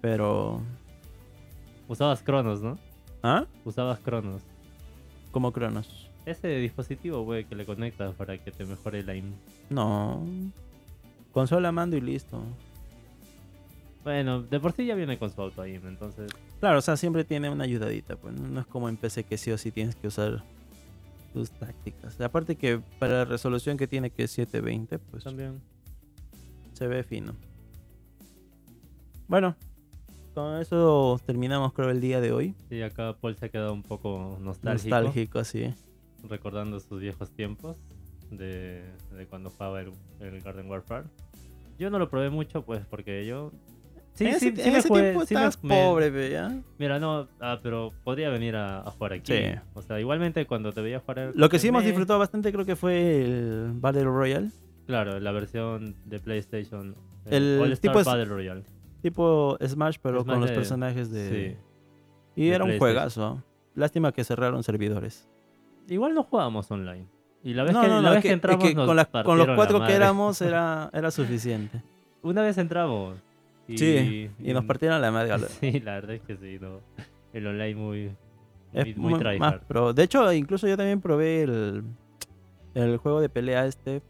Pero... 0.00 0.62
Usabas 1.90 2.22
Cronos, 2.22 2.62
¿no? 2.62 2.78
¿Ah? 3.20 3.46
Usabas 3.64 3.98
Cronos. 3.98 4.42
Como 5.32 5.52
Cronos. 5.52 6.08
Ese 6.24 6.46
dispositivo, 6.58 7.24
güey, 7.24 7.44
que 7.46 7.56
le 7.56 7.66
conectas 7.66 8.14
para 8.14 8.38
que 8.38 8.52
te 8.52 8.64
mejore 8.64 9.00
el 9.00 9.08
aim. 9.08 9.32
No. 9.70 10.24
Consola, 11.32 11.72
mando 11.72 11.96
y 11.96 12.00
listo. 12.00 12.40
Bueno, 14.04 14.40
de 14.40 14.60
por 14.60 14.70
sí 14.70 14.86
ya 14.86 14.94
viene 14.94 15.18
con 15.18 15.30
su 15.32 15.42
auto 15.42 15.62
aim, 15.62 15.84
entonces. 15.88 16.30
Claro, 16.60 16.78
o 16.78 16.80
sea, 16.80 16.96
siempre 16.96 17.24
tiene 17.24 17.50
una 17.50 17.64
ayudadita, 17.64 18.14
pues 18.14 18.34
no 18.40 18.46
No 18.46 18.60
es 18.60 18.66
como 18.66 18.88
en 18.88 18.96
PC 18.96 19.24
que 19.24 19.36
sí 19.36 19.50
o 19.50 19.58
sí 19.58 19.72
tienes 19.72 19.96
que 19.96 20.06
usar 20.06 20.44
tus 21.32 21.50
tácticas. 21.50 22.20
Aparte 22.20 22.54
que 22.54 22.80
para 23.00 23.14
la 23.14 23.24
resolución 23.24 23.76
que 23.76 23.88
tiene 23.88 24.10
que 24.10 24.22
es 24.22 24.30
720, 24.30 25.00
pues 25.00 25.24
También. 25.24 25.60
se 26.72 26.86
ve 26.86 27.02
fino. 27.02 27.34
Bueno, 29.26 29.56
con 30.34 30.60
eso 30.60 31.20
terminamos 31.26 31.72
creo 31.72 31.90
el 31.90 32.00
día 32.00 32.20
de 32.20 32.32
hoy. 32.32 32.54
Sí, 32.68 32.82
acá 32.82 33.14
Paul 33.20 33.36
se 33.36 33.46
ha 33.46 33.48
quedado 33.48 33.72
un 33.72 33.82
poco 33.82 34.38
nostálgico. 34.40 34.94
Nostálgico, 34.96 35.38
así. 35.38 35.74
recordando 36.28 36.78
sus 36.80 37.00
viejos 37.00 37.30
tiempos 37.30 37.76
de, 38.30 38.84
de 39.16 39.26
cuando 39.26 39.50
jugaba 39.50 39.80
el, 39.80 39.90
el 40.20 40.40
Garden 40.40 40.68
Warfare. 40.70 41.06
Yo 41.78 41.90
no 41.90 41.98
lo 41.98 42.08
probé 42.10 42.30
mucho, 42.30 42.62
pues, 42.64 42.84
porque 42.86 43.24
yo... 43.26 43.52
Sí, 44.12 44.26
en 44.26 44.38
sí, 44.40 44.48
ese, 44.48 44.56
sí 44.56 44.68
en 44.68 44.72
me 44.72 44.78
ese 44.80 44.88
jugué- 44.88 45.02
tiempo 45.02 45.24
sí 45.26 45.34
me- 45.34 45.40
estabas 45.46 45.64
me- 45.64 45.82
pobre, 45.82 46.10
ve, 46.10 46.30
¿ya? 46.30 46.60
Mira, 46.78 46.98
no, 46.98 47.28
ah, 47.40 47.58
pero 47.62 47.92
podría 48.04 48.28
venir 48.28 48.54
a, 48.56 48.80
a 48.80 48.90
jugar 48.90 49.14
aquí. 49.14 49.32
Sí. 49.32 49.42
O 49.74 49.80
sea, 49.82 49.98
igualmente 49.98 50.46
cuando 50.46 50.72
te 50.72 50.80
veía 50.82 51.00
jugar... 51.00 51.18
el 51.20 51.32
Lo 51.36 51.48
que 51.48 51.58
sí 51.58 51.68
hemos 51.68 51.82
me- 51.82 51.88
disfrutado 51.88 52.18
bastante 52.18 52.52
creo 52.52 52.66
que 52.66 52.76
fue 52.76 53.22
el 53.24 53.70
Battle 53.74 54.04
Royale. 54.04 54.50
Claro, 54.86 55.18
la 55.20 55.32
versión 55.32 55.94
de 56.04 56.18
PlayStation. 56.18 56.94
El 57.26 57.60
Star 57.72 57.78
tipo 57.78 58.04
Battle 58.04 58.24
Royale. 58.26 58.62
Tipo 59.02 59.56
Smash, 59.64 59.96
pero 60.02 60.22
Smash 60.22 60.32
con 60.34 60.40
los 60.42 60.50
personajes 60.50 61.10
de... 61.10 61.56
Sí. 62.36 62.42
Y 62.42 62.48
de 62.48 62.54
era 62.54 62.64
un 62.64 62.78
juegazo. 62.78 63.42
Lástima 63.74 64.12
que 64.12 64.24
cerraron 64.24 64.62
servidores. 64.62 65.28
Igual 65.88 66.14
no 66.14 66.22
jugábamos 66.22 66.70
online. 66.70 67.06
Y 67.42 67.54
la 67.54 67.64
vez 67.64 67.72
no, 67.72 67.80
que, 67.80 67.88
no, 67.88 67.94
la 68.02 68.08
no, 68.08 68.14
vez 68.14 68.22
que, 68.22 68.28
es 68.28 68.34
entramos 68.34 68.64
que 68.68 68.74
nos 68.74 68.86
con, 68.86 68.96
la- 68.96 69.04
con 69.06 69.38
los 69.38 69.48
cuatro 69.56 69.84
que 69.86 69.92
éramos 69.94 70.40
era, 70.42 70.90
era 70.92 71.10
suficiente. 71.10 71.82
Una 72.22 72.42
vez 72.42 72.58
entramos. 72.58 73.16
Y, 73.66 73.78
Sí, 73.78 74.30
y 74.40 74.52
nos 74.52 74.64
partieron 74.64 75.00
la 75.00 75.10
madre. 75.10 75.46
Sí, 75.60 75.80
la 75.80 75.94
verdad 75.94 76.16
es 76.16 76.22
que 76.22 76.36
sí, 76.36 76.58
no. 76.60 76.80
El 77.32 77.46
online 77.46 77.74
muy, 77.76 77.98
muy, 78.72 78.90
Es 78.90 78.96
muy 78.96 79.12
mu- 79.14 79.18
tryhard. 79.18 79.38
más 79.38 79.58
pro. 79.66 79.92
De 79.94 80.02
hecho, 80.02 80.30
incluso 80.32 80.66
yo 80.68 80.76
también 80.76 81.00
probé 81.00 81.42
el, 81.44 81.84
el 82.74 82.96
juego 82.98 83.20
de 83.20 83.28
pelea 83.28 83.64
este, 83.66 84.02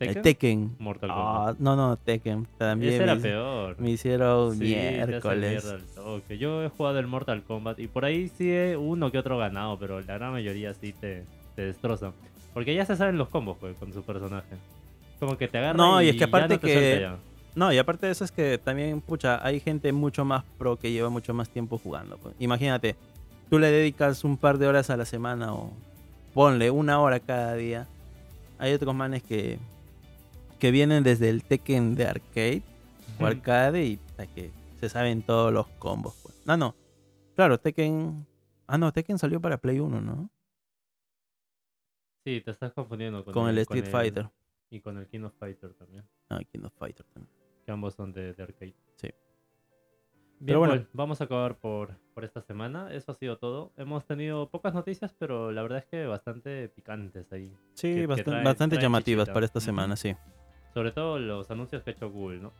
el 0.00 0.06
¿Tekken? 0.14 0.22
Tekken. 0.22 0.76
Mortal 0.78 1.10
Ah, 1.12 1.14
Kombat. 1.36 1.58
no, 1.58 1.76
no, 1.76 1.96
Tekken. 1.96 2.46
También 2.56 2.94
Ese 2.94 3.02
era 3.02 3.14
me, 3.14 3.20
peor. 3.20 3.76
me 3.80 3.90
hicieron 3.90 4.52
Sí, 4.56 4.64
miércoles. 4.64 5.64
toque. 5.94 6.38
Yo 6.38 6.62
he 6.62 6.68
jugado 6.68 6.98
el 6.98 7.06
Mortal 7.06 7.42
Kombat 7.42 7.78
y 7.80 7.88
por 7.88 8.04
ahí 8.04 8.28
sí 8.28 8.50
he 8.52 8.76
uno 8.76 9.10
que 9.10 9.18
otro 9.18 9.38
ganado, 9.38 9.78
pero 9.78 10.00
la 10.00 10.14
gran 10.14 10.32
mayoría 10.32 10.72
sí 10.74 10.92
te, 10.92 11.24
te 11.56 11.62
destrozan. 11.62 12.12
Porque 12.54 12.74
ya 12.74 12.84
se 12.86 12.96
saben 12.96 13.18
los 13.18 13.28
combos 13.28 13.56
pues, 13.60 13.76
con 13.76 13.92
su 13.92 14.02
personaje. 14.02 14.56
Como 15.20 15.36
que 15.36 15.48
te 15.48 15.58
agarran 15.58 15.76
No, 15.76 16.00
y 16.00 16.08
es 16.08 16.16
que 16.16 16.24
aparte 16.24 16.54
no 16.54 16.60
que-. 16.60 17.08
No, 17.54 17.72
y 17.72 17.78
aparte 17.78 18.06
de 18.06 18.12
eso 18.12 18.24
es 18.24 18.30
que 18.30 18.56
también, 18.58 19.00
pucha, 19.00 19.44
hay 19.44 19.58
gente 19.58 19.92
mucho 19.92 20.24
más 20.24 20.44
pro 20.58 20.76
que 20.76 20.92
lleva 20.92 21.08
mucho 21.08 21.34
más 21.34 21.48
tiempo 21.48 21.76
jugando. 21.78 22.16
pues. 22.18 22.34
Imagínate, 22.38 22.94
tú 23.50 23.58
le 23.58 23.70
dedicas 23.72 24.22
un 24.22 24.36
par 24.36 24.58
de 24.58 24.68
horas 24.68 24.90
a 24.90 24.96
la 24.96 25.04
semana 25.04 25.52
o 25.54 25.72
ponle 26.34 26.70
una 26.70 27.00
hora 27.00 27.18
cada 27.18 27.54
día. 27.54 27.88
Hay 28.60 28.72
otros 28.74 28.94
manes 28.94 29.22
que, 29.24 29.58
que 30.58 30.70
vienen 30.70 31.04
desde 31.04 31.28
el 31.28 31.44
Tekken 31.44 31.94
de 31.94 32.06
arcade 32.06 32.62
o 33.20 33.26
arcade 33.26 33.84
y 33.84 33.96
ta, 34.16 34.26
que 34.26 34.50
se 34.80 34.88
saben 34.88 35.22
todos 35.22 35.52
los 35.52 35.66
combos. 35.78 36.14
Pues. 36.22 36.40
No, 36.46 36.56
no. 36.56 36.74
Claro, 37.34 37.58
Tekken... 37.58 38.26
Ah, 38.66 38.78
no, 38.78 38.92
Tekken 38.92 39.18
salió 39.18 39.40
para 39.40 39.58
Play 39.58 39.80
1, 39.80 40.00
¿no? 40.00 40.30
Sí, 42.24 42.42
te 42.42 42.50
estás 42.50 42.72
confundiendo 42.72 43.24
con, 43.24 43.32
Con 43.32 43.48
el 43.48 43.58
Street 43.58 43.86
Fighter. 43.86 44.28
Y 44.70 44.80
con 44.80 44.98
el 44.98 45.06
King 45.06 45.22
of 45.22 45.34
Fighter 45.38 45.72
también. 45.74 46.04
Ah, 46.28 46.40
King 46.52 46.64
of 46.64 46.74
Fighter 46.74 47.06
también. 47.06 47.34
Que 47.64 47.72
ambos 47.72 47.94
son 47.94 48.12
de, 48.12 48.34
de 48.34 48.42
arcade. 48.42 48.74
Bien, 50.40 50.58
bueno. 50.58 50.74
Paul, 50.74 50.88
vamos 50.92 51.20
a 51.20 51.24
acabar 51.24 51.58
por, 51.58 51.96
por 52.14 52.24
esta 52.24 52.40
semana. 52.42 52.92
Eso 52.92 53.10
ha 53.10 53.14
sido 53.14 53.38
todo. 53.38 53.72
Hemos 53.76 54.04
tenido 54.06 54.48
pocas 54.48 54.72
noticias, 54.72 55.12
pero 55.18 55.50
la 55.50 55.62
verdad 55.62 55.78
es 55.78 55.86
que 55.86 56.06
bastante 56.06 56.68
picantes 56.68 57.32
ahí. 57.32 57.52
Sí, 57.74 57.94
que 57.94 58.06
bastante 58.06 58.78
llamativas 58.78 59.24
chichita. 59.24 59.34
para 59.34 59.46
esta 59.46 59.60
semana, 59.60 59.96
sí. 59.96 60.14
Sobre 60.78 60.92
todo 60.92 61.18
los 61.18 61.50
anuncios 61.50 61.82
que 61.82 61.90
ha 61.90 61.92
hecho 61.92 62.08
Google, 62.08 62.38
¿no? 62.38 62.52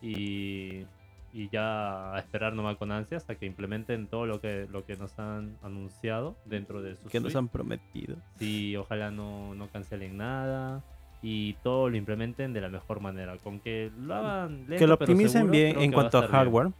Y, 0.00 0.86
y 1.34 1.50
ya 1.52 2.14
a 2.14 2.18
esperar 2.18 2.54
nomás 2.54 2.78
con 2.78 2.90
ansias 2.90 3.28
a 3.28 3.34
que 3.34 3.44
implementen 3.44 4.06
todo 4.06 4.24
lo 4.24 4.40
que, 4.40 4.66
lo 4.72 4.86
que 4.86 4.96
nos 4.96 5.18
han 5.18 5.54
anunciado 5.62 6.34
dentro 6.46 6.80
de 6.80 6.96
su 6.96 7.10
Que 7.10 7.20
nos 7.20 7.36
han 7.36 7.48
prometido. 7.48 8.16
Sí, 8.38 8.74
ojalá 8.74 9.10
no, 9.10 9.54
no 9.54 9.68
cancelen 9.68 10.16
nada 10.16 10.82
y 11.20 11.52
todo 11.62 11.90
lo 11.90 11.98
implementen 11.98 12.54
de 12.54 12.62
la 12.62 12.70
mejor 12.70 13.00
manera. 13.00 13.36
Con 13.36 13.60
que 13.60 13.92
lo 14.00 14.14
hagan 14.14 14.60
lento, 14.60 14.76
que 14.78 14.86
lo 14.86 14.94
optimicen 14.94 15.28
seguro, 15.28 15.52
bien 15.52 15.78
en 15.78 15.92
cuanto 15.92 16.16
a 16.16 16.20
bien. 16.22 16.32
hardware. 16.32 16.70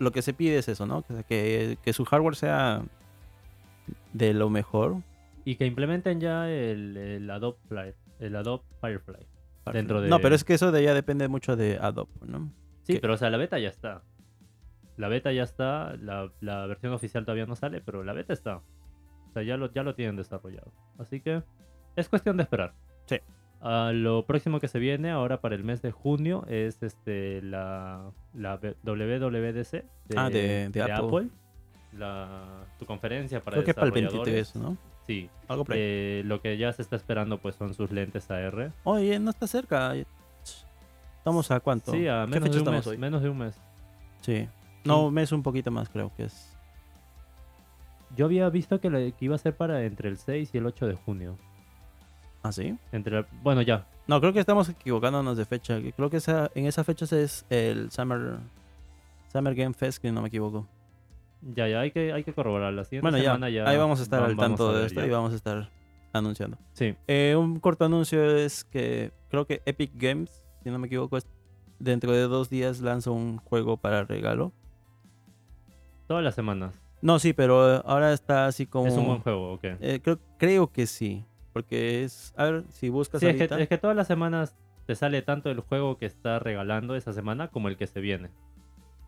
Lo 0.00 0.10
que 0.10 0.20
se 0.20 0.34
pide 0.34 0.58
es 0.58 0.66
eso, 0.68 0.84
¿no? 0.84 1.02
Que, 1.02 1.22
que, 1.28 1.78
que 1.80 1.92
su 1.92 2.04
hardware 2.04 2.34
sea 2.34 2.82
de 4.12 4.34
lo 4.34 4.50
mejor. 4.50 4.96
Y 5.44 5.54
que 5.54 5.64
implementen 5.64 6.18
ya 6.20 6.50
el, 6.50 6.96
el 6.96 7.30
Adobe 7.30 7.58
Fly, 7.68 7.94
el 8.18 8.34
Adobe 8.34 8.64
Firefly. 8.80 9.35
Dentro 9.72 10.00
de- 10.00 10.08
No, 10.08 10.18
pero 10.20 10.34
es 10.34 10.44
que 10.44 10.54
eso 10.54 10.70
de 10.72 10.82
ya 10.82 10.94
depende 10.94 11.28
mucho 11.28 11.56
de 11.56 11.78
Adobe, 11.80 12.10
¿no? 12.26 12.50
Sí, 12.84 12.98
pero 13.00 13.14
o 13.14 13.16
sea, 13.16 13.30
la 13.30 13.36
beta 13.36 13.58
ya 13.58 13.68
está. 13.68 14.02
La 14.96 15.08
beta 15.08 15.32
ya 15.32 15.42
está, 15.42 15.94
la, 15.96 16.30
la 16.40 16.66
versión 16.66 16.92
oficial 16.92 17.24
todavía 17.24 17.46
no 17.46 17.56
sale, 17.56 17.80
pero 17.80 18.02
la 18.04 18.12
beta 18.12 18.32
está. 18.32 18.56
O 18.58 19.32
sea, 19.34 19.42
ya 19.42 19.56
lo, 19.56 19.70
ya 19.72 19.82
lo 19.82 19.94
tienen 19.94 20.16
desarrollado. 20.16 20.72
Así 20.98 21.20
que 21.20 21.42
es 21.96 22.08
cuestión 22.08 22.36
de 22.38 22.44
esperar. 22.44 22.74
Sí. 23.06 23.16
Ah, 23.60 23.90
lo 23.92 24.24
próximo 24.24 24.60
que 24.60 24.68
se 24.68 24.78
viene 24.78 25.10
ahora 25.10 25.40
para 25.40 25.54
el 25.54 25.64
mes 25.64 25.82
de 25.82 25.90
junio 25.90 26.44
es 26.48 26.82
este 26.82 27.42
la, 27.42 28.10
la 28.34 28.56
WWDC 28.84 29.70
de, 29.72 29.84
Ah, 30.16 30.30
de- 30.30 30.68
de 30.70 30.82
Apple. 30.82 31.28
La, 31.92 32.64
tu 32.78 32.84
conferencia 32.86 33.40
para 33.42 33.54
Creo 33.56 33.64
que 33.64 33.74
para 33.74 33.86
el 33.88 33.92
desarrolladores. 33.94 34.54
23, 34.54 34.56
¿no? 34.56 34.76
Sí. 35.06 35.30
Algo 35.48 35.64
por 35.64 35.74
ahí. 35.74 35.80
Eh, 35.82 36.22
lo 36.24 36.40
que 36.40 36.56
ya 36.58 36.72
se 36.72 36.82
está 36.82 36.96
esperando 36.96 37.38
pues 37.38 37.54
son 37.54 37.74
sus 37.74 37.90
lentes 37.90 38.30
AR. 38.30 38.72
Oye, 38.84 39.18
no 39.18 39.30
está 39.30 39.46
cerca. 39.46 39.94
¿Estamos 41.18 41.50
a 41.50 41.60
cuánto? 41.60 41.92
Sí, 41.92 42.06
a 42.08 42.26
¿Qué 42.30 42.40
menos 42.40 42.54
de 42.54 42.60
un 42.62 42.70
mes. 42.70 42.86
hoy? 42.86 42.98
Menos 42.98 43.22
de 43.22 43.28
un 43.28 43.38
mes. 43.38 43.54
Sí. 44.22 44.48
No, 44.84 45.06
un 45.06 45.14
mes 45.14 45.32
un 45.32 45.42
poquito 45.42 45.70
más, 45.70 45.88
creo 45.88 46.12
que 46.16 46.24
es. 46.24 46.52
Yo 48.16 48.24
había 48.26 48.48
visto 48.48 48.80
que, 48.80 49.14
iba 49.20 49.34
a 49.34 49.38
ser 49.38 49.56
para 49.56 49.82
entre 49.84 50.08
el 50.08 50.16
6 50.16 50.50
y 50.52 50.58
el 50.58 50.66
8 50.66 50.86
de 50.86 50.94
junio. 50.94 51.36
¿Ah, 52.42 52.52
sí? 52.52 52.78
Entre 52.92 53.14
la- 53.20 53.26
bueno, 53.42 53.62
ya. 53.62 53.86
No, 54.06 54.20
creo 54.20 54.32
que 54.32 54.38
estamos 54.40 54.68
equivocándonos 54.68 55.36
de 55.36 55.44
fecha. 55.44 55.78
Creo 55.96 56.08
que 56.10 56.18
esa, 56.18 56.50
en 56.54 56.66
esa 56.66 56.84
fecha 56.84 57.04
es 57.16 57.44
el 57.50 57.90
Summer, 57.90 58.36
Summer 59.32 59.54
Game 59.54 59.74
Fest, 59.74 60.00
que 60.00 60.12
no 60.12 60.22
me 60.22 60.28
equivoco. 60.28 60.66
Ya, 61.54 61.68
ya, 61.68 61.80
hay 61.80 61.90
que, 61.92 62.12
hay 62.12 62.24
que 62.24 62.32
corroborar. 62.32 62.72
La 62.72 62.84
siguiente 62.84 63.08
Bueno, 63.10 63.18
semana 63.18 63.48
ya. 63.50 63.68
ahí 63.68 63.76
vamos 63.76 64.00
a 64.00 64.02
estar 64.02 64.22
al 64.22 64.36
tanto 64.36 64.72
de 64.74 64.86
esto 64.86 65.00
ya. 65.00 65.06
y 65.06 65.10
vamos 65.10 65.32
a 65.32 65.36
estar 65.36 65.70
anunciando. 66.12 66.58
Sí, 66.72 66.94
Eh, 67.06 67.36
un 67.38 67.60
corto 67.60 67.84
anuncio 67.84 68.24
es 68.36 68.64
que 68.64 69.12
creo 69.30 69.46
que 69.46 69.62
Epic 69.66 69.92
Games, 69.94 70.42
si 70.62 70.70
no 70.70 70.78
me 70.78 70.86
equivoco, 70.86 71.16
es- 71.16 71.26
dentro 71.78 72.12
de 72.12 72.22
dos 72.22 72.48
días 72.50 72.80
lanza 72.80 73.10
un 73.10 73.36
juego 73.38 73.76
para 73.76 74.04
regalo. 74.04 74.52
todas 76.06 76.22
las 76.22 76.34
semanas. 76.34 76.80
No, 77.02 77.18
sí, 77.18 77.32
pero 77.32 77.84
ahora 77.86 78.12
está 78.12 78.46
así 78.46 78.64
como... 78.66 78.86
Es 78.86 78.96
un 78.96 79.06
buen 79.06 79.20
juego, 79.20 79.52
ok. 79.54 79.64
Eh, 79.80 80.00
creo, 80.02 80.18
creo 80.38 80.72
que 80.72 80.86
sí, 80.86 81.24
porque 81.52 82.04
es... 82.04 82.32
A 82.36 82.44
ver, 82.44 82.64
si 82.70 82.88
buscas 82.88 83.20
Sí, 83.20 83.26
es 83.26 83.36
que, 83.36 83.62
es 83.62 83.68
que 83.68 83.76
todas 83.78 83.96
las 83.96 84.06
semanas 84.06 84.56
te 84.86 84.94
sale 84.94 85.20
tanto 85.22 85.50
el 85.50 85.60
juego 85.60 85.98
que 85.98 86.06
está 86.06 86.38
regalando 86.38 86.94
esa 86.94 87.12
semana 87.12 87.48
como 87.48 87.68
el 87.68 87.76
que 87.76 87.86
se 87.88 88.00
viene. 88.00 88.30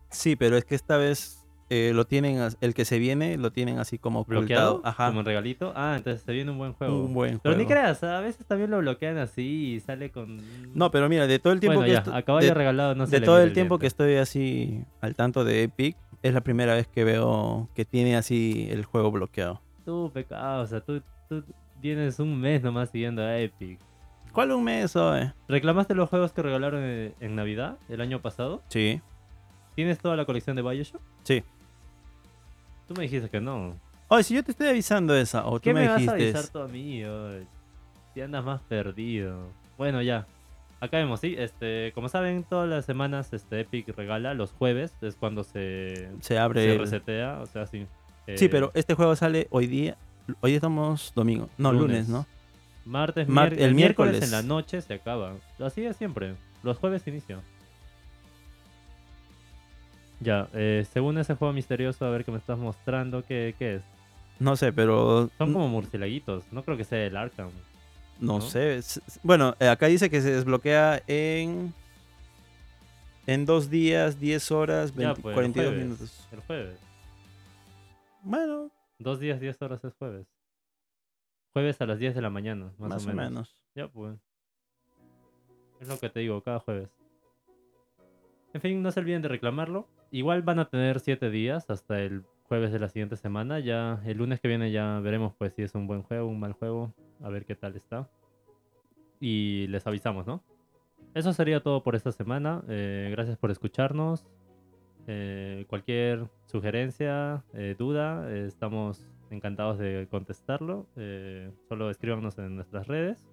Sí, 0.09 0.35
pero 0.35 0.57
es 0.57 0.65
que 0.65 0.75
esta 0.75 0.97
vez 0.97 1.38
eh, 1.69 1.91
lo 1.93 2.05
tienen... 2.05 2.39
El 2.61 2.73
que 2.73 2.85
se 2.85 2.99
viene 2.99 3.37
lo 3.37 3.51
tienen 3.51 3.77
así 3.79 3.97
como 3.97 4.25
¿Bloqueado? 4.25 4.71
ocultado. 4.77 4.89
Ajá. 4.91 5.07
Como 5.07 5.19
un 5.19 5.25
regalito. 5.25 5.71
Ah, 5.75 5.95
entonces 5.97 6.21
se 6.23 6.31
viene 6.31 6.51
un 6.51 6.57
buen 6.57 6.73
juego. 6.73 7.03
Un 7.05 7.13
buen 7.13 7.39
Pero 7.39 7.55
juego. 7.55 7.57
ni 7.59 7.65
creas, 7.73 8.03
a 8.03 8.19
veces 8.21 8.45
también 8.45 8.71
lo 8.71 8.79
bloquean 8.79 9.17
así 9.17 9.73
y 9.75 9.79
sale 9.79 10.09
con. 10.11 10.37
No, 10.73 10.89
pero 10.91 11.07
mira, 11.09 11.27
de 11.27 11.39
todo 11.39 11.53
el 11.53 11.59
tiempo 11.59 11.79
bueno, 11.79 12.01
que 12.01 12.09
ya, 12.09 12.15
a 12.17 12.21
caballo 12.23 12.47
de- 12.47 12.53
regalado 12.53 12.95
no 12.95 13.05
se 13.05 13.19
de 13.19 13.25
todo 13.25 13.41
el 13.41 13.53
tiempo 13.53 13.77
que 13.79 13.87
estoy 13.87 14.15
así 14.15 14.83
al 15.01 15.15
tanto 15.15 15.43
de 15.43 15.63
Epic, 15.63 15.95
es 16.23 16.33
la 16.33 16.41
primera 16.41 16.73
vez 16.73 16.87
que 16.87 17.03
veo 17.03 17.69
que 17.75 17.85
tiene 17.85 18.15
así 18.15 18.67
el 18.71 18.83
juego 18.85 19.11
bloqueado. 19.11 19.61
Tú, 19.85 20.11
pecado, 20.13 20.63
o 20.63 20.67
sea, 20.67 20.81
tú, 20.81 21.01
tú 21.29 21.43
tienes 21.81 22.19
un 22.19 22.39
mes 22.39 22.61
nomás 22.63 22.89
siguiendo 22.89 23.21
a 23.21 23.37
Epic. 23.39 23.79
¿Cuál 24.33 24.51
un 24.51 24.63
mes, 24.63 24.95
oe? 24.95 25.33
¿Reclamaste 25.47 25.95
los 25.95 26.07
juegos 26.09 26.33
que 26.33 26.41
regalaron 26.43 26.83
en, 26.83 27.15
en 27.19 27.35
Navidad 27.35 27.77
el 27.89 27.99
año 28.01 28.21
pasado? 28.21 28.61
Sí, 28.69 29.01
¿Tienes 29.75 29.97
toda 29.99 30.15
la 30.17 30.25
colección 30.25 30.55
de 30.55 30.61
Bioshock? 30.61 31.01
sí. 31.23 31.43
Tú 32.89 32.95
me 32.97 33.03
dijiste 33.03 33.29
que 33.29 33.39
no. 33.39 33.75
Oye, 34.09 34.23
si 34.23 34.33
yo 34.33 34.43
te 34.43 34.51
estoy 34.51 34.67
avisando 34.67 35.15
esa, 35.15 35.45
o 35.45 35.59
tú 35.59 35.61
¿Qué 35.61 35.73
me, 35.73 35.81
vas 35.87 35.91
a 35.91 35.97
dijiste... 36.15 36.23
avisar 36.23 36.47
tú 36.47 36.59
a 36.59 36.67
mí? 36.67 37.05
oye? 37.05 37.45
Si 38.13 38.19
andas 38.21 38.43
más 38.43 38.59
perdido. 38.63 39.47
Bueno, 39.77 40.01
ya. 40.01 40.25
Acá 40.81 40.97
vemos, 40.97 41.19
sí. 41.19 41.35
Este, 41.37 41.91
como 41.93 42.09
saben, 42.09 42.43
todas 42.43 42.67
las 42.67 42.85
semanas 42.85 43.31
este 43.31 43.61
Epic 43.61 43.95
regala 43.95 44.33
los 44.33 44.51
jueves, 44.51 44.93
es 45.01 45.15
cuando 45.15 45.43
se, 45.43 46.09
Se 46.21 46.37
abre... 46.39 46.63
se 46.63 46.73
el- 46.73 46.79
resetea, 46.79 47.39
o 47.41 47.45
sea, 47.45 47.65
sí. 47.67 47.85
Sí, 48.35 48.45
Eh, 48.45 48.49
pero 48.49 48.71
este 48.73 48.95
juego 48.95 49.15
sale 49.15 49.47
hoy 49.51 49.67
día... 49.67 49.95
Hoy 50.41 50.55
estamos 50.55 51.11
domingo. 51.15 51.49
No, 51.57 51.71
lunes, 51.71 52.07
Lunes. 52.07 52.09
¿no? 52.09 52.25
Martes, 52.85 53.27
Mar- 53.27 53.51
mier- 53.51 53.61
el 53.61 53.75
miércoles. 53.75 54.11
miércoles. 54.13 54.23
en 54.23 54.31
la 54.31 54.41
noche 54.41 54.81
se 54.81 54.93
acaba. 54.95 55.33
Así 55.59 55.83
es 55.85 55.95
siempre. 55.97 56.35
Los 56.63 56.77
jueves 56.77 57.05
inicia. 57.07 57.39
Ya, 60.19 60.49
eh, 60.53 60.85
según 60.91 61.17
ese 61.17 61.35
juego 61.35 61.53
misterioso, 61.53 62.05
a 62.05 62.09
ver 62.09 62.25
que 62.25 62.31
me 62.31 62.37
estás 62.37 62.57
mostrando, 62.57 63.23
¿qué, 63.23 63.55
qué 63.57 63.75
es? 63.75 63.81
No 64.39 64.55
sé, 64.55 64.73
pero... 64.73 65.29
Son 65.37 65.53
como 65.53 65.67
murcielaguitos, 65.67 66.43
no 66.51 66.63
creo 66.63 66.77
que 66.77 66.83
sea 66.83 67.05
el 67.05 67.15
Arkham. 67.15 67.49
No, 68.19 68.39
¿no? 68.39 68.41
sé. 68.41 68.79
Bueno, 69.23 69.55
eh, 69.59 69.67
acá 69.67 69.87
dice 69.87 70.09
que 70.09 70.21
se 70.21 70.31
desbloquea 70.31 71.01
en... 71.07 71.73
En 73.27 73.45
dos 73.45 73.69
días, 73.69 74.19
10 74.19 74.51
horas, 74.51 74.93
Ya, 74.95 75.13
20 75.13 75.21
pues, 75.21 75.33
el 75.33 75.35
42 75.35 75.65
jueves. 75.71 75.83
minutos. 75.85 76.27
El 76.31 76.39
jueves. 76.41 76.79
Bueno, 78.23 78.71
Dos 78.99 79.17
días, 79.21 79.39
10 79.39 79.61
horas 79.61 79.81
es 79.85 79.93
jueves. 79.93 80.27
Jueves 81.53 81.79
a 81.79 81.85
las 81.85 81.99
10 81.99 82.15
de 82.15 82.21
la 82.21 82.29
mañana, 82.29 82.73
más, 82.77 82.89
más, 82.89 83.07
o 83.07 83.13
menos. 83.13 83.55
Ya, 83.73 83.87
pues. 83.87 84.19
Es 85.79 85.87
lo 85.87 85.97
que 85.97 86.09
te 86.09 86.19
digo, 86.19 86.41
cada 86.43 86.59
jueves. 86.59 86.89
En 88.53 88.59
fin, 88.59 88.83
no 88.83 88.91
se 88.91 88.99
olviden 88.99 89.21
de 89.21 89.29
reclamarlo. 89.29 89.87
Igual 90.11 90.41
van 90.41 90.59
a 90.59 90.69
tener 90.69 90.99
7 90.99 91.29
días 91.29 91.69
hasta 91.69 92.01
el 92.01 92.23
jueves 92.47 92.71
de 92.71 92.79
la 92.79 92.89
siguiente 92.89 93.15
semana. 93.15 93.59
Ya 93.59 94.01
el 94.05 94.17
lunes 94.17 94.39
que 94.39 94.47
viene 94.47 94.71
ya 94.71 94.99
veremos 94.99 95.33
pues 95.37 95.53
si 95.53 95.61
es 95.61 95.75
un 95.75 95.87
buen 95.87 96.01
juego, 96.03 96.27
un 96.27 96.39
mal 96.39 96.53
juego. 96.53 96.93
A 97.21 97.29
ver 97.29 97.45
qué 97.45 97.55
tal 97.55 97.75
está. 97.75 98.09
Y 99.19 99.67
les 99.67 99.85
avisamos, 99.85 100.25
¿no? 100.25 100.41
Eso 101.13 101.33
sería 101.33 101.61
todo 101.61 101.83
por 101.83 101.95
esta 101.95 102.11
semana. 102.11 102.63
Eh, 102.67 103.09
gracias 103.11 103.37
por 103.37 103.51
escucharnos. 103.51 104.25
Eh, 105.07 105.65
cualquier 105.67 106.27
sugerencia, 106.45 107.43
eh, 107.53 107.75
duda, 107.77 108.29
eh, 108.31 108.45
estamos 108.47 109.07
encantados 109.31 109.77
de 109.77 110.07
contestarlo. 110.09 110.87
Eh, 110.95 111.51
solo 111.67 111.89
escríbanos 111.89 112.37
en 112.37 112.55
nuestras 112.55 112.87
redes. 112.87 113.23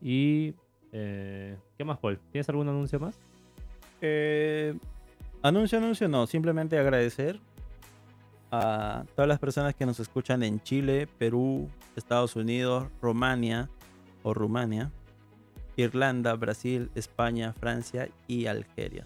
Y... 0.00 0.54
eh, 0.92 1.56
¿Qué 1.76 1.84
más, 1.84 1.98
Paul? 1.98 2.18
¿Tienes 2.30 2.48
algún 2.48 2.68
anuncio 2.68 3.00
más? 3.00 3.20
Eh, 4.00 4.74
anuncio, 5.42 5.78
anuncio, 5.78 6.08
no. 6.08 6.26
Simplemente 6.26 6.78
agradecer 6.78 7.40
a 8.50 9.04
todas 9.14 9.28
las 9.28 9.38
personas 9.38 9.74
que 9.74 9.86
nos 9.86 9.98
escuchan 10.00 10.42
en 10.42 10.60
Chile, 10.62 11.08
Perú, 11.18 11.68
Estados 11.96 12.36
Unidos, 12.36 12.86
Rumania 13.00 13.70
o 14.22 14.34
Rumania, 14.34 14.90
Irlanda, 15.76 16.34
Brasil, 16.34 16.90
España, 16.94 17.52
Francia 17.54 18.08
y 18.26 18.46
Algeria. 18.46 19.04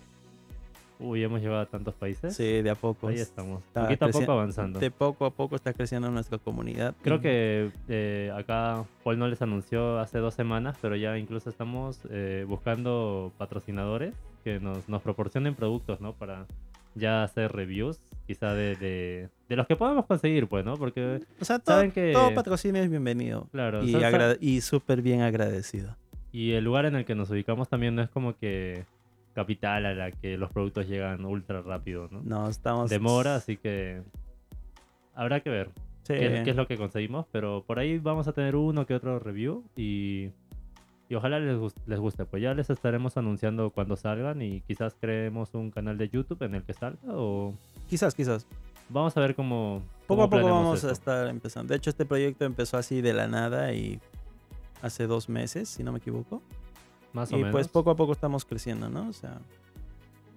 Uy, 0.98 1.22
hemos 1.22 1.42
llegado 1.42 1.60
a 1.60 1.66
tantos 1.66 1.94
países. 1.94 2.34
Sí, 2.34 2.62
de 2.62 2.70
a 2.70 2.74
poco. 2.74 3.08
Ahí 3.08 3.16
estamos. 3.16 3.62
está 3.64 3.82
Poquito 3.82 4.04
a 4.06 4.08
poco 4.08 4.24
creci- 4.24 4.32
avanzando. 4.32 4.80
De 4.80 4.90
poco 4.90 5.26
a 5.26 5.30
poco 5.30 5.54
está 5.54 5.74
creciendo 5.74 6.10
nuestra 6.10 6.38
comunidad. 6.38 6.94
Creo 7.02 7.20
que 7.20 7.70
eh, 7.88 8.32
acá 8.34 8.82
Paul 9.04 9.18
no 9.18 9.28
les 9.28 9.42
anunció 9.42 9.98
hace 10.00 10.18
dos 10.18 10.32
semanas, 10.34 10.76
pero 10.80 10.96
ya 10.96 11.18
incluso 11.18 11.50
estamos 11.50 12.00
eh, 12.08 12.46
buscando 12.48 13.30
patrocinadores 13.36 14.14
que 14.47 14.60
nos, 14.60 14.89
nos 14.89 15.02
proporcionen 15.02 15.56
productos, 15.56 16.01
¿no? 16.01 16.12
Para 16.12 16.47
ya 16.94 17.24
hacer 17.24 17.51
reviews, 17.51 18.01
quizá 18.28 18.55
de, 18.55 18.77
de, 18.77 19.28
de 19.48 19.56
los 19.56 19.66
que 19.66 19.74
podemos 19.74 20.06
conseguir, 20.06 20.47
pues, 20.47 20.64
¿no? 20.64 20.77
Porque, 20.77 21.20
O 21.40 21.44
sea, 21.44 21.59
todo, 21.59 21.74
saben 21.78 21.90
que- 21.90 22.12
todo 22.12 22.32
patrocinio 22.32 22.81
es 22.81 22.89
bienvenido. 22.89 23.48
claro, 23.51 23.82
Y, 23.82 23.93
agra- 23.97 24.36
y 24.40 24.60
súper 24.60 25.02
bien 25.02 25.23
agradecido. 25.23 25.97
y 26.31 26.52
el 26.52 26.62
lugar 26.64 26.86
en 26.86 26.94
el 26.94 27.05
que 27.05 27.16
nos 27.16 27.28
ubicamos 27.31 27.68
también 27.68 27.97
no 27.97 28.02
es 28.02 28.09
como 28.09 28.36
que 28.36 28.85
capital 29.35 29.85
a 29.85 29.94
la 29.94 30.12
que 30.12 30.39
los 30.39 30.52
productos 30.52 30.86
llegan 30.89 31.24
ultra 31.24 31.60
rápido, 31.60 32.09
¿no? 32.12 32.23
No, 32.23 32.48
estamos... 32.48 32.89
Demora, 32.89 33.35
así 33.35 33.56
que 33.56 34.01
habrá 35.14 35.40
que 35.40 35.51
ver. 35.51 35.70
Sí. 36.05 36.14
qué, 36.14 36.43
qué 36.44 36.51
es 36.51 36.56
lo 36.56 36.68
que 36.68 36.77
conseguimos, 36.77 37.27
pero 37.32 37.64
por 37.66 37.81
ahí 37.81 37.98
vamos 37.98 38.28
a 38.28 38.32
tener 38.32 38.55
uno 38.55 38.86
que 38.86 38.94
otro 38.94 39.18
review 39.18 39.64
y 39.77 40.28
Y 41.09 41.15
ojalá 41.15 41.39
les, 41.39 41.57
les 41.87 42.01
guste. 42.01 42.24
Pues 42.24 42.43
ya 42.43 42.53
les 42.55 42.69
estaremos 42.70 43.16
anunciando 43.16 43.70
cuando 43.70 43.97
salgan 43.97 44.43
y 44.43 44.61
quizás 44.62 44.97
creemos 45.01 45.55
un 45.55 45.70
canal 45.70 45.97
de 45.99 46.09
YouTube 46.09 46.43
en 46.43 46.55
el 46.57 46.62
que 46.65 46.73
salga 46.74 46.99
o 47.09 47.55
Quizás, 47.89 48.15
quizás. 48.15 48.47
vamos 48.89 49.16
a 49.16 49.20
ver 49.20 49.35
cómo... 49.37 49.83
Poco 50.09 50.23
cómo 50.23 50.23
a 50.24 50.31
poco 50.31 50.53
vamos 50.53 50.85
a 50.85 50.91
estar 50.91 51.28
empezando. 51.28 51.70
De 51.73 51.77
hecho, 51.77 51.91
este 51.91 52.05
proyecto 52.05 52.45
empezó 52.45 52.77
así 52.77 53.01
de 53.01 53.12
la 53.12 53.28
nada 53.28 53.73
y 53.73 54.01
hace 54.83 55.07
dos 55.07 55.28
meses, 55.28 55.69
si 55.69 55.85
no 55.85 55.93
me 55.93 55.99
equivoco. 55.99 56.43
Más 57.12 57.31
o 57.33 57.37
Y 57.37 57.39
menos. 57.39 57.53
pues 57.53 57.69
poco 57.69 57.91
a 57.91 57.97
poco 57.97 58.12
estamos 58.12 58.45
creciendo, 58.45 58.89
¿no? 58.89 59.09
O 59.09 59.12
sea, 59.12 59.39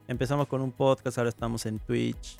empezamos 0.07 0.47
con 0.47 0.61
un 0.61 0.71
podcast, 0.71 1.17
ahora 1.17 1.29
estamos 1.29 1.65
en 1.65 1.79
Twitch. 1.79 2.37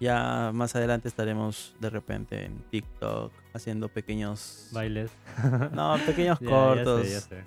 Ya 0.00 0.50
más 0.54 0.74
adelante 0.76 1.08
estaremos 1.08 1.74
de 1.80 1.90
repente 1.90 2.44
en 2.44 2.58
TikTok 2.70 3.32
haciendo 3.58 3.88
pequeños... 3.88 4.68
Bailes. 4.72 5.10
No, 5.72 5.96
pequeños 6.06 6.38
Ya, 6.40 6.46
ya 6.46 6.50
cortos. 6.50 7.06
sé, 7.06 7.12
ya 7.12 7.20
sé. 7.20 7.44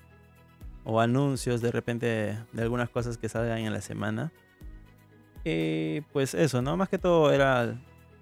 o 0.84 1.00
anuncios 1.02 1.62
de 1.62 1.72
repente 1.72 2.38
de 2.54 2.62
algunas 2.62 2.90
cosas 2.90 3.18
que 3.18 3.28
salgan 3.30 3.60
en 3.60 3.74
la 3.74 3.82
semana. 3.82 4.32
Y 5.44 6.02
pues 6.14 6.34
eso, 6.36 6.62
¿no? 6.62 6.78
Más 6.78 6.88
que 6.90 6.98
todo 7.00 7.32
era, 7.32 7.76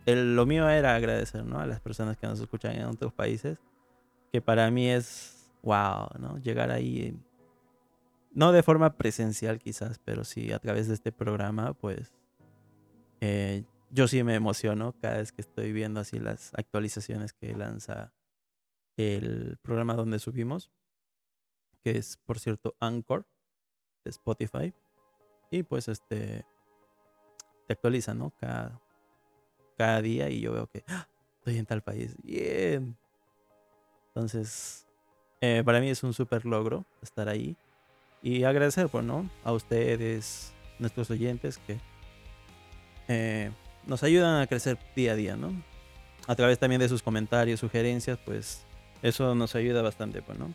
el- 0.06 0.36
lo 0.36 0.46
mío 0.46 0.70
era 0.70 0.96
agradecer, 0.96 1.44
¿no? 1.46 1.60
A 1.60 1.66
las 1.66 1.82
personas 1.82 2.16
que 2.18 2.28
nos 2.28 2.40
escuchan 2.40 2.76
en 2.76 2.84
otros 2.86 3.12
países, 3.14 3.58
que 4.32 4.42
para 4.42 4.70
mí 4.72 4.90
es, 4.90 5.52
wow, 5.64 6.08
¿no? 6.18 6.38
Llegar 6.38 6.72
ahí, 6.72 7.18
no 8.34 8.52
de 8.54 8.64
forma 8.64 8.94
presencial 8.96 9.60
quizás, 9.60 10.00
pero 10.06 10.24
sí 10.24 10.52
a 10.54 10.60
través 10.60 10.88
de 10.88 10.94
este 10.94 11.12
programa, 11.12 11.74
pues 11.74 12.14
eh, 13.22 13.64
yo 13.92 14.08
sí 14.08 14.24
me 14.24 14.36
emociono 14.36 14.96
cada 15.02 15.18
vez 15.18 15.32
que 15.32 15.42
estoy 15.42 15.72
viendo 15.72 16.00
así 16.00 16.20
las 16.20 16.54
actualizaciones 16.56 17.34
que 17.34 17.56
lanza 17.56 18.14
el 18.98 19.58
programa 19.62 19.94
donde 19.96 20.20
subimos 20.20 20.72
que 21.84 21.98
es 21.98 22.18
por 22.18 22.40
cierto 22.40 22.76
Anchor 22.80 23.26
de 24.04 24.12
Spotify. 24.12 24.74
Y 25.52 25.64
pues 25.64 25.88
este 25.88 26.46
te 27.68 27.74
actualiza, 27.74 28.14
¿no? 28.14 28.32
Cada, 28.40 28.82
cada 29.78 30.02
día 30.02 30.30
y 30.30 30.42
yo 30.42 30.54
veo 30.54 30.68
que 30.68 30.84
¡ah! 30.88 31.08
estoy 31.38 31.58
en 31.58 31.66
tal 31.66 31.82
país. 31.82 32.16
Bien. 32.24 32.98
Entonces, 34.08 34.88
eh, 35.42 35.64
para 35.64 35.80
mí 35.80 35.90
es 35.90 36.04
un 36.04 36.14
súper 36.14 36.46
logro 36.46 36.86
estar 37.02 37.30
ahí. 37.30 37.56
Y 38.22 38.44
agradecer, 38.44 38.90
pues, 38.90 39.06
¿no? 39.06 39.30
A 39.44 39.54
ustedes, 39.54 40.54
nuestros 40.78 41.10
oyentes, 41.10 41.58
que 41.60 41.80
eh, 43.08 43.52
nos 43.90 44.04
ayudan 44.04 44.42
a 44.42 44.48
crecer 44.48 44.78
día 44.96 45.14
a 45.14 45.16
día, 45.16 45.36
¿no? 45.36 45.52
A 46.28 46.36
través 46.36 46.60
también 46.60 46.80
de 46.80 46.88
sus 46.88 47.02
comentarios, 47.02 47.60
sugerencias, 47.60 48.20
pues 48.24 48.64
eso 49.02 49.34
nos 49.36 49.56
ayuda 49.56 49.82
bastante, 49.82 50.22
pues, 50.22 50.38
¿no? 50.38 50.48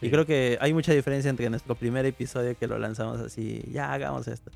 Sí. 0.00 0.06
Y 0.06 0.10
creo 0.10 0.24
que 0.24 0.56
hay 0.60 0.72
mucha 0.72 0.92
diferencia 0.92 1.28
entre 1.28 1.50
nuestro 1.50 1.74
primer 1.74 2.06
episodio 2.06 2.56
que 2.56 2.66
lo 2.66 2.78
lanzamos 2.78 3.20
así, 3.20 3.62
ya 3.72 3.92
hagamos 3.92 4.28
esto, 4.28 4.50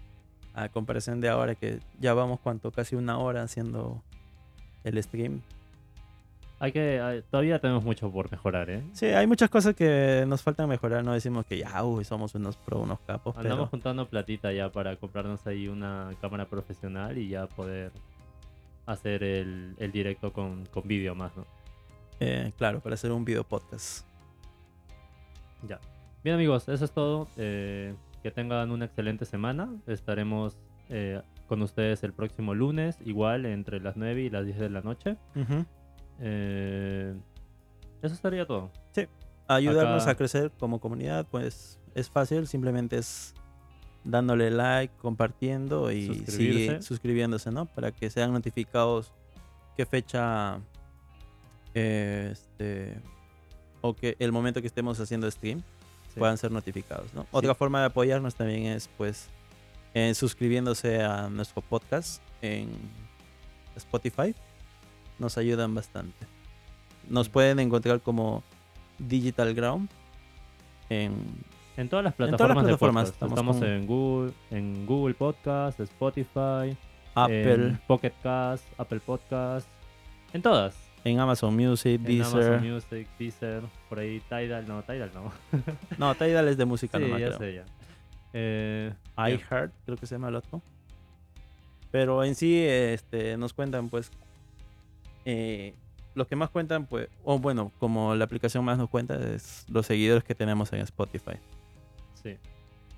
a 0.55 0.69
comparación 0.69 1.21
de 1.21 1.29
ahora 1.29 1.55
que 1.57 1.81
ya 2.01 2.15
vamos 2.15 2.39
cuánto, 2.41 2.71
casi 2.71 2.95
una 2.95 3.19
hora 3.19 3.43
haciendo 3.43 4.03
el 4.85 5.03
stream. 5.03 5.43
Hay 6.61 6.73
que, 6.73 7.01
hay- 7.01 7.23
todavía 7.23 7.61
tenemos 7.61 7.85
mucho 7.85 8.11
por 8.11 8.31
mejorar, 8.33 8.69
¿eh? 8.71 8.83
Sí, 8.93 9.07
hay 9.07 9.27
muchas 9.29 9.49
cosas 9.49 9.75
que 9.77 10.25
nos 10.27 10.43
faltan 10.43 10.69
mejorar, 10.69 11.05
no 11.05 11.13
decimos 11.13 11.47
que 11.47 11.59
ya, 11.59 11.85
uy, 11.85 12.05
somos 12.05 12.35
unos 12.35 12.57
pro, 12.57 12.81
unos 12.81 12.99
capos, 13.01 13.37
Andamos 13.37 13.57
pero 13.59 13.67
juntando 13.69 14.09
platita 14.09 14.53
ya 14.53 14.71
para 14.73 14.97
comprarnos 14.97 15.47
ahí 15.47 15.69
una 15.69 16.11
cámara 16.21 16.47
profesional 16.47 17.17
y 17.17 17.29
ya 17.29 17.47
poder 17.47 17.93
hacer 18.87 19.23
el, 19.23 19.75
el 19.79 19.93
directo 19.93 20.33
con, 20.33 20.67
con 20.67 20.89
vídeo 20.89 21.15
más, 21.15 21.37
¿no? 21.37 21.45
eh, 22.21 22.53
claro, 22.59 22.81
para 22.81 22.95
hacer 22.95 23.13
un 23.13 23.25
video 23.25 23.45
podcast. 23.45 24.05
Ya. 25.69 25.79
Bien 26.25 26.35
amigos, 26.35 26.69
eso 26.69 26.85
es 26.85 26.91
todo. 26.91 27.29
Eh, 27.37 27.95
que 28.23 28.31
tengan 28.33 28.71
una 28.73 28.87
excelente 28.87 29.25
semana. 29.25 29.69
Estaremos 29.87 30.57
eh, 30.89 31.23
con 31.47 31.63
ustedes 31.63 32.03
el 32.03 32.13
próximo 32.13 32.55
lunes, 32.55 32.99
igual 33.05 33.47
entre 33.47 33.81
las 33.81 33.97
9 33.97 34.23
y 34.23 34.31
las 34.31 34.45
10 34.45 34.59
de 34.59 34.71
la 34.71 34.81
noche. 34.81 35.17
Eh, 36.21 37.15
eso 38.03 38.15
estaría 38.15 38.47
todo. 38.47 38.71
Ayudarnos 39.47 40.03
Acá- 40.03 40.11
a 40.11 40.15
crecer 40.17 40.53
como 40.59 40.79
comunidad, 40.79 41.27
pues 41.31 41.79
es 41.95 42.11
fácil, 42.11 42.47
simplemente 42.47 42.99
es 42.99 43.35
dándole 44.05 44.51
like, 44.51 44.95
compartiendo 44.99 45.91
y 45.91 46.15
sigue 46.27 46.83
suscribiéndose, 46.83 47.51
¿no? 47.51 47.65
Para 47.67 47.91
que 47.93 48.11
sean 48.11 48.33
notificados 48.33 49.13
qué 49.77 49.87
fecha 49.87 50.61
eh, 51.75 52.29
este 52.33 53.01
o 53.81 53.95
que 53.95 54.17
el 54.19 54.33
momento 54.33 54.61
que 54.61 54.67
estemos 54.67 54.99
haciendo 55.01 55.31
stream 55.31 55.61
Sí. 56.13 56.19
puedan 56.19 56.37
ser 56.39 56.51
notificados, 56.51 57.13
¿no? 57.15 57.27
Otra 57.31 57.55
forma 57.55 57.81
de 57.81 57.87
apoyarnos 57.87 58.35
también 58.35 58.67
es 58.67 58.89
pues 58.99 59.29
eh, 59.95 60.15
suscribiéndose 60.15 61.03
a 61.03 61.29
nuestro 61.29 61.63
podcast 61.63 62.23
en 62.43 62.69
Spotify. 63.77 64.35
Nos 65.19 65.37
ayudan 65.39 65.75
bastante. 65.75 66.27
Nos 67.09 67.29
pueden 67.29 67.59
encontrar 67.61 68.01
como 68.01 68.43
Digital 68.99 69.55
Ground 69.55 69.89
en 70.91 71.15
En 71.77 71.89
todas 71.89 72.05
las 72.05 72.15
todas 72.17 72.31
las 72.31 72.37
plataformas, 72.39 72.65
de 72.65 72.69
plataformas, 72.69 73.09
estamos 73.11 73.33
Estamos, 73.39 73.57
con- 73.59 73.67
en 73.69 73.87
Google, 73.87 74.33
en 74.51 74.87
Google 74.87 75.15
Podcast, 75.15 75.81
Spotify, 75.81 76.77
Apple, 77.15 77.55
en 77.55 77.81
Pocket 77.87 78.13
Cast, 78.23 78.65
Apple 78.79 79.01
Podcast, 79.01 79.69
en 80.33 80.43
todas. 80.43 80.77
en 81.05 81.19
Amazon 81.21 81.55
Music, 81.57 82.01
En 82.01 82.05
Deezer. 82.05 82.53
Amazon 82.55 82.73
Music, 82.73 83.09
Deezer, 83.19 83.63
por 83.89 83.99
ahí 84.01 84.21
Tidal, 84.29 84.67
no, 84.69 84.83
Tidal 84.83 85.11
no. 85.15 85.33
No, 85.99 86.15
Tidal 86.15 86.49
es 86.49 86.57
de 86.57 86.65
música 86.65 86.99
sí, 86.99 87.05
nomás, 87.05 87.21
ya 87.21 87.27
creo. 87.29 87.39
sé 87.39 87.55
ya. 87.55 87.65
Eh, 88.35 88.93
iHeart, 89.17 89.73
creo 89.87 89.97
que 89.97 90.07
se 90.07 90.15
llama 90.17 90.29
el 90.29 90.35
otro. 90.37 90.61
Pero 91.91 92.23
en 92.25 92.35
sí, 92.35 92.59
este, 92.63 93.37
nos 93.39 93.55
cuentan, 93.55 93.89
pues, 93.89 94.11
eh, 95.31 95.75
lo 96.15 96.27
que 96.27 96.37
más 96.37 96.49
cuentan, 96.49 96.87
pues, 96.87 97.11
o 97.23 97.39
bueno, 97.39 97.71
como 97.79 98.15
la 98.15 98.25
aplicación 98.25 98.65
más 98.65 98.79
nos 98.79 98.89
cuenta 98.89 99.15
es 99.35 99.67
los 99.69 99.85
seguidores 99.85 100.25
que 100.25 100.35
tenemos 100.35 100.73
en 100.73 100.81
Spotify. 100.81 101.37
sí. 102.15 102.37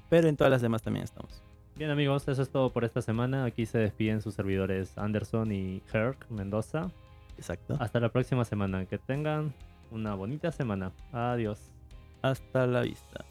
Pero 0.08 0.28
en 0.28 0.36
todas 0.36 0.50
las 0.50 0.62
demás 0.62 0.82
también 0.82 1.04
estamos. 1.04 1.42
Bien 1.76 1.90
amigos, 1.90 2.26
eso 2.28 2.42
es 2.42 2.50
todo 2.50 2.72
por 2.72 2.84
esta 2.84 3.00
semana. 3.00 3.44
Aquí 3.44 3.66
se 3.66 3.78
despiden 3.78 4.20
sus 4.22 4.34
servidores 4.34 4.96
Anderson 4.96 5.50
y 5.52 5.82
Herc 5.92 6.28
Mendoza. 6.30 6.90
Exacto. 7.36 7.76
Hasta 7.78 8.00
la 8.00 8.10
próxima 8.10 8.44
semana. 8.44 8.86
Que 8.86 8.98
tengan 8.98 9.54
una 9.90 10.14
bonita 10.14 10.50
semana. 10.50 10.92
Adiós. 11.12 11.60
Hasta 12.22 12.66
la 12.66 12.82
vista. 12.82 13.24